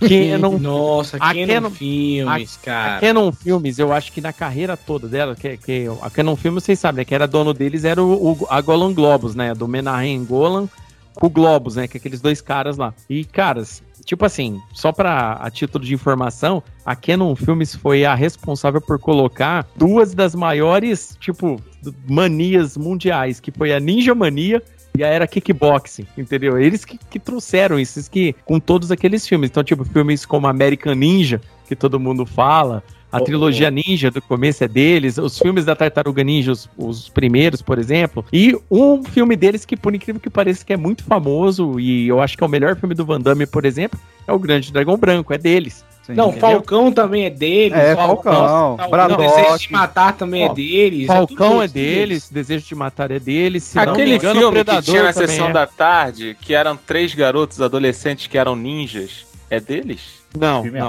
Canon, 0.08 0.58
Nossa, 0.60 1.18
A 1.18 1.34
Canon, 1.34 1.48
Canon- 1.48 1.70
Filmes, 1.72 2.60
a 2.62 2.66
cara. 2.66 3.00
Canon 3.02 3.32
Filmes, 3.32 3.80
eu 3.80 3.92
acho 3.94 4.12
que 4.12 4.22
na 4.22 4.34
carreira 4.34 4.76
toda 4.78 5.08
dela, 5.08 5.36
que, 5.36 5.58
que 5.58 5.86
a 6.02 6.10
Canon 6.10 6.36
Filmes, 6.36 6.64
vocês 6.64 6.80
sabem, 6.80 6.98
né, 7.02 7.06
que 7.06 7.16
era 7.16 7.28
dono 7.28 7.54
deles, 7.54 7.84
era 7.84 8.02
o, 8.04 8.32
o- 8.34 8.48
a 8.50 8.60
Golan 8.62 8.94
Globus, 8.94 9.36
né, 9.36 9.54
do 9.54 9.68
Menahem 9.68 10.24
Golan 10.26 10.68
com 11.16 11.28
o 11.28 11.30
Globus, 11.30 11.76
né, 11.78 11.88
que 11.88 11.98
é 11.98 12.00
aqueles 12.00 12.22
dois 12.22 12.42
caras 12.42 12.78
lá. 12.78 12.94
E, 13.10 13.26
caras, 13.26 13.82
tipo 14.06 14.24
assim, 14.24 14.60
só 14.74 14.92
pra 14.92 15.34
a 15.42 15.50
título 15.50 15.84
de 15.84 15.94
informação, 15.94 16.62
a 16.86 16.96
Canon 16.96 17.36
Filmes 17.36 17.74
foi 17.76 18.06
a 18.06 18.14
responsável 18.14 18.80
por 18.80 19.00
colocar 19.00 19.66
duas 19.76 20.14
das 20.14 20.36
maiores, 20.36 21.18
tipo, 21.20 21.60
manias 22.08 22.78
mundiais, 22.78 23.40
que 23.40 23.52
foi 23.52 23.74
a 23.74 23.80
Ninja 23.80 24.14
Mania 24.14 24.62
e 24.98 25.04
a 25.04 25.08
era 25.08 25.28
kickboxing, 25.28 26.08
entendeu? 26.18 26.60
Eles 26.60 26.84
que, 26.84 26.98
que 26.98 27.20
trouxeram 27.20 27.80
isso, 27.80 28.10
que 28.10 28.36
com 28.44 28.60
todos 28.60 28.92
aqueles 28.92 29.28
filmes. 29.28 29.50
Então, 29.50 29.64
tipo, 29.64 29.86
filmes 29.86 30.26
como 30.26 30.48
American 30.48 30.96
Ninja, 30.96 31.40
que 31.68 31.76
todo 31.76 32.00
mundo 32.00 32.26
fala, 32.26 32.84
a 33.12 33.18
Oh, 33.18 33.24
trilogia 33.24 33.72
Ninja 33.72 34.12
do 34.12 34.22
começo 34.22 34.64
é 34.64 34.68
deles, 34.68 35.18
os 35.18 35.38
filmes 35.40 35.64
da 35.64 35.76
Tartaruga 35.76 36.24
Ninja, 36.24 36.52
os, 36.52 36.70
os 36.78 37.10
primeiros, 37.10 37.62
por 37.62 37.80
exemplo, 37.80 38.26
e 38.34 38.58
um 38.70 39.04
filme 39.04 39.36
deles 39.36 39.66
que, 39.66 39.78
por 39.78 39.96
incrível 39.96 40.20
que 40.20 40.30
pareça, 40.30 40.66
que 40.66 40.74
é 40.74 40.78
muito 40.78 41.04
famoso 41.04 41.80
e 41.80 42.08
eu 42.08 42.20
acho 42.20 42.38
que 42.38 42.44
é 42.44 42.48
o 42.48 42.50
melhor 42.50 42.76
filme 42.76 42.94
do 42.94 43.06
Van 43.06 43.22
Damme, 43.22 43.46
por 43.46 43.66
exemplo, 43.66 44.00
é 44.28 44.32
o 44.34 44.40
Grande 44.40 44.74
Dragão 44.74 44.98
Branco, 44.98 45.34
é 45.34 45.38
deles. 45.38 45.86
Não, 46.16 46.30
Entendeu? 46.30 46.40
Falcão 46.40 46.92
também 46.92 47.26
é 47.26 47.30
deles. 47.30 47.78
É, 47.78 47.94
ó, 47.94 48.08
Falcão, 48.08 48.78
ó, 48.80 48.88
Braddock. 48.88 49.22
Desejo 49.22 49.58
de 49.60 49.72
Matar 49.72 50.14
também 50.14 50.44
é 50.44 50.54
deles. 50.54 51.04
é 51.04 51.08
Falcão 51.08 51.50
tudo 51.50 51.64
é 51.64 51.68
deles, 51.68 52.30
Desejo 52.30 52.66
de 52.66 52.76
Matar 52.76 53.12
é 53.12 53.20
deles, 53.20 53.64
se 53.64 53.76
não 53.78 53.86
me 53.86 53.92
Aquele 53.92 54.16
engano, 54.16 54.40
filme 54.40 54.58
que 54.58 54.64
Predador 54.64 54.84
tinha 54.84 55.04
na 55.04 55.14
sessão 55.14 55.50
é. 55.50 55.54
da 55.54 55.68
tarde, 55.68 56.38
que 56.40 56.54
eram 56.54 56.78
três 56.78 57.14
garotos 57.14 57.62
adolescentes 57.62 58.28
que 58.28 58.38
eram 58.38 58.56
ninjas, 58.56 59.26
é 59.50 59.60
deles? 59.60 60.02
Não, 60.38 60.60
O 60.60 60.64
filme 60.64 60.80
é 60.80 60.82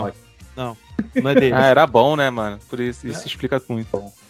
não. 0.56 0.76
Não, 1.14 1.30
é 1.30 1.34
deles. 1.34 1.58
Ah, 1.58 1.66
era 1.66 1.86
bom, 1.86 2.16
né, 2.16 2.30
mano? 2.30 2.58
Por 2.68 2.80
isso, 2.80 3.06
isso 3.06 3.26
explica 3.26 3.60
muito. 3.68 3.88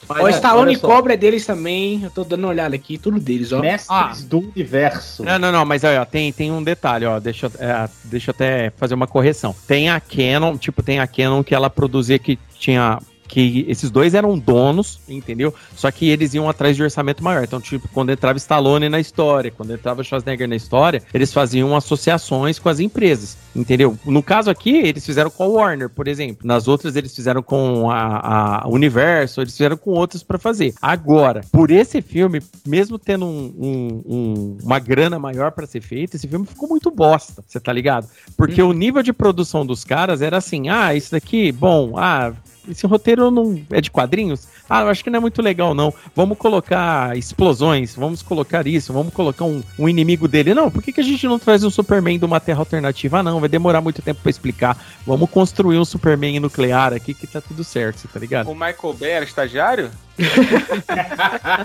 Mas, 0.08 0.20
Ó, 0.20 0.28
é, 0.28 0.30
Stallone 0.30 0.70
olha 0.70 0.78
Cobra 0.78 1.14
é 1.14 1.16
deles 1.16 1.44
também. 1.44 2.02
Eu 2.02 2.10
tô 2.10 2.24
dando 2.24 2.44
uma 2.44 2.48
olhada 2.48 2.74
aqui, 2.74 2.96
tudo 2.96 3.20
deles, 3.20 3.52
ó. 3.52 3.60
Mestres 3.60 3.86
Ah, 3.90 4.14
do 4.26 4.38
universo. 4.38 5.22
Não, 5.22 5.38
não, 5.38 5.52
não, 5.52 5.64
mas 5.64 5.84
aí, 5.84 5.98
ó, 5.98 6.04
tem, 6.04 6.32
tem 6.32 6.50
um 6.50 6.62
detalhe, 6.62 7.04
ó, 7.04 7.20
deixa, 7.20 7.50
é, 7.58 7.88
deixa 8.04 8.30
eu 8.30 8.34
até 8.34 8.70
fazer 8.70 8.94
uma 8.94 9.06
correção. 9.06 9.54
Tem 9.66 9.90
a 9.90 10.00
Canon, 10.00 10.56
tipo, 10.56 10.82
tem 10.82 10.98
a 10.98 11.06
Canon 11.06 11.44
que 11.44 11.54
ela 11.54 11.68
produzia 11.68 12.18
que 12.18 12.38
tinha 12.58 12.98
que 13.28 13.64
esses 13.68 13.90
dois 13.90 14.14
eram 14.14 14.38
donos, 14.38 14.98
entendeu? 15.08 15.54
Só 15.76 15.90
que 15.90 16.08
eles 16.08 16.34
iam 16.34 16.48
atrás 16.48 16.74
de 16.76 16.82
orçamento 16.82 17.22
maior. 17.22 17.44
Então, 17.44 17.60
tipo, 17.60 17.86
quando 17.92 18.10
entrava 18.10 18.38
Stallone 18.38 18.88
na 18.88 18.98
história, 18.98 19.50
quando 19.50 19.72
entrava 19.72 20.02
Schwarzenegger 20.02 20.48
na 20.48 20.56
história, 20.56 21.02
eles 21.12 21.32
faziam 21.32 21.76
associações 21.76 22.58
com 22.58 22.68
as 22.68 22.80
empresas, 22.80 23.36
entendeu? 23.54 23.96
No 24.04 24.22
caso 24.22 24.50
aqui, 24.50 24.76
eles 24.78 25.04
fizeram 25.04 25.30
com 25.30 25.44
a 25.44 25.46
Warner, 25.46 25.88
por 25.90 26.08
exemplo. 26.08 26.46
Nas 26.46 26.66
outras, 26.66 26.96
eles 26.96 27.14
fizeram 27.14 27.42
com 27.42 27.90
a, 27.90 28.62
a 28.64 28.68
Universo, 28.68 29.40
eles 29.40 29.52
fizeram 29.52 29.76
com 29.76 29.90
outros 29.90 30.22
pra 30.22 30.38
fazer. 30.38 30.74
Agora, 30.80 31.42
por 31.52 31.70
esse 31.70 32.00
filme, 32.00 32.40
mesmo 32.66 32.98
tendo 32.98 33.26
um- 33.26 33.54
um- 33.58 34.02
um- 34.06 34.58
uma 34.62 34.78
grana 34.78 35.18
maior 35.18 35.52
pra 35.52 35.66
ser 35.66 35.80
feito, 35.82 36.14
esse 36.16 36.26
filme 36.26 36.46
ficou 36.46 36.68
muito 36.68 36.90
bosta, 36.90 37.42
você 37.46 37.60
tá 37.60 37.72
ligado? 37.72 38.08
Porque 38.36 38.62
o 38.62 38.72
nível 38.72 39.02
de 39.02 39.12
produção 39.12 39.66
dos 39.66 39.84
caras 39.84 40.22
era 40.22 40.38
assim, 40.38 40.68
ah, 40.68 40.94
isso 40.94 41.10
daqui, 41.12 41.52
bom, 41.52 41.94
ah, 41.96 42.32
esse 42.68 42.86
roteiro 42.86 43.30
não 43.30 43.60
é 43.70 43.80
de 43.80 43.90
quadrinhos? 43.90 44.46
Ah, 44.68 44.82
eu 44.82 44.88
acho 44.88 45.02
que 45.02 45.10
não 45.10 45.18
é 45.18 45.20
muito 45.20 45.40
legal, 45.42 45.74
não. 45.74 45.92
Vamos 46.14 46.36
colocar 46.38 47.16
explosões, 47.16 47.94
vamos 47.94 48.22
colocar 48.22 48.66
isso, 48.66 48.92
vamos 48.92 49.12
colocar 49.14 49.44
um, 49.44 49.62
um 49.78 49.88
inimigo 49.88 50.28
dele. 50.28 50.54
Não, 50.54 50.70
por 50.70 50.82
que, 50.82 50.92
que 50.92 51.00
a 51.00 51.04
gente 51.04 51.26
não 51.26 51.38
traz 51.38 51.64
um 51.64 51.70
Superman 51.70 52.18
de 52.18 52.24
uma 52.24 52.40
terra 52.40 52.58
alternativa? 52.60 53.18
Ah, 53.18 53.22
não, 53.22 53.40
vai 53.40 53.48
demorar 53.48 53.80
muito 53.80 54.02
tempo 54.02 54.20
pra 54.22 54.30
explicar. 54.30 54.76
Vamos 55.06 55.30
construir 55.30 55.78
um 55.78 55.84
Superman 55.84 56.38
nuclear 56.40 56.92
aqui 56.92 57.14
que 57.14 57.26
tá 57.26 57.40
tudo 57.40 57.64
certo, 57.64 57.98
você 58.00 58.08
tá 58.08 58.18
ligado? 58.20 58.48
O 58.50 58.54
Michael 58.54 58.94
Bay 58.98 59.10
era 59.10 59.24
estagiário? 59.24 59.90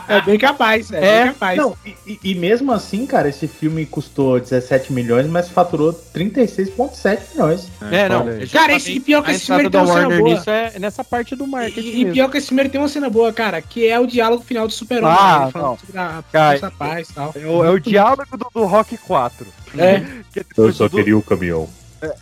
é 0.08 0.22
bem 0.22 0.38
capaz, 0.38 0.92
é, 0.92 0.98
É, 1.04 1.24
bem 1.24 1.34
capaz. 1.34 1.58
não, 1.58 1.76
e, 1.86 2.20
e- 2.24 2.36
mesmo 2.36 2.72
assim, 2.72 3.06
cara, 3.06 3.28
esse 3.30 3.48
filme 3.48 3.86
custou 3.86 4.40
17 4.40 4.94
milhões, 4.94 5.26
mas 5.28 5.50
faturou 5.50 5.94
36,7 6.14 7.20
milhões. 7.34 7.68
É, 7.92 8.08
não. 8.10 8.22
olha 8.26 8.34
aí. 8.34 8.48
Cara, 8.48 8.74
esse- 8.76 8.92
e 8.94 9.00
pior 9.00 9.24
que 9.24 9.32
a 9.32 9.34
esse 9.34 9.46
filme 9.48 9.70
tem 9.70 9.80
uma 9.82 9.88
cena 9.88 10.00
Warner 10.02 10.20
boa. 10.20 10.36
nisso 10.36 10.50
é 10.50 10.80
nessa 10.80 11.04
parte 11.04 11.36
do 11.36 11.48
marketing. 11.48 11.80
E, 11.88 11.92
e 11.92 11.98
mesmo. 12.00 12.14
pior 12.14 12.30
que 12.30 12.38
esse 12.38 12.48
filme 12.48 12.70
tem 12.70 12.80
uma 12.80 12.88
cena 12.94 13.10
boa, 13.10 13.34
cara, 13.34 13.62
que 13.62 13.88
é 13.88 14.00
o 14.00 14.08
diálogo 14.08 14.44
final 14.44 14.68
do 14.68 14.74
super 14.74 15.04
Ah, 15.04 15.42
ele 15.44 15.52
falando 15.52 15.68
não. 15.70 15.78
sobre 15.78 15.98
a 15.98 16.24
Cara, 16.32 16.72
paz 16.72 17.10
e 17.10 17.14
tal. 17.14 17.34
É 17.36 17.46
o, 17.46 17.64
é 17.66 17.70
o 17.70 17.80
diálogo 17.80 18.38
do, 18.38 18.48
do 18.54 18.66
Rock 18.66 18.98
4. 18.98 19.46
É. 19.78 20.00
Que 20.32 20.40
é 20.40 20.44
depois 20.44 20.78
do- 20.78 21.18
o 21.18 21.22
caminhão. 21.24 21.68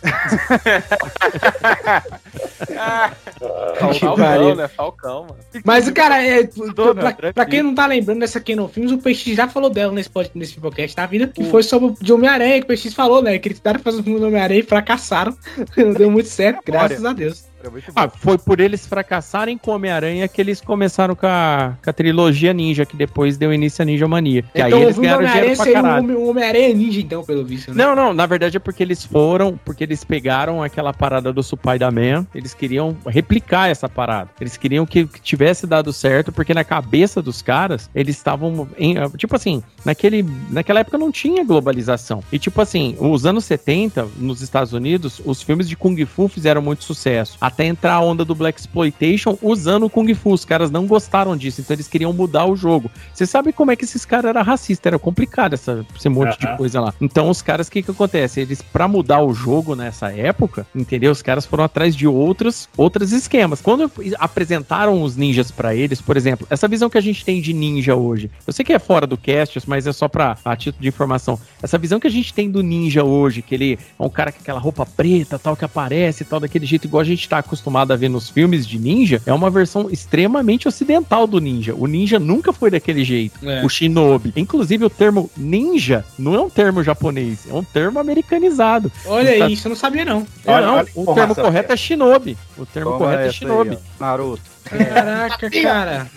Falcão, 3.78 4.14
pariu. 4.16 4.54
né? 4.54 4.68
Falcão, 4.68 5.22
mano. 5.22 5.36
Mas, 5.64 5.90
cara, 5.90 6.22
é, 6.24 6.44
pra, 6.44 6.94
né? 6.94 7.12
pra- 7.12 7.32
pra 7.32 7.46
quem 7.46 7.62
não 7.62 7.74
tá 7.74 7.86
lembrando 7.86 8.20
dessa 8.20 8.40
Canon 8.40 8.68
Films, 8.68 8.92
o 8.92 8.98
PX 8.98 9.24
já 9.36 9.48
falou 9.48 9.70
dela 9.70 9.92
nesse, 9.92 10.10
nesse 10.34 10.58
podcast, 10.60 10.94
tá? 10.96 11.06
Vida 11.06 11.26
que 11.26 11.44
foi 11.44 11.62
sobre 11.62 11.88
o 11.90 11.96
de 12.00 12.12
Homem-Aranha, 12.12 12.60
que 12.62 12.72
o 12.72 12.76
PX 12.76 12.94
falou, 12.94 13.22
né? 13.22 13.38
Que 13.38 13.48
eles 13.48 13.58
tentaram 13.58 13.80
fazer 13.80 14.00
o 14.00 14.04
filme 14.04 14.20
do 14.20 14.26
Homem-Aranha 14.26 14.60
e 14.60 14.64
fracassaram. 14.64 15.36
não 15.76 15.92
deu 15.92 16.10
muito 16.10 16.28
certo, 16.28 16.60
graças 16.64 17.04
a 17.04 17.12
Deus. 17.12 17.44
É. 17.68 17.92
Ah, 17.94 18.08
foi 18.08 18.38
por 18.38 18.60
eles 18.60 18.86
fracassarem 18.86 19.56
com 19.56 19.70
Homem-Aranha 19.70 20.26
que 20.28 20.40
eles 20.40 20.60
começaram 20.60 21.14
com 21.14 21.26
a, 21.26 21.74
com 21.82 21.90
a 21.90 21.92
trilogia 21.92 22.52
Ninja, 22.52 22.84
que 22.84 22.96
depois 22.96 23.36
deu 23.36 23.52
início 23.52 23.82
a 23.82 23.84
Ninja 23.84 24.08
Mania. 24.08 24.42
Que 24.42 24.60
então 24.60 24.66
aí 24.66 24.72
o 24.74 24.86
eles 24.86 24.98
ganharam 24.98 25.24
dinheiro 25.24 25.56
pra 25.56 25.70
um 25.70 25.72
caralho. 25.72 26.18
Um 26.18 26.30
Homem-Aranha 26.30 26.74
ninja, 26.74 27.00
então, 27.00 27.24
pelo 27.24 27.44
visto, 27.44 27.72
né? 27.72 27.84
Não, 27.84 27.94
não, 27.94 28.12
na 28.12 28.26
verdade 28.26 28.56
é 28.56 28.60
porque 28.60 28.82
eles 28.82 29.04
foram, 29.04 29.58
porque 29.64 29.84
eles 29.84 30.04
pegaram 30.04 30.62
aquela 30.62 30.92
parada 30.92 31.32
do 31.32 31.42
Spider-Man, 31.42 32.26
eles 32.34 32.54
queriam 32.54 32.96
replicar 33.06 33.68
essa 33.68 33.88
parada. 33.88 34.30
Eles 34.40 34.56
queriam 34.56 34.86
que, 34.86 35.06
que 35.06 35.20
tivesse 35.20 35.66
dado 35.66 35.92
certo, 35.92 36.32
porque 36.32 36.54
na 36.54 36.64
cabeça 36.64 37.22
dos 37.22 37.42
caras, 37.42 37.90
eles 37.94 38.16
estavam 38.16 38.68
em, 38.76 38.94
tipo 39.16 39.36
assim, 39.36 39.62
naquele, 39.84 40.24
naquela 40.50 40.80
época 40.80 40.98
não 40.98 41.10
tinha 41.10 41.44
globalização. 41.44 42.22
E 42.32 42.38
tipo 42.38 42.60
assim, 42.60 42.96
os 42.98 43.26
anos 43.26 43.44
70, 43.44 44.08
nos 44.16 44.42
Estados 44.42 44.72
Unidos, 44.72 45.20
os 45.24 45.42
filmes 45.42 45.68
de 45.68 45.76
Kung 45.76 46.04
Fu 46.06 46.28
fizeram 46.28 46.62
muito 46.62 46.84
sucesso. 46.84 47.36
Até 47.52 47.66
entrar 47.66 47.94
a 47.94 48.00
onda 48.00 48.24
do 48.24 48.34
Black 48.34 48.58
Exploitation 48.58 49.36
usando 49.42 49.84
o 49.84 49.90
Kung 49.90 50.12
Fu. 50.14 50.32
Os 50.32 50.44
caras 50.44 50.70
não 50.70 50.86
gostaram 50.86 51.36
disso, 51.36 51.60
então 51.60 51.74
eles 51.74 51.86
queriam 51.86 52.12
mudar 52.12 52.46
o 52.46 52.56
jogo. 52.56 52.90
Você 53.12 53.26
sabe 53.26 53.52
como 53.52 53.70
é 53.70 53.76
que 53.76 53.84
esses 53.84 54.06
caras 54.06 54.24
eram 54.24 54.42
racistas? 54.42 54.86
Era 54.86 54.98
complicado 54.98 55.52
essa, 55.52 55.84
esse 55.94 56.08
monte 56.08 56.38
de 56.38 56.56
coisa 56.56 56.80
lá. 56.80 56.94
Então, 56.98 57.28
os 57.28 57.42
caras, 57.42 57.68
o 57.68 57.70
que 57.70 57.82
que 57.82 57.90
acontece? 57.90 58.40
Eles, 58.40 58.62
pra 58.62 58.88
mudar 58.88 59.22
o 59.22 59.34
jogo 59.34 59.76
nessa 59.76 60.10
época, 60.10 60.66
entendeu? 60.74 61.12
Os 61.12 61.20
caras 61.20 61.44
foram 61.44 61.64
atrás 61.64 61.94
de 61.94 62.06
outros, 62.06 62.68
outros 62.76 63.12
esquemas. 63.12 63.60
Quando 63.60 63.90
apresentaram 64.18 65.02
os 65.02 65.14
ninjas 65.14 65.50
pra 65.50 65.74
eles, 65.74 66.00
por 66.00 66.16
exemplo, 66.16 66.46
essa 66.48 66.66
visão 66.66 66.88
que 66.88 66.96
a 66.96 67.02
gente 67.02 67.22
tem 67.22 67.40
de 67.42 67.52
ninja 67.52 67.94
hoje, 67.94 68.30
eu 68.46 68.52
sei 68.52 68.64
que 68.64 68.72
é 68.72 68.78
fora 68.78 69.06
do 69.06 69.18
cast, 69.18 69.60
mas 69.66 69.86
é 69.86 69.92
só 69.92 70.08
pra 70.08 70.38
a 70.42 70.56
título 70.56 70.80
de 70.80 70.88
informação. 70.88 71.38
Essa 71.62 71.76
visão 71.76 72.00
que 72.00 72.06
a 72.06 72.10
gente 72.10 72.32
tem 72.32 72.50
do 72.50 72.62
ninja 72.62 73.04
hoje, 73.04 73.42
que 73.42 73.54
ele 73.54 73.78
é 73.98 74.02
um 74.02 74.08
cara 74.08 74.32
com 74.32 74.40
aquela 74.40 74.58
roupa 74.58 74.86
preta, 74.86 75.38
tal, 75.38 75.56
que 75.56 75.64
aparece, 75.64 76.24
tal, 76.24 76.40
daquele 76.40 76.64
jeito 76.64 76.86
igual 76.86 77.00
a 77.00 77.04
gente 77.04 77.28
tá 77.28 77.41
acostumado 77.42 77.92
a 77.92 77.96
ver 77.96 78.08
nos 78.08 78.28
filmes 78.28 78.66
de 78.66 78.78
ninja 78.78 79.20
é 79.26 79.32
uma 79.32 79.50
versão 79.50 79.88
extremamente 79.90 80.66
ocidental 80.66 81.26
do 81.26 81.38
ninja. 81.40 81.74
O 81.76 81.86
ninja 81.86 82.18
nunca 82.18 82.52
foi 82.52 82.70
daquele 82.70 83.04
jeito. 83.04 83.38
É. 83.46 83.64
O 83.64 83.68
shinobi. 83.68 84.32
Inclusive, 84.34 84.84
o 84.84 84.90
termo 84.90 85.30
ninja 85.36 86.04
não 86.18 86.34
é 86.34 86.40
um 86.40 86.48
termo 86.50 86.82
japonês, 86.82 87.40
é 87.48 87.52
um 87.52 87.62
termo 87.64 87.98
americanizado. 87.98 88.90
Olha 89.06 89.38
Tá- 89.38 89.44
aí, 89.46 89.52
isso 89.52 89.66
eu 89.66 89.70
não 89.70 89.76
sabia 89.76 90.04
não. 90.04 90.26
É, 90.44 90.50
Olha- 90.52 90.66
não, 90.66 90.74
olha 90.76 90.88
o 90.94 91.14
termo 91.14 91.34
correto 91.34 91.72
é 91.72 91.76
shinobi. 91.76 92.36
O 92.56 92.64
termo 92.66 92.92
correto 92.98 93.20
é 93.22 93.24
aí, 93.26 93.32
shinobi. 93.32 93.76
ó. 94.00 94.04
Naruto. 94.04 94.42
Caraca, 94.64 95.50
cara. 95.62 96.10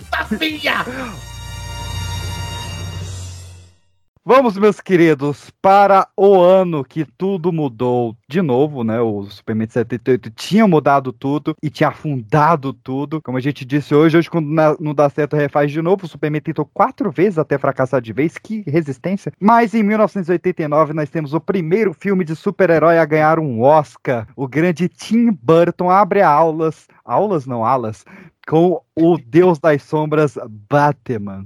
Vamos, 4.28 4.58
meus 4.58 4.82
queridos, 4.82 5.52
para 5.62 6.08
o 6.18 6.42
ano 6.42 6.84
que 6.84 7.06
tudo 7.06 7.54
mudou 7.54 8.18
de 8.28 8.42
novo, 8.42 8.84
né? 8.84 9.00
O 9.00 9.22
Superman 9.26 9.68
de 9.68 9.74
78 9.74 10.32
tinha 10.32 10.68
mudado 10.68 11.14
tudo 11.14 11.56
e 11.62 11.70
tinha 11.70 11.90
afundado 11.90 12.74
tudo. 12.74 13.22
Como 13.22 13.38
a 13.38 13.40
gente 13.40 13.64
disse 13.64 13.94
hoje, 13.94 14.18
hoje 14.18 14.28
quando 14.28 14.50
não 14.80 14.96
dá 14.96 15.08
certo, 15.12 15.36
refaz 15.36 15.72
de 15.72 15.80
novo. 15.80 16.08
O 16.08 16.10
Superman 16.10 16.42
tentou 16.42 16.66
quatro 16.66 17.12
vezes 17.12 17.38
até 17.38 17.56
fracassar 17.60 18.02
de 18.02 18.12
vez. 18.12 18.36
Que 18.40 18.64
resistência. 18.66 19.32
Mas 19.40 19.76
em 19.76 19.84
1989 19.84 20.92
nós 20.92 21.12
temos 21.12 21.36
o 21.36 21.40
primeiro 21.40 21.94
filme 21.94 22.26
de 22.26 22.36
super-herói 22.36 22.98
a 22.98 23.06
ganhar 23.06 23.38
um 23.38 23.62
Oscar. 23.62 24.28
O 24.36 24.48
grande 24.48 24.90
Tim 24.90 25.30
Burton 25.40 25.92
abre 25.92 26.24
aulas, 26.24 26.88
aulas 27.06 27.46
não 27.46 27.64
alas, 27.64 28.04
com 28.48 28.82
o 28.96 29.20
Deus 29.20 29.60
das 29.60 29.84
Sombras, 29.84 30.36
Batman. 30.68 31.46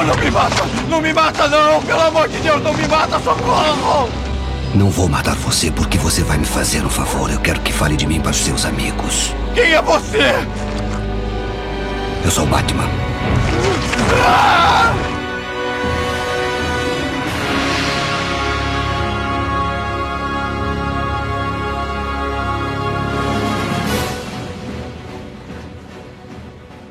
Não, 0.00 0.06
não 0.06 0.16
me 0.16 0.30
mata! 0.30 0.64
Não 0.88 1.00
me 1.02 1.12
mata, 1.12 1.48
não! 1.48 1.82
Pelo 1.82 2.00
amor 2.00 2.26
de 2.26 2.38
Deus, 2.38 2.62
não 2.62 2.72
me 2.72 2.88
mata! 2.88 3.20
Socorro! 3.20 4.08
Não 4.74 4.88
vou 4.88 5.10
matar 5.10 5.34
você 5.34 5.70
porque 5.70 5.98
você 5.98 6.22
vai 6.22 6.38
me 6.38 6.46
fazer 6.46 6.82
um 6.82 6.88
favor. 6.88 7.30
Eu 7.30 7.38
quero 7.40 7.60
que 7.60 7.70
fale 7.70 7.96
de 7.96 8.06
mim 8.06 8.18
para 8.18 8.30
os 8.30 8.38
seus 8.38 8.64
amigos. 8.64 9.34
Quem 9.54 9.72
é 9.72 9.82
você? 9.82 10.34
Eu 12.24 12.30
sou 12.30 12.46
Batman. 12.46 12.88
Ah! 14.24 15.19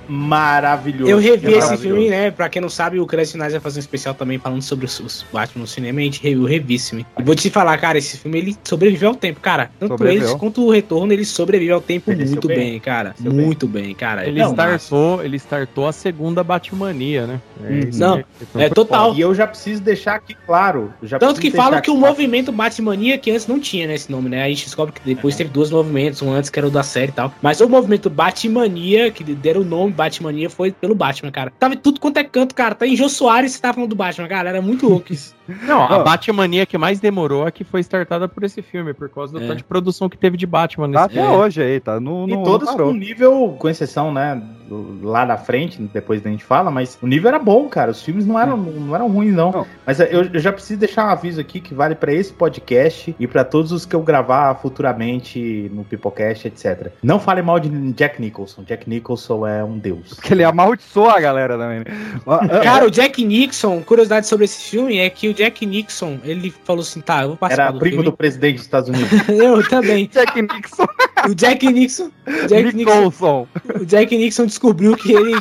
Maravilhoso. 0.09 1.09
Eu 1.11 1.17
revi 1.19 1.47
esse 1.47 1.59
Maravilhoso. 1.59 1.83
filme, 1.83 2.09
né? 2.09 2.31
Pra 2.31 2.49
quem 2.49 2.61
não 2.61 2.69
sabe, 2.69 2.99
o 2.99 3.05
Crash 3.05 3.29
Sinais 3.29 3.51
vai 3.53 3.61
fazer 3.61 3.79
um 3.79 3.81
especial 3.81 4.13
também 4.15 4.37
falando 4.39 4.61
sobre 4.61 4.85
os, 4.85 4.99
os 4.99 5.25
Batman 5.31 5.61
no 5.61 5.67
cinema. 5.67 5.99
E 5.99 6.03
a 6.03 6.05
gente 6.05 6.21
reviu, 6.21 6.43
revi 6.45 6.75
esse 6.75 6.89
filme. 6.89 7.05
E 7.17 7.23
vou 7.23 7.35
te 7.35 7.49
falar, 7.49 7.77
cara, 7.77 7.97
esse 7.97 8.17
filme 8.17 8.37
ele 8.39 8.57
sobreviveu 8.63 9.09
ao 9.09 9.15
tempo, 9.15 9.39
cara. 9.39 9.69
Tanto 9.79 9.93
Sobreviveu. 9.93 10.27
eles 10.29 10.39
quanto 10.39 10.65
o 10.65 10.71
retorno, 10.71 11.13
ele 11.13 11.25
sobreviveu 11.25 11.75
ao 11.75 11.81
tempo 11.81 12.11
Envelheceu 12.11 12.33
muito 12.33 12.47
bem. 12.47 12.57
bem, 12.57 12.79
cara. 12.79 13.15
Muito 13.19 13.67
bem, 13.67 13.93
cara. 13.93 14.27
Ele, 14.27 14.39
Não, 14.39 14.51
startou, 14.51 15.23
ele 15.23 15.37
startou 15.37 15.87
a 15.87 15.91
segunda 15.91 16.43
Batmania, 16.43 17.27
né? 17.27 17.41
Hum. 17.61 17.79
isso 17.89 17.99
Não, 17.99 18.15
aí. 18.15 18.25
é 18.63 18.69
total. 18.69 19.13
E 19.15 19.21
eu 19.21 19.33
já 19.35 19.45
preciso 19.45 19.81
deixar 19.81 20.15
aqui 20.15 20.35
claro. 20.45 20.93
Tanto 21.19 21.39
que 21.39 21.51
falam 21.51 21.81
que 21.81 21.91
o 21.91 21.95
claro. 21.95 22.13
movimento 22.13 22.51
Batmania, 22.51 23.17
que 23.17 23.31
antes 23.31 23.47
não 23.47 23.59
tinha 23.59 23.87
né, 23.87 23.95
esse 23.95 24.11
nome, 24.11 24.29
né? 24.29 24.43
A 24.43 24.49
gente 24.49 24.65
descobre 24.65 24.93
que 24.93 25.01
depois 25.05 25.35
teve 25.35 25.49
dois 25.49 25.69
movimentos, 25.69 26.21
um 26.21 26.31
antes 26.31 26.49
que 26.49 26.57
era 26.57 26.67
o 26.67 26.71
da 26.71 26.83
série 26.83 27.09
e 27.11 27.13
tal. 27.13 27.33
Mas 27.41 27.61
o 27.61 27.69
movimento 27.69 28.09
Batmania, 28.09 29.11
que 29.11 29.23
deram 29.23 29.61
o 29.61 29.65
nome 29.65 29.93
Batmania, 30.03 30.49
foi 30.49 30.71
pelo 30.71 30.95
Batman, 30.95 31.29
cara. 31.31 31.51
Tava 31.59 31.73
em 31.73 31.77
tudo 31.77 31.99
quanto 31.99 32.17
é 32.17 32.23
canto, 32.23 32.55
cara. 32.55 32.73
Tá 32.73 32.87
em 32.87 32.95
Jô 32.95 33.09
Soares 33.09 33.51
você 33.51 33.61
tava 33.61 33.73
falando 33.75 33.89
do 33.89 33.95
Batman, 33.95 34.27
cara. 34.27 34.49
Era 34.49 34.61
muito 34.61 34.87
louco 34.87 35.11
isso. 35.11 35.35
Não, 35.67 35.81
a 35.81 35.95
Ah. 35.95 35.99
Batmania 36.03 36.65
que 36.65 36.77
mais 36.77 36.99
demorou 36.99 37.47
é 37.47 37.51
que 37.51 37.63
foi 37.63 37.81
startada 37.81 38.27
por 38.27 38.43
esse 38.43 38.61
filme, 38.61 38.93
por 38.93 39.09
causa 39.09 39.33
do 39.33 39.43
É. 39.43 39.47
tanto 39.47 39.57
de 39.57 39.63
produção 39.63 40.07
que 40.07 40.17
teve 40.17 40.37
de 40.37 40.45
Batman 40.45 40.87
nesse 40.87 40.99
Tá 40.99 41.03
até 41.05 41.19
É. 41.19 41.29
hoje 41.29 41.61
aí, 41.61 41.79
tá? 41.79 41.99
No, 41.99 42.27
E 42.29 42.33
no, 42.35 42.43
todos 42.43 42.67
não 42.69 42.77
com 42.77 42.93
nível, 42.93 43.55
com 43.59 43.67
exceção, 43.69 44.13
né? 44.13 44.41
do- 44.67 44.99
Lá 45.01 45.25
na 45.25 45.35
frente, 45.35 45.81
depois 45.91 46.23
a 46.23 46.29
gente 46.29 46.43
fala, 46.43 46.69
mas 46.69 46.95
o 47.01 47.07
nível 47.07 47.29
era 47.29 47.39
bom, 47.39 47.67
cara. 47.67 47.89
Os 47.89 48.03
filmes 48.03 48.23
não 48.27 48.39
eram, 48.39 48.55
não 48.55 48.93
eram 48.93 49.07
ruins, 49.09 49.33
não. 49.33 49.51
Não. 49.51 49.65
Mas 49.83 49.99
eu, 49.99 50.25
eu 50.31 50.39
já 50.39 50.51
preciso 50.51 50.79
deixar 50.79 51.07
um 51.07 51.09
aviso 51.09 51.41
aqui 51.41 51.59
que 51.59 51.73
vale 51.73 51.95
pra 51.95 52.13
esse 52.13 52.31
podcast 52.31 53.15
e 53.19 53.25
pra 53.27 53.43
todos 53.43 53.71
os 53.71 53.83
que 53.83 53.95
eu 53.95 54.03
gravar 54.03 54.53
futuramente 54.93 55.69
no 55.73 55.83
Pipocast, 55.83 56.47
etc. 56.47 56.91
Não 57.01 57.19
fale 57.19 57.41
mal 57.41 57.59
de 57.59 57.69
Jack 57.93 58.21
Nicholson. 58.21 58.63
Jack 58.63 58.87
Nicholson 58.89 59.47
é 59.47 59.63
um 59.63 59.77
deus. 59.93 60.13
Porque 60.15 60.33
ele 60.33 60.43
amaldiçoa 60.43 61.17
a 61.17 61.19
galera 61.19 61.57
também. 61.57 61.79
né? 61.79 61.85
Cara, 62.63 62.85
o 62.85 62.91
Jack 62.91 63.23
Nixon, 63.23 63.81
curiosidade 63.81 64.27
sobre 64.27 64.45
esse 64.45 64.69
filme 64.69 64.97
é 64.97 65.09
que 65.09 65.27
o 65.29 65.33
Jack 65.33 65.65
Nixon, 65.65 66.19
ele 66.23 66.53
falou 66.63 66.81
assim, 66.81 67.01
tá, 67.01 67.21
eu 67.23 67.29
vou 67.29 67.37
participar 67.37 67.63
Era 67.63 67.71
do 67.73 67.79
primo 67.79 67.95
filme. 67.97 68.05
do 68.11 68.17
presidente 68.17 68.55
dos 68.55 68.63
Estados 68.65 68.89
Unidos. 68.89 69.09
Eu 69.29 69.67
também. 69.67 70.07
Jack 70.13 70.41
Nixon. 70.41 70.85
O 71.29 71.35
Jack 71.35 71.67
Nixon, 71.71 72.11
o 72.27 72.47
Jack 72.47 72.63
Nixon, 72.63 72.77
Nicholson. 72.77 73.47
o 73.79 73.85
Jack 73.85 74.17
Nixon 74.17 74.45
descobriu 74.45 74.95
que 74.95 75.11
ele 75.13 75.35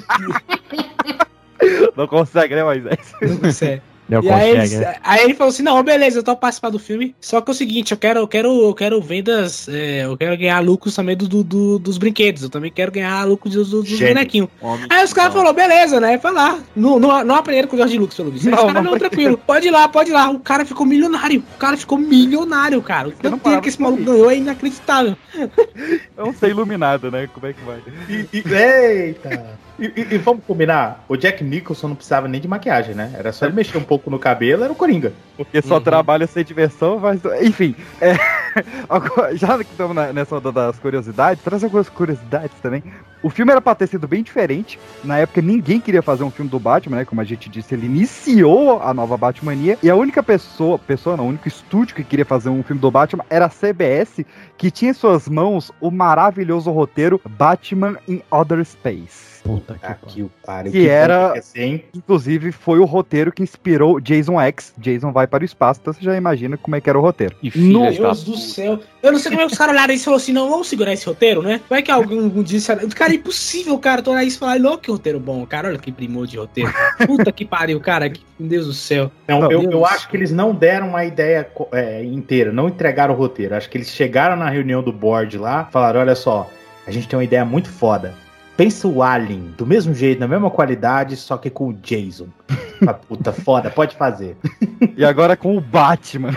Não 1.96 2.06
consegue, 2.06 2.54
né, 2.54 2.64
Moisés? 2.64 3.14
não 3.22 3.36
consegue. 3.36 3.82
Não 4.08 4.22
E 4.22 4.30
aí, 4.30 4.56
aí 5.02 5.24
ele 5.24 5.34
falou 5.34 5.50
assim: 5.50 5.62
não, 5.62 5.82
beleza, 5.82 6.18
eu 6.18 6.22
tô 6.22 6.34
participar 6.34 6.70
do 6.70 6.78
filme. 6.78 7.14
Só 7.20 7.40
que 7.40 7.50
é 7.50 7.52
o 7.52 7.54
seguinte, 7.54 7.92
eu 7.92 7.98
quero, 7.98 8.20
eu 8.20 8.28
quero, 8.28 8.48
eu 8.62 8.74
quero 8.74 9.00
vendas, 9.02 9.68
é, 9.68 10.04
eu 10.04 10.16
quero 10.16 10.36
ganhar 10.36 10.60
lucros 10.60 10.94
também 10.94 11.16
do, 11.16 11.28
do- 11.28 11.44
do- 11.44 11.78
dos 11.78 11.98
brinquedos. 11.98 12.42
Eu 12.42 12.48
também 12.50 12.70
quero 12.72 12.90
ganhar 12.90 13.24
lucros 13.24 13.54
dos, 13.54 13.70
dos 13.70 13.98
bonequinhos. 14.00 14.48
Aí 14.88 15.04
os 15.04 15.12
caras 15.12 15.32
falaram, 15.34 15.54
beleza, 15.54 16.00
né? 16.00 16.18
Foi 16.18 16.32
lá. 16.32 16.58
Não, 16.74 16.98
não, 16.98 17.22
não 17.22 17.34
aprenderam 17.34 17.68
com 17.68 17.76
o 17.76 17.78
Jorge 17.78 17.98
Lucas, 17.98 18.16
pelo 18.16 18.30
visto. 18.30 18.46
Aí 18.48 18.52
Não, 18.52 18.58
os 18.58 18.66
caras, 18.72 18.82
não 18.84 18.90
não, 18.92 18.98
tranquilo. 18.98 19.38
Pode 19.38 19.68
ir 19.68 19.70
lá, 19.70 19.88
pode 19.88 20.10
ir 20.10 20.14
lá. 20.14 20.30
O 20.30 20.40
cara 20.40 20.64
ficou 20.64 20.86
milionário. 20.86 21.42
O 21.54 21.58
cara 21.58 21.76
ficou 21.76 21.98
milionário, 21.98 22.80
cara. 22.82 23.08
O 23.08 23.12
não 23.22 23.38
tanto 23.38 23.60
que 23.62 23.68
esse 23.68 23.80
maluco 23.80 24.04
ganhou 24.04 24.30
é 24.30 24.36
inacreditável. 24.36 25.16
Eu 26.16 26.26
não 26.26 26.32
sei 26.34 26.50
iluminado, 26.50 27.10
né? 27.10 27.28
Como 27.32 27.46
é 27.46 27.52
que 27.52 27.60
vai? 27.64 27.78
E- 28.08 28.28
e- 28.32 28.54
eita! 28.54 29.67
E, 29.78 29.86
e- 29.86 30.14
e 30.14 30.18
vamos 30.18 30.42
combinar, 30.44 31.04
o 31.08 31.16
Jack 31.16 31.44
Nicholson 31.44 31.88
não 31.88 31.94
precisava 31.94 32.26
nem 32.26 32.40
de 32.40 32.48
maquiagem, 32.48 32.94
né? 32.96 33.12
Era 33.16 33.32
só 33.32 33.46
ele 33.46 33.54
mexer 33.54 33.78
um 33.78 33.84
pouco 33.84 34.10
no 34.10 34.18
cabelo, 34.18 34.64
era 34.64 34.72
o 34.72 34.76
Coringa. 34.76 35.12
Porque 35.36 35.62
só 35.62 35.76
Uhum. 35.76 35.80
trabalha 35.82 36.26
sem 36.26 36.44
diversão, 36.44 36.98
mas. 36.98 37.20
Enfim. 37.42 37.76
é, 38.00 38.14
agora, 38.88 39.36
já 39.36 39.56
que 39.58 39.70
estamos 39.70 39.94
nessa 40.12 40.36
onda 40.36 40.50
das 40.50 40.78
curiosidades, 40.78 41.42
traz 41.44 41.62
algumas 41.62 41.88
curiosidades 41.88 42.58
também. 42.60 42.82
O 43.22 43.30
filme 43.30 43.50
era 43.52 43.60
pra 43.60 43.74
ter 43.74 43.86
sido 43.88 44.06
bem 44.06 44.22
diferente. 44.22 44.78
Na 45.02 45.18
época, 45.18 45.40
ninguém 45.42 45.80
queria 45.80 46.02
fazer 46.02 46.24
um 46.24 46.30
filme 46.30 46.50
do 46.50 46.58
Batman, 46.58 46.98
né? 46.98 47.04
Como 47.04 47.20
a 47.20 47.24
gente 47.24 47.48
disse, 47.48 47.74
ele 47.74 47.86
iniciou 47.86 48.80
a 48.82 48.92
nova 48.94 49.16
Batmania. 49.16 49.78
E 49.82 49.90
a 49.90 49.96
única 49.96 50.22
pessoa, 50.22 50.78
pessoa 50.78 51.16
não, 51.16 51.24
o 51.26 51.28
único 51.28 51.48
estúdio 51.48 51.94
que 51.96 52.04
queria 52.04 52.24
fazer 52.24 52.48
um 52.48 52.62
filme 52.62 52.80
do 52.80 52.90
Batman 52.90 53.24
era 53.30 53.46
a 53.46 53.50
CBS, 53.50 54.24
que 54.56 54.70
tinha 54.70 54.90
em 54.90 54.94
suas 54.94 55.28
mãos 55.28 55.70
o 55.80 55.90
maravilhoso 55.90 56.70
roteiro 56.70 57.20
Batman 57.28 57.96
in 58.08 58.20
Outer 58.30 58.64
Space. 58.64 59.38
Puta 59.44 59.78
que 59.78 59.86
Aqui 59.86 60.22
o 60.22 60.30
pariu. 60.44 60.72
Que 60.72 60.88
era- 60.88 61.40
que 61.40 61.60
hein? 61.60 61.84
Inclusive, 61.94 62.52
foi 62.52 62.80
o 62.80 62.84
roteiro 62.84 63.32
que 63.32 63.42
inspirou 63.42 63.98
Jason 64.00 64.38
X. 64.40 64.74
Jason 64.76 65.10
vai 65.10 65.26
para 65.26 65.42
o 65.42 65.44
espaço, 65.44 65.80
então 65.80 65.92
você 65.94 66.02
já 66.02 66.14
imagina 66.16 66.56
como 66.58 66.76
é 66.76 66.80
que 66.82 66.90
era 66.90 66.98
o 66.98 67.02
roteiro. 67.02 67.34
E 67.42 67.46
No- 67.46 67.52
filha 67.52 67.90
Meu 67.90 67.92
Deus 68.02 68.24
do 68.24 68.36
céu. 68.36 68.78
Eu 69.02 69.12
não 69.12 69.18
sei 69.18 69.30
como 69.30 69.40
é 69.42 69.46
que 69.46 69.52
os 69.52 69.58
caras 69.58 69.72
olharam 69.74 69.94
isso 69.94 70.02
e 70.02 70.04
falaram 70.04 70.22
assim: 70.22 70.32
não, 70.32 70.50
vamos 70.50 70.68
segurar 70.68 70.92
esse 70.92 71.06
roteiro, 71.06 71.40
né? 71.40 71.60
Vai 71.70 71.82
que 71.82 71.90
alguém 71.90 72.18
algum 72.22 72.42
disse. 72.42 72.74
Cara, 72.94 73.07
é 73.10 73.14
impossível, 73.14 73.78
cara. 73.78 74.02
Tu 74.02 74.10
olhar 74.10 74.24
isso 74.24 74.36
e 74.36 74.40
falar, 74.40 74.58
não, 74.58 74.76
que 74.76 74.90
roteiro 74.90 75.20
bom, 75.20 75.44
cara. 75.46 75.68
Olha 75.68 75.78
que 75.78 75.92
primor 75.92 76.26
de 76.26 76.36
roteiro. 76.36 76.72
Puta 77.06 77.32
que 77.32 77.44
pariu, 77.44 77.80
cara. 77.80 78.08
Que, 78.10 78.20
meu 78.38 78.48
Deus 78.48 78.66
do 78.66 78.72
céu. 78.72 79.10
Não, 79.26 79.50
eu, 79.50 79.60
Deus. 79.60 79.72
eu 79.72 79.86
acho 79.86 80.08
que 80.08 80.16
eles 80.16 80.30
não 80.30 80.54
deram 80.54 80.96
a 80.96 81.04
ideia 81.04 81.48
é, 81.72 82.04
inteira, 82.04 82.52
não 82.52 82.68
entregaram 82.68 83.14
o 83.14 83.16
roteiro. 83.16 83.54
Acho 83.54 83.68
que 83.68 83.78
eles 83.78 83.88
chegaram 83.88 84.36
na 84.36 84.48
reunião 84.48 84.82
do 84.82 84.92
board 84.92 85.36
lá, 85.38 85.64
falaram: 85.66 86.00
olha 86.00 86.14
só, 86.14 86.48
a 86.86 86.90
gente 86.90 87.08
tem 87.08 87.18
uma 87.18 87.24
ideia 87.24 87.44
muito 87.44 87.68
foda. 87.68 88.14
Pensa 88.56 88.88
o 88.88 89.02
Alien, 89.02 89.54
do 89.56 89.64
mesmo 89.64 89.94
jeito, 89.94 90.18
na 90.18 90.26
mesma 90.26 90.50
qualidade, 90.50 91.16
só 91.16 91.36
que 91.36 91.48
com 91.48 91.68
o 91.68 91.72
Jason. 91.72 92.26
Ah, 92.86 92.94
Puta, 92.94 93.32
foda, 93.32 93.70
pode 93.70 93.96
fazer. 93.96 94.36
E 94.96 95.04
agora 95.04 95.36
com 95.36 95.56
o 95.56 95.60
Batman. 95.60 96.30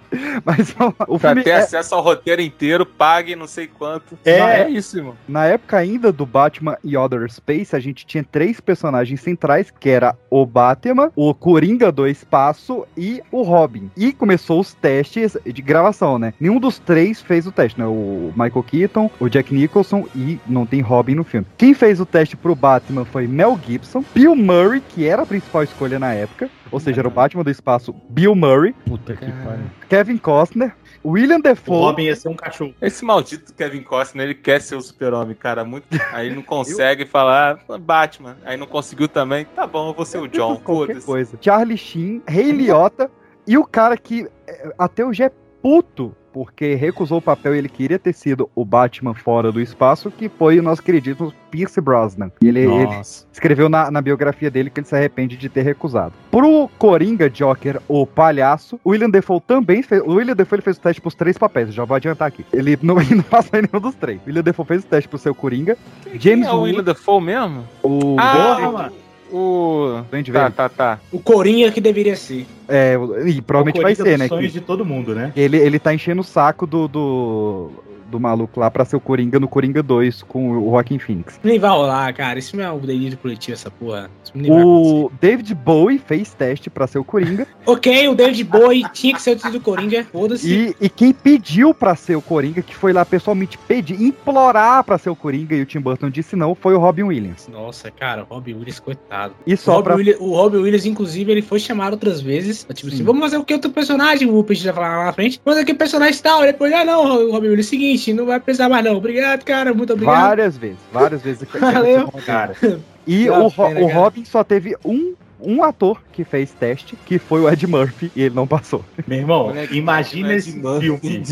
Mas 0.44 0.74
lá, 0.78 0.92
o 1.08 1.18
Pra 1.18 1.30
filme 1.30 1.42
ter 1.44 1.50
é- 1.50 1.56
acesso 1.56 1.94
ao 1.94 2.02
roteiro 2.02 2.40
inteiro, 2.42 2.84
pague 2.86 3.34
não 3.34 3.46
sei 3.46 3.66
quanto. 3.66 4.16
É. 4.24 4.36
É 4.62 4.68
isso, 4.70 4.98
irmão. 4.98 5.14
na 5.28 5.46
época 5.46 5.76
ainda 5.76 6.12
do 6.12 6.24
Batman 6.26 6.76
e 6.84 6.96
Other 6.96 7.30
Space, 7.30 7.74
a 7.74 7.80
gente 7.80 8.06
tinha 8.06 8.22
três 8.24 8.60
personagens 8.60 9.20
centrais, 9.20 9.70
que 9.80 9.88
era 9.88 10.14
o 10.30 10.44
Batman, 10.46 11.10
o 11.16 11.34
Coringa 11.34 11.90
do 11.90 12.06
Espaço 12.06 12.86
e 12.96 13.22
o 13.32 13.42
Robin. 13.42 13.90
E 13.96 14.12
começou 14.12 14.60
os 14.60 14.74
testes 14.74 15.36
de 15.44 15.62
gravação, 15.62 16.18
né? 16.18 16.32
Nenhum 16.38 16.60
dos 16.60 16.78
três 16.78 17.20
fez 17.22 17.46
o 17.46 17.52
teste, 17.52 17.78
né? 17.78 17.86
O 17.86 18.32
Michael 18.36 18.62
Keaton, 18.62 19.10
o 19.18 19.28
Jack 19.28 19.52
Nicholson 19.54 20.06
e 20.14 20.38
não 20.46 20.66
tem 20.66 20.80
Robin 20.80 21.14
no 21.14 21.24
filme. 21.24 21.46
Quem 21.56 21.74
fez 21.74 22.00
o 22.00 22.06
teste 22.06 22.36
pro 22.36 22.54
Batman 22.54 23.04
foi 23.04 23.26
Mel 23.26 23.58
Gibson, 23.66 24.04
Bill 24.14 24.36
Murray, 24.36 24.80
que 24.94 25.06
era 25.06 25.22
a 25.22 25.26
principal 25.26 25.55
escolha 25.64 25.98
na 25.98 26.12
época, 26.14 26.50
ou 26.70 26.80
seja, 26.80 27.00
era 27.00 27.08
o 27.08 27.10
Batman 27.10 27.44
do 27.44 27.50
Espaço, 27.50 27.94
Bill 28.08 28.34
Murray, 28.34 28.72
Puta 28.86 29.14
que 29.14 29.26
pariu. 29.44 29.64
Kevin 29.88 30.18
Costner, 30.18 30.74
William 31.04 31.38
O 31.38 31.42
Defoe, 31.42 31.76
Robin 31.78 32.02
ia 32.04 32.16
ser 32.16 32.28
um 32.28 32.34
cachorro. 32.34 32.74
Esse 32.82 33.04
maldito 33.04 33.54
Kevin 33.54 33.82
Costner, 33.82 34.26
ele 34.26 34.34
quer 34.34 34.60
ser 34.60 34.74
o 34.74 34.80
super-homem, 34.80 35.34
cara. 35.36 35.64
Muito... 35.64 35.86
Aí 36.12 36.34
não 36.34 36.42
consegue 36.44 37.06
falar 37.06 37.60
"Ah, 37.68 37.78
Batman. 37.78 38.36
Aí 38.44 38.56
não 38.56 38.66
conseguiu 38.66 39.06
também. 39.08 39.46
Tá 39.54 39.66
bom, 39.66 39.88
eu 39.88 39.94
vou 39.94 40.04
ser 40.04 40.18
o 40.18 40.26
John. 40.26 40.56
qualquer 40.56 41.00
coisa. 41.02 41.38
Charlie 41.40 41.78
Sheen, 41.78 42.22
Ray 42.28 42.50
Liotta 42.50 43.10
e 43.46 43.56
o 43.56 43.64
cara 43.64 43.96
que 43.96 44.26
é, 44.48 44.72
até 44.76 45.04
hoje 45.04 45.22
é 45.22 45.30
puto 45.62 46.14
porque 46.36 46.74
recusou 46.74 47.16
o 47.16 47.22
papel 47.22 47.54
e 47.54 47.58
ele 47.58 47.68
queria 47.70 47.98
ter 47.98 48.12
sido 48.12 48.50
o 48.54 48.62
Batman 48.62 49.14
fora 49.14 49.50
do 49.50 49.58
espaço, 49.58 50.10
que 50.10 50.28
foi 50.28 50.58
o 50.58 50.62
nosso 50.62 50.82
queridíssimo 50.82 51.32
Pierce 51.50 51.80
Brosnan. 51.80 52.30
E 52.42 52.48
ele, 52.48 52.60
ele 52.60 53.00
escreveu 53.32 53.70
na, 53.70 53.90
na 53.90 54.02
biografia 54.02 54.50
dele 54.50 54.68
que 54.68 54.78
ele 54.78 54.86
se 54.86 54.94
arrepende 54.94 55.34
de 55.34 55.48
ter 55.48 55.62
recusado. 55.62 56.12
Pro 56.30 56.68
Coringa 56.76 57.30
Joker, 57.30 57.80
o 57.88 58.06
palhaço, 58.06 58.78
o 58.84 58.90
William 58.90 59.08
Defoe 59.08 59.40
também 59.40 59.82
fez. 59.82 60.02
O 60.02 60.16
William 60.16 60.36
Defoe 60.36 60.56
ele 60.56 60.62
fez 60.62 60.76
o 60.76 60.80
teste 60.82 61.00
pros 61.00 61.14
três 61.14 61.38
papéis, 61.38 61.72
já 61.72 61.86
vou 61.86 61.96
adiantar 61.96 62.28
aqui. 62.28 62.44
Ele 62.52 62.78
não, 62.82 63.00
ele 63.00 63.14
não 63.14 63.22
passou 63.22 63.58
em 63.58 63.62
nenhum 63.62 63.80
dos 63.80 63.94
três. 63.94 64.20
O 64.20 64.26
William 64.26 64.42
Defoe 64.42 64.66
fez 64.66 64.84
o 64.84 64.86
teste 64.86 65.08
pro 65.08 65.18
seu 65.18 65.34
Coringa. 65.34 65.78
James 66.04 66.20
Quem 66.20 66.44
é 66.44 66.52
o 66.52 66.60
William 66.60 66.84
Dafoe 66.84 67.22
mesmo? 67.22 67.64
O 67.82 68.16
Ah, 68.18 68.90
o... 69.32 70.02
Duende 70.10 70.32
Tá, 70.32 70.40
Verde. 70.40 70.56
tá, 70.56 70.68
tá. 70.68 71.00
O 71.12 71.18
Coringa 71.18 71.70
que 71.70 71.80
deveria 71.80 72.16
ser. 72.16 72.46
É, 72.68 72.94
e 73.26 73.40
provavelmente 73.40 73.78
O 73.78 73.82
vai 73.82 73.94
Coringa 73.94 74.04
ser, 74.04 74.10
dos 74.10 74.18
né? 74.18 74.28
sonhos 74.28 74.52
que 74.52 74.60
de 74.60 74.60
todo 74.60 74.84
mundo, 74.84 75.14
né? 75.14 75.32
ele, 75.36 75.56
ele 75.56 75.78
tá 75.78 75.94
enchendo 75.94 76.20
o 76.20 76.24
saco 76.24 76.66
do, 76.66 76.86
do, 76.88 77.70
do 78.10 78.20
maluco 78.20 78.60
lá 78.60 78.70
pra 78.70 78.84
ser 78.84 78.96
o 78.96 79.00
Coringa 79.00 79.38
no 79.40 79.48
Coringa 79.48 79.82
2 79.82 80.22
com 80.22 80.52
o 80.52 80.70
Joaquin 80.70 80.98
Phoenix. 80.98 81.38
Nem 81.42 81.58
vai 81.58 81.70
rolar, 81.70 82.12
cara. 82.14 82.38
Isso 82.38 82.56
não 82.56 82.64
é 82.64 82.72
um 82.72 82.78
delírio 82.78 83.18
coletivo, 83.18 83.54
essa 83.54 83.70
porra. 83.70 84.10
O 84.34 85.10
David 85.20 85.54
Bowie 85.54 85.98
fez 85.98 86.34
teste 86.34 86.70
pra 86.70 86.86
ser 86.86 86.98
o 86.98 87.04
Coringa. 87.04 87.46
Ok, 87.66 88.08
o 88.08 88.14
David 88.14 88.44
Bowie 88.44 88.84
tinha 88.92 89.12
que 89.12 89.20
ser 89.20 89.36
o 89.44 89.50
do 89.50 89.60
Coringa. 89.60 90.04
Foda-se. 90.04 90.48
E, 90.80 90.86
e 90.86 90.88
quem 90.88 91.12
pediu 91.12 91.74
pra 91.74 91.96
ser 91.96 92.14
o 92.14 92.22
Coringa, 92.22 92.62
que 92.62 92.72
foi 92.72 92.92
lá 92.92 93.04
pessoalmente 93.04 93.58
pedir, 93.58 94.00
implorar 94.00 94.84
pra 94.84 94.96
ser 94.96 95.10
o 95.10 95.16
Coringa, 95.16 95.56
e 95.56 95.62
o 95.62 95.66
Tim 95.66 95.80
Burton 95.80 96.08
disse 96.08 96.36
não, 96.36 96.54
foi 96.54 96.74
o 96.74 96.78
Robin 96.78 97.02
Williams. 97.02 97.48
Nossa, 97.48 97.90
cara, 97.90 98.22
o 98.22 98.34
Robin 98.34 98.54
Williams, 98.54 98.78
coitado. 98.78 99.34
E 99.44 99.54
O 99.54 99.58
só 99.58 99.72
Robin, 99.72 99.84
pra. 99.84 99.96
Williams, 99.96 100.20
o 100.20 100.34
Robin 100.36 100.58
Williams, 100.58 100.86
inclusive, 100.86 101.32
ele 101.32 101.42
foi 101.42 101.58
chamado 101.58 101.94
outras 101.94 102.20
vezes. 102.20 102.64
Tipo 102.72 102.88
assim, 102.88 102.98
Sim. 102.98 103.02
vamos 103.02 103.20
fazer 103.22 103.36
o 103.36 103.44
que 103.44 103.52
outro 103.52 103.70
personagem? 103.72 104.30
O 104.30 104.44
Peixe 104.44 104.64
vai 104.64 104.72
falar 104.72 104.98
lá 104.98 105.04
na 105.06 105.12
frente. 105.12 105.40
Vamos 105.44 105.58
fazer 105.58 105.66
que 105.66 105.74
personagem 105.74 106.22
tal. 106.22 106.44
Ele 106.44 106.52
falou, 106.52 106.76
ah, 106.76 106.84
não, 106.84 107.26
o 107.28 107.32
Robin 107.32 107.48
Williams, 107.48 107.66
seguinte, 107.66 107.95
não 108.12 108.26
vai 108.26 108.40
precisar 108.40 108.68
mais 108.68 108.84
não. 108.84 108.96
Obrigado, 108.96 109.44
cara, 109.44 109.72
muito 109.74 109.92
obrigado. 109.92 110.14
Várias 110.14 110.56
vezes, 110.56 110.78
várias 110.92 111.22
vezes. 111.22 111.48
Valeu. 111.58 112.08
Cara, 112.24 112.54
E 113.06 113.26
Dá 113.26 113.38
o, 113.38 113.50
pena, 113.50 113.80
o 113.80 113.88
cara. 113.88 113.94
Robin 113.94 114.24
só 114.24 114.42
teve 114.42 114.76
um, 114.84 115.14
um 115.40 115.62
ator 115.62 116.02
que 116.12 116.24
fez 116.24 116.50
teste, 116.50 116.96
que 117.06 117.18
foi 117.18 117.40
o 117.40 117.48
Ed 117.48 117.64
Murphy, 117.66 118.10
e 118.16 118.22
ele 118.22 118.34
não 118.34 118.46
passou. 118.46 118.84
meu 119.06 119.18
irmão, 119.18 119.46
Moleque, 119.46 119.76
imagina 119.76 120.34
esse 120.34 120.60
filme. 120.80 121.00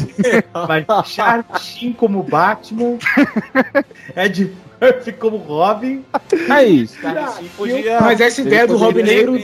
Sheen 1.60 1.92
como 1.92 2.22
Batman, 2.22 2.96
Ed 4.16 4.52
Murphy 4.80 5.12
como 5.12 5.36
Robin. 5.36 6.04
É 6.50 6.64
isso, 6.64 6.98
cara. 7.00 7.24
Assim, 7.24 7.48
podia... 7.56 8.00
Mas 8.00 8.20
essa 8.20 8.40
ideia 8.40 8.66
do 8.66 8.76
Robin 8.76 9.02
Negro. 9.02 9.36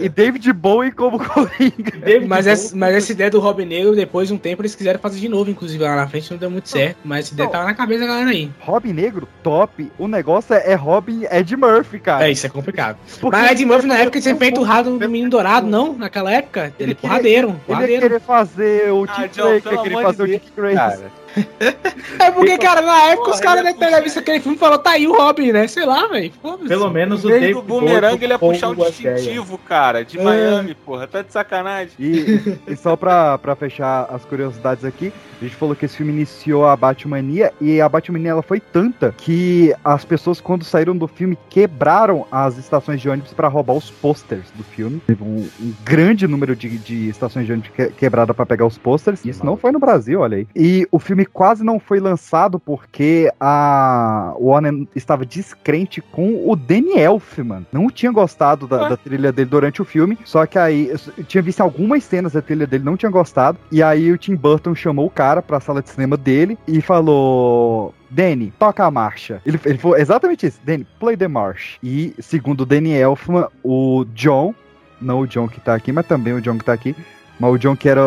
E 0.00 0.08
David 0.08 0.52
Bowie 0.52 0.90
como 0.92 1.18
Coringa. 1.24 1.92
Mas 2.26 2.44
Bowie- 2.46 2.52
essa, 2.52 2.76
mas 2.76 2.94
essa 2.94 3.12
ideia 3.12 3.30
do 3.30 3.40
Robin 3.40 3.66
Negro, 3.66 3.94
depois 3.94 4.28
de 4.28 4.34
um 4.34 4.38
tempo, 4.38 4.62
eles 4.62 4.74
quiseram 4.74 4.98
fazer 5.00 5.18
de 5.20 5.28
novo, 5.28 5.50
inclusive 5.50 5.82
lá 5.82 5.96
na 5.96 6.06
frente, 6.08 6.30
não 6.30 6.38
deu 6.38 6.50
muito 6.50 6.68
certo. 6.68 6.96
Mas 7.04 7.26
essa 7.26 7.34
ideia 7.34 7.46
Não. 7.46 7.52
tava 7.52 7.64
na 7.66 7.74
cabeça 7.74 8.00
da 8.00 8.06
galera 8.06 8.30
aí. 8.30 8.50
Robin 8.60 8.92
Negro, 8.92 9.28
top. 9.42 9.90
O 9.98 10.06
negócio 10.08 10.54
é, 10.54 10.72
é 10.72 10.74
Robin 10.74 11.24
Ed 11.30 11.56
Murphy, 11.56 11.98
cara. 11.98 12.26
É, 12.28 12.30
isso 12.30 12.46
é 12.46 12.48
complicado. 12.48 12.96
Porque 13.20 13.36
Mas 13.36 13.50
Ed 13.52 13.64
Murphy 13.64 13.86
na 13.86 13.98
época 13.98 14.18
ele 14.18 14.22
tinha 14.22 14.36
feito 14.36 14.60
o 14.60 14.64
rato 14.64 14.90
do 14.96 15.08
Menino 15.08 15.30
Dourado, 15.30 15.66
não? 15.66 15.92
Naquela 15.94 16.32
época? 16.32 16.72
Ele, 16.78 16.90
Ele 16.90 16.94
queria- 16.94 17.08
porradeiro, 17.10 17.48
Ele 17.48 17.58
porradeiro. 17.66 18.02
querer 18.02 18.20
fazer 18.20 18.92
o 18.92 19.04
Ah, 19.08 19.14
Tim 19.14 19.28
John, 19.28 19.42
Drake, 19.48 19.62
pelo 19.62 19.74
ia 19.76 19.82
querer 19.82 19.94
amor 19.94 20.02
fazer 20.04 20.16
de 20.16 20.22
o 20.22 20.26
Dick 20.38 20.52
Grayson. 20.56 21.02
É 22.18 22.30
porque, 22.30 22.58
cara, 22.58 22.82
na 22.82 23.02
época 23.04 23.30
os 23.30 23.40
caras 23.40 23.64
devem 23.76 24.02
visto 24.02 24.18
aquele 24.18 24.40
filme 24.40 24.56
e 24.56 24.60
falou, 24.60 24.78
tá 24.78 24.90
aí 24.90 25.06
o 25.06 25.16
Robin, 25.16 25.52
né? 25.52 25.66
Sei 25.66 25.86
lá, 25.86 26.06
velho. 26.06 26.32
Pelo 26.68 26.90
menos 26.90 27.24
o 27.24 27.28
David 27.28 27.54
do 27.54 27.62
bumerangue 27.62 28.24
ele 28.24 28.32
ia 28.34 28.38
puxar 28.38 28.72
ideia. 28.72 28.90
distintivo, 28.90 29.56
cara, 29.58 30.04
de 30.04 30.18
É. 30.18 30.22
Miami, 30.22 30.74
porra. 30.74 31.06
Tá 31.06 31.22
de 31.22 31.32
sacanagem. 31.32 31.92
E, 31.98 32.58
e 32.68 32.76
só 32.76 32.96
pra, 32.96 33.38
pra 33.38 33.56
fechar 33.56 34.06
as 34.10 34.24
curiosidades 34.24 34.84
aqui, 34.84 35.12
a 35.40 35.44
gente 35.44 35.56
falou 35.56 35.74
que 35.74 35.86
esse 35.86 35.96
filme 35.96 36.12
iniciou 36.12 36.66
a 36.66 36.76
Batmania 36.76 37.52
e 37.60 37.80
a 37.80 37.88
Batmania 37.88 38.32
ela 38.32 38.42
foi 38.42 38.60
tanta 38.60 39.14
que 39.16 39.74
as 39.82 40.04
pessoas 40.04 40.40
quando 40.40 40.64
saíram 40.64 40.94
do 40.96 41.08
filme 41.08 41.38
quebraram 41.48 42.26
as 42.30 42.58
estações 42.58 43.00
de 43.00 43.08
ônibus 43.08 43.32
pra 43.32 43.48
roubar 43.48 43.74
os 43.74 43.90
posters 43.90 44.50
do 44.54 44.62
filme. 44.62 45.00
Teve 45.06 45.22
um, 45.24 45.48
um 45.60 45.74
grande 45.82 46.26
número 46.26 46.54
de, 46.54 46.68
de 46.78 47.08
estações 47.08 47.46
de 47.46 47.52
ônibus 47.52 47.70
que, 47.74 47.86
quebrada 47.92 48.34
pra 48.34 48.44
pegar 48.44 48.66
os 48.66 48.76
posters. 48.76 49.24
Isso 49.24 49.44
não 49.44 49.56
foi 49.56 49.72
no 49.72 49.78
Brasil, 49.78 50.20
olha 50.20 50.36
aí. 50.38 50.46
E 50.54 50.86
o 50.92 50.98
filme 50.98 51.19
quase 51.24 51.64
não 51.64 51.78
foi 51.78 52.00
lançado 52.00 52.58
porque 52.58 53.32
a 53.40 54.34
Warner 54.38 54.86
estava 54.94 55.24
descrente 55.24 56.00
com 56.00 56.48
o 56.48 56.56
Danny 56.56 56.98
Elfman. 56.98 57.66
Não 57.72 57.88
tinha 57.88 58.12
gostado 58.12 58.66
da, 58.66 58.88
da 58.88 58.96
trilha 58.96 59.32
dele 59.32 59.50
durante 59.50 59.82
o 59.82 59.84
filme, 59.84 60.18
só 60.24 60.46
que 60.46 60.58
aí 60.58 60.90
eu 61.16 61.24
tinha 61.24 61.42
visto 61.42 61.60
algumas 61.60 62.04
cenas 62.04 62.32
da 62.32 62.42
trilha 62.42 62.66
dele, 62.66 62.84
não 62.84 62.96
tinha 62.96 63.10
gostado. 63.10 63.58
E 63.70 63.82
aí 63.82 64.10
o 64.12 64.18
Tim 64.18 64.34
Burton 64.34 64.74
chamou 64.74 65.06
o 65.06 65.10
cara 65.10 65.42
pra 65.42 65.60
sala 65.60 65.82
de 65.82 65.90
cinema 65.90 66.16
dele 66.16 66.58
e 66.66 66.80
falou: 66.80 67.94
Danny, 68.10 68.52
toca 68.58 68.84
a 68.84 68.90
marcha. 68.90 69.40
Ele, 69.46 69.58
ele 69.64 69.78
falou 69.78 69.96
exatamente 69.96 70.46
isso: 70.46 70.60
Danny, 70.64 70.86
play 70.98 71.16
the 71.16 71.28
march. 71.28 71.78
E 71.82 72.14
segundo 72.18 72.62
o 72.62 72.66
Danny 72.66 72.92
Elfman, 72.92 73.46
o 73.62 74.04
John, 74.14 74.54
não 75.00 75.20
o 75.20 75.26
John 75.26 75.48
que 75.48 75.60
tá 75.60 75.74
aqui, 75.74 75.92
mas 75.92 76.06
também 76.06 76.32
o 76.32 76.40
John 76.40 76.58
que 76.58 76.64
tá 76.64 76.72
aqui. 76.72 76.94
Mas 77.40 77.54
o 77.54 77.58
John, 77.58 77.74
que 77.74 77.88
era 77.88 78.02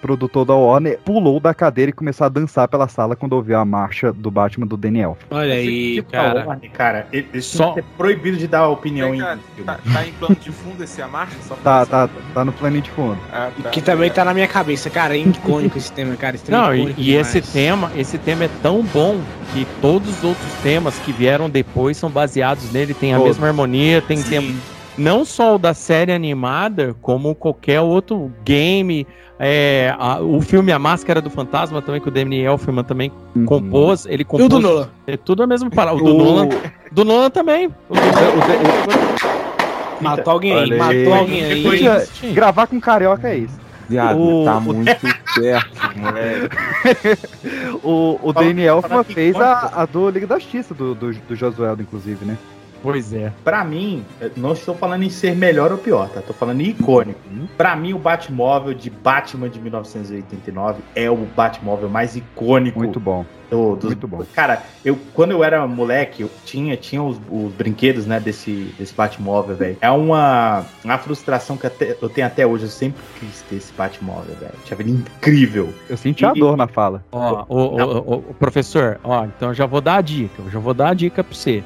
produtor 0.00 0.46
da 0.46 0.54
Warner, 0.54 0.98
pulou 1.04 1.38
da 1.38 1.52
cadeira 1.52 1.90
e 1.90 1.92
começou 1.92 2.24
a 2.24 2.28
dançar 2.30 2.66
pela 2.68 2.88
sala 2.88 3.14
quando 3.14 3.34
ouviu 3.34 3.58
a 3.58 3.64
marcha 3.64 4.12
do 4.14 4.30
Batman 4.30 4.66
do 4.66 4.76
Elfman. 4.86 5.16
Olha 5.30 5.52
aí, 5.54 5.96
Tipo, 5.96 6.10
cara. 6.12 6.46
Warner, 6.46 6.70
cara, 6.70 7.06
ele, 7.12 7.42
Só- 7.42 7.74
ser 7.74 7.84
proibido 7.98 8.38
de 8.38 8.46
dar 8.48 8.66
opinião 8.68 9.10
Vem 9.10 9.20
em 9.20 9.62
tá, 9.64 9.78
tá 9.92 10.06
em 10.06 10.12
plano 10.12 10.36
de 10.36 10.50
fundo 10.50 10.82
esse 10.82 11.02
a 11.02 11.06
marcha? 11.06 11.36
Tá, 11.62 11.84
tá, 11.84 12.08
tá 12.32 12.44
no 12.44 12.52
plano 12.52 12.80
de 12.80 12.90
fundo. 12.90 13.18
Ah, 13.30 13.50
tá. 13.62 13.68
Que 13.68 13.82
também 13.82 14.10
tá 14.10 14.24
na 14.24 14.32
minha 14.32 14.48
cabeça, 14.48 14.88
cara. 14.88 15.14
É 15.14 15.20
icônico 15.20 15.76
esse 15.76 15.92
tema, 15.92 16.16
cara. 16.16 16.36
Esse 16.36 16.46
tema 16.46 16.58
Não, 16.58 16.72
é 16.72 16.78
e, 16.78 16.94
e 16.96 17.14
esse 17.14 17.42
tema, 17.42 17.92
esse 17.94 18.16
tema 18.16 18.44
é 18.44 18.50
tão 18.62 18.82
bom 18.82 19.20
que 19.52 19.66
todos 19.82 20.08
os 20.18 20.24
outros 20.24 20.52
temas 20.62 20.98
que 21.00 21.12
vieram 21.12 21.50
depois 21.50 21.96
são 21.98 22.08
baseados 22.10 22.72
nele, 22.72 22.94
tem 22.94 23.12
a 23.12 23.16
Todos. 23.18 23.32
mesma 23.36 23.48
harmonia, 23.48 24.00
tem 24.00 24.22
tema, 24.22 24.50
não 24.98 25.24
só 25.24 25.54
o 25.54 25.58
da 25.58 25.72
série 25.72 26.12
animada, 26.12 26.94
como 27.00 27.34
qualquer 27.34 27.80
outro 27.80 28.30
game, 28.44 29.06
é, 29.38 29.94
a- 29.98 30.20
o 30.20 30.40
filme 30.40 30.72
A 30.72 30.78
Máscara 30.78 31.20
do 31.22 31.30
Fantasma 31.30 31.80
também, 31.80 32.00
que 32.00 32.08
o 32.08 32.10
Danny 32.10 32.40
Elfman 32.42 32.82
também 32.84 33.12
Uhum. 33.36 33.44
compôs, 33.46 34.04
ele 34.06 34.22
E 34.22 34.24
o 34.24 34.26
compôs... 34.26 34.48
do 34.48 34.58
Nolan? 34.60 34.88
É 35.06 35.16
tudo 35.16 35.42
a 35.42 35.46
mesma 35.46 35.70
palavra, 35.70 36.02
o 36.02 36.06
do 36.06 36.14
O- 36.16 36.18
Nolan, 36.18 36.48
do 36.90 37.04
Nolan 37.04 37.30
também. 37.30 37.68
O 37.88 37.94
do 37.94 38.00
Matou 40.00 40.32
alguém 40.32 40.52
aí, 40.52 40.60
Olha 40.62 40.72
aí. 40.74 40.78
matou 41.04 41.14
alguém 41.14 41.44
aí. 41.44 41.62
Podia- 41.62 42.06
Gravar 42.32 42.66
com 42.66 42.80
carioca 42.80 43.28
é 43.28 43.38
isso. 43.38 43.58
Viado, 43.88 44.20
O- 44.20 44.44
tá 44.44 44.58
o- 44.58 44.60
muito 44.60 44.84
perto, 45.34 45.98
moleque. 45.98 46.48
O, 47.82 48.18
o 48.22 48.34
que 49.04 49.14
fez 49.14 49.34
a, 49.36 49.82
a 49.82 49.86
do 49.86 50.10
Liga 50.10 50.26
da 50.26 50.38
Justiça, 50.38 50.74
do, 50.74 50.94
do, 50.94 51.12
do 51.12 51.34
Josueldo, 51.36 51.82
inclusive, 51.82 52.24
né? 52.24 52.36
Pois 52.82 53.12
é. 53.12 53.32
Pra 53.44 53.64
mim, 53.64 54.04
não 54.36 54.52
estou 54.52 54.74
falando 54.74 55.02
em 55.02 55.10
ser 55.10 55.34
melhor 55.34 55.72
ou 55.72 55.78
pior, 55.78 56.08
tá? 56.08 56.20
Tô 56.22 56.32
falando 56.32 56.60
em 56.60 56.68
icônico. 56.70 57.18
Pra 57.56 57.74
mim, 57.76 57.92
o 57.92 57.98
Batmóvel 57.98 58.74
de 58.74 58.88
Batman 58.90 59.48
de 59.48 59.58
1989 59.60 60.80
é 60.94 61.10
o 61.10 61.16
Batmóvel 61.16 61.88
mais 61.88 62.16
icônico 62.16 62.78
Muito 62.78 63.00
bom. 63.00 63.24
do, 63.50 63.74
dos- 63.76 63.90
Muito 63.90 64.06
bom. 64.06 64.22
Cara, 64.34 64.62
eu 64.84 64.96
quando 65.14 65.32
eu 65.32 65.42
era 65.42 65.66
moleque, 65.66 66.22
eu 66.22 66.30
tinha, 66.44 66.76
tinha 66.76 67.02
os, 67.02 67.18
os 67.30 67.52
brinquedos, 67.52 68.06
né, 68.06 68.20
desse, 68.20 68.72
desse 68.78 68.94
Batmóvel, 68.94 69.56
velho. 69.56 69.76
É 69.80 69.90
uma, 69.90 70.64
uma 70.84 70.98
frustração 70.98 71.56
que 71.56 71.66
até- 71.66 71.96
eu 72.00 72.08
tenho 72.08 72.26
até 72.26 72.46
hoje. 72.46 72.64
Eu 72.64 72.70
sempre 72.70 73.00
quis 73.18 73.42
ter 73.42 73.56
esse 73.56 73.72
Batmóvel, 73.72 74.34
velho. 74.36 74.52
Achava 74.64 74.82
ele 74.82 74.92
incrível. 74.92 75.72
Eu 75.88 75.96
senti 75.96 76.24
a 76.24 76.32
E- 76.34 76.38
dor 76.38 76.56
na 76.56 76.66
fala. 76.68 77.02
Ó, 77.10 77.44
o, 77.48 77.56
o- 77.56 77.98
o- 77.98 78.24
o 78.30 78.34
professor, 78.34 79.00
ó, 79.02 79.24
então 79.24 79.48
eu 79.48 79.54
já 79.54 79.66
vou 79.66 79.80
dar 79.80 79.96
a 79.96 80.00
dica, 80.00 80.42
eu 80.42 80.50
já 80.50 80.58
vou 80.58 80.74
dar 80.74 80.90
a 80.90 80.94
dica 80.94 81.24
pra 81.24 81.34
você. 81.34 81.62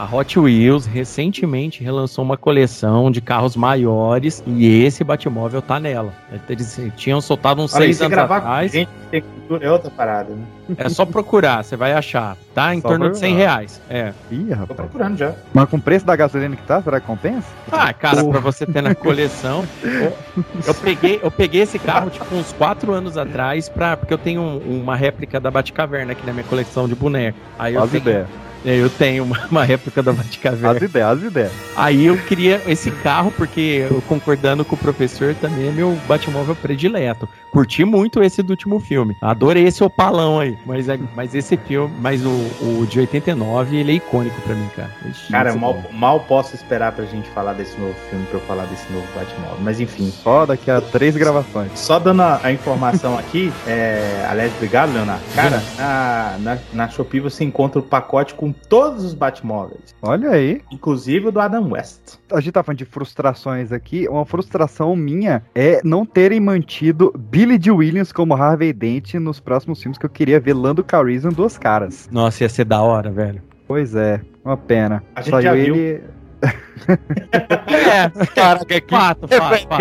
A 0.00 0.08
Hot 0.16 0.38
Wheels 0.40 0.86
recentemente 0.86 1.84
relançou 1.84 2.24
uma 2.24 2.34
coleção 2.38 3.10
de 3.10 3.20
carros 3.20 3.54
maiores 3.54 4.42
e 4.46 4.82
esse 4.82 5.04
Batmóvel 5.04 5.60
tá 5.60 5.78
nela. 5.78 6.14
Eles 6.48 6.80
tinham 6.96 7.20
soltado 7.20 7.60
uns 7.60 7.74
Olha, 7.74 7.84
seis 7.84 7.98
você 7.98 8.04
anos 8.04 8.14
gravar 8.16 8.38
atrás. 8.38 8.72
com 8.72 8.78
gente 8.78 8.88
tem 9.10 9.20
cultura 9.20 9.66
é 9.66 9.70
outra 9.70 9.90
parada, 9.90 10.30
né? 10.34 10.42
É 10.78 10.88
só 10.88 11.04
procurar, 11.04 11.62
você 11.62 11.76
vai 11.76 11.92
achar. 11.92 12.34
Tá 12.54 12.74
em 12.74 12.80
Só 12.80 12.88
torno 12.88 13.10
de 13.10 13.18
100 13.18 13.34
procurar. 13.34 13.52
reais. 13.56 13.80
É. 13.90 14.12
Ih, 14.30 14.44
Tô 14.48 14.54
rapaz. 14.54 14.76
procurando 14.80 15.18
já. 15.18 15.34
Mas 15.52 15.68
com 15.68 15.76
o 15.76 15.80
preço 15.82 16.06
da 16.06 16.16
gasolina 16.16 16.56
que 16.56 16.62
tá, 16.62 16.80
será 16.80 16.98
que 16.98 17.06
compensa? 17.06 17.46
Ah, 17.70 17.92
cara, 17.92 18.24
pra 18.24 18.40
você 18.40 18.64
ter 18.64 18.80
na 18.80 18.94
coleção. 18.94 19.66
eu, 19.84 20.16
eu 20.66 20.74
peguei, 20.76 21.20
eu 21.22 21.30
peguei 21.30 21.60
esse 21.60 21.78
carro, 21.78 22.08
tipo, 22.08 22.34
uns 22.34 22.52
4 22.54 22.90
anos 22.94 23.18
atrás, 23.18 23.68
pra, 23.68 23.98
porque 23.98 24.14
eu 24.14 24.18
tenho 24.18 24.40
um- 24.40 24.80
uma 24.80 24.96
réplica 24.96 25.38
da 25.38 25.50
Batcaverna 25.50 26.12
aqui 26.12 26.24
na 26.24 26.32
minha 26.32 26.44
coleção 26.44 26.88
de 26.88 26.94
boneco. 26.94 27.38
Aí 27.58 27.74
eu 27.74 27.82
As 27.82 27.90
tenho, 27.90 28.00
ideias. 28.00 28.26
É, 28.64 28.76
eu 28.76 28.90
tenho 28.90 29.24
uma, 29.24 29.46
uma 29.50 29.64
réplica 29.64 30.02
da 30.02 30.12
Batcaverna. 30.12 30.76
As 30.76 30.82
ideias, 30.82 31.08
as 31.18 31.22
ideias. 31.22 31.52
Aí 31.76 32.06
eu 32.06 32.16
queria 32.18 32.60
esse 32.66 32.90
carro, 32.90 33.32
porque 33.36 33.86
eu 33.90 34.02
concordando 34.02 34.64
com 34.64 34.74
o 34.74 34.78
professor, 34.78 35.34
também 35.34 35.68
é 35.68 35.70
meu 35.72 35.98
Batmóvel 36.06 36.54
predileto. 36.54 37.28
Curti 37.50 37.84
muito 37.84 38.22
esse 38.22 38.42
do 38.42 38.50
último 38.50 38.78
filme. 38.78 39.16
Adorei 39.20 39.64
esse 39.64 39.82
opalão 39.82 40.38
aí. 40.38 40.56
Mas, 40.64 40.88
é- 40.88 40.98
mas 41.16 41.34
esse 41.34 41.56
filme, 41.56 41.92
mas 42.00 42.24
o, 42.24 42.28
o 42.28 42.86
de 42.88 43.00
89, 43.00 43.76
ele 43.76 43.92
é 43.92 43.94
icônico 43.96 44.40
pra 44.42 44.54
mim, 44.54 44.68
cara. 44.76 44.90
Ixi, 45.08 45.32
Cara, 45.32 45.48
esse 45.50 45.58
mal, 45.58 45.82
mal 45.92 46.20
posso 46.20 46.54
esperar 46.54 46.92
pra 46.92 47.04
gente 47.06 47.28
falar 47.30 47.54
desse 47.54 47.76
novo 47.80 47.94
filme, 48.08 48.24
pra 48.26 48.38
eu 48.38 48.42
falar 48.42 48.66
desse 48.66 48.90
novo 48.92 49.06
Batmóvel. 49.14 49.58
Mas 49.62 49.80
enfim. 49.80 50.10
Só 50.10 50.46
daqui 50.46 50.70
a 50.70 50.80
três 50.80 51.16
gravações. 51.16 51.72
Só 51.74 51.98
dando 51.98 52.22
a, 52.22 52.40
a 52.42 52.52
informação 52.52 53.18
aqui, 53.18 53.52
é, 53.66 54.24
aliás, 54.28 54.52
obrigado, 54.54 54.92
Leonardo. 54.92 55.22
Cara, 55.34 55.60
na, 55.76 56.36
na, 56.38 56.58
na 56.72 56.88
Shopee 56.88 57.18
você 57.20 57.42
encontra 57.42 57.80
o 57.80 57.82
pacote 57.82 58.34
com 58.34 58.49
todos 58.52 59.04
os 59.04 59.14
Batmóveis, 59.14 59.94
Olha 60.02 60.30
aí. 60.30 60.62
inclusive 60.70 61.28
o 61.28 61.32
do 61.32 61.40
Adam 61.40 61.70
West. 61.70 62.18
A 62.32 62.40
gente 62.40 62.52
tá 62.52 62.62
falando 62.62 62.78
de 62.78 62.84
frustrações 62.84 63.72
aqui. 63.72 64.08
Uma 64.08 64.24
frustração 64.24 64.94
minha 64.96 65.42
é 65.54 65.80
não 65.84 66.04
terem 66.06 66.40
mantido 66.40 67.12
Billy 67.16 67.58
D. 67.58 67.70
Williams 67.70 68.12
como 68.12 68.34
Harvey 68.34 68.72
Dent 68.72 69.14
nos 69.14 69.40
próximos 69.40 69.82
filmes 69.82 69.98
que 69.98 70.06
eu 70.06 70.10
queria 70.10 70.40
ver 70.40 70.54
Lando 70.54 70.82
Calrissian 70.84 71.30
duas 71.30 71.58
caras. 71.58 72.08
Nossa, 72.10 72.44
ia 72.44 72.48
ser 72.48 72.64
da 72.64 72.80
hora, 72.82 73.10
velho. 73.10 73.42
Pois 73.66 73.94
é, 73.94 74.20
uma 74.44 74.56
pena. 74.56 75.02
A 75.14 75.22
gente 75.22 75.42
já 75.42 75.54
viu. 75.54 75.76
ele. 75.76 76.02
É, 76.42 78.26
caraca, 78.34 78.80
que 78.80 78.90
fato, 78.90 79.28
fato, 79.28 79.68
fato. 79.68 79.78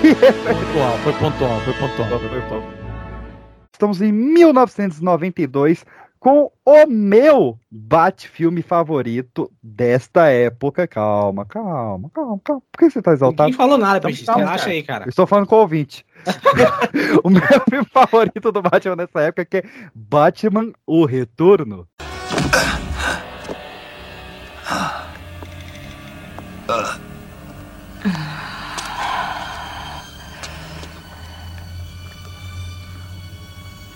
Que 0.00 0.14
Pontual, 0.14 0.98
foi 0.98 1.12
pontual, 1.14 1.60
foi 1.60 1.72
pontual. 1.74 2.62
Estamos 3.72 4.00
em 4.00 4.12
1992 4.12 5.84
com 6.24 6.50
o 6.64 6.86
meu 6.86 7.58
Bat-filme 7.70 8.62
favorito 8.62 9.52
desta 9.62 10.28
época. 10.30 10.88
Calma, 10.88 11.44
calma, 11.44 12.08
calma, 12.14 12.40
calma. 12.42 12.62
Por 12.72 12.78
que 12.78 12.88
você 12.88 13.02
tá 13.02 13.12
exaltado? 13.12 13.50
Ninguém 13.50 13.58
falou 13.58 13.76
nada, 13.76 13.98
Então, 13.98 14.08
Peixe. 14.08 14.24
calma, 14.24 14.40
Relaxa 14.44 14.64
cara. 14.64 14.72
aí, 14.74 14.82
cara. 14.82 15.04
Eu 15.04 15.10
estou 15.10 15.26
falando 15.26 15.46
com 15.46 15.56
o 15.56 15.58
ouvinte. 15.58 16.02
o 17.22 17.28
meu 17.28 17.42
filme 17.68 17.86
favorito 17.92 18.50
do 18.50 18.62
Batman 18.62 18.96
nessa 18.96 19.20
época 19.20 19.44
que 19.44 19.58
é 19.58 19.64
Batman 19.94 20.72
O 20.86 21.04
Retorno. 21.04 21.86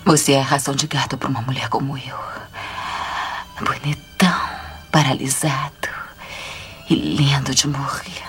Você 0.09 0.31
é 0.31 0.39
a 0.39 0.43
ração 0.43 0.73
de 0.73 0.87
gato 0.87 1.19
para 1.19 1.29
uma 1.29 1.43
mulher 1.43 1.69
como 1.69 1.95
eu. 1.95 2.19
Bonitão, 3.63 4.41
paralisado 4.91 5.87
e 6.89 6.95
lindo 6.95 7.53
de 7.53 7.67
morrer. 7.67 8.23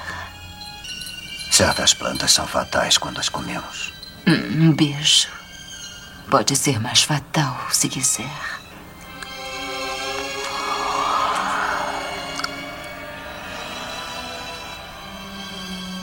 Certas 1.51 1.95
plantas 1.95 2.33
são 2.33 2.47
fatais 2.47 2.99
quando 2.99 3.19
as 3.19 3.31
comemos. 3.31 3.95
Hum, 4.27 4.67
Um 4.69 4.73
beijo. 4.73 5.29
Pode 6.31 6.55
ser 6.55 6.79
mais 6.79 7.03
fatal 7.03 7.59
se 7.71 7.89
quiser. 7.89 8.29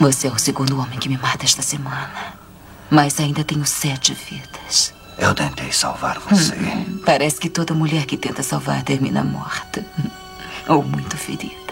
Você 0.00 0.26
é 0.26 0.30
o 0.32 0.38
segundo 0.40 0.80
homem 0.80 0.98
que 0.98 1.08
me 1.08 1.16
mata 1.16 1.44
esta 1.44 1.62
semana. 1.62 2.34
Mas 2.90 3.20
ainda 3.20 3.44
tenho 3.44 3.64
sete 3.64 4.12
vidas. 4.12 4.97
Eu 5.18 5.34
tentei 5.34 5.72
salvar 5.72 6.18
você. 6.20 6.54
Hum, 6.54 7.00
Parece 7.04 7.40
que 7.40 7.48
toda 7.50 7.74
mulher 7.74 8.06
que 8.06 8.16
tenta 8.16 8.42
salvar 8.42 8.82
termina 8.84 9.24
morta. 9.24 9.84
Ou 10.68 10.82
muito 10.82 11.16
ferida. 11.16 11.67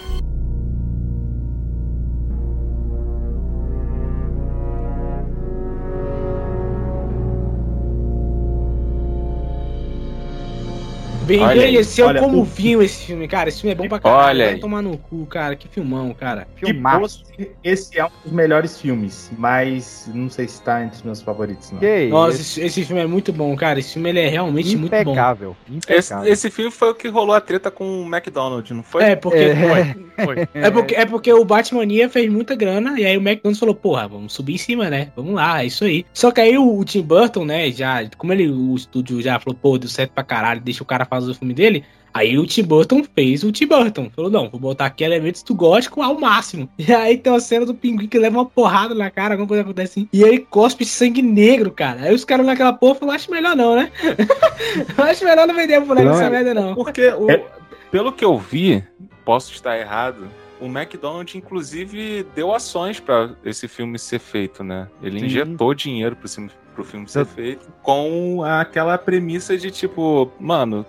Bem, 11.27 11.41
Olha 11.41 11.57
envelheceu 11.57 12.07
olha, 12.07 12.21
como 12.21 12.39
o- 12.39 12.43
vinho 12.45 12.81
esse 12.81 13.05
filme, 13.05 13.27
cara. 13.27 13.49
Esse 13.49 13.61
filme 13.61 13.73
é 13.73 13.75
bom 13.75 13.87
pra 13.87 13.99
caralho. 13.99 14.39
Olha 14.39 14.45
Vai 14.51 14.59
tomar 14.59 14.81
no 14.81 14.97
cu, 14.97 15.25
cara. 15.25 15.55
Que 15.55 15.67
filmão, 15.67 16.13
cara. 16.13 16.47
Que 16.55 16.73
posso- 16.73 17.23
esse 17.63 17.99
é 17.99 18.05
um 18.05 18.09
dos 18.23 18.31
melhores 18.31 18.79
filmes, 18.79 19.29
mas 19.37 20.09
não 20.13 20.29
sei 20.29 20.47
se 20.47 20.61
tá 20.61 20.83
entre 20.83 20.95
os 20.97 21.03
meus 21.03 21.21
favoritos, 21.21 21.71
não. 21.71 21.79
Que 21.79 22.07
Nossa, 22.07 22.39
esse, 22.41 22.61
esse 22.61 22.85
filme 22.85 23.01
é 23.01 23.07
muito 23.07 23.33
bom, 23.33 23.55
cara. 23.55 23.79
Esse 23.79 23.93
filme 23.93 24.09
ele 24.09 24.19
é 24.21 24.29
realmente 24.29 24.75
muito 24.77 24.91
bom. 24.91 25.01
Impecável. 25.01 25.55
Esse, 25.67 25.77
Impecável. 25.77 26.33
esse 26.33 26.49
filme 26.49 26.71
foi 26.71 26.89
o 26.91 26.95
que 26.95 27.07
rolou 27.09 27.35
a 27.35 27.41
treta 27.41 27.69
com 27.69 28.03
o 28.03 28.05
McDonald's, 28.05 28.75
não 28.75 28.83
foi? 28.83 29.03
É, 29.03 29.15
porque. 29.15 29.37
É. 29.37 29.95
Foi. 30.17 30.47
É 30.55 30.71
porque, 30.71 30.95
é 30.95 31.05
porque 31.05 31.31
o 31.31 31.45
Batmania 31.45 32.09
fez 32.09 32.27
muita 32.31 32.55
grana 32.55 32.99
e 32.99 33.05
aí 33.05 33.15
o 33.15 33.21
McDonald's 33.21 33.59
falou, 33.59 33.75
porra, 33.75 34.07
vamos 34.07 34.33
subir 34.33 34.55
em 34.55 34.57
cima, 34.57 34.89
né? 34.89 35.09
Vamos 35.15 35.35
lá, 35.35 35.61
é 35.61 35.67
isso 35.67 35.83
aí. 35.83 36.07
Só 36.11 36.31
que 36.31 36.41
aí 36.41 36.57
o, 36.57 36.79
o 36.79 36.83
Tim 36.83 37.03
Burton, 37.03 37.45
né, 37.45 37.69
já, 37.69 37.99
como 38.17 38.33
ele, 38.33 38.49
o 38.49 38.73
estúdio 38.75 39.21
já 39.21 39.39
falou, 39.39 39.55
pô, 39.61 39.77
deu 39.77 39.87
certo 39.87 40.13
pra 40.13 40.23
caralho, 40.23 40.59
deixa 40.59 40.81
o 40.81 40.85
cara 40.87 41.05
fazer 41.05 41.16
o 41.25 41.33
filme 41.33 41.53
dele. 41.53 41.83
Aí 42.13 42.37
o 42.39 42.45
Tim 42.47 42.63
Burton 42.63 43.03
fez 43.15 43.43
o 43.43 43.51
Tim 43.51 43.67
Burton. 43.67 44.09
Falou, 44.15 44.31
não, 44.31 44.49
vou 44.49 44.59
botar 44.59 44.85
aqui 44.87 45.03
elementos 45.03 45.43
do 45.43 45.53
gótico 45.53 46.01
ao 46.01 46.19
máximo. 46.19 46.67
E 46.79 46.91
aí 46.93 47.17
tem 47.17 47.31
uma 47.31 47.39
cena 47.39 47.65
do 47.65 47.73
pinguim 47.75 48.07
que 48.07 48.17
leva 48.17 48.37
uma 48.37 48.45
porrada 48.45 48.95
na 48.95 49.11
cara, 49.11 49.33
alguma 49.35 49.47
coisa 49.47 49.61
acontece 49.61 49.99
assim. 49.99 50.09
E 50.11 50.23
aí 50.25 50.39
cospe 50.39 50.83
sangue 50.85 51.21
negro, 51.21 51.69
cara. 51.71 52.01
Aí 52.03 52.13
os 52.15 52.25
caras 52.25 52.45
naquela 52.45 52.73
porra 52.73 52.95
falaram, 52.95 53.15
acho 53.15 53.29
melhor 53.31 53.55
não, 53.55 53.75
né? 53.75 53.91
acho 54.97 55.23
melhor 55.25 55.47
não 55.47 55.55
vender 55.55 55.77
pro 55.79 55.87
moleque 55.87 56.07
Não, 56.07 56.13
essa 56.15 56.23
é- 56.25 56.29
merda, 56.29 56.53
não. 56.53 56.75
Porque, 56.75 57.07
o- 57.09 57.29
É. 57.29 57.43
pelo 57.91 58.11
que 58.11 58.25
eu 58.25 58.37
vi, 58.37 58.83
posso 59.23 59.51
estar 59.53 59.77
errado, 59.77 60.27
o 60.59 60.65
McDonald's, 60.65 61.35
inclusive, 61.35 62.25
deu 62.35 62.53
ações 62.53 62.99
pra 62.99 63.29
esse 63.45 63.67
filme 63.67 63.99
ser 63.99 64.19
feito, 64.19 64.63
né? 64.63 64.87
Ele 65.03 65.19
Sim. 65.19 65.25
injetou 65.27 65.73
dinheiro 65.73 66.15
pro 66.15 66.27
filme, 66.27 66.49
pro 66.73 66.83
filme 66.83 67.07
ser 67.07 67.25
feito 67.25 67.67
com 67.83 68.41
aquela 68.43 68.97
premissa 68.97 69.55
de 69.57 69.69
tipo, 69.69 70.31
mano. 70.39 70.83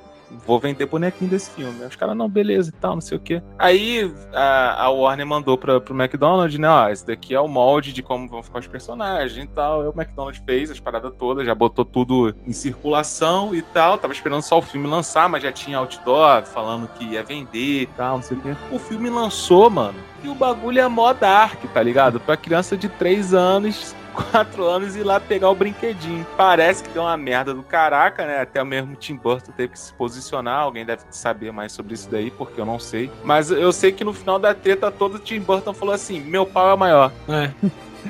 Vou 0.47 0.59
vender 0.59 0.87
bonequinho 0.87 1.31
desse 1.31 1.51
filme. 1.51 1.85
Os 1.85 1.97
caras, 1.97 2.17
não, 2.17 2.29
beleza 2.29 2.71
e 2.71 2.73
tal, 2.73 2.95
não 2.95 3.01
sei 3.01 3.17
o 3.17 3.21
quê. 3.21 3.43
Aí 3.59 4.13
a, 4.33 4.85
a 4.85 4.91
Warner 4.91 5.27
mandou 5.27 5.57
pra, 5.57 5.81
pro 5.81 5.95
McDonald's, 5.95 6.59
né? 6.59 6.69
Ó, 6.69 6.89
esse 6.89 7.07
daqui 7.07 7.35
é 7.35 7.41
o 7.41 7.49
molde 7.49 7.93
de 7.93 8.03
como 8.03 8.29
vão 8.29 8.43
ficar 8.43 8.59
os 8.59 8.67
personagens 8.67 9.45
e 9.45 9.49
tal. 9.49 9.83
Aí 9.83 9.89
o 9.89 9.95
McDonald's 9.97 10.43
fez 10.45 10.71
as 10.71 10.81
paradas 10.81 11.13
todas, 11.19 11.47
já 11.47 11.55
botou 11.55 11.85
tudo 11.85 12.35
em 12.47 12.53
circulação 12.53 13.55
e 13.55 13.63
tal. 13.63 13.99
Tava 13.99 14.13
esperando 14.13 14.43
só 14.43 14.59
o 14.59 14.63
filme 14.63 14.87
lançar, 14.87 15.29
mas 15.29 15.43
já 15.43 15.53
tinha 15.53 15.79
outdoor 15.79 16.45
falando 16.45 16.89
que 16.89 17.05
ia 17.05 17.23
vender 17.23 17.83
e 17.83 17.87
tal, 17.87 18.17
não 18.17 18.23
sei 18.23 18.37
o 18.37 18.41
quê. 18.41 18.57
O 18.71 18.79
filme 18.79 19.09
lançou, 19.09 19.71
mano. 19.71 19.99
E 20.23 20.29
o 20.29 20.35
bagulho 20.35 20.81
é 20.81 20.89
mó 20.89 21.13
dark, 21.13 21.63
tá 21.73 21.83
ligado? 21.83 22.19
Pra 22.19 22.37
criança 22.37 22.77
de 22.77 22.89
3 22.89 23.35
anos, 23.35 23.95
4 24.19 24.65
anos 24.65 24.97
ir 24.97 25.05
lá 25.05 25.21
pegar 25.21 25.51
o 25.51 25.55
brinquedinho. 25.55 26.27
Parece 26.37 26.83
que 26.83 26.91
deu 26.91 27.03
uma 27.03 27.17
merda 27.17 27.55
do 27.55 27.63
caraca, 27.63 28.27
né? 28.27 28.41
Até 28.41 28.63
o 28.63 28.67
mesmo 28.67 28.97
Tim 28.97 29.17
Burton 29.17 29.53
teve 29.53 29.73
que 29.73 29.79
se 29.79 29.93
posicionar. 29.93 30.61
Alguém 30.61 30.85
deve 30.85 31.03
saber 31.11 31.53
mais 31.53 31.73
sobre 31.73 31.95
isso 31.95 32.09
daí, 32.11 32.31
porque 32.31 32.61
eu 32.61 32.67
não 32.67 32.79
sei. 32.79 33.11
Mas 33.25 33.51
eu 33.51 33.73
sei 33.73 33.93
que 33.93 34.05
no 34.05 34.13
final 34.13 34.39
da 34.39 34.55
treta 34.55 34.91
toda, 34.91 35.17
o 35.17 35.19
Tim 35.19 35.41
Burton 35.41 35.73
falou 35.73 35.95
assim: 35.95 36.21
meu 36.21 36.45
pau 36.45 36.73
é 36.73 36.77
maior. 36.77 37.13
É. 37.29 37.51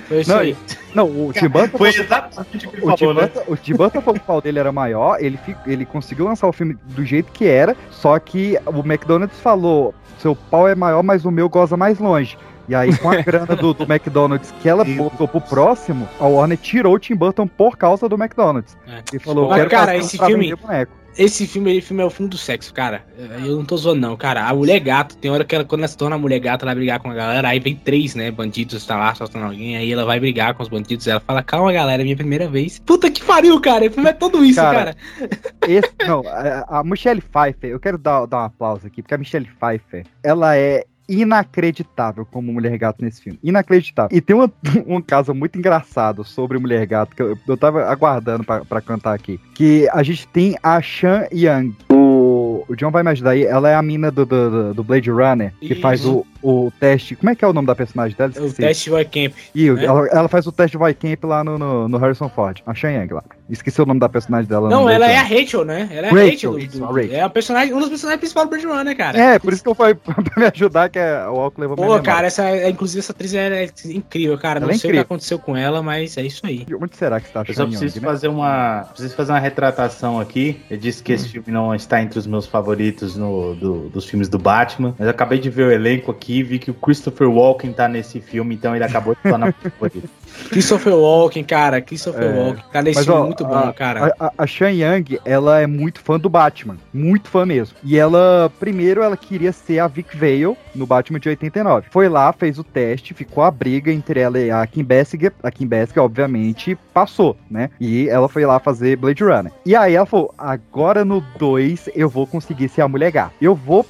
Foi 0.07 0.21
isso 0.21 0.31
Não, 0.31 0.39
aí. 0.39 0.57
Não, 0.95 1.07
o 1.07 1.33
Tim 1.33 1.49
Burton. 1.49 1.79
Foi 1.79 1.89
exatamente 1.89 2.67
o 2.67 2.71
que 2.71 2.85
O 2.85 2.97
falou, 2.97 3.15
né? 3.15 3.23
Burton, 3.23 3.53
o 3.53 3.57
Tim 3.57 3.75
Burton 3.75 4.01
falou 4.01 4.15
que 4.15 4.25
o 4.25 4.27
pau 4.27 4.41
dele 4.41 4.59
era 4.59 4.73
maior, 4.73 5.17
ele, 5.21 5.39
ele 5.67 5.85
conseguiu 5.85 6.27
lançar 6.27 6.47
o 6.47 6.53
filme 6.53 6.77
do 6.85 7.05
jeito 7.05 7.33
que 7.33 7.47
era, 7.47 7.77
só 7.91 8.19
que 8.19 8.59
o 8.67 8.81
McDonald's 8.81 9.41
falou: 9.41 9.95
seu 10.19 10.35
pau 10.35 10.69
é 10.69 10.75
maior, 10.75 11.03
mas 11.03 11.25
o 11.25 11.31
meu 11.31 11.49
goza 11.49 11.77
mais 11.77 11.99
longe. 11.99 12.37
E 12.69 12.75
aí, 12.75 12.97
com 12.99 13.11
a 13.11 13.17
grana 13.23 13.57
do, 13.57 13.73
do 13.73 13.85
McDonald's 13.85 14.53
que 14.61 14.69
ela 14.69 14.85
botou 14.85 15.27
pro 15.27 15.41
próximo, 15.41 16.09
a 16.21 16.27
Warner 16.27 16.59
tirou 16.59 16.95
o 16.95 16.99
Tim 16.99 17.15
Burton 17.15 17.47
por 17.47 17.77
causa 17.77 18.09
do 18.09 18.17
McDonald's. 18.17 18.77
É. 18.87 19.03
E 19.15 19.19
falou: 19.19 19.49
Mas, 19.49 19.59
quero 19.59 19.71
cara, 19.71 19.97
esse 19.97 20.19
filme- 20.19 20.55
boneco. 20.55 20.99
Esse 21.17 21.49
filme, 21.49 21.77
esse 21.77 21.89
filme 21.89 22.01
é 22.01 22.07
o 22.07 22.11
filme 22.11 22.31
do 22.31 22.39
sexo, 22.39 22.73
cara. 22.73 23.05
Eu 23.45 23.57
não 23.57 23.65
tô 23.65 23.77
zoando, 23.77 24.01
não, 24.01 24.17
cara. 24.17 24.49
A 24.49 24.55
mulher 24.55 24.79
gato, 24.79 25.17
tem 25.17 25.29
hora 25.29 25.45
que 25.45 25.53
ela, 25.53 25.65
quando 25.65 25.81
ela 25.81 25.89
se 25.89 25.97
torna 25.97 26.15
a 26.15 26.19
mulher 26.19 26.39
gato, 26.39 26.63
ela 26.63 26.71
vai 26.71 26.77
brigar 26.77 27.01
com 27.01 27.11
a 27.11 27.15
galera. 27.15 27.49
Aí 27.49 27.59
vem 27.59 27.75
três, 27.75 28.15
né? 28.15 28.31
Bandidos, 28.31 28.87
tá 28.87 28.97
lá, 28.97 29.11
assaltando 29.11 29.47
alguém. 29.47 29.77
Aí 29.77 29.93
ela 29.93 30.05
vai 30.05 30.21
brigar 30.21 30.55
com 30.55 30.63
os 30.63 30.69
bandidos. 30.69 31.09
Ela 31.09 31.19
fala, 31.19 31.43
calma, 31.43 31.73
galera, 31.73 32.03
é 32.03 32.05
minha 32.05 32.15
primeira 32.17 32.47
vez. 32.49 32.79
Puta 32.79 33.11
que 33.11 33.25
pariu, 33.25 33.61
cara. 33.61 33.87
O 33.87 33.91
filme 33.91 34.09
é 34.09 34.13
tudo 34.13 34.45
isso, 34.45 34.61
Cara, 34.61 34.95
cara. 34.95 34.97
Esse, 35.67 35.93
não, 36.07 36.23
a, 36.25 36.79
a 36.79 36.85
Michelle 36.85 37.21
Pfeiffer, 37.21 37.71
eu 37.71 37.81
quero 37.81 37.99
dar, 37.99 38.25
dar 38.27 38.43
um 38.43 38.45
aplauso 38.45 38.87
aqui, 38.87 39.03
porque 39.03 39.15
a 39.15 39.19
Michelle 39.19 39.49
Pfeiffer, 39.59 40.07
ela 40.23 40.57
é 40.57 40.85
inacreditável 41.09 42.27
como 42.27 42.53
mulher 42.53 42.77
gato 42.77 43.03
nesse 43.03 43.23
filme. 43.23 43.39
Inacreditável. 43.43 44.17
E 44.17 44.21
tem 44.21 44.37
um, 44.37 44.49
um 44.87 45.01
caso 45.01 45.35
muito 45.35 45.59
engraçado 45.59 46.25
sobre 46.25 46.59
mulher 46.59 46.87
gato 46.87 47.17
que 47.17 47.23
eu, 47.23 47.39
eu 47.47 47.57
tava 47.57 47.85
aguardando 47.87 48.45
pra 48.45 48.81
cantar 48.81 49.15
aqui. 49.15 49.41
Que 49.55 49.89
a 49.93 50.03
gente 50.03 50.27
tem 50.29 50.57
a 50.63 50.81
Shan 50.81 51.27
Young. 51.33 51.75
O, 51.91 52.65
o 52.69 52.77
John 52.77 52.91
vai 52.91 53.03
me 53.03 53.11
ajudar 53.11 53.31
aí. 53.31 53.45
Ela 53.45 53.71
é 53.71 53.75
a 53.75 53.83
mina 53.83 54.11
do, 54.11 54.27
do, 54.27 54.75
do 54.75 54.85
Blade 54.85 55.11
Runner, 55.11 55.53
que 55.61 55.73
Isso. 55.73 55.81
faz 55.81 56.05
o, 56.05 56.27
o 56.43 56.71
teste. 56.79 57.17
Como 57.17 57.31
é 57.31 57.35
que 57.35 57.45
é 57.45 57.49
o 57.49 57.53
nome 57.53 57.67
da 57.67 57.75
personagem 57.75 58.17
dela? 58.17 58.31
O 58.37 58.47
Esqueci. 58.47 58.57
teste 58.57 58.91
Boy 58.91 59.05
Camp. 59.05 59.33
E 59.55 59.71
né? 59.71 59.85
ela, 59.85 60.07
ela 60.09 60.29
faz 60.29 60.47
o 60.47 60.53
teste 60.53 60.77
Camp 60.79 61.25
lá 61.25 61.43
no, 61.45 61.59
no, 61.59 61.89
no 61.89 61.99
Harrison 61.99 62.29
Ford, 62.29 62.61
a 62.67 62.73
Yang 62.87 63.15
lá. 63.15 63.23
Esqueci 63.51 63.81
o 63.81 63.87
nome 63.87 63.99
da 64.01 64.09
personagem 64.09 64.49
dela. 64.49 64.69
Não, 64.69 64.89
ela 64.89 65.07
é 65.11 65.17
a. 65.17 65.23
Rachel, 65.23 65.65
né? 65.65 65.89
Ela 65.91 66.09
é 66.09 66.11
a 66.11 66.13
Rachel, 66.13 66.53
Rachel. 66.53 66.69
do- 66.71 66.79
do- 66.79 66.85
a 66.85 66.89
Rachel. 66.89 67.13
É 67.15 67.21
a 67.23 67.29
personagem, 67.31 67.73
um 67.75 67.81
dos 67.81 67.89
personagens 67.89 68.21
principais 68.21 68.47
do 68.47 68.51
Blade 68.51 68.67
Runner, 68.67 68.97
cara. 68.97 69.19
É, 69.19 69.39
por 69.39 69.53
isso 69.53 69.63
que 69.63 69.69
eu 69.69 69.75
falei 69.75 69.95
pra 69.97 70.15
me 70.37 70.45
ajudar, 70.45 70.89
que 70.91 70.99
é, 70.99 71.27
o 71.29 71.41
álcool 71.41 71.61
levou 71.63 71.77
Pô, 71.77 71.99
cara, 72.01 72.27
essa, 72.27 72.45
é- 72.45 72.69
inclusive 72.69 72.99
essa 73.01 73.13
atriz 73.13 73.33
é, 73.35 73.65
é 73.65 73.71
incrível, 73.87 74.37
cara. 74.39 74.59
Ela 74.59 74.67
não 74.67 74.75
é 74.75 74.79
sei 74.79 74.89
o 74.89 74.91
incrível. 74.91 75.05
que 75.05 75.07
aconteceu 75.07 75.39
com 75.39 75.57
ela, 75.57 75.83
mas 75.83 76.17
é 76.19 76.23
isso 76.23 76.47
aí. 76.47 76.67
Onde 76.81 76.97
será 76.97 77.21
que 77.21 77.27
está 77.29 77.41
a 77.41 77.45
Eu 77.49 77.55
só 77.55 77.67
preciso 77.67 78.01
né? 78.01 78.07
fazer 78.07 78.29
uma. 78.29 78.87
Preciso 78.93 79.15
fazer 79.17 79.33
uma 79.33 79.39
retratação 79.41 80.21
aqui. 80.21 80.61
Eu 80.71 80.77
disse 80.77 81.03
que 81.03 81.13
Hum. 81.13 81.15
esse 81.15 81.29
filme 81.29 81.51
não 81.51 81.75
está 81.75 82.03
entre 82.03 82.19
os 82.19 82.27
meus 82.27 82.47
favoritos 82.47 83.17
no, 83.17 83.55
do- 83.55 83.89
dos 83.89 84.05
filmes 84.05 84.29
do 84.29 84.39
Batman. 84.39 84.95
Mas 84.99 85.07
eu 85.07 85.11
acabei 85.11 85.39
de 85.39 85.49
ver 85.49 85.63
o 85.65 85.73
elenco 85.73 86.11
aqui 86.11 86.28
e 86.33 86.43
vi 86.43 86.59
que 86.59 86.71
o 86.71 86.75
Christopher 86.75 87.29
Walken 87.31 87.73
tá 87.73 87.89
nesse 87.89 88.21
filme, 88.21 88.55
então 88.55 88.75
ele 88.75 88.85
acabou 88.85 89.15
de 89.15 89.21
estar 89.21 89.39
na. 89.39 89.53
Christopher 90.51 90.95
Walken, 90.95 91.43
cara. 91.43 91.81
Christopher 91.81 92.25
É. 92.25 92.39
Walken. 92.39 92.65
Cara, 92.73 92.91
esse 92.91 92.99
Mas, 92.99 93.07
filme 93.07 93.21
ó, 93.21 93.23
é 93.23 93.27
muito 93.27 93.45
bom, 93.45 93.57
a, 93.57 93.73
cara. 93.73 94.15
A, 94.19 94.27
a, 94.27 94.33
a 94.39 94.47
Shan 94.47 94.71
Yang, 94.71 95.21
ela 95.25 95.61
é 95.61 95.67
muito 95.67 96.01
fã 96.01 96.19
do 96.19 96.29
Batman. 96.29 96.77
Muito 96.93 97.29
fã 97.29 97.45
mesmo. 97.45 97.77
E 97.83 97.99
ela, 97.99 98.51
primeiro, 98.59 99.03
ela 99.03 99.17
queria 99.17 99.53
ser 99.53 99.79
a 99.79 99.89
Vic 99.89 100.17
Vale 100.17 100.57
no 100.75 100.87
Batman 100.87 101.19
de 101.19 101.29
89. 101.29 101.89
Foi 101.91 102.09
lá, 102.09 102.33
fez 102.33 102.59
o 102.59 102.65
teste, 102.65 103.15
ficou 103.15 103.43
a 103.43 103.51
briga 103.51 103.93
entre 103.93 104.21
ela 104.21 104.39
e 104.39 104.51
a 104.51 104.67
Kim 104.67 104.85
Basinger. 104.85 105.33
A 105.43 105.51
Kim 105.51 105.67
Basinger, 105.67 106.05
obviamente, 106.05 106.77
passou, 106.93 107.37
né? 107.51 107.71
E 107.81 108.09
ela 108.09 108.29
foi 108.29 108.45
lá 108.47 108.59
fazer 108.59 108.97
Blade 108.97 109.25
Runner. 109.25 109.53
E 109.65 109.75
aí 109.75 109.95
ela 109.95 110.07
falou, 110.07 110.33
agora 110.37 111.05
no 111.05 111.21
2 111.39 111.91
eu 111.95 112.09
vou 112.09 112.27
conseguir 112.27 112.69
ser 112.69 112.83
a 112.83 112.89
Mulher 112.89 113.11
Gato. 113.11 113.35
Eu 113.41 113.55
vou... 113.55 113.85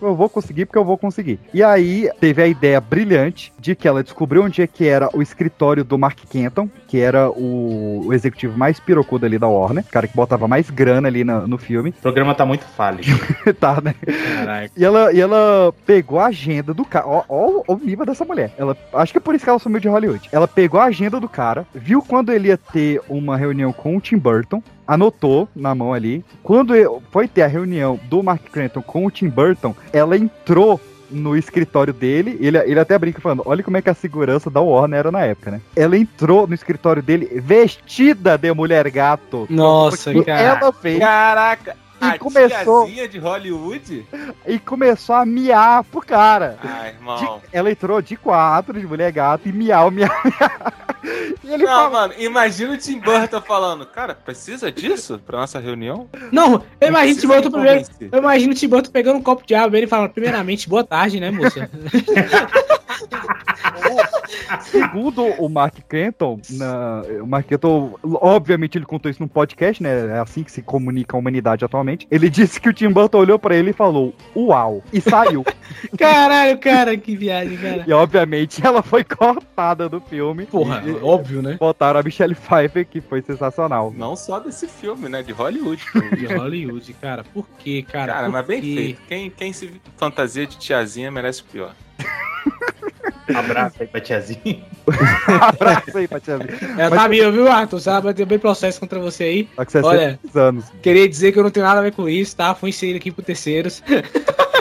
Eu 0.00 0.14
vou 0.14 0.28
conseguir 0.28 0.66
porque 0.66 0.78
eu 0.78 0.84
vou 0.84 0.96
conseguir. 0.96 1.38
E 1.52 1.62
aí 1.62 2.10
teve 2.20 2.42
a 2.42 2.46
ideia 2.46 2.80
brilhante 2.80 3.52
de 3.58 3.74
que 3.74 3.88
ela 3.88 4.02
descobriu 4.02 4.44
onde 4.44 4.62
é 4.62 4.66
que 4.66 4.86
era 4.86 5.08
o 5.16 5.20
escritório 5.20 5.84
do 5.84 5.98
Mark 5.98 6.18
Kenton, 6.30 6.68
que 6.88 6.98
era 6.98 7.30
o, 7.30 8.06
o 8.06 8.12
executivo 8.14 8.58
mais 8.58 8.80
pirocudo 8.80 9.26
ali 9.26 9.38
da 9.38 9.46
Warner, 9.46 9.84
o 9.86 9.92
cara 9.92 10.08
que 10.08 10.16
botava 10.16 10.48
mais 10.48 10.68
grana 10.70 11.06
ali 11.06 11.22
na- 11.22 11.46
no 11.46 11.58
filme. 11.58 11.90
O 11.90 12.02
programa 12.02 12.34
tá 12.34 12.44
muito 12.46 12.64
falho. 12.64 12.98
tá, 13.60 13.80
né? 13.80 13.94
Caraca. 14.34 14.70
E 14.76 14.84
ela, 14.84 15.12
e 15.12 15.20
ela 15.20 15.72
pegou 15.86 16.18
a 16.18 16.26
agenda 16.26 16.72
do 16.74 16.84
cara. 16.84 17.06
Ó, 17.06 17.22
ó, 17.28 17.62
ó 17.68 17.74
o 17.74 17.78
nível 17.78 18.06
dessa 18.06 18.24
mulher. 18.24 18.52
Ela, 18.58 18.76
acho 18.94 19.12
que 19.12 19.18
é 19.18 19.20
por 19.20 19.34
isso 19.34 19.44
que 19.44 19.50
ela 19.50 19.58
sumiu 19.58 19.78
de 19.80 19.88
Hollywood. 19.88 20.28
Ela 20.32 20.48
pegou 20.48 20.80
a 20.80 20.84
agenda 20.86 21.20
do 21.20 21.28
cara, 21.28 21.66
viu 21.74 22.00
quando 22.02 22.32
ele 22.32 22.48
ia 22.48 22.56
ter 22.56 23.00
uma 23.08 23.36
reunião 23.36 23.72
com 23.72 23.96
o 23.96 24.00
Tim 24.00 24.16
Burton, 24.16 24.62
anotou 24.86 25.46
na 25.54 25.74
mão 25.74 25.92
ali. 25.92 26.24
Quando 26.42 26.72
foi 27.10 27.28
ter 27.28 27.42
a 27.42 27.46
reunião 27.46 28.00
do 28.08 28.22
Mark 28.22 28.42
Cranton 28.50 28.80
com 28.80 29.04
o 29.04 29.10
Tim 29.10 29.28
Burton, 29.28 29.76
ela 29.92 30.16
entrou 30.16 30.80
no 31.10 31.36
escritório 31.36 31.92
dele, 31.92 32.36
ele, 32.40 32.58
ele 32.58 32.80
até 32.80 32.98
brinca 32.98 33.20
falando, 33.20 33.42
olha 33.46 33.62
como 33.62 33.76
é 33.76 33.82
que 33.82 33.90
a 33.90 33.94
segurança 33.94 34.50
da 34.50 34.60
Warner 34.60 34.98
era 34.98 35.10
na 35.10 35.22
época, 35.22 35.50
né? 35.50 35.60
Ela 35.74 35.96
entrou 35.96 36.46
no 36.46 36.54
escritório 36.54 37.02
dele 37.02 37.40
vestida 37.40 38.36
de 38.36 38.52
mulher 38.52 38.90
gato. 38.90 39.46
Nossa, 39.48 40.12
cara. 40.24 40.40
Ela 40.40 40.72
fez 40.72 40.98
Caraca! 40.98 41.76
E 42.00 42.04
a 42.04 42.18
começou- 42.18 42.86
de 42.86 43.18
Hollywood? 43.18 44.06
e 44.46 44.58
começou 44.58 45.14
a 45.16 45.26
miar 45.26 45.82
pro 45.84 46.00
cara. 46.00 46.58
Ah, 46.62 46.88
irmão. 46.88 47.38
De- 47.38 47.48
ela 47.52 47.70
entrou 47.70 48.00
de 48.00 48.16
quatro, 48.16 48.78
de 48.78 48.86
mulher 48.86 49.10
gato, 49.12 49.48
e 49.48 49.52
miau, 49.52 49.90
miau, 49.90 50.10
miau. 50.24 50.78
E 51.44 51.52
ele 51.54 51.62
Não, 51.64 51.70
fala, 51.70 51.90
mano, 51.90 52.14
imagina 52.18 52.74
o 52.74 52.76
Tim 52.76 52.98
Burton 52.98 53.40
falando, 53.40 53.86
cara, 53.86 54.14
precisa 54.14 54.70
disso 54.70 55.18
pra 55.24 55.38
nossa 55.38 55.58
reunião? 55.58 56.08
Não, 56.32 56.62
eu 56.80 56.88
imagino 56.88 57.16
o 57.16 57.20
Tim 57.20 57.26
Burton 57.28 57.44
me 57.48 57.50
primeiro. 57.52 57.86
Eu 58.12 58.18
imagino 58.18 58.52
o 58.52 58.54
Tim 58.56 58.68
Burton 58.68 58.90
pegando 58.90 59.16
um 59.18 59.22
copo 59.22 59.46
de 59.46 59.54
água 59.54 59.76
e 59.78 59.80
ele 59.80 59.86
falando, 59.86 60.10
primeiramente, 60.10 60.68
boa 60.68 60.84
tarde, 60.84 61.18
né, 61.20 61.30
moça? 61.30 61.70
segundo 64.62 65.24
o 65.38 65.48
Mark 65.48 65.74
Kenton, 65.88 66.40
na, 66.50 67.02
o 67.22 67.26
Mark 67.26 67.46
Kenton, 67.46 67.94
obviamente 68.02 68.76
ele 68.78 68.84
contou 68.84 69.10
isso 69.10 69.22
num 69.22 69.28
podcast, 69.28 69.82
né? 69.82 70.06
É 70.16 70.18
assim 70.18 70.42
que 70.42 70.52
se 70.52 70.62
comunica 70.62 71.16
a 71.16 71.18
humanidade 71.18 71.64
atualmente. 71.64 72.06
Ele 72.10 72.28
disse 72.30 72.60
que 72.60 72.68
o 72.68 72.72
Tim 72.72 72.90
Burton 72.90 73.18
olhou 73.18 73.38
pra 73.38 73.54
ele 73.56 73.70
e 73.70 73.74
falou, 73.74 74.14
uau, 74.36 74.82
e 74.92 75.00
saiu. 75.00 75.44
Caralho, 75.98 76.58
cara, 76.58 76.96
que 76.96 77.16
viagem, 77.16 77.56
cara. 77.56 77.84
e 77.86 77.92
obviamente 77.92 78.64
ela 78.64 78.82
foi 78.82 79.04
cortada 79.04 79.88
do 79.88 80.00
filme. 80.00 80.46
Porra, 80.46 80.82
E- 80.86 80.92
óbvio, 81.02 81.42
né? 81.42 81.56
Botaram 81.58 82.00
a 82.00 82.02
Michelle 82.02 82.34
Pfeiffer, 82.34 82.86
que 82.86 83.00
foi 83.00 83.22
sensacional. 83.22 83.92
Não 83.96 84.16
só 84.16 84.38
desse 84.40 84.66
filme, 84.66 85.08
né? 85.08 85.22
De 85.22 85.32
Hollywood. 85.32 85.82
De 86.16 86.26
Hollywood, 86.26 86.92
cara. 86.94 87.24
Por 87.24 87.46
quê, 87.58 87.84
cara? 87.90 88.12
Cara, 88.12 88.26
Por 88.26 88.32
mas 88.32 88.46
bem 88.46 88.60
quê? 88.60 88.74
feito. 88.74 89.00
Quem, 89.08 89.30
quem 89.30 89.52
se 89.52 89.80
fantasia 89.96 90.46
de 90.46 90.56
tiazinha 90.58 91.10
merece 91.10 91.42
o 91.42 91.44
pior. 91.44 91.74
Abraço 93.34 93.76
aí 93.80 93.86
pra 93.86 94.00
tiazinha. 94.00 94.64
Abraço 95.40 95.98
aí 95.98 96.08
pra 96.08 96.20
tia 96.20 96.38
Vivi. 96.38 96.58
É, 96.78 96.88
tá 96.88 97.08
viu, 97.08 97.30
viu, 97.30 97.48
Arthur? 97.48 97.80
Vai 98.02 98.14
ter 98.14 98.24
bem 98.24 98.38
processo 98.38 98.80
contra 98.80 98.98
você 98.98 99.24
aí. 99.24 99.44
Tá 99.44 99.64
com 99.64 99.70
60 99.70 99.86
Olha, 99.86 100.20
anos. 100.34 100.64
queria 100.82 101.08
dizer 101.08 101.32
que 101.32 101.38
eu 101.38 101.42
não 101.42 101.50
tenho 101.50 101.66
nada 101.66 101.80
a 101.80 101.82
ver 101.82 101.92
com 101.92 102.08
isso, 102.08 102.36
tá? 102.36 102.54
Fui 102.54 102.70
inserido 102.70 102.96
aqui 102.96 103.10
por 103.10 103.22
terceiros. 103.22 103.82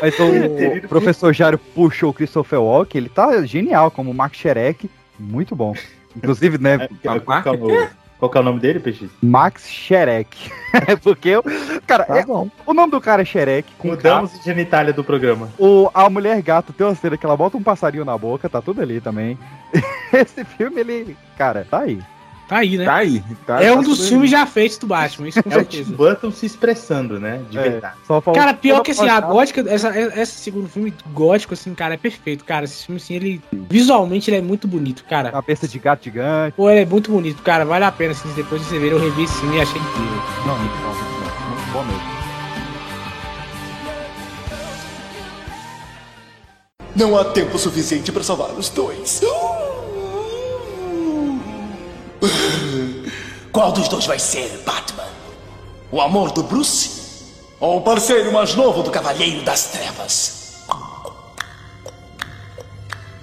Mas 0.01 0.15
o 0.19 0.87
professor 0.87 1.33
Jário 1.33 1.57
puxou 1.57 2.11
o 2.11 2.13
Christopher 2.13 2.61
Walken, 2.61 2.99
ele 2.99 3.09
tá 3.09 3.43
genial, 3.45 3.89
como 3.89 4.11
o 4.11 4.13
Mark 4.13 4.35
Sherek, 4.35 4.89
muito 5.17 5.55
bom. 5.55 5.73
Inclusive, 6.15 6.57
né, 6.59 6.87
é 7.03 7.11
o, 7.11 7.89
qual 8.19 8.29
que 8.29 8.37
é 8.37 8.41
o 8.41 8.43
nome 8.43 8.59
dele, 8.59 8.79
Peixe? 8.79 9.09
Max 9.21 9.69
Sherek. 9.69 10.51
É 10.87 10.95
porque 10.95 11.29
eu. 11.29 11.43
Cara, 11.87 12.05
é- 12.09 12.25
o 12.65 12.73
nome 12.73 12.91
do 12.91 13.01
cara 13.01 13.21
é 13.23 13.25
Sherek, 13.25 13.73
com 13.79 13.87
Mudamos 13.87 14.31
a 14.35 14.43
genitália 14.43 14.93
do 14.93 15.03
programa. 15.03 15.49
O, 15.57 15.89
a 15.93 16.07
mulher 16.09 16.39
gato 16.41 16.71
tem 16.71 16.85
uma 16.85 16.93
cena 16.93 17.17
que 17.17 17.25
ela 17.25 17.35
bota 17.37 17.57
um 17.57 17.63
passarinho 17.63 18.05
na 18.05 18.15
boca, 18.17 18.47
tá 18.49 18.61
tudo 18.61 18.81
ali 18.81 19.01
também. 19.01 19.39
Esse 20.13 20.43
filme, 20.43 20.81
ele. 20.81 21.17
Cara, 21.37 21.65
tá 21.67 21.79
aí. 21.79 21.99
Tá 22.47 22.57
aí, 22.59 22.77
né? 22.77 22.85
Tá 22.85 22.95
aí. 22.95 23.23
Tá, 23.45 23.61
é 23.61 23.67
tá 23.69 23.75
um 23.75 23.83
dos 23.83 24.07
filmes 24.07 24.31
já 24.31 24.45
feitos 24.45 24.77
do 24.77 24.87
Batman, 24.87 25.27
isso 25.27 25.43
com 25.43 25.51
É 25.51 25.57
o 25.57 25.65
Tim 25.65 25.77
certeza. 25.77 25.95
Burton 25.97 26.31
se 26.31 26.45
expressando, 26.45 27.19
né? 27.19 27.41
De 27.49 27.57
É, 27.57 27.61
verdade. 27.63 27.95
Cara, 28.33 28.53
pior 28.53 28.81
que 28.81 28.91
assim, 28.91 29.09
a 29.09 29.19
gótica, 29.19 29.65
essa, 29.67 29.93
esse 29.99 30.33
segundo 30.39 30.69
filme 30.69 30.93
gótico, 31.13 31.53
assim, 31.53 31.73
cara, 31.75 31.95
é 31.95 31.97
perfeito, 31.97 32.45
cara. 32.45 32.63
Esse 32.63 32.85
filme, 32.85 33.01
assim, 33.01 33.15
ele. 33.15 33.41
Visualmente 33.51 34.29
ele 34.29 34.37
é 34.37 34.41
muito 34.41 34.67
bonito, 34.67 35.03
cara. 35.09 35.31
Cabeça 35.31 35.67
de 35.67 35.77
gato 35.77 36.05
gigante. 36.05 36.55
Pô, 36.55 36.69
ele 36.69 36.81
é 36.81 36.85
muito 36.85 37.11
bonito, 37.11 37.43
cara. 37.43 37.65
Vale 37.65 37.83
a 37.83 37.91
pena, 37.91 38.11
assim, 38.11 38.29
depois 38.33 38.61
de 38.61 38.67
você 38.69 38.79
ver, 38.79 38.93
eu 38.93 38.99
revi 38.99 39.23
esse 39.23 39.33
filme 39.39 39.57
e 39.57 39.61
achei 39.61 39.81
incrível. 39.81 40.21
Não, 40.45 40.57
muito 40.57 40.77
bom, 40.77 40.87
muito 40.87 41.03
bom. 41.19 41.49
Muito 41.49 41.71
bom 41.73 41.83
mesmo. 41.83 42.17
Não 46.95 47.15
há 47.17 47.25
tempo 47.25 47.59
suficiente 47.59 48.11
para 48.11 48.23
salvar 48.23 48.51
os 48.53 48.69
dois. 48.69 49.21
Qual 53.57 53.71
dos 53.71 53.87
dois 53.87 54.05
vai 54.05 54.19
ser, 54.19 54.61
Batman? 54.63 55.07
O 55.91 55.99
amor 55.99 56.31
do 56.31 56.43
Bruce? 56.43 57.25
Ou 57.59 57.77
o 57.77 57.81
parceiro 57.81 58.31
mais 58.31 58.53
novo 58.53 58.83
do 58.83 58.91
Cavalheiro 58.91 59.41
das 59.41 59.71
Trevas? 59.71 60.63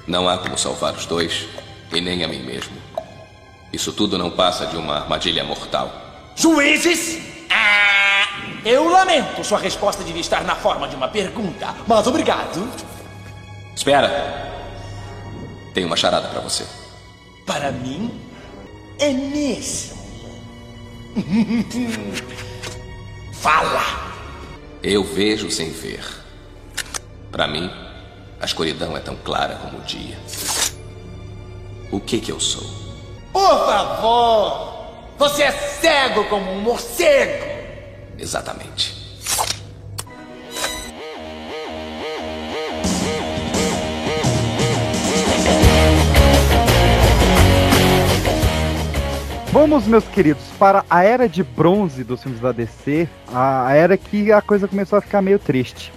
Não 0.08 0.28
há 0.28 0.36
como 0.38 0.58
salvar 0.58 0.92
os 0.94 1.06
dois, 1.06 1.46
e 1.92 2.00
nem 2.00 2.24
a 2.24 2.26
mim 2.26 2.42
mesmo. 2.42 2.76
Isso 3.72 3.92
tudo 3.92 4.18
não 4.18 4.28
passa 4.28 4.66
de 4.66 4.76
uma 4.76 5.02
armadilha 5.02 5.44
mortal. 5.44 5.88
Juízes? 6.34 7.46
Ah, 7.48 8.26
eu 8.64 8.88
lamento. 8.88 9.44
Sua 9.44 9.60
resposta 9.60 10.02
devia 10.02 10.20
estar 10.20 10.42
na 10.42 10.56
forma 10.56 10.88
de 10.88 10.96
uma 10.96 11.06
pergunta. 11.06 11.76
Mas 11.86 12.08
obrigado. 12.08 12.68
Espera! 13.72 14.50
Tenho 15.72 15.86
uma 15.86 15.96
charada 15.96 16.26
pra 16.26 16.40
você. 16.40 16.66
Para 17.46 17.70
mim, 17.70 18.10
é 18.98 19.12
mesmo. 19.12 20.03
Fala! 23.32 24.12
Eu 24.82 25.04
vejo 25.04 25.50
sem 25.50 25.70
ver. 25.70 26.04
Pra 27.30 27.46
mim, 27.46 27.70
a 28.40 28.44
escuridão 28.44 28.96
é 28.96 29.00
tão 29.00 29.16
clara 29.16 29.56
como 29.56 29.78
o 29.78 29.82
dia. 29.82 30.18
O 31.90 32.00
que 32.00 32.20
que 32.20 32.32
eu 32.32 32.40
sou? 32.40 32.68
Por 33.32 33.66
favor! 33.66 34.74
Você 35.18 35.44
é 35.44 35.52
cego 35.52 36.24
como 36.24 36.50
um 36.52 36.60
morcego! 36.60 37.44
Exatamente. 38.18 39.03
Vamos, 49.54 49.86
meus 49.86 50.02
queridos, 50.08 50.42
para 50.58 50.84
a 50.90 51.04
era 51.04 51.28
de 51.28 51.44
bronze 51.44 52.02
dos 52.02 52.20
filmes 52.20 52.40
da 52.40 52.50
DC, 52.50 53.08
a 53.32 53.72
era 53.72 53.96
que 53.96 54.32
a 54.32 54.42
coisa 54.42 54.66
começou 54.66 54.98
a 54.98 55.00
ficar 55.00 55.22
meio 55.22 55.38
triste. 55.38 55.92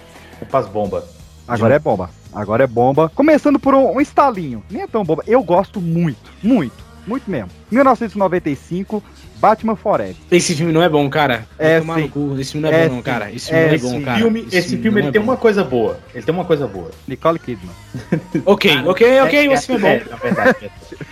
Faz 0.48 0.68
bomba. 0.68 1.04
Agora 1.48 1.74
é 1.74 1.78
bomba. 1.80 2.08
Agora 2.32 2.62
é 2.62 2.66
bomba. 2.68 3.10
Começando 3.12 3.58
por 3.58 3.74
um, 3.74 3.96
um 3.96 4.00
estalinho. 4.00 4.62
Nem 4.70 4.82
é 4.82 4.86
tão 4.86 5.02
bomba. 5.02 5.24
Eu 5.26 5.42
gosto 5.42 5.80
muito, 5.80 6.30
muito, 6.40 6.84
muito 7.04 7.28
mesmo. 7.28 7.50
1995, 7.68 9.02
Batman 9.38 9.76
Forever. 9.76 10.16
Esse 10.30 10.54
filme 10.54 10.72
não 10.72 10.82
é 10.82 10.88
bom, 10.88 11.08
cara. 11.08 11.46
É, 11.58 11.80
tomar 11.80 11.96
sim. 11.96 12.02
no 12.02 12.08
cu. 12.08 12.36
Esse 12.38 12.52
filme 12.52 12.68
não 12.68 12.74
é, 12.76 12.82
É, 12.84 12.88
bom, 12.88 12.94
não, 12.96 13.02
cara. 13.02 13.32
Esse 13.32 13.46
filme 13.48 13.62
É, 13.62 13.66
não 13.68 13.74
é 13.74 13.78
bom, 13.78 14.02
cara. 14.04 14.18
filme, 14.18 14.48
esse 14.52 14.68
filme 14.76 14.90
não 14.90 14.98
ele 14.98 15.08
é 15.08 15.12
tem 15.12 15.20
bom. 15.20 15.28
uma 15.28 15.36
coisa 15.36 15.64
boa. 15.64 15.98
Ele 16.14 16.24
tem 16.24 16.34
uma 16.34 16.44
coisa 16.44 16.66
boa. 16.66 16.90
Nicole 17.06 17.38
Kidman. 17.38 17.74
Ok, 18.44 18.70
ok, 18.86 19.20
ok, 19.20 19.52
esse 19.52 19.66
filme 19.66 19.86
é 19.86 20.00
bom. 20.00 20.10
na 20.10 20.16
verdade. 20.16 20.70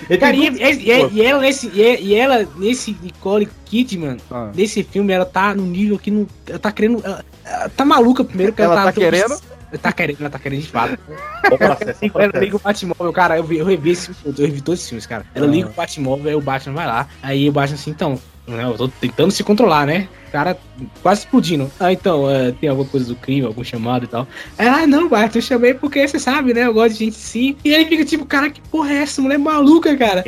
Ele 0.08 0.18
Cara, 0.18 0.36
e, 0.36 0.48
e- 0.48 1.14
e- 1.14 1.22
ela 1.22 1.40
nesse, 1.40 1.68
e, 1.68 2.00
e 2.00 2.14
ela 2.14 2.46
nesse 2.56 2.96
Nicole 3.02 3.48
Kidman, 3.64 4.16
Ah. 4.30 4.50
nesse 4.54 4.82
filme, 4.82 5.12
ela 5.12 5.24
tá 5.24 5.54
no 5.54 5.64
nível 5.64 5.98
que 5.98 6.10
não. 6.10 6.26
Ela 6.48 6.58
tá 6.58 6.70
querendo. 6.72 7.02
Ela, 7.04 7.24
ela 7.44 7.68
tá 7.68 7.84
maluca 7.84 8.22
primeiro 8.24 8.52
que 8.52 8.62
ela, 8.62 8.74
Ela 8.74 8.84
tá 8.84 8.92
querendo? 8.92 9.24
Ela 9.32 9.40
tá 9.80 9.92
querendo, 9.92 10.20
ela 10.20 10.30
tá 10.30 10.38
querendo 10.38 10.60
de 10.62 10.68
fato. 10.68 10.98
processo, 11.42 11.98
o 12.14 12.20
Ela 12.20 12.38
liga 12.38 12.56
o 12.56 12.58
Batmóvel, 12.58 13.12
cara, 13.12 13.36
eu, 13.36 13.44
vi- 13.44 13.58
eu 13.58 13.64
revi 13.66 13.90
esse 13.90 14.12
filme, 14.14 14.38
eu 14.38 14.46
revi 14.46 14.60
todos 14.60 14.80
esses 14.80 14.88
filmes, 14.88 15.06
cara. 15.06 15.24
Ela 15.34 15.46
Ah. 15.46 15.50
liga 15.50 15.68
o 15.68 15.72
Batmóvel, 15.72 16.28
aí 16.28 16.34
o 16.34 16.40
Batman 16.40 16.74
vai 16.74 16.86
lá. 16.86 17.08
Aí 17.22 17.48
o 17.48 17.52
Batman 17.52 17.74
assim, 17.76 17.90
então, 17.90 18.20
né, 18.46 18.64
eu 18.64 18.74
tô 18.74 18.88
tentando 18.88 19.30
se 19.30 19.42
controlar, 19.42 19.86
né? 19.86 20.08
O 20.28 20.30
cara 20.32 20.58
quase 21.02 21.20
explodindo. 21.20 21.70
Ah, 21.80 21.92
então, 21.92 22.28
é, 22.28 22.52
tem 22.52 22.68
alguma 22.68 22.86
coisa 22.88 23.06
do 23.06 23.14
crime, 23.16 23.46
algum 23.46 23.64
chamado 23.64 24.04
e 24.04 24.08
tal. 24.08 24.26
Ela, 24.58 24.82
ah, 24.82 24.86
não, 24.86 25.08
Batman, 25.08 25.38
eu 25.38 25.42
chamei 25.42 25.72
porque 25.72 26.06
você 26.06 26.18
sabe, 26.18 26.52
né? 26.52 26.66
Eu 26.66 26.74
gosto 26.74 26.98
de 26.98 27.04
gente 27.06 27.16
sim. 27.16 27.56
E 27.64 27.72
ele 27.72 27.86
fica 27.86 28.04
tipo, 28.04 28.26
cara, 28.26 28.50
que 28.50 28.60
porra 28.62 28.92
é 28.92 28.96
essa? 28.98 29.22
Mulher 29.22 29.38
maluca, 29.38 29.96
cara. 29.96 30.24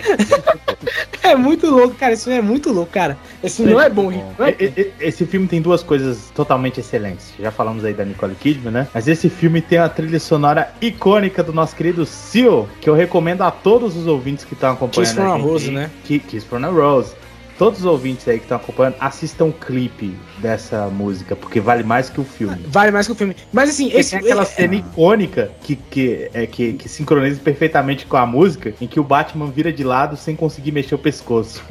é 1.23 1.35
muito 1.37 1.67
louco, 1.69 1.95
cara. 1.97 2.17
Filme 2.17 2.39
é 2.39 2.43
muito 2.43 2.73
louco, 2.73 2.93
cara. 2.93 3.19
Esse 3.43 3.63
não 3.63 3.81
é 3.81 3.91
bom. 3.91 4.11
Não 4.39 4.47
é 4.47 4.55
e- 4.59 4.93
Esse 5.01 5.27
filme 5.27 5.47
tem 5.47 5.61
duas 5.61 5.83
coisas 5.83 6.31
totalmente 6.35 6.81
excelentes. 6.81 7.35
Já 7.39 7.51
falamos 7.51 7.85
aí 7.85 7.93
da 7.93 8.05
Nicole 8.05 8.35
Kidman, 8.37 8.73
né? 8.73 8.89
Mas 8.95 9.09
esse 9.09 9.29
filme 9.29 9.61
tem 9.61 9.79
a 9.79 9.89
trilha 9.89 10.21
sonora 10.21 10.73
icônica 10.81 11.43
do 11.43 11.53
nosso 11.53 11.75
querido 11.77 12.07
Seal, 12.07 12.69
que 12.81 12.89
eu 12.89 12.95
recomendo 12.95 13.43
a 13.43 13.51
todos 13.51 13.97
os 13.97 14.07
ouvintes 14.07 14.45
que 14.45 14.55
estão 14.55 14.73
acompanhando. 14.73 15.07
Kiss 15.09 15.15
from 15.21 15.33
a 15.33 15.37
gente 15.37 15.47
Rose, 15.47 15.71
né? 15.71 15.91
Kiss 16.05 16.47
from 16.47 16.65
a 16.65 16.69
Rose. 16.69 17.15
Todos 17.59 17.81
os 17.81 17.85
ouvintes 17.85 18.27
aí 18.29 18.37
que 18.39 18.45
estão 18.45 18.57
acompanhando, 18.57 18.95
assistam 19.01 19.47
o 19.47 19.53
clipe 19.53 20.17
dessa 20.39 20.87
música, 20.87 21.35
porque 21.35 21.59
vale 21.61 21.83
mais 21.83 22.09
que 22.09 22.21
o 22.21 22.25
filme. 22.25 22.57
Vale 22.69 22.93
mais 22.93 23.07
que 23.07 23.13
o 23.13 23.17
filme. 23.17 23.35
Mas 23.53 23.71
assim, 23.71 23.89
Esse 23.89 23.99
esse. 23.99 24.11
tem 24.11 24.21
aquela 24.21 24.45
cena 24.45 24.77
icônica 24.77 25.51
que, 25.63 25.75
que, 25.75 26.31
é, 26.33 26.47
que, 26.47 26.75
que 26.75 26.89
sincroniza 26.89 27.41
perfeitamente 27.43 28.07
com 28.07 28.17
a 28.17 28.25
música, 28.25 28.73
em 28.81 28.87
que 28.87 29.01
o 29.01 29.03
Batman 29.03 29.51
vira 29.51 29.73
de 29.73 29.83
lado 29.83 30.17
sem 30.17 30.37
conseguir 30.37 30.71
mexer 30.71 30.95
o 30.95 30.99
pescoço. 30.99 31.63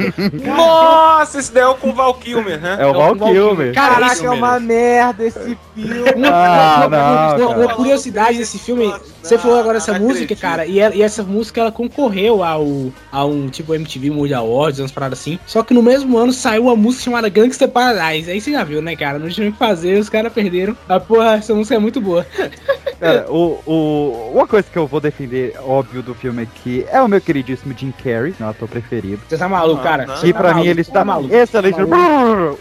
Nossa, 0.44 1.38
esse 1.38 1.52
daí 1.52 1.62
é 1.64 1.66
o 1.66 1.74
com 1.74 1.90
o 1.90 1.92
Val 1.94 2.14
Kilmer, 2.14 2.60
né? 2.60 2.76
É 2.80 2.86
o 2.86 2.92
Val 2.94 3.14
Kilmer. 3.16 3.74
Cara, 3.74 4.06
isso 4.12 4.24
é 4.24 4.30
uma 4.30 4.58
merda 4.58 5.24
esse 5.24 5.38
filme. 5.74 6.10
Uma, 6.16 6.28
Ah, 6.28 6.86
uma- 6.86 7.38
não, 7.38 7.60
uma- 7.60 7.74
curiosidade 7.74 8.38
desse 8.38 8.58
filme, 8.58 8.92
você 9.22 9.36
falou 9.38 9.58
agora 9.58 9.76
essa 9.78 9.98
música, 9.98 10.34
cara, 10.34 10.64
e, 10.66 10.78
ela- 10.80 10.94
e 10.94 11.02
essa 11.02 11.22
música 11.22 11.60
ela 11.60 11.72
concorreu 11.72 12.42
ao, 12.42 12.66
a 13.12 13.24
um 13.24 13.48
tipo 13.48 13.74
MTV 13.74 14.10
Movie 14.10 14.34
Awards, 14.34 14.80
umas 14.80 14.92
paradas 14.92 15.18
assim. 15.26 15.38
Só 15.46 15.62
que 15.62 15.74
no 15.74 15.82
mesmo 15.82 16.16
ano 16.16 16.32
saiu 16.32 16.64
uma 16.64 16.76
música 16.76 17.04
chamada 17.04 17.28
Gangster 17.28 17.68
Paradise. 17.68 18.30
Aí 18.30 18.40
você 18.40 18.52
já 18.52 18.62
viu, 18.62 18.80
né, 18.80 18.94
cara? 18.94 19.18
Não 19.18 19.28
tinha 19.28 19.48
o 19.48 19.52
que 19.52 19.58
fazer, 19.58 19.98
os 19.98 20.08
caras 20.08 20.32
perderam. 20.32 20.76
A 20.88 21.00
porra, 21.00 21.34
essa 21.34 21.54
música 21.54 21.74
é 21.74 21.78
muito 21.78 22.00
boa. 22.00 22.24
Cara, 23.00 23.26
o, 23.30 23.60
o, 23.66 24.32
uma 24.34 24.46
coisa 24.46 24.68
que 24.70 24.78
eu 24.78 24.86
vou 24.86 25.00
defender, 25.00 25.54
óbvio, 25.60 26.02
do 26.02 26.14
filme 26.14 26.42
aqui 26.42 26.86
é 26.90 27.00
o 27.02 27.08
meu 27.08 27.20
queridíssimo 27.20 27.74
Jim 27.76 27.92
Carrey, 27.92 28.34
meu 28.38 28.48
ator 28.48 28.68
preferido. 28.68 29.20
Você 29.28 29.36
tá 29.36 29.48
maluco, 29.48 29.82
cara? 29.82 30.06
E 30.22 30.32
pra 30.32 30.54
mim 30.54 30.66
ele 30.66 30.80
está 30.80 31.04
excelente. 31.30 31.78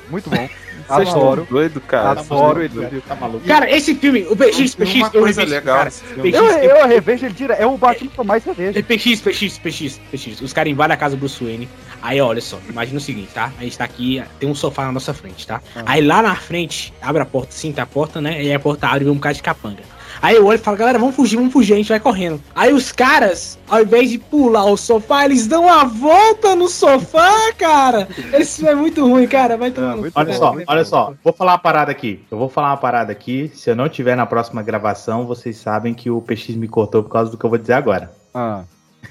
Muito 0.10 0.30
bom. 0.30 0.50
Adoro. 0.90 1.48
doido, 1.50 1.82
cara. 1.82 2.20
Adoro 2.20 2.64
ele. 2.64 3.02
Tá 3.02 3.16
maluco? 3.16 3.46
Cara, 3.46 3.70
esse 3.70 3.96
filme, 3.96 4.26
o 4.30 4.36
PX, 4.36 4.76
PX, 4.76 4.96
uma 4.96 5.12
eu 5.14 5.28
esse 5.28 5.46
legal 5.46 5.78
cara. 5.78 5.92
PX, 5.92 6.04
Eu, 6.34 6.46
eu 6.46 6.88
revejo 6.88 7.26
ele 7.26 7.34
direto. 7.34 7.60
É 7.62 7.66
o 7.66 7.78
Batman 7.78 8.10
que 8.10 8.20
eu 8.20 8.24
mais 8.24 8.44
revejo. 8.44 8.78
É 8.78 8.82
PX, 8.82 9.22
PX, 9.22 9.58
PX, 9.60 10.02
PX. 10.12 10.42
Os 10.42 10.54
caras 10.54 10.72
invadem 10.72 10.94
a 10.94 10.98
casa 10.98 11.16
do 11.16 11.20
Bruce 11.20 11.44
Wayne. 11.44 11.68
Aí, 12.02 12.22
olha 12.22 12.42
só, 12.42 12.60
imagina 12.70 12.98
o 12.98 13.02
seguinte, 13.02 13.32
tá? 13.34 13.52
A 13.60 13.64
gente 13.64 13.78
tá 13.78 13.84
aqui, 13.84 14.24
tem 14.40 14.48
um 14.48 14.54
sofá 14.54 14.86
na 14.86 14.92
nossa 14.92 15.14
frente, 15.14 15.48
tá? 15.48 15.60
Aí 15.88 16.02
lá 16.06 16.22
na 16.22 16.36
frente, 16.36 16.94
abre 17.02 17.22
a 17.22 17.26
porta, 17.26 17.52
sim, 17.52 17.72
tá 17.72 17.82
a 17.82 17.86
porta, 17.88 18.22
né? 18.22 18.44
E 18.44 18.48
aí 18.48 18.54
a 18.54 18.60
porta 18.60 18.88
abre 18.88 19.02
e 19.02 19.06
vem 19.06 19.14
um 19.14 19.18
cara 19.20 19.34
de 19.34 19.42
capanga. 19.42 19.82
Aí 20.22 20.36
eu 20.36 20.46
olho 20.46 20.56
e 20.56 20.60
falo, 20.60 20.78
galera, 20.78 20.98
vamos 21.00 21.16
fugir, 21.16 21.36
vamos 21.38 21.54
fugir, 21.54 21.74
a 21.74 21.78
gente 21.78 21.90
vai 21.90 22.00
correndo. 22.00 22.42
Aí 22.54 22.74
os 22.74 22.92
caras, 22.92 23.58
ao 23.68 23.82
invés 23.82 24.10
de 24.10 24.18
pular 24.18 24.66
o 24.66 24.78
sofá, 24.78 25.26
eles 25.26 25.48
dão 25.48 25.72
a 25.72 25.84
volta 25.84 26.56
no 26.56 26.68
sofá, 26.68 27.54
cara. 27.58 28.08
Esse 28.34 28.58
filme 28.58 28.72
é 28.72 28.76
muito 28.76 29.08
ruim, 29.08 29.28
cara. 29.28 29.58
Vai 29.58 29.72
tomar. 29.72 29.98
cu, 29.98 30.12
Olha 30.16 30.34
só, 30.34 30.56
olha 30.68 30.86
só, 30.86 31.14
vou 31.24 31.34
falar 31.34 31.54
uma 31.54 31.60
parada 31.60 31.92
aqui. 31.92 32.24
Eu 32.32 32.38
vou 32.38 32.50
falar 32.50 32.70
uma 32.70 32.78
parada 32.78 33.12
aqui. 33.12 33.52
Se 33.54 33.70
eu 33.70 33.76
não 33.76 33.90
tiver 33.90 34.16
na 34.16 34.26
próxima 34.26 34.62
gravação, 34.64 35.26
vocês 35.26 35.58
sabem 35.58 35.94
que 35.94 36.10
o 36.10 36.22
PX 36.22 36.50
me 36.56 36.68
cortou 36.68 37.04
por 37.04 37.10
causa 37.10 37.32
do 37.32 37.38
que 37.38 37.46
eu 37.46 37.50
vou 37.50 37.60
dizer 37.60 37.74
agora. 37.74 38.12
Ah. 38.34 38.64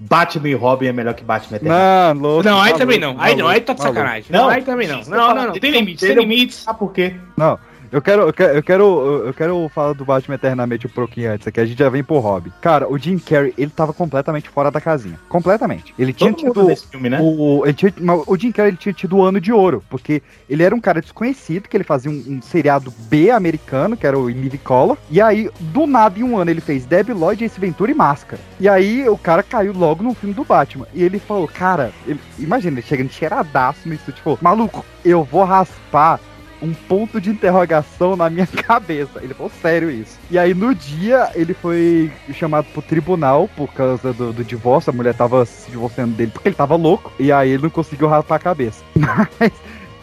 Batman 0.00 0.48
e 0.48 0.54
Robin 0.54 0.86
é 0.86 0.92
melhor 0.92 1.12
que 1.12 1.22
Batman 1.22 1.56
Eterno. 1.58 1.76
Não, 1.76 2.22
louco. 2.22 2.48
Não, 2.48 2.58
aí 2.58 2.72
tá 2.72 2.78
também 2.78 2.98
louco, 2.98 3.18
não. 3.18 3.22
Aí 3.22 3.36
não, 3.36 3.48
aí 3.48 3.60
tá 3.60 3.74
de 3.74 3.82
louco. 3.82 3.94
sacanagem. 3.94 4.26
Não, 4.30 4.48
aí 4.48 4.62
também 4.62 4.88
não. 4.88 5.02
Não, 5.02 5.34
não, 5.34 5.46
não. 5.48 5.52
Tem 5.52 5.70
limites, 5.70 6.00
tem 6.00 6.16
limites. 6.16 6.64
Ah, 6.66 6.72
por 6.72 6.90
quê? 6.90 7.14
Não, 7.36 7.58
eu 7.92 8.00
quero, 8.00 8.22
eu 8.22 8.32
quero, 8.32 8.54
eu 8.56 8.62
quero, 8.62 8.84
eu 9.26 9.34
quero 9.34 9.68
falar 9.74 9.92
do 9.94 10.04
Batman 10.04 10.34
eternamente 10.36 10.86
um 10.86 10.90
pouquinho 10.90 11.32
antes 11.32 11.46
aqui. 11.46 11.60
A 11.60 11.64
gente 11.66 11.78
já 11.78 11.88
vem 11.88 12.02
pro 12.04 12.18
hobby. 12.18 12.52
Cara, 12.60 12.88
o 12.90 12.96
Jim 12.98 13.18
Carrey, 13.18 13.52
ele 13.58 13.70
tava 13.70 13.92
completamente 13.92 14.48
fora 14.48 14.70
da 14.70 14.80
casinha. 14.80 15.18
Completamente. 15.28 15.94
Ele 15.98 16.12
tinha 16.12 16.32
Todo 16.32 16.60
mundo 16.62 16.74
tido. 16.74 16.90
filme, 16.90 17.08
né? 17.10 17.18
O, 17.20 17.62
ele 17.64 17.74
tinha- 17.74 17.92
o 18.26 18.36
Jim 18.36 18.52
Carrey 18.52 18.70
ele 18.70 18.76
tinha 18.76 18.92
tido 18.92 19.16
o 19.16 19.22
ano 19.22 19.40
de 19.40 19.52
ouro, 19.52 19.82
porque 19.90 20.22
ele 20.48 20.62
era 20.62 20.74
um 20.74 20.80
cara 20.80 21.00
desconhecido, 21.00 21.68
que 21.68 21.76
ele 21.76 21.84
fazia 21.84 22.10
um, 22.10 22.14
um 22.28 22.42
seriado 22.42 22.92
B 23.08 23.30
americano, 23.30 23.96
que 23.96 24.06
era 24.06 24.18
o 24.18 24.28
Living 24.28 24.56
Color. 24.58 24.96
E 25.10 25.20
aí, 25.20 25.50
do 25.60 25.86
nada, 25.86 26.18
em 26.18 26.22
um 26.22 26.38
ano, 26.38 26.50
ele 26.50 26.60
fez 26.60 26.84
Debbie 26.84 27.12
Lloyd, 27.12 27.44
Ace 27.44 27.60
Ventura 27.60 27.90
e 27.90 27.94
Máscara. 27.94 28.40
E 28.58 28.68
aí, 28.68 29.08
o 29.08 29.18
cara 29.18 29.42
caiu 29.42 29.72
logo 29.72 30.02
no 30.02 30.14
filme 30.14 30.34
do 30.34 30.44
Batman. 30.44 30.86
E 30.94 31.02
ele 31.02 31.18
falou, 31.18 31.46
cara, 31.48 31.90
ele- 32.06 32.20
imagina, 32.38 32.78
ele 32.78 32.86
chegando 32.86 33.10
cheiradaço 33.10 33.88
estúdio, 33.92 34.12
tipo, 34.14 34.38
maluco, 34.40 34.84
eu 35.04 35.24
vou 35.24 35.44
raspar 35.44 36.20
um 36.62 36.72
ponto 36.72 37.20
de 37.20 37.30
interrogação 37.30 38.16
na 38.16 38.28
minha 38.28 38.46
cabeça. 38.64 39.20
Ele 39.22 39.34
falou 39.34 39.52
sério 39.60 39.90
isso. 39.90 40.18
E 40.30 40.38
aí 40.38 40.54
no 40.54 40.74
dia 40.74 41.30
ele 41.34 41.54
foi 41.54 42.12
chamado 42.32 42.66
pro 42.72 42.82
tribunal 42.82 43.48
por 43.56 43.72
causa 43.72 44.12
do, 44.12 44.32
do 44.32 44.44
divórcio. 44.44 44.90
A 44.90 44.94
mulher 44.94 45.14
tava 45.14 45.44
se 45.44 45.70
divorciando 45.70 46.14
dele 46.14 46.30
porque 46.32 46.48
ele 46.48 46.56
tava 46.56 46.76
louco. 46.76 47.12
E 47.18 47.32
aí 47.32 47.50
ele 47.50 47.62
não 47.62 47.70
conseguiu 47.70 48.08
raspar 48.08 48.36
a 48.36 48.40
cabeça. 48.40 48.84
Mas 48.96 49.52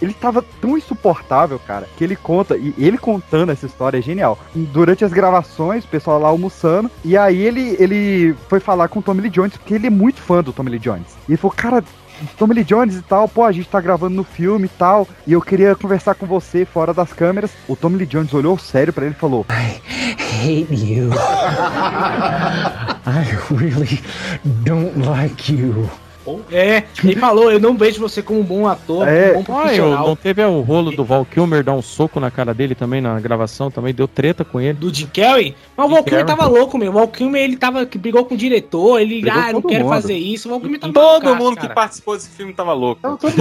ele 0.01 0.13
tava 0.13 0.43
tão 0.61 0.77
insuportável, 0.77 1.59
cara, 1.59 1.87
que 1.97 2.03
ele 2.03 2.15
conta, 2.15 2.55
e 2.55 2.73
ele 2.77 2.97
contando 2.97 3.51
essa 3.51 3.65
história 3.65 3.97
é 3.97 4.01
genial. 4.01 4.37
Durante 4.53 5.03
as 5.03 5.11
gravações, 5.11 5.83
o 5.83 5.87
pessoal 5.87 6.19
lá 6.19 6.29
almoçando, 6.29 6.89
e 7.03 7.17
aí 7.17 7.41
ele, 7.41 7.75
ele 7.79 8.35
foi 8.47 8.59
falar 8.59 8.87
com 8.87 8.99
o 8.99 9.01
Tommy 9.01 9.21
Lee 9.21 9.29
Jones, 9.29 9.57
porque 9.57 9.73
ele 9.73 9.87
é 9.87 9.89
muito 9.89 10.21
fã 10.21 10.43
do 10.43 10.53
Tommy 10.53 10.71
Lee 10.71 10.79
Jones. 10.79 11.07
E 11.27 11.31
ele 11.31 11.37
falou, 11.37 11.55
cara, 11.55 11.83
Tommy 12.37 12.53
Lee 12.55 12.63
Jones 12.63 12.95
e 12.95 13.01
tal, 13.01 13.27
pô, 13.27 13.43
a 13.43 13.51
gente 13.51 13.67
tá 13.69 13.79
gravando 13.81 14.15
no 14.15 14.23
filme 14.23 14.65
e 14.65 14.69
tal, 14.69 15.07
e 15.25 15.33
eu 15.33 15.41
queria 15.41 15.75
conversar 15.75 16.15
com 16.15 16.25
você 16.25 16.65
fora 16.65 16.93
das 16.93 17.13
câmeras. 17.13 17.51
O 17.67 17.75
Tommy 17.75 17.97
Lee 17.97 18.05
Jones 18.07 18.33
olhou 18.33 18.57
sério 18.57 18.91
pra 18.93 19.05
ele 19.05 19.15
e 19.15 19.19
falou: 19.19 19.45
hate 19.49 20.67
you. 20.71 21.09
I 23.05 23.23
really 23.55 23.99
don't 24.63 24.97
like 25.05 25.51
you. 25.53 25.89
É, 26.51 26.83
ele 27.05 27.15
falou, 27.15 27.49
eu 27.49 27.57
não 27.57 27.77
vejo 27.77 28.01
você 28.01 28.21
como 28.21 28.41
um 28.41 28.43
bom 28.43 28.67
ator, 28.67 29.07
É, 29.07 29.31
um 29.37 29.43
bom 29.43 29.53
ah, 29.57 29.59
eu- 29.59 29.61
profissional. 29.61 30.07
não 30.09 30.15
teve 30.17 30.43
o 30.43 30.59
rolo 30.59 30.91
do 30.91 31.05
Val 31.05 31.23
Kilmer 31.23 31.63
dar 31.63 31.71
um 31.71 31.81
soco 31.81 32.19
na 32.19 32.29
cara 32.29 32.53
dele 32.53 32.75
também 32.75 32.99
na 32.99 33.17
gravação, 33.17 33.71
também 33.71 33.93
deu 33.93 34.09
treta 34.09 34.43
com 34.43 34.59
ele. 34.59 34.73
Do 34.73 34.93
Jim 34.93 35.07
Carrey? 35.07 35.55
Mas 35.77 35.85
o 35.85 35.89
Jim 35.89 35.93
Val 35.93 36.03
Kilmer 36.03 36.25
Carrey. 36.25 36.25
tava 36.25 36.47
louco, 36.49 36.77
meu. 36.77 36.89
O 36.91 36.93
Val 36.95 37.07
Kilmer, 37.07 37.41
ele 37.43 37.55
tava, 37.55 37.85
que 37.85 37.97
brigou 37.99 38.25
com 38.25 38.33
o 38.33 38.37
diretor, 38.37 38.99
ele, 38.99 39.21
Brigou 39.21 39.39
ah, 39.39 39.53
não 39.53 39.61
todo 39.61 39.71
quero 39.71 39.83
mundo. 39.85 39.93
fazer 39.93 40.15
isso. 40.17 40.47
O 40.47 40.51
Val 40.51 40.61
Kilmer 40.61 40.79
tava 40.79 40.93
Todo 40.93 41.23
loucaço, 41.23 41.35
mundo 41.43 41.55
que 41.55 41.61
cara. 41.61 41.73
participou 41.75 42.15
desse 42.15 42.29
filme 42.29 42.53
tava 42.53 42.73
louco. 42.73 43.01
Todo 43.17 43.31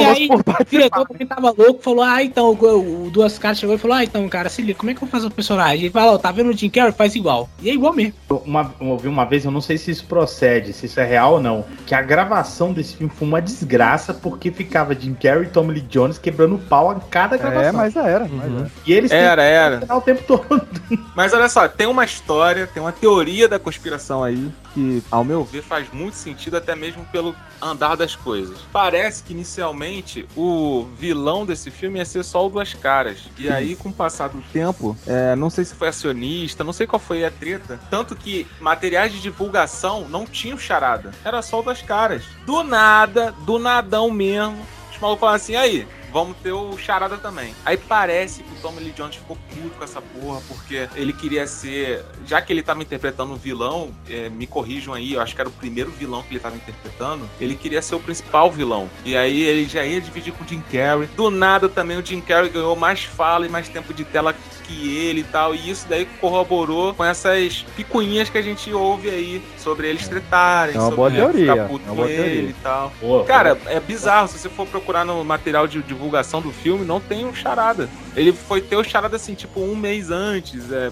e 0.00 0.04
aí, 0.04 0.28
o 0.30 0.64
diretor 0.68 1.06
também 1.06 1.26
tava 1.26 1.54
louco, 1.56 1.82
falou, 1.82 2.02
ah, 2.02 2.22
então, 2.22 2.50
o, 2.52 3.06
o 3.06 3.10
Duas 3.10 3.38
Caras 3.38 3.58
chegou 3.58 3.74
e 3.76 3.78
falou, 3.78 3.96
ah, 3.96 4.04
então, 4.04 4.28
cara, 4.28 4.48
se 4.48 4.60
liga, 4.62 4.78
como 4.78 4.90
é 4.90 4.94
que 4.94 5.02
eu 5.02 5.08
faço 5.08 5.28
o 5.28 5.30
personagem? 5.30 5.80
Ele 5.84 5.90
falou, 5.90 6.18
tá 6.18 6.32
vendo 6.32 6.50
o 6.50 6.52
Jim 6.52 6.68
Carrey? 6.68 6.92
Faz 6.92 7.14
igual. 7.14 7.48
E 7.62 7.70
é 7.70 7.74
igual 7.74 7.92
mesmo. 7.92 8.14
Uma, 8.44 8.74
eu 8.80 8.88
ouvi 8.88 9.08
uma 9.08 9.24
vez, 9.24 9.44
eu 9.44 9.50
não 9.50 9.60
sei 9.60 9.78
se 9.78 9.90
isso 9.90 10.04
procede, 10.06 10.72
se 10.72 10.86
isso 10.86 10.98
é 10.98 11.04
real 11.04 11.34
ou 11.34 11.40
não, 11.40 11.64
que 11.86 11.94
a 11.94 12.02
gravação 12.02 12.72
desse 12.72 12.96
filme 12.96 13.12
foi 13.14 13.28
uma 13.28 13.40
desgraça 13.40 14.12
porque 14.12 14.50
ficava 14.50 14.94
Jim 14.94 15.14
Carrey 15.14 15.44
e 15.44 15.48
Tommy 15.48 15.74
Lee 15.74 15.82
Jones 15.82 16.18
quebrando 16.18 16.58
pau 16.58 16.90
a 16.90 16.96
cada 16.96 17.36
gravação. 17.36 17.68
É, 17.68 17.72
mas 17.72 17.96
era, 17.96 18.28
mas 18.30 18.52
era. 18.52 18.70
E 18.86 18.92
eles 18.92 19.10
Era, 19.10 19.42
que 19.42 19.48
era. 19.84 19.96
o 19.96 20.00
tempo 20.00 20.22
todo. 20.26 20.66
Mas 21.14 21.32
olha 21.36 21.48
só, 21.48 21.68
tem 21.68 21.86
uma 21.86 22.04
história, 22.04 22.66
tem 22.66 22.82
uma 22.82 22.92
teoria 22.92 23.48
da 23.48 23.58
conspiração 23.58 24.22
aí 24.22 24.50
que, 24.74 25.02
ao 25.10 25.24
meu 25.24 25.44
ver, 25.44 25.62
faz 25.62 25.90
muito 25.92 26.16
sentido 26.16 26.56
até 26.56 26.74
mesmo 26.74 27.04
pelo 27.06 27.34
andar 27.60 27.96
das 27.96 28.14
coisas. 28.14 28.58
Parece 28.72 29.22
que 29.22 29.32
inicialmente 29.32 30.26
o 30.36 30.86
vilão 30.98 31.46
desse 31.46 31.70
filme 31.70 31.98
ia 31.98 32.04
ser 32.04 32.22
só 32.22 32.46
o 32.46 32.50
Duas 32.50 32.74
Caras. 32.74 33.18
E 33.38 33.48
aí, 33.48 33.74
com 33.74 33.88
o 33.88 33.92
passar 33.92 34.28
do 34.28 34.42
tempo, 34.52 34.96
é, 35.06 35.34
não 35.34 35.48
sei 35.48 35.64
se 35.64 35.74
foi 35.74 35.88
acionista, 35.88 36.62
não 36.62 36.72
sei 36.72 36.86
qual 36.86 37.00
foi 37.00 37.24
a 37.24 37.30
treta. 37.30 37.80
Tanto 37.90 38.14
que 38.14 38.46
materiais 38.60 39.12
de 39.12 39.20
divulgação 39.20 40.08
não 40.08 40.26
tinham 40.26 40.58
charada. 40.58 41.12
Era 41.24 41.40
só 41.42 41.60
o 41.60 41.62
Duas 41.62 41.80
Caras. 41.80 42.22
Do 42.44 42.62
nada, 42.62 43.32
do 43.44 43.58
nadão 43.58 44.10
mesmo, 44.10 44.58
os 44.92 45.00
malucos 45.00 45.20
falaram 45.20 45.36
assim: 45.36 45.56
aí, 45.56 45.86
vamos 46.16 46.38
ter 46.38 46.50
o 46.52 46.78
Charada 46.78 47.18
também. 47.18 47.54
Aí 47.62 47.76
parece 47.76 48.42
que 48.42 48.50
o 48.54 48.56
Tommy 48.62 48.80
Lee 48.80 48.92
Jones 48.92 49.16
ficou 49.16 49.36
puto 49.50 49.76
com 49.76 49.84
essa 49.84 50.00
porra, 50.00 50.40
porque 50.48 50.88
ele 50.96 51.12
queria 51.12 51.46
ser. 51.46 52.02
Já 52.26 52.40
que 52.40 52.50
ele 52.54 52.62
tava 52.62 52.80
interpretando 52.80 53.34
um 53.34 53.36
vilão, 53.36 53.90
é, 54.08 54.30
me 54.30 54.46
corrijam 54.46 54.94
aí, 54.94 55.12
eu 55.12 55.20
acho 55.20 55.34
que 55.34 55.40
era 55.42 55.50
o 55.50 55.52
primeiro 55.52 55.90
vilão 55.90 56.22
que 56.22 56.30
ele 56.32 56.40
tava 56.40 56.56
interpretando, 56.56 57.28
ele 57.38 57.54
queria 57.54 57.82
ser 57.82 57.96
o 57.96 58.00
principal 58.00 58.50
vilão. 58.50 58.88
E 59.04 59.14
aí 59.14 59.42
ele 59.42 59.68
já 59.68 59.84
ia 59.84 60.00
dividir 60.00 60.32
com 60.32 60.42
o 60.42 60.48
Jim 60.48 60.62
Carrey. 60.72 61.06
Do 61.14 61.30
nada 61.30 61.68
também 61.68 61.98
o 61.98 62.04
Jim 62.04 62.22
Carrey 62.22 62.48
ganhou 62.48 62.74
mais 62.74 63.04
fala 63.04 63.44
e 63.44 63.50
mais 63.50 63.68
tempo 63.68 63.92
de 63.92 64.04
tela 64.04 64.34
que 64.64 64.96
ele 64.96 65.20
e 65.20 65.24
tal. 65.24 65.54
E 65.54 65.68
isso 65.70 65.86
daí 65.86 66.06
corroborou 66.18 66.94
com 66.94 67.04
essas 67.04 67.66
picuinhas 67.76 68.30
que 68.30 68.38
a 68.38 68.42
gente 68.42 68.72
ouve 68.72 69.10
aí 69.10 69.42
sobre 69.58 69.86
eles 69.86 70.08
tretarem, 70.08 70.74
É 70.74 70.78
uma 70.78 70.84
sobre 70.88 70.96
boa 70.96 71.10
teoria, 71.10 71.52
ficar 71.52 71.68
puto 71.68 71.84
é 71.84 71.88
uma 71.88 71.90
com 71.90 71.94
boa 71.96 72.10
ele 72.10 72.22
teoria. 72.24 72.50
e 72.50 72.54
tal. 72.54 72.92
Boa, 73.02 73.24
Cara, 73.24 73.58
é 73.66 73.78
bizarro. 73.78 74.28
Se 74.28 74.38
você 74.38 74.48
for 74.48 74.66
procurar 74.66 75.04
no 75.04 75.22
material 75.22 75.68
de 75.68 75.82
divulgação 75.82 76.05
do 76.40 76.50
filme, 76.52 76.84
não 76.84 77.00
tem 77.00 77.24
um 77.24 77.34
charada. 77.34 77.88
Ele 78.14 78.32
foi 78.32 78.60
ter 78.60 78.76
o 78.76 78.84
charada 78.84 79.16
assim, 79.16 79.34
tipo, 79.34 79.60
um 79.60 79.74
mês 79.76 80.10
antes. 80.10 80.70
É, 80.72 80.90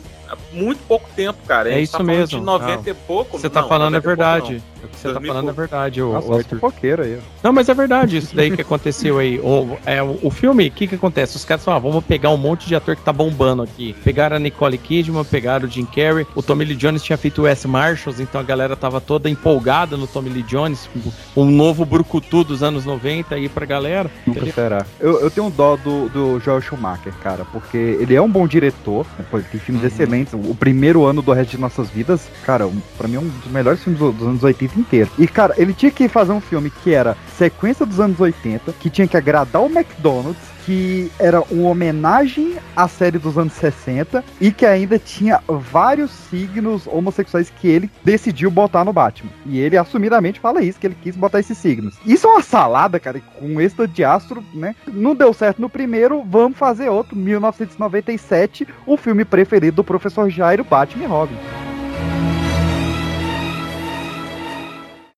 muito 0.53 0.81
pouco 0.86 1.09
tempo, 1.15 1.39
cara. 1.47 1.69
A 1.69 1.73
É 1.73 1.81
isso 1.81 1.97
tá 1.97 2.03
mesmo. 2.03 2.39
De 2.39 2.41
90 2.41 2.77
Não. 2.77 2.82
e 2.86 2.95
pouco. 2.95 3.39
Você 3.39 3.49
tá 3.51 3.62
não, 3.62 3.69
falando 3.69 3.97
é 3.97 3.99
90 3.99 3.99
e 3.99 4.03
pouco 4.03 4.16
verdade. 4.16 4.53
não. 4.69 4.74
O 4.85 4.89
que 4.89 4.97
você 4.97 5.09
tá 5.09 5.15
2000 5.15 5.32
falando 5.32 5.48
é 5.48 5.52
verdade, 5.52 6.02
o, 6.02 6.12
Nossa, 6.12 6.28
o 6.28 6.35
Arthur. 6.36 6.59
fofoqueiro 6.61 7.02
aí. 7.02 7.19
Não, 7.43 7.52
mas 7.52 7.69
é 7.69 7.74
verdade 7.74 8.16
isso 8.19 8.35
daí 8.35 8.51
que 8.51 8.62
aconteceu 8.62 9.19
aí. 9.19 9.39
O, 9.39 9.77
é, 9.86 10.02
o, 10.02 10.31
filme, 10.31 10.66
o 10.69 10.70
que 10.70 10.86
que 10.86 10.94
acontece? 10.94 11.36
Os 11.36 11.44
caras 11.44 11.65
falaram, 11.65 11.86
ah, 11.86 11.90
vamos 11.90 12.05
pegar 12.05 12.31
um 12.31 12.36
monte 12.36 12.66
de 12.66 12.74
ator 12.74 12.97
que 12.97 13.02
tá 13.02 13.12
bombando 13.12 13.62
aqui. 13.62 13.94
Pegaram 14.05 14.36
a 14.36 14.39
Nicole 14.39 14.78
Kidman, 14.78 15.24
pegaram 15.24 15.66
o 15.66 15.70
Jim 15.70 15.85
Carrey. 15.85 16.27
O 16.35 16.43
Tommy 16.43 16.65
Lee 16.65 16.77
Jones 16.77 17.02
tinha 17.02 17.16
feito 17.19 17.43
o 17.43 17.47
S. 17.47 17.66
Marshalls, 17.69 18.20
então 18.23 18.40
a 18.40 18.44
galera 18.44 18.74
tava 18.77 19.01
toda 19.01 19.28
empolgada 19.28 19.97
no 19.97 20.06
Tommy 20.06 20.31
Lee 20.31 20.43
Jones, 20.43 20.89
um 21.36 21.44
novo 21.44 21.85
brucutu 21.85 22.44
dos 22.44 22.62
anos 22.62 22.85
90 22.85 23.35
aí 23.35 23.48
pra 23.48 23.66
galera. 23.66 24.11
Nunca 24.27 24.40
Ele- 24.40 24.52
será. 24.52 24.85
Eu, 25.01 25.20
eu 25.20 25.31
tenho 25.31 25.47
um 25.47 25.51
dó 25.51 25.77
do, 25.77 26.09
do 26.09 26.40
Joel 26.40 26.61
Schumacher, 26.61 27.12
cara, 27.23 27.44
porque 27.52 27.77
ele 27.77 28.15
é 28.15 28.20
um 28.23 28.28
bom 28.28 28.47
diretor, 28.47 29.06
né, 29.19 29.24
pô, 29.31 29.39
ele 29.39 29.47
tem 29.51 29.61
filmes 29.61 29.85
excelentes. 29.85 30.32
O 30.35 30.55
primeiro 30.55 31.05
ano 31.05 31.23
do 31.23 31.32
resto 31.32 31.51
de 31.52 31.59
nossas 31.59 31.89
vidas, 31.90 32.28
cara, 32.44 32.69
pra 32.97 33.06
mim 33.09 33.16
é 33.16 33.20
um 33.20 33.28
dos 33.28 33.51
melhores 33.51 33.82
filmes 33.82 34.01
do- 34.01 34.12
dos 34.12 34.27
anos 34.27 34.43
80 34.43 34.74
inteiro. 34.79 35.11
E, 35.19 35.27
cara, 35.27 35.55
ele 35.57 35.73
tinha 35.73 35.91
que 35.91 36.09
fazer 36.09 36.33
um 36.33 36.41
filme 36.41 36.71
que 36.71 36.93
era 36.93 37.17
sequência 37.37 37.85
dos 37.85 38.01
anos 38.01 38.21
80, 38.21 38.73
que 38.73 38.91
tinha 38.91 39.07
que 39.07 39.17
agradar 39.17 39.63
o 39.63 39.67
McDonald's, 39.67 40.55
que 40.65 41.11
era 41.19 41.43
uma 41.51 41.69
homenagem 41.69 42.57
à 42.75 42.89
série 42.89 43.19
dos 43.19 43.37
anos 43.37 43.53
60 43.53 44.25
e 44.41 44.51
que 44.51 44.65
ainda 44.65 44.99
tinha 44.99 45.41
vários 45.47 46.11
signos 46.11 46.87
homossexuais 46.87 47.51
que 47.51 47.69
ele 47.69 47.91
decidiu 48.03 48.51
botar 48.51 48.85
no 48.85 48.93
Batman. 48.93 49.31
E 49.45 49.61
ele 49.61 49.77
assumidamente 49.77 50.41
fala 50.41 50.63
isso, 50.63 50.79
que 50.79 50.87
ele 50.87 50.97
quis 51.01 51.15
botar 51.17 51.41
esses 51.41 51.59
signos. 51.59 51.97
Isso 52.07 52.27
é 52.27 52.31
uma 52.31 52.43
salada, 52.43 52.99
cara, 52.99 53.21
com 53.39 53.61
êxtase 53.61 53.93
de 53.93 54.05
astro, 54.05 54.43
né? 54.55 54.75
Não 54.87 55.15
deu 55.15 55.33
certo 55.33 55.61
no 55.61 55.69
primeiro, 55.69 56.23
vamos 56.23 56.57
fazer 56.57 56.89
outro, 56.89 57.17
1997, 57.17 58.67
o 58.87 58.97
filme 58.97 59.25
preferido 59.25 59.77
do 59.77 59.85
professor 59.85 60.31
Jairo, 60.31 60.65
Batman 60.65 61.05
e 61.05 61.07
Robin. 61.07 61.64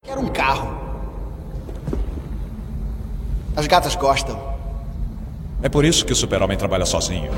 Quero 0.07 0.21
um 0.21 0.29
carro. 0.29 0.79
As 3.57 3.67
gatas 3.67 3.97
gostam. 3.97 4.39
É 5.61 5.69
por 5.69 5.85
isso 5.85 6.07
que 6.07 6.13
o 6.13 6.17
super-homem 6.17 6.57
trabalha 6.57 6.87
sozinho. 6.87 7.33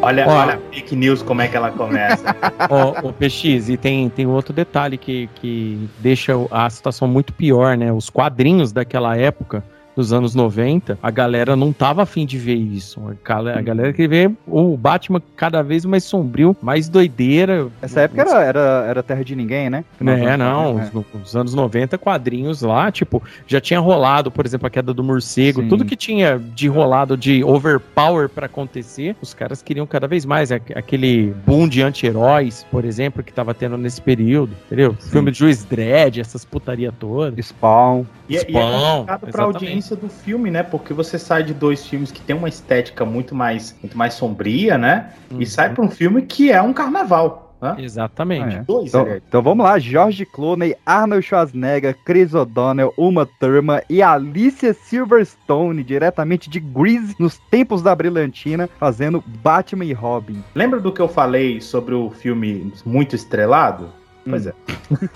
Olha, 0.00 0.24
Ó. 0.28 0.30
olha 0.30 0.54
a 0.54 0.58
fake 0.72 0.94
news 0.94 1.20
como 1.22 1.42
é 1.42 1.48
que 1.48 1.56
ela 1.56 1.72
começa. 1.72 2.24
Ó, 2.70 3.08
o 3.08 3.12
PX, 3.12 3.68
e 3.68 3.76
tem, 3.76 4.08
tem 4.08 4.24
outro 4.28 4.52
detalhe 4.54 4.96
que, 4.96 5.28
que 5.34 5.88
deixa 5.98 6.34
a 6.52 6.70
situação 6.70 7.08
muito 7.08 7.32
pior, 7.32 7.76
né? 7.76 7.92
Os 7.92 8.08
quadrinhos 8.08 8.70
daquela 8.70 9.16
época, 9.16 9.64
dos 9.96 10.12
anos 10.12 10.34
90, 10.34 10.98
a 11.02 11.10
galera 11.10 11.56
não 11.56 11.72
tava 11.72 12.02
afim 12.02 12.26
de 12.26 12.36
ver 12.38 12.54
isso. 12.54 13.00
A 13.08 13.14
gal- 13.26 13.48
a 13.48 13.62
galera 13.62 13.92
queria 13.92 14.08
ver 14.28 14.36
o 14.46 14.76
Batman 14.76 15.22
cada 15.34 15.62
vez 15.62 15.84
mais 15.86 16.04
sombrio, 16.04 16.54
mais 16.62 16.88
doideira. 16.88 17.68
Essa 17.80 18.02
época 18.02 18.20
era, 18.22 18.44
era, 18.44 18.60
era 18.88 19.02
Terra 19.02 19.24
de 19.24 19.34
Ninguém, 19.34 19.70
né? 19.70 19.84
É, 20.00 20.36
não, 20.36 20.74
né? 20.74 20.90
os, 21.14 21.22
os 21.28 21.36
anos 21.36 21.54
90, 21.54 21.96
quadrinhos 21.96 22.60
lá, 22.62 22.92
tipo, 22.92 23.22
já 23.46 23.60
tinha 23.60 23.80
rolado, 23.80 24.30
por 24.30 24.44
exemplo, 24.44 24.66
a 24.66 24.70
queda 24.70 24.92
do 24.92 25.02
morcego, 25.02 25.62
Sim. 25.62 25.68
tudo 25.68 25.84
que 25.84 25.96
tinha 25.96 26.38
de 26.38 26.68
rolado 26.68 27.16
de 27.16 27.42
overpower 27.42 28.28
pra 28.28 28.46
acontecer, 28.46 29.16
os 29.22 29.32
caras 29.32 29.62
queriam 29.62 29.86
cada 29.86 30.06
vez 30.06 30.24
mais. 30.24 30.52
Aque- 30.52 30.76
Aquele 30.76 31.34
boom 31.46 31.66
de 31.66 31.82
anti-heróis, 31.82 32.66
por 32.70 32.84
exemplo, 32.84 33.22
que 33.22 33.32
tava 33.32 33.54
tendo 33.54 33.78
nesse 33.78 34.00
período, 34.00 34.52
entendeu? 34.66 34.94
Filme 35.10 35.30
de 35.30 35.38
Juiz 35.38 35.64
Dredd, 35.64 36.20
essas 36.20 36.44
putaria 36.44 36.92
todas. 36.92 37.46
Spawn. 37.46 38.04
E, 38.28 38.36
é- 38.36 38.40
e 38.40 38.56
é 38.56 38.60
Spawn, 38.60 39.04
pra 39.06 39.18
exatamente. 39.28 39.56
Do 39.94 40.08
filme, 40.08 40.50
né? 40.50 40.62
Porque 40.62 40.92
você 40.94 41.18
sai 41.18 41.42
de 41.44 41.54
dois 41.54 41.86
filmes 41.86 42.10
que 42.10 42.20
tem 42.20 42.34
uma 42.34 42.48
estética 42.48 43.04
muito 43.04 43.34
mais, 43.34 43.76
muito 43.82 43.96
mais 43.96 44.14
sombria, 44.14 44.76
né? 44.78 45.12
E 45.38 45.44
sai 45.46 45.72
pra 45.72 45.84
um 45.84 45.90
filme 45.90 46.22
que 46.22 46.50
é 46.50 46.60
um 46.60 46.72
carnaval. 46.72 47.44
Né? 47.60 47.76
Exatamente. 47.78 48.56
É. 48.56 48.62
Dois, 48.62 48.88
Então, 48.88 49.06
então 49.08 49.42
vamos 49.42 49.64
lá, 49.64 49.78
George 49.78 50.26
Clooney, 50.26 50.76
Arnold 50.84 51.22
Schwarzenegger, 51.26 51.96
Chris 52.04 52.34
O'Donnell, 52.34 52.92
Uma 52.98 53.24
Thurman 53.24 53.80
e 53.88 54.02
Alicia 54.02 54.74
Silverstone, 54.74 55.82
diretamente 55.82 56.50
de 56.50 56.60
Grease, 56.60 57.14
nos 57.18 57.38
tempos 57.50 57.80
da 57.80 57.94
brilhantina, 57.94 58.68
fazendo 58.78 59.24
Batman 59.42 59.86
e 59.86 59.92
Robin. 59.94 60.44
Lembra 60.54 60.80
do 60.80 60.92
que 60.92 61.00
eu 61.00 61.08
falei 61.08 61.60
sobre 61.60 61.94
o 61.94 62.10
filme 62.10 62.70
muito 62.84 63.16
estrelado? 63.16 63.88
Pois 64.28 64.46
é. 64.46 64.52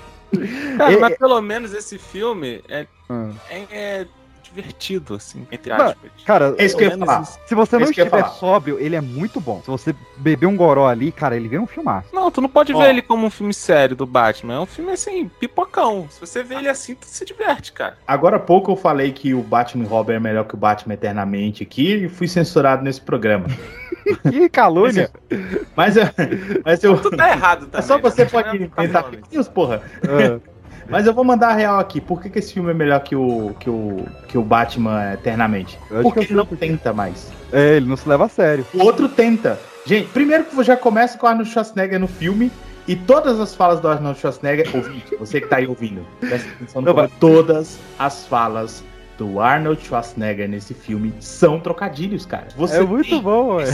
Cara, 0.79 0.93
É, 0.93 0.97
mas 0.97 1.19
pelo 1.19 1.41
menos 1.43 1.75
esse 1.75 1.99
filme 1.99 2.63
é, 2.69 2.87
Ah. 3.09 3.31
é, 3.51 3.67
é 3.73 4.07
divertido, 4.55 5.15
assim, 5.15 5.47
entre 5.51 5.73
aspas. 5.73 5.97
Cara, 6.25 6.55
É 6.59 6.65
isso 6.65 6.77
que 6.77 6.85
eu 6.85 6.91
ia 6.91 6.99
falar. 6.99 7.23
isso. 7.23 7.39
se 7.47 7.55
você 7.55 7.77
não 7.77 7.83
eu 7.83 7.87
ia 7.87 7.91
estiver 8.05 8.29
sóbrio, 8.31 8.79
ele 8.79 8.97
é 8.97 9.01
muito 9.01 9.41
bom. 9.41 9.61
Se 9.65 9.69
você 9.71 9.95
beber 10.17 10.47
um 10.47 10.57
goró 10.57 10.87
ali, 10.89 11.11
cara, 11.13 11.37
ele 11.37 11.49
vira 11.49 11.63
um 11.63 11.67
filmaço. 11.67 12.09
Não, 12.13 12.31
tu 12.31 12.41
não 12.41 12.49
pode 12.49 12.73
Ó. 12.75 12.79
ver 12.79 12.91
ele 12.91 13.03
como 13.03 13.27
um 13.27 13.31
filme 13.31 13.55
sério 13.55 13.95
do 13.97 14.07
Batman. 14.07 14.55
É 14.55 14.61
um 14.61 14.67
filme 14.67 14.93
assim, 14.93 15.29
pipocão. 15.41 16.07
Se 16.11 16.21
você 16.21 16.43
vê 16.43 16.57
ele 16.57 16.69
assim, 16.69 16.95
tu 16.95 17.07
se 17.07 17.25
diverte, 17.25 17.73
cara. 17.73 17.97
Agora 18.07 18.37
há 18.37 18.41
pouco 18.41 18.73
eu 18.73 18.77
falei 18.77 19.13
que 19.13 19.35
o 19.35 19.43
Batman 19.43 19.87
Robin 19.87 20.15
é 20.15 20.21
melhor 20.21 20.45
que 20.45 20.55
o 20.55 20.59
Batman 20.59 20.95
Eternamente 20.95 21.63
aqui 21.63 22.05
e 22.05 22.09
fui 22.09 22.27
censurado 22.29 22.83
nesse 22.83 23.01
programa. 23.01 23.47
Que 24.29 24.49
calúnia! 24.49 25.11
Mas, 25.77 25.97
eu- 25.97 26.05
mas 26.65 26.83
eu. 26.83 26.99
Tu 27.01 27.11
tá 27.11 27.31
errado 27.31 27.67
também. 27.67 27.79
É 27.79 27.83
só 27.83 27.99
você 27.99 28.25
né? 28.25 28.31
pode 28.31 28.49
Não 28.49 28.55
é 28.55 28.57
inventar 28.85 29.05
fake 29.05 29.23
news, 29.31 29.47
porra. 29.47 29.83
Ah, 30.03 30.41
Mas 30.91 31.07
eu 31.07 31.15
vou 31.15 31.25
mandar 31.25 31.49
a 31.49 31.55
real 31.55 31.79
aqui. 31.79 32.01
Por 32.01 32.21
que, 32.21 32.29
que 32.29 32.39
esse 32.39 32.53
filme 32.53 32.71
é 32.71 32.75
melhor 32.75 33.01
que 33.01 33.15
o, 33.17 33.55
que 33.59 33.71
o, 33.71 34.05
que 34.29 34.37
o 34.37 34.43
Batman 34.43 35.13
Eternamente? 35.15 35.79
Porque 36.03 36.21
que 36.27 36.33
ele 36.33 36.35
não 36.35 36.47
tenta 36.47 36.93
mais. 36.93 37.31
é, 37.53 37.77
ele 37.77 37.87
não 37.87 37.97
se 37.97 38.09
leva 38.09 38.27
a 38.27 38.29
sério. 38.29 38.67
O 38.75 38.83
outro 38.83 39.09
tenta. 39.09 39.59
Gente, 39.87 40.09
primeiro 40.09 40.45
que 40.45 40.63
já 40.63 40.77
começa 40.77 41.17
com 41.17 41.27
o 41.27 41.29
Arnold 41.29 41.51
Schwarzenegger 41.51 41.99
no 41.99 42.07
filme 42.09 42.51
e 42.87 42.97
todas 42.97 43.39
as 43.41 43.55
falas 43.55 43.81
do 43.81 43.89
Arnold 43.89 44.19
Schwarzenegger, 44.19 44.69
ouvinte, 44.75 45.15
você 45.17 45.41
que 45.41 45.47
tá 45.47 45.57
aí 45.57 45.67
ouvindo, 45.67 46.05
presta 46.21 46.51
atenção 46.51 46.83
no 46.83 46.93
Não. 46.93 47.09
Todas 47.21 47.79
as 47.99 48.27
falas 48.27 48.85
do 49.17 49.39
Arnold 49.39 49.83
Schwarzenegger 49.85 50.49
nesse 50.49 50.73
filme 50.75 51.13
são 51.21 51.61
trocadilhos, 51.61 52.25
cara. 52.25 52.49
Você 52.57 52.79
é 52.79 52.83
muito 52.83 53.11
tem- 53.11 53.23
bom, 53.23 53.57
ué. 53.57 53.67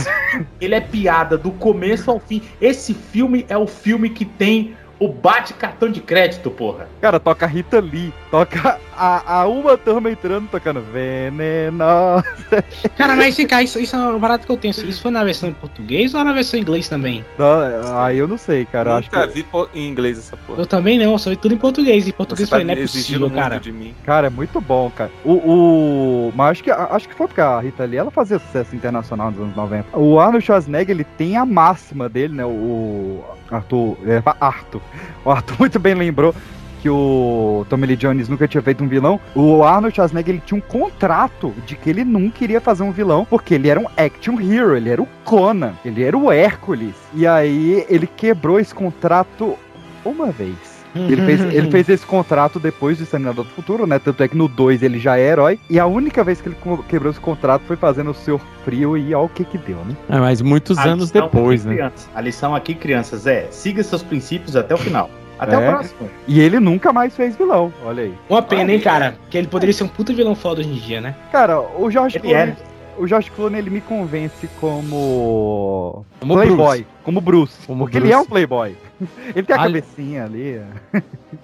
Ele 0.59 0.75
é 0.75 0.81
piada 0.81 1.37
do 1.37 1.51
começo 1.51 2.11
ao 2.11 2.19
fim. 2.19 2.41
Esse 2.59 2.93
filme 2.93 3.45
é 3.47 3.57
o 3.57 3.65
filme 3.65 4.09
que 4.09 4.25
tem 4.25 4.75
o 4.99 5.07
bate 5.07 5.53
cartão 5.53 5.89
de 5.89 6.01
crédito, 6.01 6.49
porra. 6.49 6.87
Cara, 7.01 7.19
toca 7.19 7.45
Rita 7.45 7.79
Lee, 7.79 8.11
toca 8.31 8.79
a, 8.95 9.41
a 9.41 9.47
Uma 9.47 9.77
Thurman 9.77 10.13
entrando, 10.13 10.47
tocando 10.49 10.81
Venenosa. 10.81 12.23
Cara, 12.97 13.15
mas 13.15 13.29
esse 13.29 13.45
cara, 13.45 13.63
isso, 13.63 13.79
isso 13.79 13.95
é 13.95 13.99
uma 13.99 14.19
parada 14.19 14.43
que 14.45 14.51
eu 14.51 14.57
tenho. 14.57 14.71
Isso 14.71 15.01
foi 15.01 15.11
na 15.11 15.23
versão 15.23 15.49
em 15.49 15.53
português 15.53 16.13
ou 16.13 16.23
na 16.23 16.33
versão 16.33 16.57
em 16.59 16.63
inglês 16.63 16.89
também? 16.89 17.23
Não, 17.37 17.97
Aí 17.99 18.17
eu 18.17 18.27
não 18.27 18.37
sei, 18.37 18.65
cara. 18.65 18.91
eu 18.91 18.95
acho 18.97 19.09
Nunca 19.11 19.27
que, 19.27 19.33
vi 19.33 19.45
em 19.75 19.87
inglês 19.87 20.17
essa 20.17 20.35
porra. 20.37 20.61
Eu 20.61 20.65
também 20.65 20.97
não, 20.97 21.11
eu 21.11 21.19
sou 21.19 21.35
tudo 21.35 21.53
em 21.53 21.57
português. 21.57 22.07
Em 22.07 22.11
português 22.11 22.47
Você 22.47 22.51
tá 22.51 22.57
foi, 22.57 22.63
não 22.65 22.73
é 22.73 22.77
possível, 22.77 23.29
cara. 23.29 23.59
de 23.59 23.71
mim. 23.71 23.93
cara, 24.03 24.27
é 24.27 24.29
muito 24.29 24.59
bom, 24.59 24.89
cara. 24.89 25.11
O, 25.23 25.33
o- 25.33 26.33
mas 26.35 26.51
acho 26.51 26.63
que 26.63 26.71
acho 26.71 27.07
que 27.07 27.15
foi 27.15 27.27
porque 27.27 27.41
a 27.41 27.59
Rita 27.59 27.85
Lee 27.85 27.97
ela 27.97 28.11
fazia 28.11 28.39
sucesso 28.39 28.75
internacional 28.75 29.31
nos 29.31 29.39
anos 29.41 29.55
90. 29.55 29.97
O 29.97 30.19
Arnold 30.19 30.45
Schwarzenegger, 30.45 30.95
ele 30.95 31.03
tem 31.03 31.37
a 31.37 31.45
máxima 31.45 32.09
dele, 32.09 32.33
né? 32.33 32.45
O 32.45 33.23
Arthur, 33.51 33.97
é, 34.05 34.21
Arthur. 34.39 34.81
O 35.23 35.31
Arthur 35.31 35.55
muito 35.59 35.79
bem 35.79 35.93
lembrou 35.93 36.33
que 36.81 36.89
o 36.89 37.65
Tommy 37.69 37.87
Lee 37.87 37.95
Jones 37.95 38.29
nunca 38.29 38.47
tinha 38.47 38.61
feito 38.61 38.83
um 38.83 38.87
vilão. 38.87 39.19
O 39.35 39.63
Arnold 39.63 39.95
Schwarzenegger 39.95 40.35
ele 40.35 40.43
tinha 40.45 40.57
um 40.57 40.61
contrato 40.61 41.53
de 41.65 41.75
que 41.75 41.89
ele 41.89 42.03
nunca 42.03 42.43
iria 42.43 42.61
fazer 42.61 42.83
um 42.83 42.91
vilão, 42.91 43.25
porque 43.25 43.55
ele 43.55 43.69
era 43.69 43.79
um 43.79 43.87
action 43.97 44.39
hero, 44.39 44.75
ele 44.75 44.89
era 44.89 45.01
o 45.01 45.07
Conan, 45.23 45.73
ele 45.83 46.03
era 46.03 46.17
o 46.17 46.31
Hércules. 46.31 46.95
E 47.13 47.25
aí 47.25 47.85
ele 47.89 48.07
quebrou 48.07 48.59
esse 48.59 48.73
contrato 48.73 49.57
uma 50.05 50.27
vez. 50.31 50.55
Ele 50.97 51.21
fez, 51.25 51.41
ele 51.53 51.71
fez 51.71 51.89
esse 51.89 52.05
contrato 52.05 52.59
depois 52.59 52.97
do 52.97 53.03
Exterminador 53.03 53.45
do 53.45 53.51
Futuro, 53.51 53.85
né? 53.85 53.99
Tanto 53.99 54.21
é 54.23 54.27
que 54.27 54.35
no 54.37 54.47
2 54.47 54.81
ele 54.83 54.99
já 54.99 55.17
é 55.17 55.21
herói. 55.27 55.59
E 55.69 55.79
a 55.79 55.85
única 55.85 56.23
vez 56.23 56.41
que 56.41 56.49
ele 56.49 56.57
quebrou 56.89 57.11
esse 57.11 57.19
contrato 57.19 57.63
foi 57.67 57.75
fazendo 57.75 58.11
o 58.11 58.13
Senhor 58.13 58.41
Frio 58.63 58.97
e 58.97 59.13
olha 59.13 59.25
o 59.25 59.29
que 59.29 59.43
que 59.43 59.57
deu, 59.57 59.77
né? 59.85 59.95
É, 60.09 60.19
mas 60.19 60.41
muitos 60.41 60.77
A 60.77 60.83
anos 60.83 61.11
depois, 61.11 61.61
aqui, 61.61 61.69
né? 61.69 61.75
crianças, 61.75 62.09
A 62.15 62.21
lição 62.21 62.55
aqui, 62.55 62.73
crianças, 62.73 63.27
é 63.27 63.47
siga 63.51 63.83
seus 63.83 64.03
princípios 64.03 64.55
até 64.55 64.73
o 64.73 64.77
final. 64.77 65.09
Até 65.39 65.55
É. 65.55 65.59
o 65.59 65.71
próximo. 65.71 66.09
E 66.27 66.39
ele 66.39 66.59
nunca 66.59 66.91
mais 66.91 67.15
fez 67.15 67.35
vilão, 67.35 67.71
olha 67.85 68.03
aí. 68.03 68.13
Uma 68.29 68.41
pena, 68.41 68.71
hein, 68.73 68.79
cara? 68.79 69.15
Que 69.29 69.37
ele 69.37 69.47
poderia 69.47 69.71
ser 69.73 69.83
um 69.83 69.87
puta 69.87 70.11
vilão 70.13 70.33
foda 70.33 70.61
hoje 70.61 70.69
em 70.69 70.75
dia, 70.75 70.99
né? 70.99 71.15
Cara, 71.31 71.59
o 71.61 71.87
Ele 71.87 72.19
Clooney, 72.19 72.33
é. 72.33 72.55
o 72.97 73.05
George 73.07 73.29
Clooney 73.31 73.59
ele 73.59 73.69
me 73.69 73.81
convence 73.81 74.49
como, 74.59 76.05
Como 76.19 76.33
playboy, 76.33 76.77
Bruce. 76.79 76.85
Como 77.07 77.21
Bruce, 77.21 77.55
Como 77.65 77.85
porque 77.85 77.99
Bruce. 77.99 78.11
ele 78.11 78.13
é 78.13 78.17
um 78.21 78.25
playboy. 78.25 78.75
Ele 79.33 79.43
tem 79.45 79.55
a 79.55 79.61
Ali- 79.61 79.81
cabecinha 79.81 80.25
ali. 80.25 80.59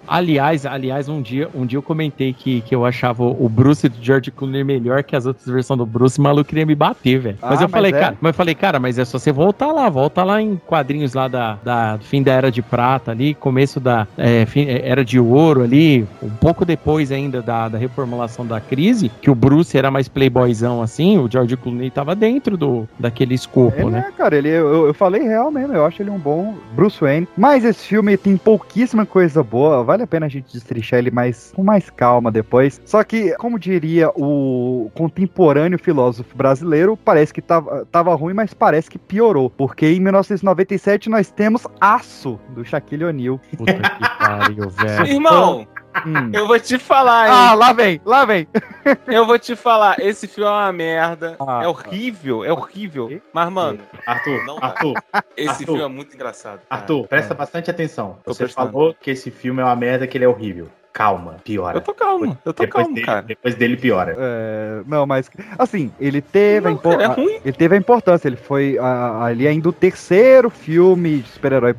Aliás, 0.05 0.65
aliás, 0.65 1.07
um 1.07 1.21
dia, 1.21 1.47
um 1.55 1.65
dia 1.65 1.77
eu 1.77 1.81
comentei 1.83 2.33
que, 2.33 2.61
que 2.61 2.75
eu 2.75 2.85
achava 2.85 3.23
o 3.23 3.47
Bruce 3.47 3.87
do 3.87 3.95
George 4.03 4.29
Clooney 4.31 4.63
melhor 4.63 5.03
que 5.03 5.15
as 5.15 5.25
outras 5.25 5.45
versões 5.45 5.77
do 5.77 5.85
Bruce, 5.85 6.19
o 6.19 6.21
maluco 6.21 6.49
queria 6.49 6.65
me 6.65 6.75
bater, 6.75 7.19
velho. 7.19 7.37
Ah, 7.41 7.51
mas 7.51 7.61
eu 7.61 7.67
mas 7.67 7.71
falei, 7.71 7.91
é? 7.93 7.99
cara, 7.99 8.17
mas 8.19 8.29
eu 8.29 8.33
falei, 8.33 8.55
cara, 8.55 8.79
mas 8.79 8.99
é 8.99 9.05
só 9.05 9.17
você 9.17 9.31
voltar 9.31 9.71
lá, 9.71 9.87
volta 9.89 10.23
lá 10.23 10.41
em 10.41 10.59
quadrinhos 10.67 11.13
lá 11.13 11.27
da, 11.27 11.57
da 11.63 11.97
fim 12.01 12.21
da 12.21 12.33
Era 12.33 12.51
de 12.51 12.61
Prata 12.61 13.11
ali, 13.11 13.33
começo 13.33 13.79
da 13.79 14.05
é, 14.17 14.45
fim- 14.45 14.65
é, 14.67 14.87
Era 14.89 15.05
de 15.05 15.19
Ouro 15.19 15.61
ali, 15.63 16.05
um 16.21 16.29
pouco 16.29 16.65
depois 16.65 17.11
ainda 17.11 17.41
da, 17.41 17.69
da 17.69 17.77
reformulação 17.77 18.45
da 18.45 18.59
crise, 18.59 19.09
que 19.21 19.29
o 19.29 19.35
Bruce 19.35 19.77
era 19.77 19.89
mais 19.89 20.07
playboyzão 20.09 20.81
assim, 20.81 21.17
o 21.17 21.29
George 21.31 21.55
Clooney 21.55 21.89
tava 21.89 22.15
dentro 22.15 22.57
do 22.57 22.87
daquele 22.99 23.35
escopo, 23.35 23.79
Ele 23.79 23.91
né? 23.91 24.05
é, 24.09 24.11
cara, 24.11 24.35
ele, 24.37 24.49
eu, 24.49 24.87
eu 24.87 24.93
falei 24.93 25.21
real 25.23 25.51
mesmo, 25.53 25.73
eu 25.73 25.85
acho 25.85 26.01
ele 26.01 26.09
um 26.09 26.19
bom 26.19 26.55
Bruce 26.73 26.99
Wayne. 26.99 27.27
Mas 27.37 27.63
esse 27.63 27.87
filme 27.87 28.17
tem 28.17 28.35
pouquíssima 28.35 29.05
coisa 29.05 29.43
boa, 29.43 29.83
vale 29.83 30.03
a 30.03 30.07
pena 30.07 30.25
a 30.25 30.29
gente 30.29 30.51
destrinchar 30.51 30.99
ele 30.99 31.11
mais, 31.11 31.51
com 31.55 31.63
mais 31.63 31.89
calma 31.89 32.31
depois. 32.31 32.81
Só 32.85 33.03
que, 33.03 33.35
como 33.37 33.59
diria 33.59 34.09
o 34.15 34.91
contemporâneo 34.93 35.79
filósofo 35.79 36.35
brasileiro, 36.35 36.97
parece 36.97 37.33
que 37.33 37.41
tava, 37.41 37.85
tava 37.91 38.13
ruim, 38.15 38.33
mas 38.33 38.53
parece 38.53 38.89
que 38.89 38.97
piorou. 38.97 39.49
Porque 39.49 39.85
em 39.85 39.99
1997 39.99 41.09
nós 41.09 41.29
temos 41.29 41.67
Aço, 41.79 42.39
do 42.49 42.65
Shaquille 42.65 43.05
O'Neal. 43.05 43.39
Puta 43.57 43.73
que 43.73 44.17
pariu, 44.19 44.69
velho. 44.71 45.07
Irmão, 45.07 45.67
Hum. 46.05 46.31
eu 46.33 46.47
vou 46.47 46.59
te 46.59 46.77
falar, 46.79 47.27
hein? 47.27 47.33
Ah, 47.35 47.53
lá 47.53 47.71
vem, 47.73 48.01
lá 48.05 48.25
vem. 48.25 48.47
Eu 49.07 49.25
vou 49.25 49.39
te 49.39 49.55
falar, 49.55 49.97
esse 49.99 50.27
filme 50.27 50.49
é 50.49 50.53
uma 50.53 50.73
merda. 50.73 51.35
Ah, 51.39 51.61
é 51.63 51.67
horrível, 51.67 52.43
é 52.43 52.51
horrível. 52.51 53.21
Mas, 53.31 53.49
mano, 53.49 53.79
Arthur, 54.05 54.43
Não. 54.45 54.57
Arthur, 54.61 54.93
esse 55.37 55.49
Arthur. 55.49 55.65
filme 55.65 55.81
é 55.81 55.87
muito 55.87 56.13
engraçado. 56.15 56.59
cara. 56.67 56.81
Arthur, 56.81 57.07
presta 57.07 57.33
bastante 57.33 57.71
atenção. 57.71 58.17
Tô 58.25 58.33
Você 58.33 58.43
prestando. 58.43 58.71
falou 58.71 58.93
que 58.99 59.11
esse 59.11 59.31
filme 59.31 59.61
é 59.61 59.63
uma 59.65 59.75
merda, 59.75 60.05
que 60.05 60.17
ele 60.17 60.25
é 60.25 60.27
horrível. 60.27 60.67
Calma, 60.91 61.37
piora. 61.43 61.77
Eu 61.77 61.81
tô 61.81 61.93
calmo, 61.93 62.37
eu 62.45 62.53
tô 62.53 62.61
depois 62.63 62.83
calmo, 62.83 62.93
dele, 62.93 63.05
cara. 63.05 63.21
Depois 63.23 63.55
dele 63.55 63.77
piora. 63.77 64.15
É, 64.15 64.81
não, 64.85 65.07
mas 65.07 65.27
assim, 65.57 65.91
ele 65.99 66.21
teve, 66.21 66.67
a 66.67 66.71
Não, 66.71 67.01
é 67.01 67.05
a- 67.05 67.07
ruim. 67.07 67.39
ele 67.43 67.53
teve 67.53 67.73
a 67.75 67.79
importância. 67.79 68.27
Ele 68.27 68.35
foi 68.35 68.77
ah, 68.79 69.23
ali 69.23 69.47
ainda 69.47 69.69
o 69.69 69.73
terceiro 69.73 70.49
filme 70.51 71.19
de 71.21 71.29
super-herói 71.29 71.73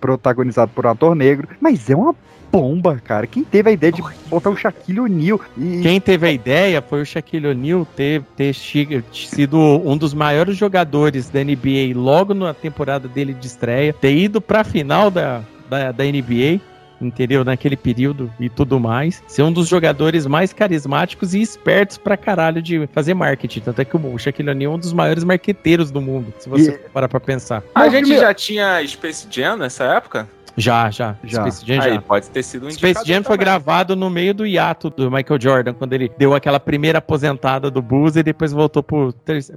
protagonizado 0.00 0.70
por 0.72 0.86
um 0.86 0.90
ator 0.90 1.14
negro. 1.16 1.48
Mas 1.60 1.88
é 1.90 1.96
uma 1.96 2.14
bomba, 2.54 3.00
cara. 3.02 3.26
Quem 3.26 3.42
teve 3.42 3.70
a 3.70 3.72
ideia 3.72 3.92
de 3.92 4.02
botar 4.28 4.50
o 4.50 4.56
Shaquille 4.56 5.00
O'Neal 5.00 5.40
e 5.58 5.80
Quem 5.82 6.00
teve 6.00 6.26
a 6.28 6.30
ideia 6.30 6.80
foi 6.80 7.02
o 7.02 7.06
Shaquille 7.06 7.48
O'Neal 7.48 7.84
ter, 7.96 8.22
ter 8.36 8.54
sido 8.54 9.58
um 9.58 9.96
dos 9.96 10.14
maiores 10.14 10.56
jogadores 10.56 11.28
da 11.28 11.42
NBA 11.42 11.92
logo 11.96 12.32
na 12.32 12.54
temporada 12.54 13.08
dele 13.08 13.34
de 13.34 13.46
estreia, 13.46 13.92
ter 13.92 14.14
ido 14.16 14.40
pra 14.40 14.62
final 14.62 15.10
da, 15.10 15.42
da, 15.68 15.90
da 15.90 16.04
NBA, 16.04 16.60
entendeu? 17.00 17.44
Naquele 17.44 17.76
período 17.76 18.30
e 18.38 18.48
tudo 18.48 18.78
mais. 18.78 19.20
Ser 19.26 19.42
um 19.42 19.52
dos 19.52 19.66
jogadores 19.68 20.24
mais 20.26 20.52
carismáticos 20.52 21.34
e 21.34 21.40
espertos 21.42 21.98
pra 21.98 22.16
caralho 22.16 22.62
de 22.62 22.88
fazer 22.92 23.14
marketing. 23.14 23.60
Tanto 23.60 23.80
é 23.80 23.84
que 23.84 23.96
o 23.96 24.18
Shaquille 24.18 24.50
O'Neal 24.50 24.72
é 24.72 24.74
um 24.76 24.78
dos 24.78 24.92
maiores 24.92 25.24
marqueteiros 25.24 25.90
do 25.90 26.00
mundo, 26.00 26.32
se 26.38 26.48
você 26.48 26.70
E- 26.70 26.90
parar 26.90 27.08
pra 27.08 27.18
pensar. 27.20 27.62
A 27.74 27.88
gente 27.88 28.14
já 28.16 28.32
tinha 28.32 28.80
Space 28.86 29.26
Jam 29.30 29.56
nessa 29.56 29.84
época? 29.84 30.28
Já, 30.56 30.90
já. 30.90 31.16
Já. 31.24 31.40
Space 31.50 31.66
Jam 31.66 31.82
Aí 31.82 31.94
já. 31.94 32.00
pode 32.00 32.30
ter 32.30 32.42
sido 32.42 32.66
um 32.66 32.70
Space 32.70 32.84
indicador 33.00 33.06
Jam 33.06 33.22
foi 33.24 33.36
também. 33.36 33.44
gravado 33.44 33.96
no 33.96 34.08
meio 34.08 34.32
do 34.34 34.46
hiato 34.46 34.88
do 34.90 35.10
Michael 35.10 35.40
Jordan, 35.40 35.74
quando 35.74 35.92
ele 35.92 36.10
deu 36.16 36.34
aquela 36.34 36.60
primeira 36.60 36.98
aposentada 36.98 37.70
do 37.70 37.82
Bulls 37.82 38.16
e 38.16 38.22
depois 38.22 38.52
voltou 38.52 38.82
pro, 38.82 39.12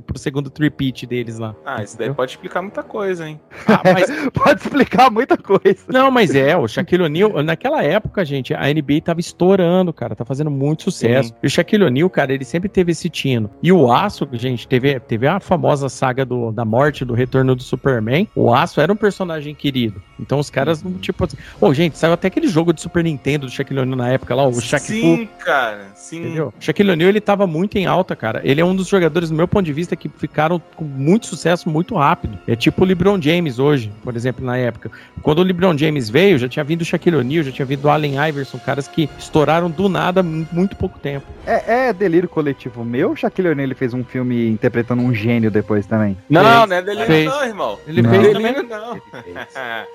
pro 0.05 0.17
segundo 0.17 0.49
tripit 0.49 1.05
deles 1.05 1.37
lá. 1.37 1.55
Ah, 1.65 1.83
isso 1.83 1.97
daí 1.97 2.11
pode 2.13 2.31
explicar 2.31 2.61
muita 2.61 2.81
coisa, 2.83 3.27
hein? 3.27 3.39
Ah, 3.67 3.81
mas- 3.93 4.09
pode 4.33 4.61
explicar 4.61 5.11
muita 5.11 5.37
coisa. 5.37 5.77
não, 5.87 6.09
mas 6.09 6.33
é, 6.33 6.55
o 6.57 6.67
Shaquille 6.67 7.03
O'Neal, 7.03 7.43
naquela 7.43 7.83
época, 7.83 8.25
gente, 8.25 8.53
a 8.53 8.61
NBA 8.73 9.01
tava 9.03 9.19
estourando, 9.19 9.93
cara, 9.93 10.15
tá 10.15 10.25
fazendo 10.25 10.49
muito 10.49 10.83
sucesso. 10.83 11.29
Sim. 11.29 11.35
E 11.43 11.47
o 11.47 11.49
Shaquille 11.49 11.83
O'Neal, 11.85 12.09
cara, 12.09 12.33
ele 12.33 12.45
sempre 12.45 12.69
teve 12.69 12.91
esse 12.91 13.09
tino. 13.09 13.49
E 13.61 13.71
o 13.71 13.91
Aço, 13.91 14.27
gente, 14.33 14.67
teve, 14.67 14.99
teve 14.99 15.27
a 15.27 15.39
famosa 15.39 15.89
saga 15.89 16.25
do, 16.25 16.51
da 16.51 16.65
morte, 16.65 17.05
do 17.05 17.13
retorno 17.13 17.55
do 17.55 17.61
Superman. 17.63 18.27
O 18.35 18.53
Aço 18.53 18.81
era 18.81 18.91
um 18.91 18.95
personagem 18.95 19.53
querido. 19.53 20.01
Então 20.19 20.39
os 20.39 20.49
caras, 20.49 20.83
tipo 20.93 21.23
assim... 21.23 21.37
Ô, 21.59 21.73
gente, 21.73 21.97
saiu 21.97 22.13
até 22.13 22.27
aquele 22.27 22.47
jogo 22.47 22.73
de 22.73 22.81
Super 22.81 23.03
Nintendo 23.03 23.45
do 23.45 23.51
Shaquille 23.51 23.79
O'Neal 23.79 23.97
na 23.97 24.09
época 24.09 24.33
lá, 24.35 24.47
o 24.47 24.59
Shaq 24.59 24.85
Fu. 24.85 24.91
Sim, 24.93 25.29
cara. 25.39 25.87
Sim. 25.95 26.19
Entendeu? 26.19 26.53
Shaquille 26.59 26.91
O'Neal, 26.91 27.09
ele 27.09 27.21
tava 27.21 27.45
muito 27.47 27.77
em 27.77 27.85
alta, 27.85 28.15
cara. 28.15 28.41
Ele 28.43 28.61
é 28.61 28.65
um 28.65 28.75
dos 28.75 28.87
jogadores, 28.87 29.29
do 29.29 29.35
meu 29.35 29.47
ponto 29.47 29.65
de 29.65 29.73
vista, 29.73 29.95
que 29.95 30.09
ficaram 30.09 30.61
com 30.75 30.85
muito 30.85 31.25
sucesso 31.27 31.69
muito 31.69 31.95
rápido. 31.95 32.37
É 32.47 32.55
tipo 32.55 32.83
o 32.83 32.85
LeBron 32.85 33.21
James 33.21 33.59
hoje, 33.59 33.91
por 34.03 34.15
exemplo, 34.15 34.45
na 34.45 34.57
época. 34.57 34.91
Quando 35.21 35.39
o 35.39 35.43
LeBron 35.43 35.77
James 35.77 36.09
veio, 36.09 36.37
já 36.37 36.47
tinha 36.47 36.63
vindo 36.63 36.81
o 36.81 36.85
Shaquille 36.85 37.17
O'Neal, 37.17 37.43
já 37.43 37.51
tinha 37.51 37.65
vindo 37.65 37.85
o 37.85 37.89
Allen 37.89 38.15
Iverson, 38.29 38.59
caras 38.59 38.87
que 38.87 39.09
estouraram 39.17 39.69
do 39.69 39.89
nada 39.89 40.21
muito 40.23 40.75
pouco 40.75 40.99
tempo. 40.99 41.25
É, 41.45 41.87
é 41.89 41.93
delírio 41.93 42.29
coletivo 42.29 42.83
meu. 42.83 43.11
O 43.11 43.15
Shaquille 43.15 43.49
O'Neal 43.49 43.65
ele 43.67 43.75
fez 43.75 43.93
um 43.93 44.03
filme 44.03 44.49
interpretando 44.49 45.01
um 45.01 45.13
gênio 45.13 45.49
depois 45.51 45.85
também. 45.85 46.17
Não, 46.29 46.43
Fez. 46.43 46.69
não 46.69 46.75
é 46.75 46.81
delírio 46.81 47.07
Fez. 47.07 47.25
não, 47.25 47.43
irmão. 47.45 47.79
Ele 47.87 48.01
Não. 48.01 48.09
fez 48.09 48.33
também. 48.33 48.53
Delírio 48.53 48.69
não. 48.69 49.01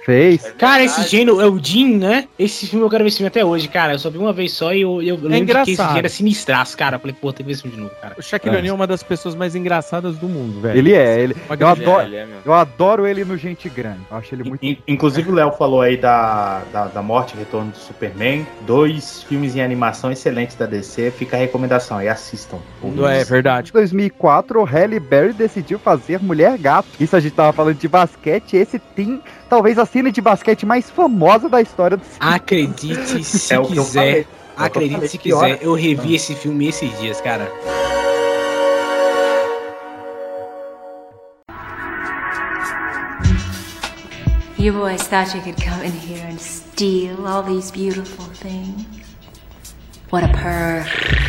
Fez. 0.04 0.42
É 0.46 0.50
Cara, 0.52 0.81
esse 0.84 0.94
verdade. 0.96 1.16
gênio 1.16 1.40
é 1.40 1.46
o 1.46 1.58
Jim, 1.62 1.96
né? 1.96 2.28
Esse 2.38 2.66
filme 2.66 2.84
eu 2.84 2.90
quero 2.90 3.04
ver 3.04 3.08
esse 3.08 3.18
filme 3.18 3.28
até 3.28 3.44
hoje, 3.44 3.68
cara. 3.68 3.92
Eu 3.94 3.98
só 3.98 4.10
vi 4.10 4.18
uma 4.18 4.32
vez 4.32 4.52
só 4.52 4.72
e 4.72 4.80
eu, 4.82 5.02
eu 5.02 5.16
lembro 5.16 5.28
que 5.28 5.34
esse 5.34 5.40
engraçado. 5.42 5.86
gênio 5.88 5.98
era 5.98 6.08
sinistraço, 6.08 6.76
cara. 6.76 6.96
Eu 6.96 7.00
falei, 7.00 7.16
pô, 7.20 7.32
tem 7.32 7.38
que 7.44 7.48
ver 7.48 7.52
esse 7.52 7.62
filme 7.62 7.76
de 7.76 7.82
novo, 7.82 7.94
cara. 8.00 8.14
O 8.18 8.22
Shaquille 8.22 8.54
É. 8.56 8.58
O'Neal 8.58 8.72
é 8.74 8.76
uma 8.76 8.86
das 8.86 9.02
pessoas 9.02 9.34
mais 9.34 9.54
engraçadas 9.54 10.16
do 10.16 10.28
mundo, 10.28 10.60
velho. 10.60 10.78
Ele 10.78 10.92
é, 10.94 11.20
ele. 11.20 11.36
Eu 11.48 11.68
adoro, 11.68 12.02
Ele 12.06 12.16
é 12.16 12.26
mesmo. 12.26 12.40
eu 12.44 12.52
adoro 12.54 13.06
ele 13.06 13.24
no 13.24 13.36
Gente 13.36 13.68
Grande. 13.68 14.00
Eu 14.10 14.16
acho 14.16 14.34
ele 14.34 14.44
muito. 14.44 14.64
In- 14.64 14.78
Inclusive 14.86 15.30
o 15.30 15.34
Léo 15.34 15.52
falou 15.52 15.80
aí 15.80 15.96
da, 15.96 16.62
da, 16.72 16.86
da 16.86 17.02
morte 17.02 17.34
e 17.34 17.38
retorno 17.38 17.70
do 17.70 17.78
Superman. 17.78 18.46
Dois 18.66 19.22
filmes 19.24 19.56
em 19.56 19.62
animação 19.62 20.10
excelentes 20.10 20.56
da 20.56 20.66
DC. 20.66 21.10
Fica 21.12 21.36
a 21.36 21.40
recomendação 21.40 21.98
aí, 21.98 22.08
assistam. 22.08 22.58
É 23.10 23.24
verdade. 23.24 23.70
Em 23.70 23.72
2004, 23.72 24.60
o 24.60 24.64
Halle 24.64 24.98
Berry 25.00 25.32
decidiu 25.32 25.78
fazer 25.78 26.20
Mulher 26.20 26.56
Gato. 26.58 26.88
Isso 27.00 27.16
a 27.16 27.20
gente 27.20 27.32
tava 27.34 27.52
falando 27.52 27.76
de 27.76 27.88
basquete. 27.88 28.56
Esse 28.56 28.78
tem 28.78 29.20
talvez 29.52 29.78
a 29.78 29.84
cena 29.84 30.10
de 30.10 30.18
basquete 30.18 30.64
mais 30.64 30.88
famosa 30.88 31.46
da 31.46 31.60
história 31.60 31.98
do 31.98 32.04
cinema. 32.06 32.36
Acredite 32.36 33.20
se 33.22 33.52
É 33.52 33.60
quiser. 33.60 34.20
É 34.20 34.26
Acredite 34.56 35.08
se 35.08 35.18
quiser. 35.18 35.58
Eu 35.60 35.74
revi 35.74 36.14
esse 36.14 36.34
filme 36.34 36.68
esses 36.68 36.98
dias, 36.98 37.20
cara. 37.20 37.52
You 44.58 44.72
boys 44.72 45.06
thought 45.06 45.36
you 45.36 45.42
could 45.42 45.62
come 45.62 45.84
in 45.84 45.92
here 45.92 46.26
and 46.26 46.38
steal 46.38 47.26
all 47.26 47.42
these 47.42 47.70
beautiful 47.70 48.24
things? 48.32 48.86
What 50.10 50.24
a 50.24 50.28
perfect 50.28 51.20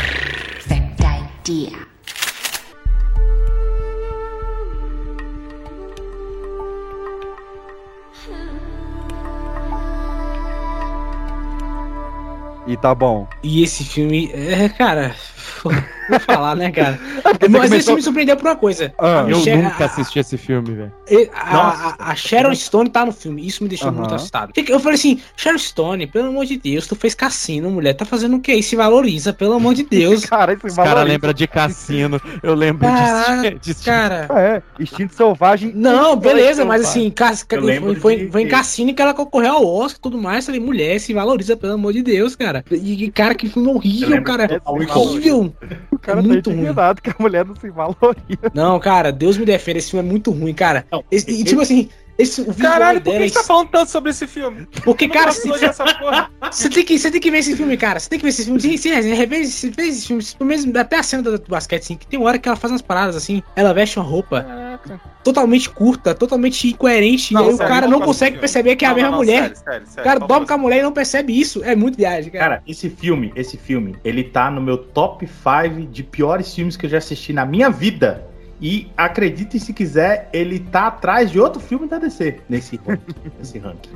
idea. 1.02 1.93
E 12.66 12.78
tá 12.78 12.96
bom. 12.96 13.28
E 13.42 13.62
esse 13.62 13.84
filme, 13.84 14.32
é, 14.34 14.70
cara, 14.70 15.16
vou 15.64 16.20
falar, 16.20 16.56
né, 16.56 16.72
cara? 16.72 17.00
Mas 17.24 17.34
esse 17.42 17.50
começou- 17.50 17.80
filme 17.82 17.96
me 17.98 18.02
surpreendeu 18.04 18.36
por 18.38 18.48
uma 18.48 18.56
coisa. 18.56 18.94
Ah, 18.98 19.26
Eu 19.28 19.38
Michelle- 19.38 19.64
nunca 19.64 19.84
a- 19.84 19.88
assisti 19.88 20.20
esse 20.20 20.38
filme, 20.38 20.72
velho. 20.74 20.92
A, 21.34 21.96
a- 22.00 22.12
a 22.12 22.16
Sharon 22.16 22.54
Stone 22.56 22.90
tá 22.90 23.06
no 23.06 23.12
filme, 23.12 23.46
isso 23.46 23.64
me 23.64 23.70
deixou 23.70 23.92
muito 23.92 24.14
assustado. 24.14 24.52
Eu 24.68 24.80
falei 24.80 24.96
assim, 24.96 25.20
Sharon 25.36 25.58
Stone, 25.58 26.08
pelo 26.08 26.28
amor 26.30 26.46
de 26.46 26.58
Deus, 26.58 26.88
tu 26.88 26.96
fez 26.96 27.14
cassino, 27.14 27.70
mulher, 27.70 27.94
tá 27.94 28.06
fazendo 28.06 28.38
o 28.38 28.40
que 28.40 28.52
aí? 28.52 28.64
Se 28.64 28.76
valoriza, 28.76 29.34
pelo 29.34 29.54
amor 29.54 29.74
de 29.74 29.84
Deus. 29.90 30.26
Cara, 30.26 30.54
esse 30.54 30.66
Os 30.66 30.76
caras 30.76 30.92
valoriza. 30.92 31.14
lembram 31.14 31.34
de 31.34 31.48
cassino. 31.48 32.22
Eu 32.42 32.54
lembro 32.56 32.88
de, 33.42 33.60
de, 33.74 33.76
cara. 33.84 34.28
É, 34.32 34.62
instinto 34.82 35.14
selvagem. 35.16 35.72
Não, 35.76 36.16
beleza, 36.16 36.66
mas 36.66 36.82
assim, 36.84 37.10
cas- 37.10 37.46
Eu 37.50 37.62
foi, 37.62 37.96
foi, 37.96 38.16
de- 38.18 38.32
foi 38.32 38.42
em 38.44 38.48
cassino 38.48 38.94
que 38.94 39.02
ela 39.02 39.14
concorreu 39.14 39.54
ao 39.54 39.66
Oscar 39.66 39.98
e 40.00 40.02
tudo 40.02 40.18
mais. 40.18 40.46
Falei, 40.46 40.60
mulher, 40.60 41.00
se 41.00 41.14
valoriza, 41.14 41.56
pelo 41.56 41.74
amor 41.74 41.94
de 41.94 42.02
Deus, 42.02 42.36
cara. 42.36 42.64
E, 42.72 43.10
cara, 43.12 43.36
que 43.36 43.48
filme 43.50 43.70
Eu 43.70 43.76
horrível, 43.76 44.24
cara. 44.24 44.48
de 44.48 44.60
Total 44.60 44.74
Horrível. 45.46 45.78
O 45.92 46.00
cara 46.00 46.20
É 46.20 46.22
tá 46.22 46.28
muito 46.28 46.50
ruim. 46.50 46.60
indignado 46.60 47.02
que 47.02 47.10
a 47.10 47.16
mulher 47.20 47.46
não 47.46 47.56
se 47.56 47.70
valoriza. 47.70 48.52
Não, 48.54 48.80
cara, 48.80 49.12
Deus 49.12 49.38
me 49.38 49.46
defenda, 49.46 49.80
esse 49.80 49.92
filme 49.92 50.08
é 50.08 50.12
muito 50.12 50.32
ruim, 50.32 50.54
cara. 50.54 50.86
Não, 50.92 51.04
e, 51.12 51.16
esse- 51.16 51.44
tipo 51.44 51.62
assim, 51.62 51.90
Esse, 52.18 52.42
o 52.42 52.54
Caralho, 52.54 53.02
por 53.02 53.14
que 53.14 53.30
você 53.30 53.34
tá 53.34 53.44
falando 53.44 53.70
tanto 53.70 53.90
sobre 53.90 54.12
esse 54.12 54.28
filme? 54.28 54.68
Porque, 54.84 55.08
cara, 55.08 55.32
porra. 56.00 56.30
Você 56.52 56.70
tem, 56.70 56.86
que, 56.86 57.00
você 57.00 57.10
tem 57.10 57.20
que 57.20 57.32
ver 57.32 57.40
esse 57.40 57.56
filme, 57.56 57.76
cara. 57.76 58.00
Você 58.00 58.10
tem 58.10 58.20
que 58.20 58.24
ver 58.24 58.30
esse 58.30 58.46
filme. 58.46 58.60
Sim, 58.60 58.78
sim, 58.78 58.92
rever 58.92 59.42
esse, 59.42 59.70
rever 59.70 59.88
esse 59.88 60.08
filme. 60.08 60.24
Pelo 60.38 60.48
menos 60.48 60.76
até 60.76 60.98
a 60.98 61.04
cena 61.04 61.24
do, 61.24 61.40
do 61.40 61.50
basquete, 61.50 61.82
assim, 61.82 61.96
que 61.96 62.06
tem 62.06 62.20
uma 62.20 62.28
hora 62.30 62.38
que 62.38 62.48
ela 62.48 62.56
faz 62.56 62.72
umas 62.72 62.82
paradas 62.84 63.16
assim. 63.16 63.42
Ela 63.56 63.74
veste 63.74 63.98
uma 63.98 64.06
roupa 64.06 64.46
totalmente 65.24 65.70
curta, 65.70 66.14
totalmente 66.14 66.68
incoerente. 66.68 67.34
Não, 67.34 67.42
e 67.42 67.50
aí 67.50 67.52
sério, 67.54 67.66
o 67.66 67.74
cara 67.74 67.88
não 67.88 68.02
consegue 68.02 68.38
perceber 68.38 68.76
que 68.76 68.86
é 68.86 68.88
a 68.88 68.92
Não, 68.92 68.96
mesma 68.96 69.10
não, 69.12 69.18
não, 69.18 69.24
mulher. 69.24 69.42
sério, 69.42 69.58
sério, 69.58 69.88
sério, 69.88 70.02
o 70.02 70.04
cara 70.04 70.20
dorme 70.20 70.46
com 70.46 70.54
a 70.54 70.58
mulher 70.58 70.80
e 70.80 70.84
não 70.84 70.92
percebe 70.92 71.40
isso. 71.40 71.64
É 71.64 71.76
muito 71.76 71.98
viagem, 71.98 72.32
cara. 72.32 72.44
Cara, 72.44 72.64
esse 72.68 72.90
filme, 72.90 73.32
esse 73.36 73.58
filme, 73.58 73.96
ele 74.04 74.24
tá 74.24 74.52
no 74.52 74.62
meu 74.62 74.78
top 74.78 75.28
5 75.28 75.88
de 75.88 76.04
piores 76.04 76.54
filmes 76.54 76.78
que 76.78 76.86
eu 76.86 76.90
já 76.90 76.98
assisti 77.00 77.34
na 77.34 77.46
minha 77.46 77.70
vida. 77.70 78.28
E 78.64 78.90
acreditem 78.96 79.60
se 79.60 79.74
quiser, 79.74 80.30
ele 80.32 80.58
tá 80.58 80.88
atrás 80.88 81.30
de 81.30 81.38
outro 81.38 81.60
filme 81.60 81.86
da 81.86 81.98
DC 82.00 82.40
nesse, 82.48 82.80
nesse 83.38 83.60
ranking. 83.60 83.90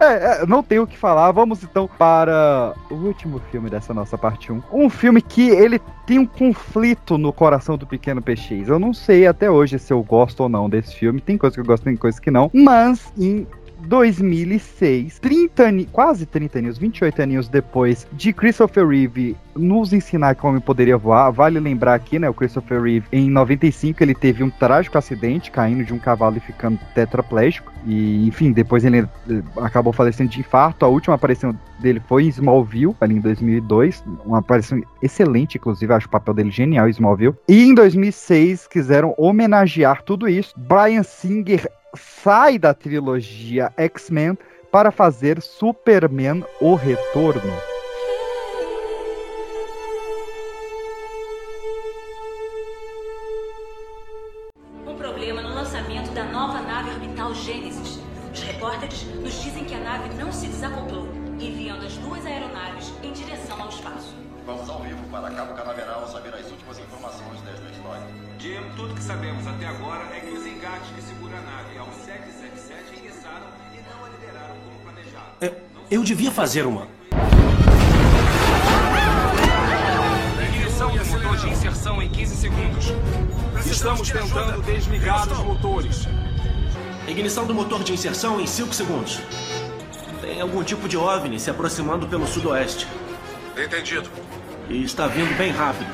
É, 0.00 0.42
é, 0.42 0.46
não 0.46 0.62
tenho 0.62 0.84
o 0.84 0.86
que 0.86 0.96
falar. 0.96 1.30
Vamos 1.32 1.62
então 1.62 1.86
para 1.98 2.72
o 2.90 2.94
último 2.94 3.42
filme 3.52 3.68
dessa 3.68 3.92
nossa 3.92 4.16
parte 4.16 4.50
1. 4.50 4.62
Um 4.72 4.88
filme 4.88 5.20
que 5.20 5.50
ele 5.50 5.78
tem 6.06 6.18
um 6.18 6.24
conflito 6.24 7.18
no 7.18 7.30
coração 7.30 7.76
do 7.76 7.86
pequeno 7.86 8.22
PX. 8.22 8.68
Eu 8.68 8.78
não 8.78 8.94
sei 8.94 9.26
até 9.26 9.50
hoje 9.50 9.78
se 9.78 9.92
eu 9.92 10.02
gosto 10.02 10.40
ou 10.44 10.48
não 10.48 10.70
desse 10.70 10.94
filme. 10.96 11.20
Tem 11.20 11.36
coisa 11.36 11.54
que 11.54 11.60
eu 11.60 11.66
gosto, 11.66 11.84
tem 11.84 11.94
coisa 11.94 12.18
que 12.18 12.30
não. 12.30 12.50
Mas 12.54 13.12
em 13.18 13.46
2006, 13.86 15.18
30 15.18 15.62
ani- 15.64 15.84
quase 15.86 16.24
30 16.24 16.58
anos, 16.58 16.78
28 16.78 17.20
aninhos 17.22 17.48
depois 17.48 18.06
de 18.12 18.32
Christopher 18.32 18.86
Reeve 18.88 19.36
nos 19.56 19.92
ensinar 19.92 20.34
como 20.34 20.60
poderia 20.60 20.96
voar, 20.96 21.30
vale 21.30 21.58
lembrar 21.60 21.94
aqui, 21.94 22.18
né, 22.18 22.28
o 22.28 22.34
Christopher 22.34 22.82
Reeve, 22.82 23.06
em 23.12 23.30
95 23.30 24.02
ele 24.02 24.14
teve 24.14 24.42
um 24.42 24.50
trágico 24.50 24.98
acidente, 24.98 25.50
caindo 25.50 25.84
de 25.84 25.92
um 25.92 25.98
cavalo 25.98 26.36
e 26.36 26.40
ficando 26.40 26.78
tetraplégico, 26.94 27.72
e 27.86 28.26
enfim, 28.26 28.52
depois 28.52 28.84
ele 28.84 29.00
eh, 29.00 29.42
acabou 29.58 29.92
falecendo 29.92 30.30
de 30.30 30.40
infarto, 30.40 30.84
a 30.84 30.88
última 30.88 31.14
aparição 31.14 31.56
dele 31.80 32.00
foi 32.08 32.24
em 32.24 32.28
Smallville, 32.28 32.96
ali 33.00 33.16
em 33.16 33.20
2002, 33.20 34.04
uma 34.24 34.38
aparição 34.38 34.82
excelente, 35.02 35.58
inclusive, 35.58 35.92
acho 35.92 36.06
o 36.06 36.10
papel 36.10 36.34
dele 36.34 36.50
genial 36.50 36.88
Smallville, 36.88 37.34
e 37.48 37.64
em 37.64 37.74
2006 37.74 38.66
quiseram 38.66 39.14
homenagear 39.16 40.02
tudo 40.02 40.28
isso, 40.28 40.54
Brian 40.56 41.02
Singer 41.02 41.68
sai 41.94 42.58
da 42.58 42.74
trilogia 42.74 43.72
X-Men 43.76 44.36
para 44.70 44.90
fazer 44.90 45.40
Superman 45.40 46.44
O 46.60 46.74
Retorno. 46.74 47.73
Para 65.14 65.30
Cabo 65.30 65.54
Canaveral 65.54 66.08
saber 66.08 66.34
as 66.34 66.50
últimas 66.50 66.76
informações 66.76 67.40
desta 67.42 67.70
história. 67.70 68.02
Jim, 68.36 68.60
tudo 68.74 68.92
que 68.94 69.00
sabemos 69.00 69.46
até 69.46 69.64
agora 69.64 70.02
é 70.12 70.18
que 70.18 70.36
os 70.36 70.44
engates 70.44 70.90
que 70.90 71.00
seguram 71.02 71.38
a 71.38 71.40
nave 71.40 71.78
ao 71.78 71.86
777 72.04 72.98
ingressaram 72.98 73.46
e 73.72 73.76
não 73.88 74.04
a 74.04 74.08
liberaram 74.08 74.56
como 74.56 74.76
planejado. 74.80 75.56
Eu 75.88 76.02
devia 76.02 76.32
fazer 76.32 76.66
uma. 76.66 76.88
Ignição 80.42 80.90
do 80.90 81.06
motor 81.06 81.36
de 81.36 81.48
inserção 81.48 82.02
em 82.02 82.10
15 82.10 82.36
segundos. 82.36 82.86
Estamos 83.64 84.10
tentando 84.10 84.62
desligar 84.62 85.32
os 85.32 85.38
motores. 85.38 86.08
Ignição 87.06 87.46
do 87.46 87.54
motor 87.54 87.84
de 87.84 87.92
inserção 87.92 88.40
em 88.40 88.48
5 88.48 88.74
segundos. 88.74 89.20
Tem 90.20 90.40
algum 90.40 90.64
tipo 90.64 90.88
de 90.88 90.96
OVNI 90.96 91.38
se 91.38 91.50
aproximando 91.50 92.08
pelo 92.08 92.26
sudoeste. 92.26 92.88
Entendido. 93.56 94.10
E 94.68 94.82
está 94.82 95.06
vindo 95.06 95.36
bem 95.36 95.50
rápido. 95.50 95.92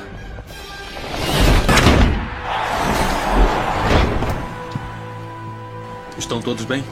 Estão 6.17 6.41
todos 6.41 6.65
bem? 6.65 6.83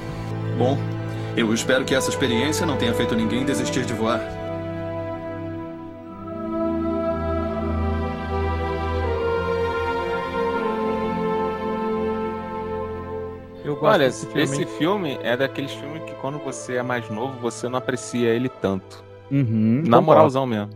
Bom, 0.57 0.77
eu 1.37 1.53
espero 1.53 1.85
que 1.85 1.93
essa 1.95 2.09
experiência 2.09 2.65
não 2.65 2.77
tenha 2.77 2.93
feito 2.93 3.15
ninguém 3.15 3.45
desistir 3.45 3.85
de 3.85 3.93
voar. 3.93 4.19
Olha, 13.81 14.05
desse 14.07 14.25
filme, 14.25 14.43
esse 14.43 14.65
filme 14.65 15.19
é 15.21 15.37
daqueles 15.37 15.71
filmes 15.71 16.03
que 16.03 16.13
quando 16.15 16.37
você 16.39 16.77
é 16.77 16.83
mais 16.83 17.09
novo, 17.09 17.39
você 17.39 17.69
não 17.69 17.77
aprecia 17.77 18.29
ele 18.29 18.49
tanto. 18.49 19.03
Uhum, 19.31 19.77
Na 19.85 19.97
concordo. 19.97 20.01
moralzão 20.05 20.45
mesmo. 20.45 20.69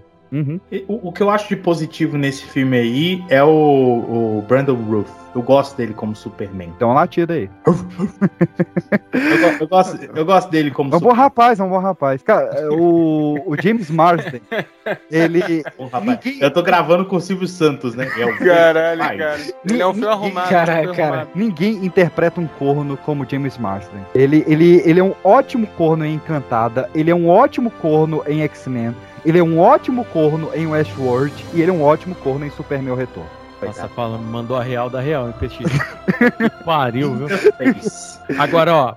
E 0.71 0.83
O, 0.87 1.09
o 1.09 1.11
que 1.11 1.21
eu 1.21 1.29
acho 1.29 1.47
de 1.49 1.55
positivo 1.55 2.17
nesse 2.17 2.43
filme 2.45 2.77
aí 2.77 3.23
é 3.29 3.43
o, 3.43 3.49
o 3.49 4.45
Brandon 4.47 4.75
Ruth. 4.75 5.22
Eu 5.35 5.41
gosto 5.41 5.75
dele 5.75 5.93
como 5.93 6.15
Superman. 6.15 6.71
Então 6.75 6.93
latida 6.93 7.33
aí. 7.33 7.49
Eu, 7.65 7.75
eu 9.59 9.67
gosto, 9.67 9.99
eu 10.15 10.25
gosto 10.25 10.49
dele 10.49 10.69
como 10.71 10.93
É 10.93 10.97
um 10.97 10.99
bom 10.99 11.13
rapaz, 11.13 11.59
é 11.59 11.63
um 11.63 11.69
bom 11.69 11.79
rapaz. 11.79 12.21
Cara, 12.21 12.45
é, 12.53 12.67
o, 12.69 13.41
o 13.45 13.55
James 13.61 13.89
Marsden, 13.89 14.41
ele. 15.09 15.63
Bom, 15.77 15.87
rapaz, 15.87 16.19
Eu 16.39 16.51
tô 16.51 16.61
gravando 16.61 17.05
com 17.05 17.15
o 17.15 17.21
Silvio 17.21 17.47
Santos, 17.47 17.95
né? 17.95 18.07
É 18.17 18.25
o 18.25 18.37
Caralho, 18.43 18.99
Pai. 18.99 19.17
cara. 19.17 19.39
Ele 19.67 19.81
é 19.81 19.87
um 19.87 19.93
filme 19.93 20.07
arrumado. 20.07 20.49
Cara, 20.49 20.73
um 20.73 20.77
filme 20.81 20.95
cara, 20.97 21.07
arrumado. 21.07 21.29
ninguém 21.35 21.85
interpreta 21.85 22.39
um 22.39 22.47
corno 22.47 22.97
como 22.97 23.27
James 23.29 23.57
Marsden. 23.57 24.01
Ele, 24.13 24.43
ele, 24.47 24.81
ele 24.85 24.99
é 24.99 25.03
um 25.03 25.15
ótimo 25.23 25.65
corno 25.77 26.05
em 26.05 26.13
Encantada, 26.15 26.89
ele 26.93 27.09
é 27.09 27.15
um 27.15 27.27
ótimo 27.27 27.71
corno 27.71 28.23
em 28.27 28.41
X-Men, 28.43 28.95
ele 29.25 29.39
é 29.39 29.43
um 29.43 29.59
ótimo 29.59 30.05
corno 30.05 30.49
em 30.53 30.67
Westworld 30.67 31.33
e 31.53 31.61
ele 31.61 31.71
é 31.71 31.73
um 31.73 31.83
ótimo 31.83 32.13
corno 32.15 32.45
em 32.45 32.49
Superman 32.51 32.93
O 32.93 32.95
Retorno. 32.95 33.42
Nossa, 33.67 33.87
fala, 33.89 34.17
mandou 34.17 34.57
a 34.57 34.63
real 34.63 34.89
da 34.89 34.99
real, 34.99 35.27
hein, 35.27 35.33
Petit? 35.39 35.63
que 36.37 36.49
pariu, 36.63 37.15
viu? 37.15 37.27
Agora, 38.37 38.73
ó, 38.75 38.95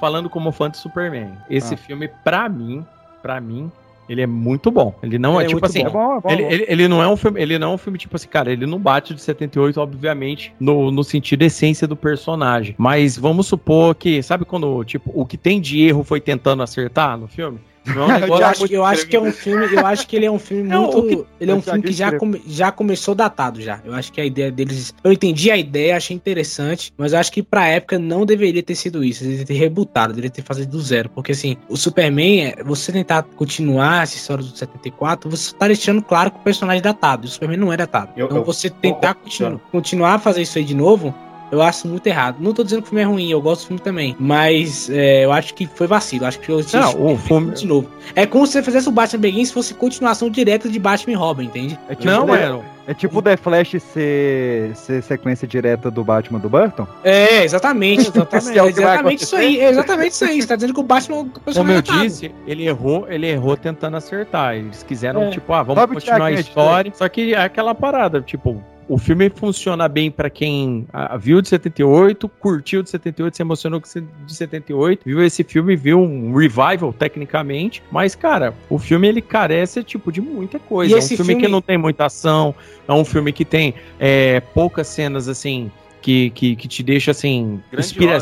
falando 0.00 0.28
como 0.28 0.52
fã 0.52 0.70
de 0.70 0.76
Superman, 0.76 1.32
esse 1.48 1.74
Ah. 1.74 1.76
filme, 1.76 2.08
pra 2.24 2.48
mim, 2.48 2.84
pra 3.22 3.40
mim, 3.40 3.70
ele 4.08 4.22
é 4.22 4.26
muito 4.26 4.70
bom. 4.70 4.94
Ele 5.02 5.18
não 5.18 5.40
é, 5.40 5.44
Ele 5.44 5.52
é 5.52 5.54
tipo 5.54 5.66
assim. 5.66 5.82
bom. 5.82 5.88
É 5.88 5.90
bom, 5.90 6.16
é 6.16 6.20
bom, 6.20 6.30
ele, 6.30 6.42
ele, 6.44 6.64
ele 6.68 6.88
não 6.88 7.02
é 7.02 7.08
um 7.08 7.16
filme, 7.16 7.40
ele 7.42 7.58
não 7.58 7.72
é 7.72 7.74
um 7.74 7.78
filme 7.78 7.98
tipo 7.98 8.14
assim, 8.14 8.28
cara, 8.28 8.52
ele 8.52 8.64
não 8.66 8.78
bate 8.78 9.14
de 9.14 9.20
78, 9.20 9.80
obviamente, 9.80 10.54
no, 10.60 10.90
no 10.92 11.02
sentido 11.02 11.42
essência 11.42 11.88
do 11.88 11.96
personagem. 11.96 12.74
Mas 12.78 13.16
vamos 13.18 13.46
supor 13.48 13.94
que, 13.94 14.22
sabe 14.22 14.44
quando, 14.44 14.84
tipo, 14.84 15.10
o 15.14 15.26
que 15.26 15.36
tem 15.36 15.60
de 15.60 15.80
erro 15.82 16.04
foi 16.04 16.20
tentando 16.20 16.62
acertar 16.62 17.16
no 17.18 17.26
filme? 17.26 17.58
Não 17.94 18.10
é 18.10 18.24
um 18.24 18.26
Eu 18.26 18.34
acho, 18.44 18.66
eu 18.72 18.84
acho 18.84 19.06
que 19.06 19.16
é 19.16 19.20
um 19.20 19.32
filme, 19.32 19.66
eu 19.74 19.86
acho 19.86 20.06
que 20.06 20.16
ele 20.16 20.26
é 20.26 20.30
um 20.30 20.38
filme 20.38 20.64
muito, 20.64 21.02
que- 21.02 21.24
ele 21.40 21.50
é 21.50 21.54
um 21.54 21.62
filme 21.62 21.82
que 21.82 21.92
já, 21.92 22.06
escrevo. 22.06 22.18
come- 22.20 22.42
já 22.46 22.72
começou 22.72 23.14
datado 23.14 23.60
já. 23.60 23.80
Eu 23.84 23.94
acho 23.94 24.12
que 24.12 24.20
a 24.20 24.24
ideia 24.24 24.50
deles, 24.50 24.94
eu 25.04 25.12
entendi 25.12 25.50
a 25.50 25.56
ideia, 25.56 25.96
achei 25.96 26.16
interessante, 26.16 26.92
mas 26.96 27.12
eu 27.12 27.18
acho 27.18 27.30
que 27.32 27.42
pra 27.42 27.66
época 27.68 27.98
não 27.98 28.26
deveria 28.26 28.62
ter 28.62 28.74
sido 28.74 29.04
isso, 29.04 29.22
deveria 29.22 29.46
ter 29.46 29.54
rebutado, 29.54 30.12
deveria 30.12 30.30
ter 30.30 30.42
feito 30.42 30.68
do 30.68 30.80
zero, 30.80 31.08
porque 31.10 31.32
assim, 31.32 31.56
o 31.68 31.76
Superman, 31.76 32.46
é- 32.46 32.62
você 32.64 32.90
tentar 32.92 33.22
continuar 33.22 34.02
essa 34.02 34.16
história 34.16 34.42
do 34.42 34.56
74, 34.56 35.30
você 35.30 35.54
tá 35.54 35.66
deixando 35.66 36.02
claro 36.02 36.30
que 36.30 36.38
o 36.38 36.42
personagem 36.42 36.78
é 36.80 36.82
datado, 36.82 37.26
e 37.26 37.28
o 37.28 37.30
Superman 37.30 37.58
não 37.58 37.72
é 37.72 37.76
datado. 37.76 38.10
Eu- 38.16 38.26
então 38.26 38.38
eu- 38.38 38.44
você 38.44 38.68
tentar 38.70 39.10
eu- 39.10 39.14
continu- 39.16 39.60
continuar 39.70 40.14
a 40.14 40.18
fazer 40.18 40.42
isso 40.42 40.58
aí 40.58 40.64
de 40.64 40.74
novo, 40.74 41.14
eu 41.50 41.62
acho 41.62 41.86
muito 41.88 42.06
errado. 42.06 42.36
Não 42.40 42.52
tô 42.52 42.62
dizendo 42.64 42.82
que 42.82 42.86
o 42.86 42.90
filme 42.90 43.02
é 43.02 43.04
ruim, 43.06 43.30
eu 43.30 43.40
gosto 43.40 43.62
do 43.62 43.66
filme 43.68 43.80
também. 43.80 44.16
Mas 44.18 44.88
é, 44.90 45.24
eu 45.24 45.32
acho 45.32 45.54
que 45.54 45.66
foi 45.66 45.86
vacilo. 45.86 46.26
Acho 46.26 46.38
que 46.40 46.48
eu 46.50 46.62
tinha 46.64 46.82
Não, 46.82 47.12
o 47.12 47.16
filme- 47.18 47.52
de 47.54 47.66
novo. 47.66 47.88
É 48.14 48.26
como 48.26 48.46
se 48.46 48.52
você 48.54 48.62
fizesse 48.62 48.88
o 48.88 48.92
Batman 48.92 49.20
Begins 49.20 49.48
se 49.48 49.54
fosse 49.54 49.74
continuação 49.74 50.28
direta 50.30 50.68
de 50.68 50.78
Batman 50.78 51.12
e 51.12 51.16
Robin, 51.16 51.44
entende? 51.44 51.78
É 51.88 51.94
tipo, 51.94 52.06
Não, 52.06 52.26
mano. 52.26 52.64
É 52.88 52.94
tipo 52.94 53.18
o 53.18 53.22
The 53.22 53.36
Flash 53.36 53.74
ser, 53.92 54.70
ser 54.76 55.02
sequência 55.02 55.46
direta 55.48 55.90
do 55.90 56.04
Batman 56.04 56.38
do 56.38 56.48
Burton? 56.48 56.86
É, 57.02 57.42
exatamente. 57.42 58.08
exatamente, 58.14 58.48
é 58.48 58.52
que 58.52 58.58
vai 58.60 58.68
exatamente 58.68 59.24
isso 59.24 59.36
aí. 59.36 59.60
É 59.60 59.70
exatamente 59.70 60.12
isso 60.12 60.24
aí. 60.24 60.40
Você 60.40 60.46
tá 60.48 60.54
dizendo 60.54 60.72
que 60.74 60.78
o 60.80 60.84
Batman 60.84 61.16
é 61.16 61.20
o 61.20 61.52
Como 61.54 61.72
eu 61.72 61.82
disse, 61.82 62.32
ele 62.46 62.64
errou, 62.64 63.06
ele 63.10 63.26
errou 63.26 63.56
tentando 63.56 63.96
acertar. 63.96 64.54
Eles 64.54 64.84
quiseram, 64.84 65.24
É. 65.24 65.30
tipo, 65.30 65.52
ah, 65.52 65.64
vamos 65.64 65.80
Sabe 65.80 65.94
continuar 65.94 66.16
a 66.16 66.28
Thiago 66.28 66.40
história. 66.40 66.92
Só 66.94 67.08
que 67.08 67.34
é 67.34 67.38
aquela 67.40 67.74
parada, 67.74 68.20
tipo, 68.20 68.62
o 68.88 68.98
filme 68.98 69.30
funciona 69.30 69.88
bem 69.88 70.10
pra 70.10 70.30
quem 70.30 70.86
ah, 70.92 71.16
viu 71.16 71.40
de 71.40 71.48
78, 71.48 72.28
curtiu 72.28 72.82
de 72.82 72.90
78, 72.90 73.36
se 73.36 73.42
emocionou 73.42 73.80
com 73.80 73.86
de 74.26 74.34
78, 74.34 75.02
viu 75.04 75.24
esse 75.24 75.42
filme, 75.42 75.74
viu 75.76 76.00
um 76.00 76.34
revival, 76.34 76.92
tecnicamente. 76.92 77.82
Mas, 77.90 78.14
cara, 78.14 78.54
o 78.70 78.78
filme 78.78 79.08
ele 79.08 79.20
carece, 79.20 79.82
tipo, 79.82 80.12
de 80.12 80.20
muita 80.20 80.58
coisa. 80.58 80.92
E 80.92 80.94
É 80.94 80.96
um 80.96 80.98
esse 80.98 81.16
filme, 81.16 81.34
que 81.34 81.40
filme- 81.40 81.52
não 81.52 81.60
tem 81.60 81.76
muita 81.76 82.06
ação, 82.06 82.54
é 82.86 82.92
um 82.92 83.04
filme 83.04 83.32
que 83.32 83.44
tem 83.44 83.74
é, 83.98 84.40
poucas 84.40 84.86
cenas, 84.86 85.28
assim, 85.28 85.70
que, 86.00 86.30
que, 86.30 86.54
que 86.54 86.68
te 86.68 86.82
deixa, 86.82 87.10
assim, 87.10 87.60
inspira? 87.76 88.18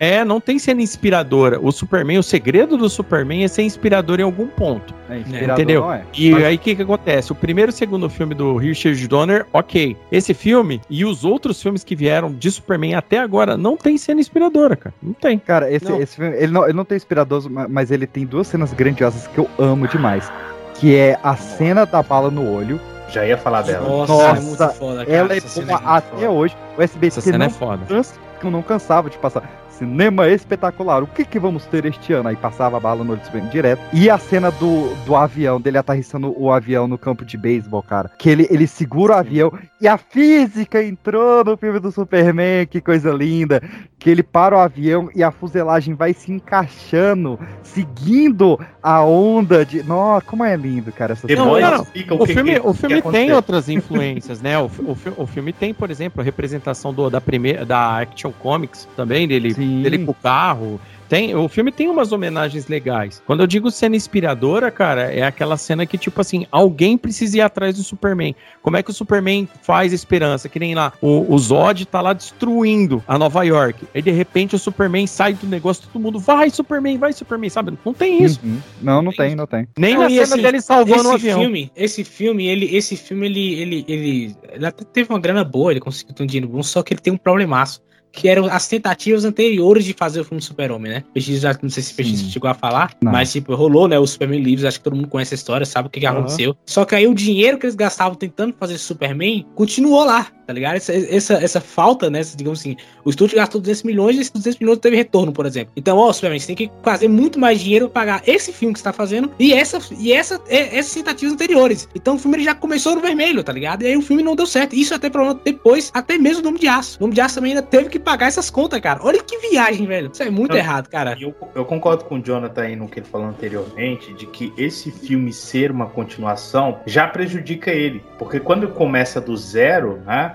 É, 0.00 0.24
não 0.24 0.40
tem 0.40 0.58
cena 0.58 0.80
inspiradora. 0.80 1.60
O 1.60 1.70
Superman, 1.70 2.16
o 2.18 2.22
segredo 2.22 2.78
do 2.78 2.88
Superman 2.88 3.44
é 3.44 3.48
ser 3.48 3.62
inspirador 3.64 4.18
em 4.18 4.22
algum 4.22 4.46
ponto. 4.46 4.94
É, 5.10 5.18
inspirador 5.18 5.54
Entendeu? 5.54 5.92
é. 5.92 6.02
E 6.16 6.30
Mas- 6.30 6.44
aí 6.44 6.56
o 6.56 6.58
que, 6.58 6.74
que 6.74 6.80
acontece? 6.82 7.30
O 7.32 7.34
primeiro 7.34 7.70
e 7.70 7.74
o 7.74 7.76
segundo 7.76 8.08
filme 8.08 8.34
do 8.34 8.56
Richard 8.56 9.06
Donner, 9.06 9.46
ok. 9.52 9.94
Esse 10.10 10.32
filme 10.32 10.80
e 10.88 11.04
os 11.04 11.22
outros 11.22 11.60
filmes 11.62 11.84
que 11.84 11.94
vieram 11.94 12.32
de 12.32 12.50
Superman 12.50 12.94
até 12.94 13.18
agora 13.18 13.58
não 13.58 13.76
tem 13.76 13.98
cena 13.98 14.20
inspiradora, 14.22 14.74
cara. 14.74 14.94
Não 15.02 15.12
tem. 15.12 15.38
Cara, 15.38 15.70
esse, 15.70 15.84
Não. 15.84 16.00
esse 16.00 16.16
filme, 16.16 16.34
ele 16.34 16.50
não, 16.50 16.64
ele 16.64 16.72
não 16.72 16.84
tem 16.86 16.96
inspirador, 16.96 17.50
ma- 17.50 17.68
mas 17.68 17.90
ele 17.90 18.06
tem 18.06 18.24
duas 18.24 18.46
cenas 18.46 18.72
grandiosas 18.72 19.26
que 19.26 19.36
eu 19.36 19.46
amo 19.58 19.86
demais. 19.86 20.32
Que 20.76 20.96
é 20.96 21.18
a 21.22 21.36
cena 21.36 21.84
da 21.84 22.02
bala 22.02 22.30
no 22.30 22.50
olho. 22.50 22.80
Já 23.10 23.26
ia 23.26 23.36
falar 23.36 23.62
dela. 23.62 23.86
Nossa, 23.86 24.38
é 24.38 24.40
muito 24.40 24.68
foda, 24.70 25.04
cara. 25.04 25.18
Ela 25.18 25.34
é 25.36 25.40
boa 25.40 25.52
é 25.56 25.64
muito 25.66 25.86
até 25.88 26.28
hoje. 26.30 26.56
O 26.78 26.82
SBT 26.82 27.06
Essa 27.18 27.20
cena 27.20 27.38
não, 27.38 27.46
é 27.46 27.50
foda. 27.50 27.84
cansa- 27.86 28.14
não 28.44 28.62
cansava 28.62 29.10
de 29.10 29.18
passar. 29.18 29.42
Cinema 29.70 30.28
espetacular. 30.28 31.02
O 31.02 31.06
que, 31.06 31.24
que 31.24 31.38
vamos 31.38 31.64
ter 31.64 31.86
este 31.86 32.12
ano? 32.12 32.28
Aí 32.28 32.36
passava 32.36 32.76
a 32.76 32.80
bala 32.80 33.02
no 33.02 33.12
olho 33.12 33.20
direto. 33.50 33.80
E 33.94 34.10
a 34.10 34.18
cena 34.18 34.50
do, 34.50 34.94
do 35.06 35.16
avião, 35.16 35.58
dele 35.58 35.78
aterrissando 35.78 36.34
o 36.38 36.52
avião 36.52 36.86
no 36.86 36.98
campo 36.98 37.24
de 37.24 37.38
beisebol, 37.38 37.82
cara. 37.82 38.10
Que 38.18 38.28
ele, 38.28 38.46
ele 38.50 38.66
segura 38.66 39.14
o 39.14 39.16
avião 39.16 39.50
e 39.80 39.88
a 39.88 39.96
física 39.96 40.82
entrou 40.84 41.42
no 41.44 41.56
filme 41.56 41.80
do 41.80 41.90
Superman. 41.90 42.66
Que 42.66 42.78
coisa 42.80 43.10
linda. 43.10 43.62
Que 43.98 44.10
ele 44.10 44.22
para 44.22 44.54
o 44.56 44.60
avião 44.60 45.08
e 45.14 45.22
a 45.22 45.30
fuselagem 45.30 45.94
vai 45.94 46.12
se 46.12 46.30
encaixando, 46.30 47.38
seguindo 47.62 48.58
a 48.82 49.02
onda 49.02 49.64
de. 49.64 49.82
Nossa, 49.82 50.24
como 50.26 50.44
é 50.44 50.54
lindo, 50.56 50.92
cara. 50.92 51.12
Essa 51.14 51.26
cena. 51.26 51.44
Não, 51.44 51.52
não. 51.78 51.86
O 52.18 52.26
filme, 52.26 52.54
que- 52.54 52.66
o 52.66 52.74
filme 52.74 53.02
tem 53.02 53.32
outras 53.32 53.68
influências, 53.68 54.40
né? 54.42 54.58
O, 54.58 54.66
o, 54.66 54.96
o 55.22 55.26
filme 55.26 55.52
tem, 55.52 55.72
por 55.72 55.90
exemplo, 55.90 56.20
a 56.20 56.24
representação 56.24 56.69
do, 56.92 57.10
da 57.10 57.20
primeira 57.20 57.64
da 57.64 58.00
Action 58.00 58.32
Comics 58.32 58.88
também, 58.96 59.26
dele, 59.26 59.54
Sim. 59.54 59.82
dele 59.82 60.04
com 60.04 60.12
o 60.12 60.14
carro. 60.14 60.80
Tem, 61.10 61.34
o 61.34 61.48
filme 61.48 61.72
tem 61.72 61.88
umas 61.88 62.12
homenagens 62.12 62.68
legais. 62.68 63.20
Quando 63.26 63.40
eu 63.40 63.46
digo 63.48 63.68
cena 63.68 63.96
inspiradora, 63.96 64.70
cara, 64.70 65.12
é 65.12 65.24
aquela 65.24 65.56
cena 65.56 65.84
que, 65.84 65.98
tipo 65.98 66.20
assim, 66.20 66.46
alguém 66.52 66.96
precisa 66.96 67.38
ir 67.38 67.40
atrás 67.40 67.74
do 67.74 67.82
Superman. 67.82 68.32
Como 68.62 68.76
é 68.76 68.82
que 68.82 68.92
o 68.92 68.94
Superman 68.94 69.48
faz 69.60 69.92
esperança? 69.92 70.48
Que 70.48 70.60
nem 70.60 70.72
lá, 70.72 70.92
o, 71.02 71.34
o 71.34 71.36
Zod 71.36 71.84
tá 71.86 72.00
lá 72.00 72.12
destruindo 72.12 73.02
a 73.08 73.18
Nova 73.18 73.42
York. 73.42 73.84
Aí, 73.92 74.00
de 74.00 74.12
repente, 74.12 74.54
o 74.54 74.58
Superman 74.58 75.04
sai 75.08 75.34
do 75.34 75.48
negócio, 75.48 75.82
todo 75.82 76.00
mundo, 76.00 76.20
vai, 76.20 76.48
Superman, 76.48 76.96
vai, 76.96 77.12
Superman, 77.12 77.50
sabe? 77.50 77.76
Não 77.84 77.92
tem 77.92 78.22
isso. 78.22 78.38
Uhum. 78.44 78.60
Não, 78.80 79.02
não 79.02 79.10
tem, 79.10 79.34
não 79.34 79.48
tem. 79.48 79.66
Nem 79.76 79.94
Não, 79.94 80.02
na 80.02 80.10
cena 80.10 80.22
assim, 80.22 80.42
dele 80.42 80.60
salvando 80.60 81.08
o 81.08 81.12
avião. 81.14 81.40
filme, 81.40 81.72
esse 81.74 82.04
filme, 82.04 82.46
ele, 82.46 82.76
esse 82.76 82.96
filme, 82.96 83.26
ele, 83.26 83.54
ele, 83.60 83.84
ele, 83.88 84.36
ele 84.52 84.64
até 84.64 84.84
teve 84.84 85.12
uma 85.12 85.18
grana 85.18 85.42
boa, 85.42 85.72
ele 85.72 85.80
conseguiu 85.80 86.14
ter 86.14 86.22
um 86.22 86.26
dinheiro 86.26 86.46
bom, 86.46 86.62
só 86.62 86.84
que 86.84 86.94
ele 86.94 87.00
tem 87.00 87.12
um 87.12 87.18
problemaço. 87.18 87.82
Que 88.12 88.28
eram 88.28 88.46
as 88.46 88.66
tentativas 88.66 89.24
anteriores 89.24 89.84
de 89.84 89.92
fazer 89.92 90.20
o 90.20 90.24
filme 90.24 90.42
Super-Homem, 90.42 90.92
né? 90.92 91.04
PX 91.14 91.40
já, 91.40 91.56
não 91.62 91.70
sei 91.70 91.82
se 91.82 91.92
o 91.92 91.96
PX 91.96 92.32
chegou 92.32 92.50
a 92.50 92.54
falar, 92.54 92.92
Não. 93.02 93.12
mas 93.12 93.30
tipo, 93.32 93.54
rolou, 93.54 93.86
né? 93.86 93.98
O 93.98 94.06
Superman 94.06 94.40
Lives, 94.42 94.64
acho 94.64 94.78
que 94.78 94.84
todo 94.84 94.96
mundo 94.96 95.08
conhece 95.08 95.34
a 95.34 95.36
história, 95.36 95.64
sabe 95.64 95.88
o 95.88 95.90
que, 95.90 96.00
que 96.00 96.06
Aham. 96.06 96.18
aconteceu. 96.18 96.56
Só 96.66 96.84
que 96.84 96.94
aí 96.94 97.06
o 97.06 97.14
dinheiro 97.14 97.58
que 97.58 97.66
eles 97.66 97.76
gastavam 97.76 98.14
tentando 98.16 98.54
fazer 98.58 98.78
Superman 98.78 99.46
continuou 99.54 100.04
lá, 100.04 100.26
tá 100.50 100.54
ligado? 100.54 100.74
Essa, 100.76 100.92
essa, 100.92 101.34
essa 101.34 101.60
falta, 101.60 102.10
né? 102.10 102.20
Digamos 102.34 102.58
assim, 102.60 102.76
o 103.04 103.10
estúdio 103.10 103.36
gastou 103.36 103.60
200 103.60 103.82
milhões 103.84 104.16
e 104.16 104.20
esses 104.20 104.30
200 104.32 104.58
milhões 104.58 104.78
teve 104.78 104.96
retorno, 104.96 105.32
por 105.32 105.46
exemplo. 105.46 105.72
Então, 105.76 105.96
ó, 105.96 106.12
Superman, 106.12 106.40
você 106.40 106.48
tem 106.48 106.56
que 106.56 106.70
fazer 106.82 107.08
muito 107.08 107.38
mais 107.38 107.60
dinheiro 107.60 107.88
pra 107.88 108.00
pagar 108.02 108.22
esse 108.26 108.52
filme 108.52 108.72
que 108.72 108.80
você 108.80 108.84
tá 108.84 108.92
fazendo 108.92 109.30
e, 109.38 109.52
essa, 109.52 109.78
e 109.98 110.12
essa, 110.12 110.40
é- 110.48 110.76
essas 110.78 110.92
tentativas 110.94 111.32
anteriores. 111.34 111.88
Então 111.94 112.16
o 112.16 112.18
filme 112.18 112.36
ele 112.38 112.44
já 112.44 112.54
começou 112.54 112.94
no 112.96 113.00
vermelho, 113.00 113.44
tá 113.44 113.52
ligado? 113.52 113.82
E 113.82 113.86
aí 113.86 113.96
o 113.96 114.02
filme 114.02 114.22
não 114.22 114.34
deu 114.34 114.46
certo. 114.46 114.74
Isso 114.74 114.94
até 114.94 115.08
problema 115.08 115.38
depois, 115.44 115.90
até 115.94 116.18
mesmo 116.18 116.40
o 116.40 116.44
Nome 116.44 116.58
de 116.58 116.66
Aço. 116.66 116.98
O 116.98 117.02
Nome 117.02 117.14
de 117.14 117.20
Aço 117.20 117.36
também 117.36 117.52
ainda 117.52 117.62
teve 117.62 117.88
que 117.88 117.98
pagar 117.98 118.26
essas 118.26 118.50
contas, 118.50 118.80
cara. 118.80 119.00
Olha 119.02 119.22
que 119.22 119.38
viagem, 119.38 119.86
velho. 119.86 120.10
Isso 120.12 120.22
é 120.22 120.30
muito 120.30 120.52
Eu- 120.54 120.58
errado, 120.58 120.88
cara. 120.88 121.16
Eu, 121.20 121.34
eu 121.54 121.64
concordo 121.64 122.04
com 122.04 122.16
o 122.16 122.22
Jonathan 122.22 122.62
aí 122.62 122.74
no 122.76 122.88
que 122.88 122.98
ele 122.98 123.06
falou 123.06 123.28
anteriormente, 123.28 124.12
de 124.14 124.26
que 124.26 124.52
esse 124.56 124.90
filme 124.90 125.32
ser 125.32 125.70
uma 125.70 125.86
continuação 125.86 126.80
já 126.86 127.06
prejudica 127.06 127.70
ele. 127.70 128.02
Porque 128.18 128.40
quando 128.40 128.68
começa 128.68 129.20
do 129.20 129.36
zero, 129.36 130.00
né? 130.06 130.34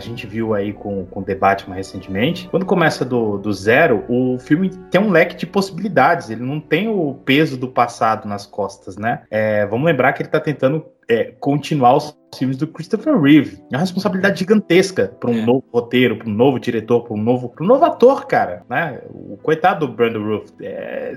A 0.00 0.02
gente 0.02 0.26
viu 0.26 0.54
aí 0.54 0.72
com, 0.72 1.04
com 1.04 1.20
o 1.20 1.22
The 1.22 1.34
Batman 1.34 1.74
recentemente. 1.74 2.48
Quando 2.48 2.64
começa 2.64 3.04
do, 3.04 3.36
do 3.36 3.52
zero, 3.52 4.02
o 4.08 4.38
filme 4.38 4.70
tem 4.90 4.98
um 4.98 5.10
leque 5.10 5.36
de 5.36 5.46
possibilidades. 5.46 6.30
Ele 6.30 6.42
não 6.42 6.58
tem 6.58 6.88
o 6.88 7.12
peso 7.22 7.58
do 7.58 7.68
passado 7.68 8.26
nas 8.26 8.46
costas, 8.46 8.96
né? 8.96 9.24
É, 9.30 9.66
vamos 9.66 9.84
lembrar 9.84 10.14
que 10.14 10.22
ele 10.22 10.30
tá 10.30 10.40
tentando 10.40 10.86
é, 11.06 11.34
continuar 11.40 11.96
os 11.96 12.16
filmes 12.36 12.56
do 12.56 12.66
Christopher 12.68 13.20
Reeve. 13.20 13.58
É 13.70 13.76
uma 13.76 13.80
responsabilidade 13.80 14.38
gigantesca 14.38 15.08
para 15.18 15.30
um 15.30 15.44
novo 15.44 15.64
roteiro, 15.72 16.16
para 16.16 16.28
um 16.28 16.32
novo 16.32 16.60
diretor, 16.60 17.02
para 17.02 17.14
um 17.14 17.20
novo, 17.20 17.48
pra 17.48 17.64
um 17.64 17.66
novo 17.66 17.84
ator, 17.84 18.26
cara, 18.26 18.62
né? 18.70 19.00
O 19.10 19.36
coitado 19.36 19.86
do 19.86 19.92
Brandon 19.92 20.22
Roof, 20.22 20.50
é, 20.62 21.16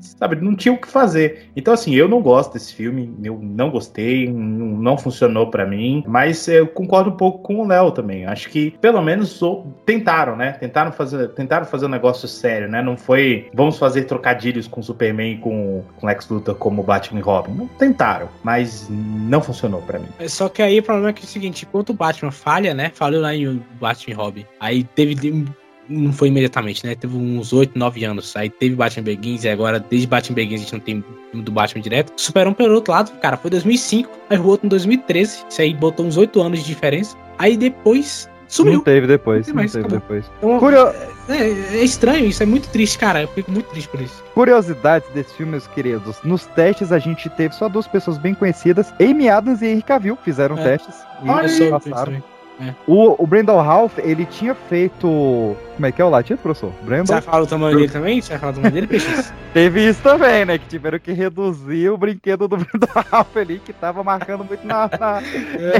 sabe, 0.00 0.36
não 0.36 0.54
tinha 0.54 0.72
o 0.72 0.78
que 0.78 0.86
fazer. 0.86 1.50
Então, 1.56 1.74
assim, 1.74 1.94
eu 1.94 2.08
não 2.08 2.22
gosto 2.22 2.52
desse 2.52 2.72
filme, 2.72 3.12
eu 3.24 3.38
não 3.42 3.70
gostei, 3.70 4.30
não, 4.30 4.66
não 4.66 4.96
funcionou 4.96 5.50
para 5.50 5.66
mim, 5.66 6.04
mas 6.06 6.46
eu 6.46 6.68
concordo 6.68 7.10
um 7.10 7.16
pouco 7.16 7.40
com 7.42 7.56
o 7.56 7.66
Léo 7.66 7.90
também. 7.90 8.21
Acho 8.26 8.48
que 8.48 8.70
pelo 8.80 9.02
menos 9.02 9.40
tentaram, 9.84 10.36
né? 10.36 10.52
Tentaram 10.52 10.92
fazer, 10.92 11.28
tentaram 11.30 11.66
fazer 11.66 11.86
um 11.86 11.90
negócio 11.90 12.28
sério, 12.28 12.68
né? 12.68 12.82
Não 12.82 12.96
foi 12.96 13.48
vamos 13.54 13.78
fazer 13.78 14.04
trocadilhos 14.04 14.66
com 14.66 14.82
Superman 14.82 15.32
e 15.32 15.38
com, 15.38 15.84
com 15.96 16.06
Lex 16.06 16.28
Luthor 16.28 16.54
como 16.54 16.82
Batman 16.82 17.20
e 17.20 17.22
Robin. 17.22 17.52
Não 17.52 17.66
tentaram, 17.66 18.28
mas 18.42 18.88
não 18.90 19.40
funcionou 19.40 19.82
para 19.82 19.98
mim. 19.98 20.08
É, 20.18 20.28
Só 20.28 20.48
que 20.48 20.62
aí 20.62 20.78
o 20.78 20.82
problema 20.82 21.10
é 21.10 21.12
que 21.12 21.22
é 21.22 21.24
o 21.24 21.28
seguinte, 21.28 21.66
enquanto 21.68 21.90
o 21.90 21.94
Batman 21.94 22.30
falha, 22.30 22.74
né? 22.74 22.90
Falhou 22.94 23.20
lá 23.20 23.34
em 23.34 23.62
Batman 23.80 24.12
e 24.12 24.16
Robin. 24.16 24.46
Aí 24.60 24.84
teve. 24.84 25.46
Não 25.88 26.12
foi 26.12 26.28
imediatamente, 26.28 26.86
né? 26.86 26.94
Teve 26.94 27.16
uns 27.16 27.52
8, 27.52 27.78
9 27.78 28.04
anos. 28.04 28.34
Aí 28.36 28.48
teve 28.48 28.74
Batman 28.76 29.02
Begins 29.02 29.44
e 29.44 29.48
agora, 29.48 29.80
desde 29.80 30.06
Batman 30.06 30.34
Begins, 30.36 30.60
a 30.60 30.62
gente 30.64 30.72
não 30.74 30.80
tem 30.80 31.04
filme 31.30 31.44
do 31.44 31.50
Batman 31.52 31.82
direto. 31.82 32.12
Superou 32.16 32.54
pelo 32.54 32.74
outro 32.74 32.92
lado, 32.92 33.10
cara, 33.20 33.36
foi 33.36 33.50
2005. 33.50 34.08
Aí 34.30 34.38
o 34.38 34.46
outro 34.46 34.66
em 34.66 34.68
2013. 34.68 35.44
Isso 35.50 35.60
aí 35.60 35.74
botou 35.74 36.06
uns 36.06 36.16
8 36.16 36.40
anos 36.40 36.60
de 36.60 36.66
diferença. 36.66 37.16
Aí 37.38 37.56
depois 37.56 38.28
sumiu. 38.48 38.74
Não 38.74 38.80
teve 38.80 39.06
depois, 39.06 39.38
Não 39.38 39.44
tem 39.46 39.54
não 39.54 39.60
mais, 39.62 39.72
teve 39.72 39.86
acabou. 39.86 40.00
depois. 40.00 40.30
Então, 40.38 40.58
Curio- 40.58 40.94
é, 41.28 41.78
é 41.78 41.84
estranho 41.84 42.26
isso, 42.26 42.42
é 42.42 42.46
muito 42.46 42.68
triste, 42.68 42.98
cara. 42.98 43.22
Eu 43.22 43.28
fico 43.28 43.50
muito 43.50 43.66
triste 43.70 43.88
por 43.88 44.00
isso. 44.00 44.22
Curiosidades 44.34 45.08
desse 45.12 45.34
filme, 45.34 45.52
meus 45.52 45.66
queridos. 45.66 46.16
Nos 46.22 46.46
testes 46.46 46.92
a 46.92 46.98
gente 46.98 47.28
teve 47.30 47.54
só 47.54 47.68
duas 47.68 47.86
pessoas 47.88 48.18
bem 48.18 48.34
conhecidas, 48.34 48.92
Amy 49.00 49.28
Adams 49.28 49.62
e 49.62 49.66
Henry 49.66 49.82
Cavill, 49.82 50.16
fizeram 50.24 50.56
É. 50.58 50.62
testes 50.76 50.94
e 51.24 51.28
Olha 51.28 51.70
passaram. 51.80 52.22
É. 52.62 52.74
O, 52.86 53.22
o 53.22 53.26
Brandon 53.26 53.60
Ralph, 53.60 53.98
ele 53.98 54.24
tinha 54.24 54.54
feito. 54.54 55.56
Como 55.74 55.86
é 55.86 55.90
que 55.90 56.00
é 56.00 56.04
o 56.04 56.10
latino, 56.10 56.38
professor? 56.38 56.72
Brandon? 56.82 57.06
Você 57.06 57.12
vai 57.14 57.22
falar 57.22 57.42
o 57.42 57.46
tamanho 57.46 57.76
dele 57.76 57.88
também? 57.88 58.20
Você 58.20 58.30
vai 58.30 58.38
falar 58.38 58.52
o 58.52 58.54
tamanho 58.56 58.74
dele, 58.74 58.86
PX? 58.86 59.32
Teve 59.52 59.88
isso 59.88 60.00
também, 60.02 60.44
né? 60.44 60.58
Que 60.58 60.66
tiveram 60.66 60.98
que 60.98 61.12
reduzir 61.12 61.88
o 61.88 61.96
brinquedo 61.96 62.46
do 62.46 62.56
Brandon 62.56 62.86
Ralph 63.10 63.36
ali, 63.36 63.58
que 63.58 63.72
tava 63.72 64.04
marcando 64.04 64.44
muito 64.44 64.64
na. 64.66 64.88
na... 64.98 65.22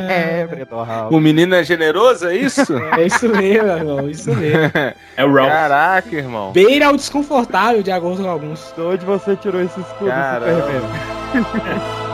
É, 0.02 0.46
Brandon 0.46 0.82
Ralph. 0.82 1.12
O 1.12 1.20
menino 1.20 1.54
é 1.54 1.62
generoso, 1.62 2.26
é 2.26 2.36
isso? 2.36 2.76
É 2.96 3.06
isso 3.06 3.28
mesmo, 3.28 3.68
irmão. 3.68 4.08
Isso 4.08 4.34
mesmo. 4.34 4.72
É 5.16 5.24
o 5.24 5.32
Ralph. 5.32 5.50
Caraca, 5.50 6.16
irmão. 6.16 6.52
Beira 6.52 6.86
ao 6.86 6.96
desconfortável, 6.96 7.82
de 7.82 7.92
acordo 7.92 8.22
com 8.22 8.28
alguns. 8.28 8.72
De 8.74 8.80
onde 8.80 9.04
você 9.04 9.36
tirou 9.36 9.62
esse 9.62 9.78
escudo 9.78 10.10
Caramba. 10.10 10.62
Superman? 10.62 12.11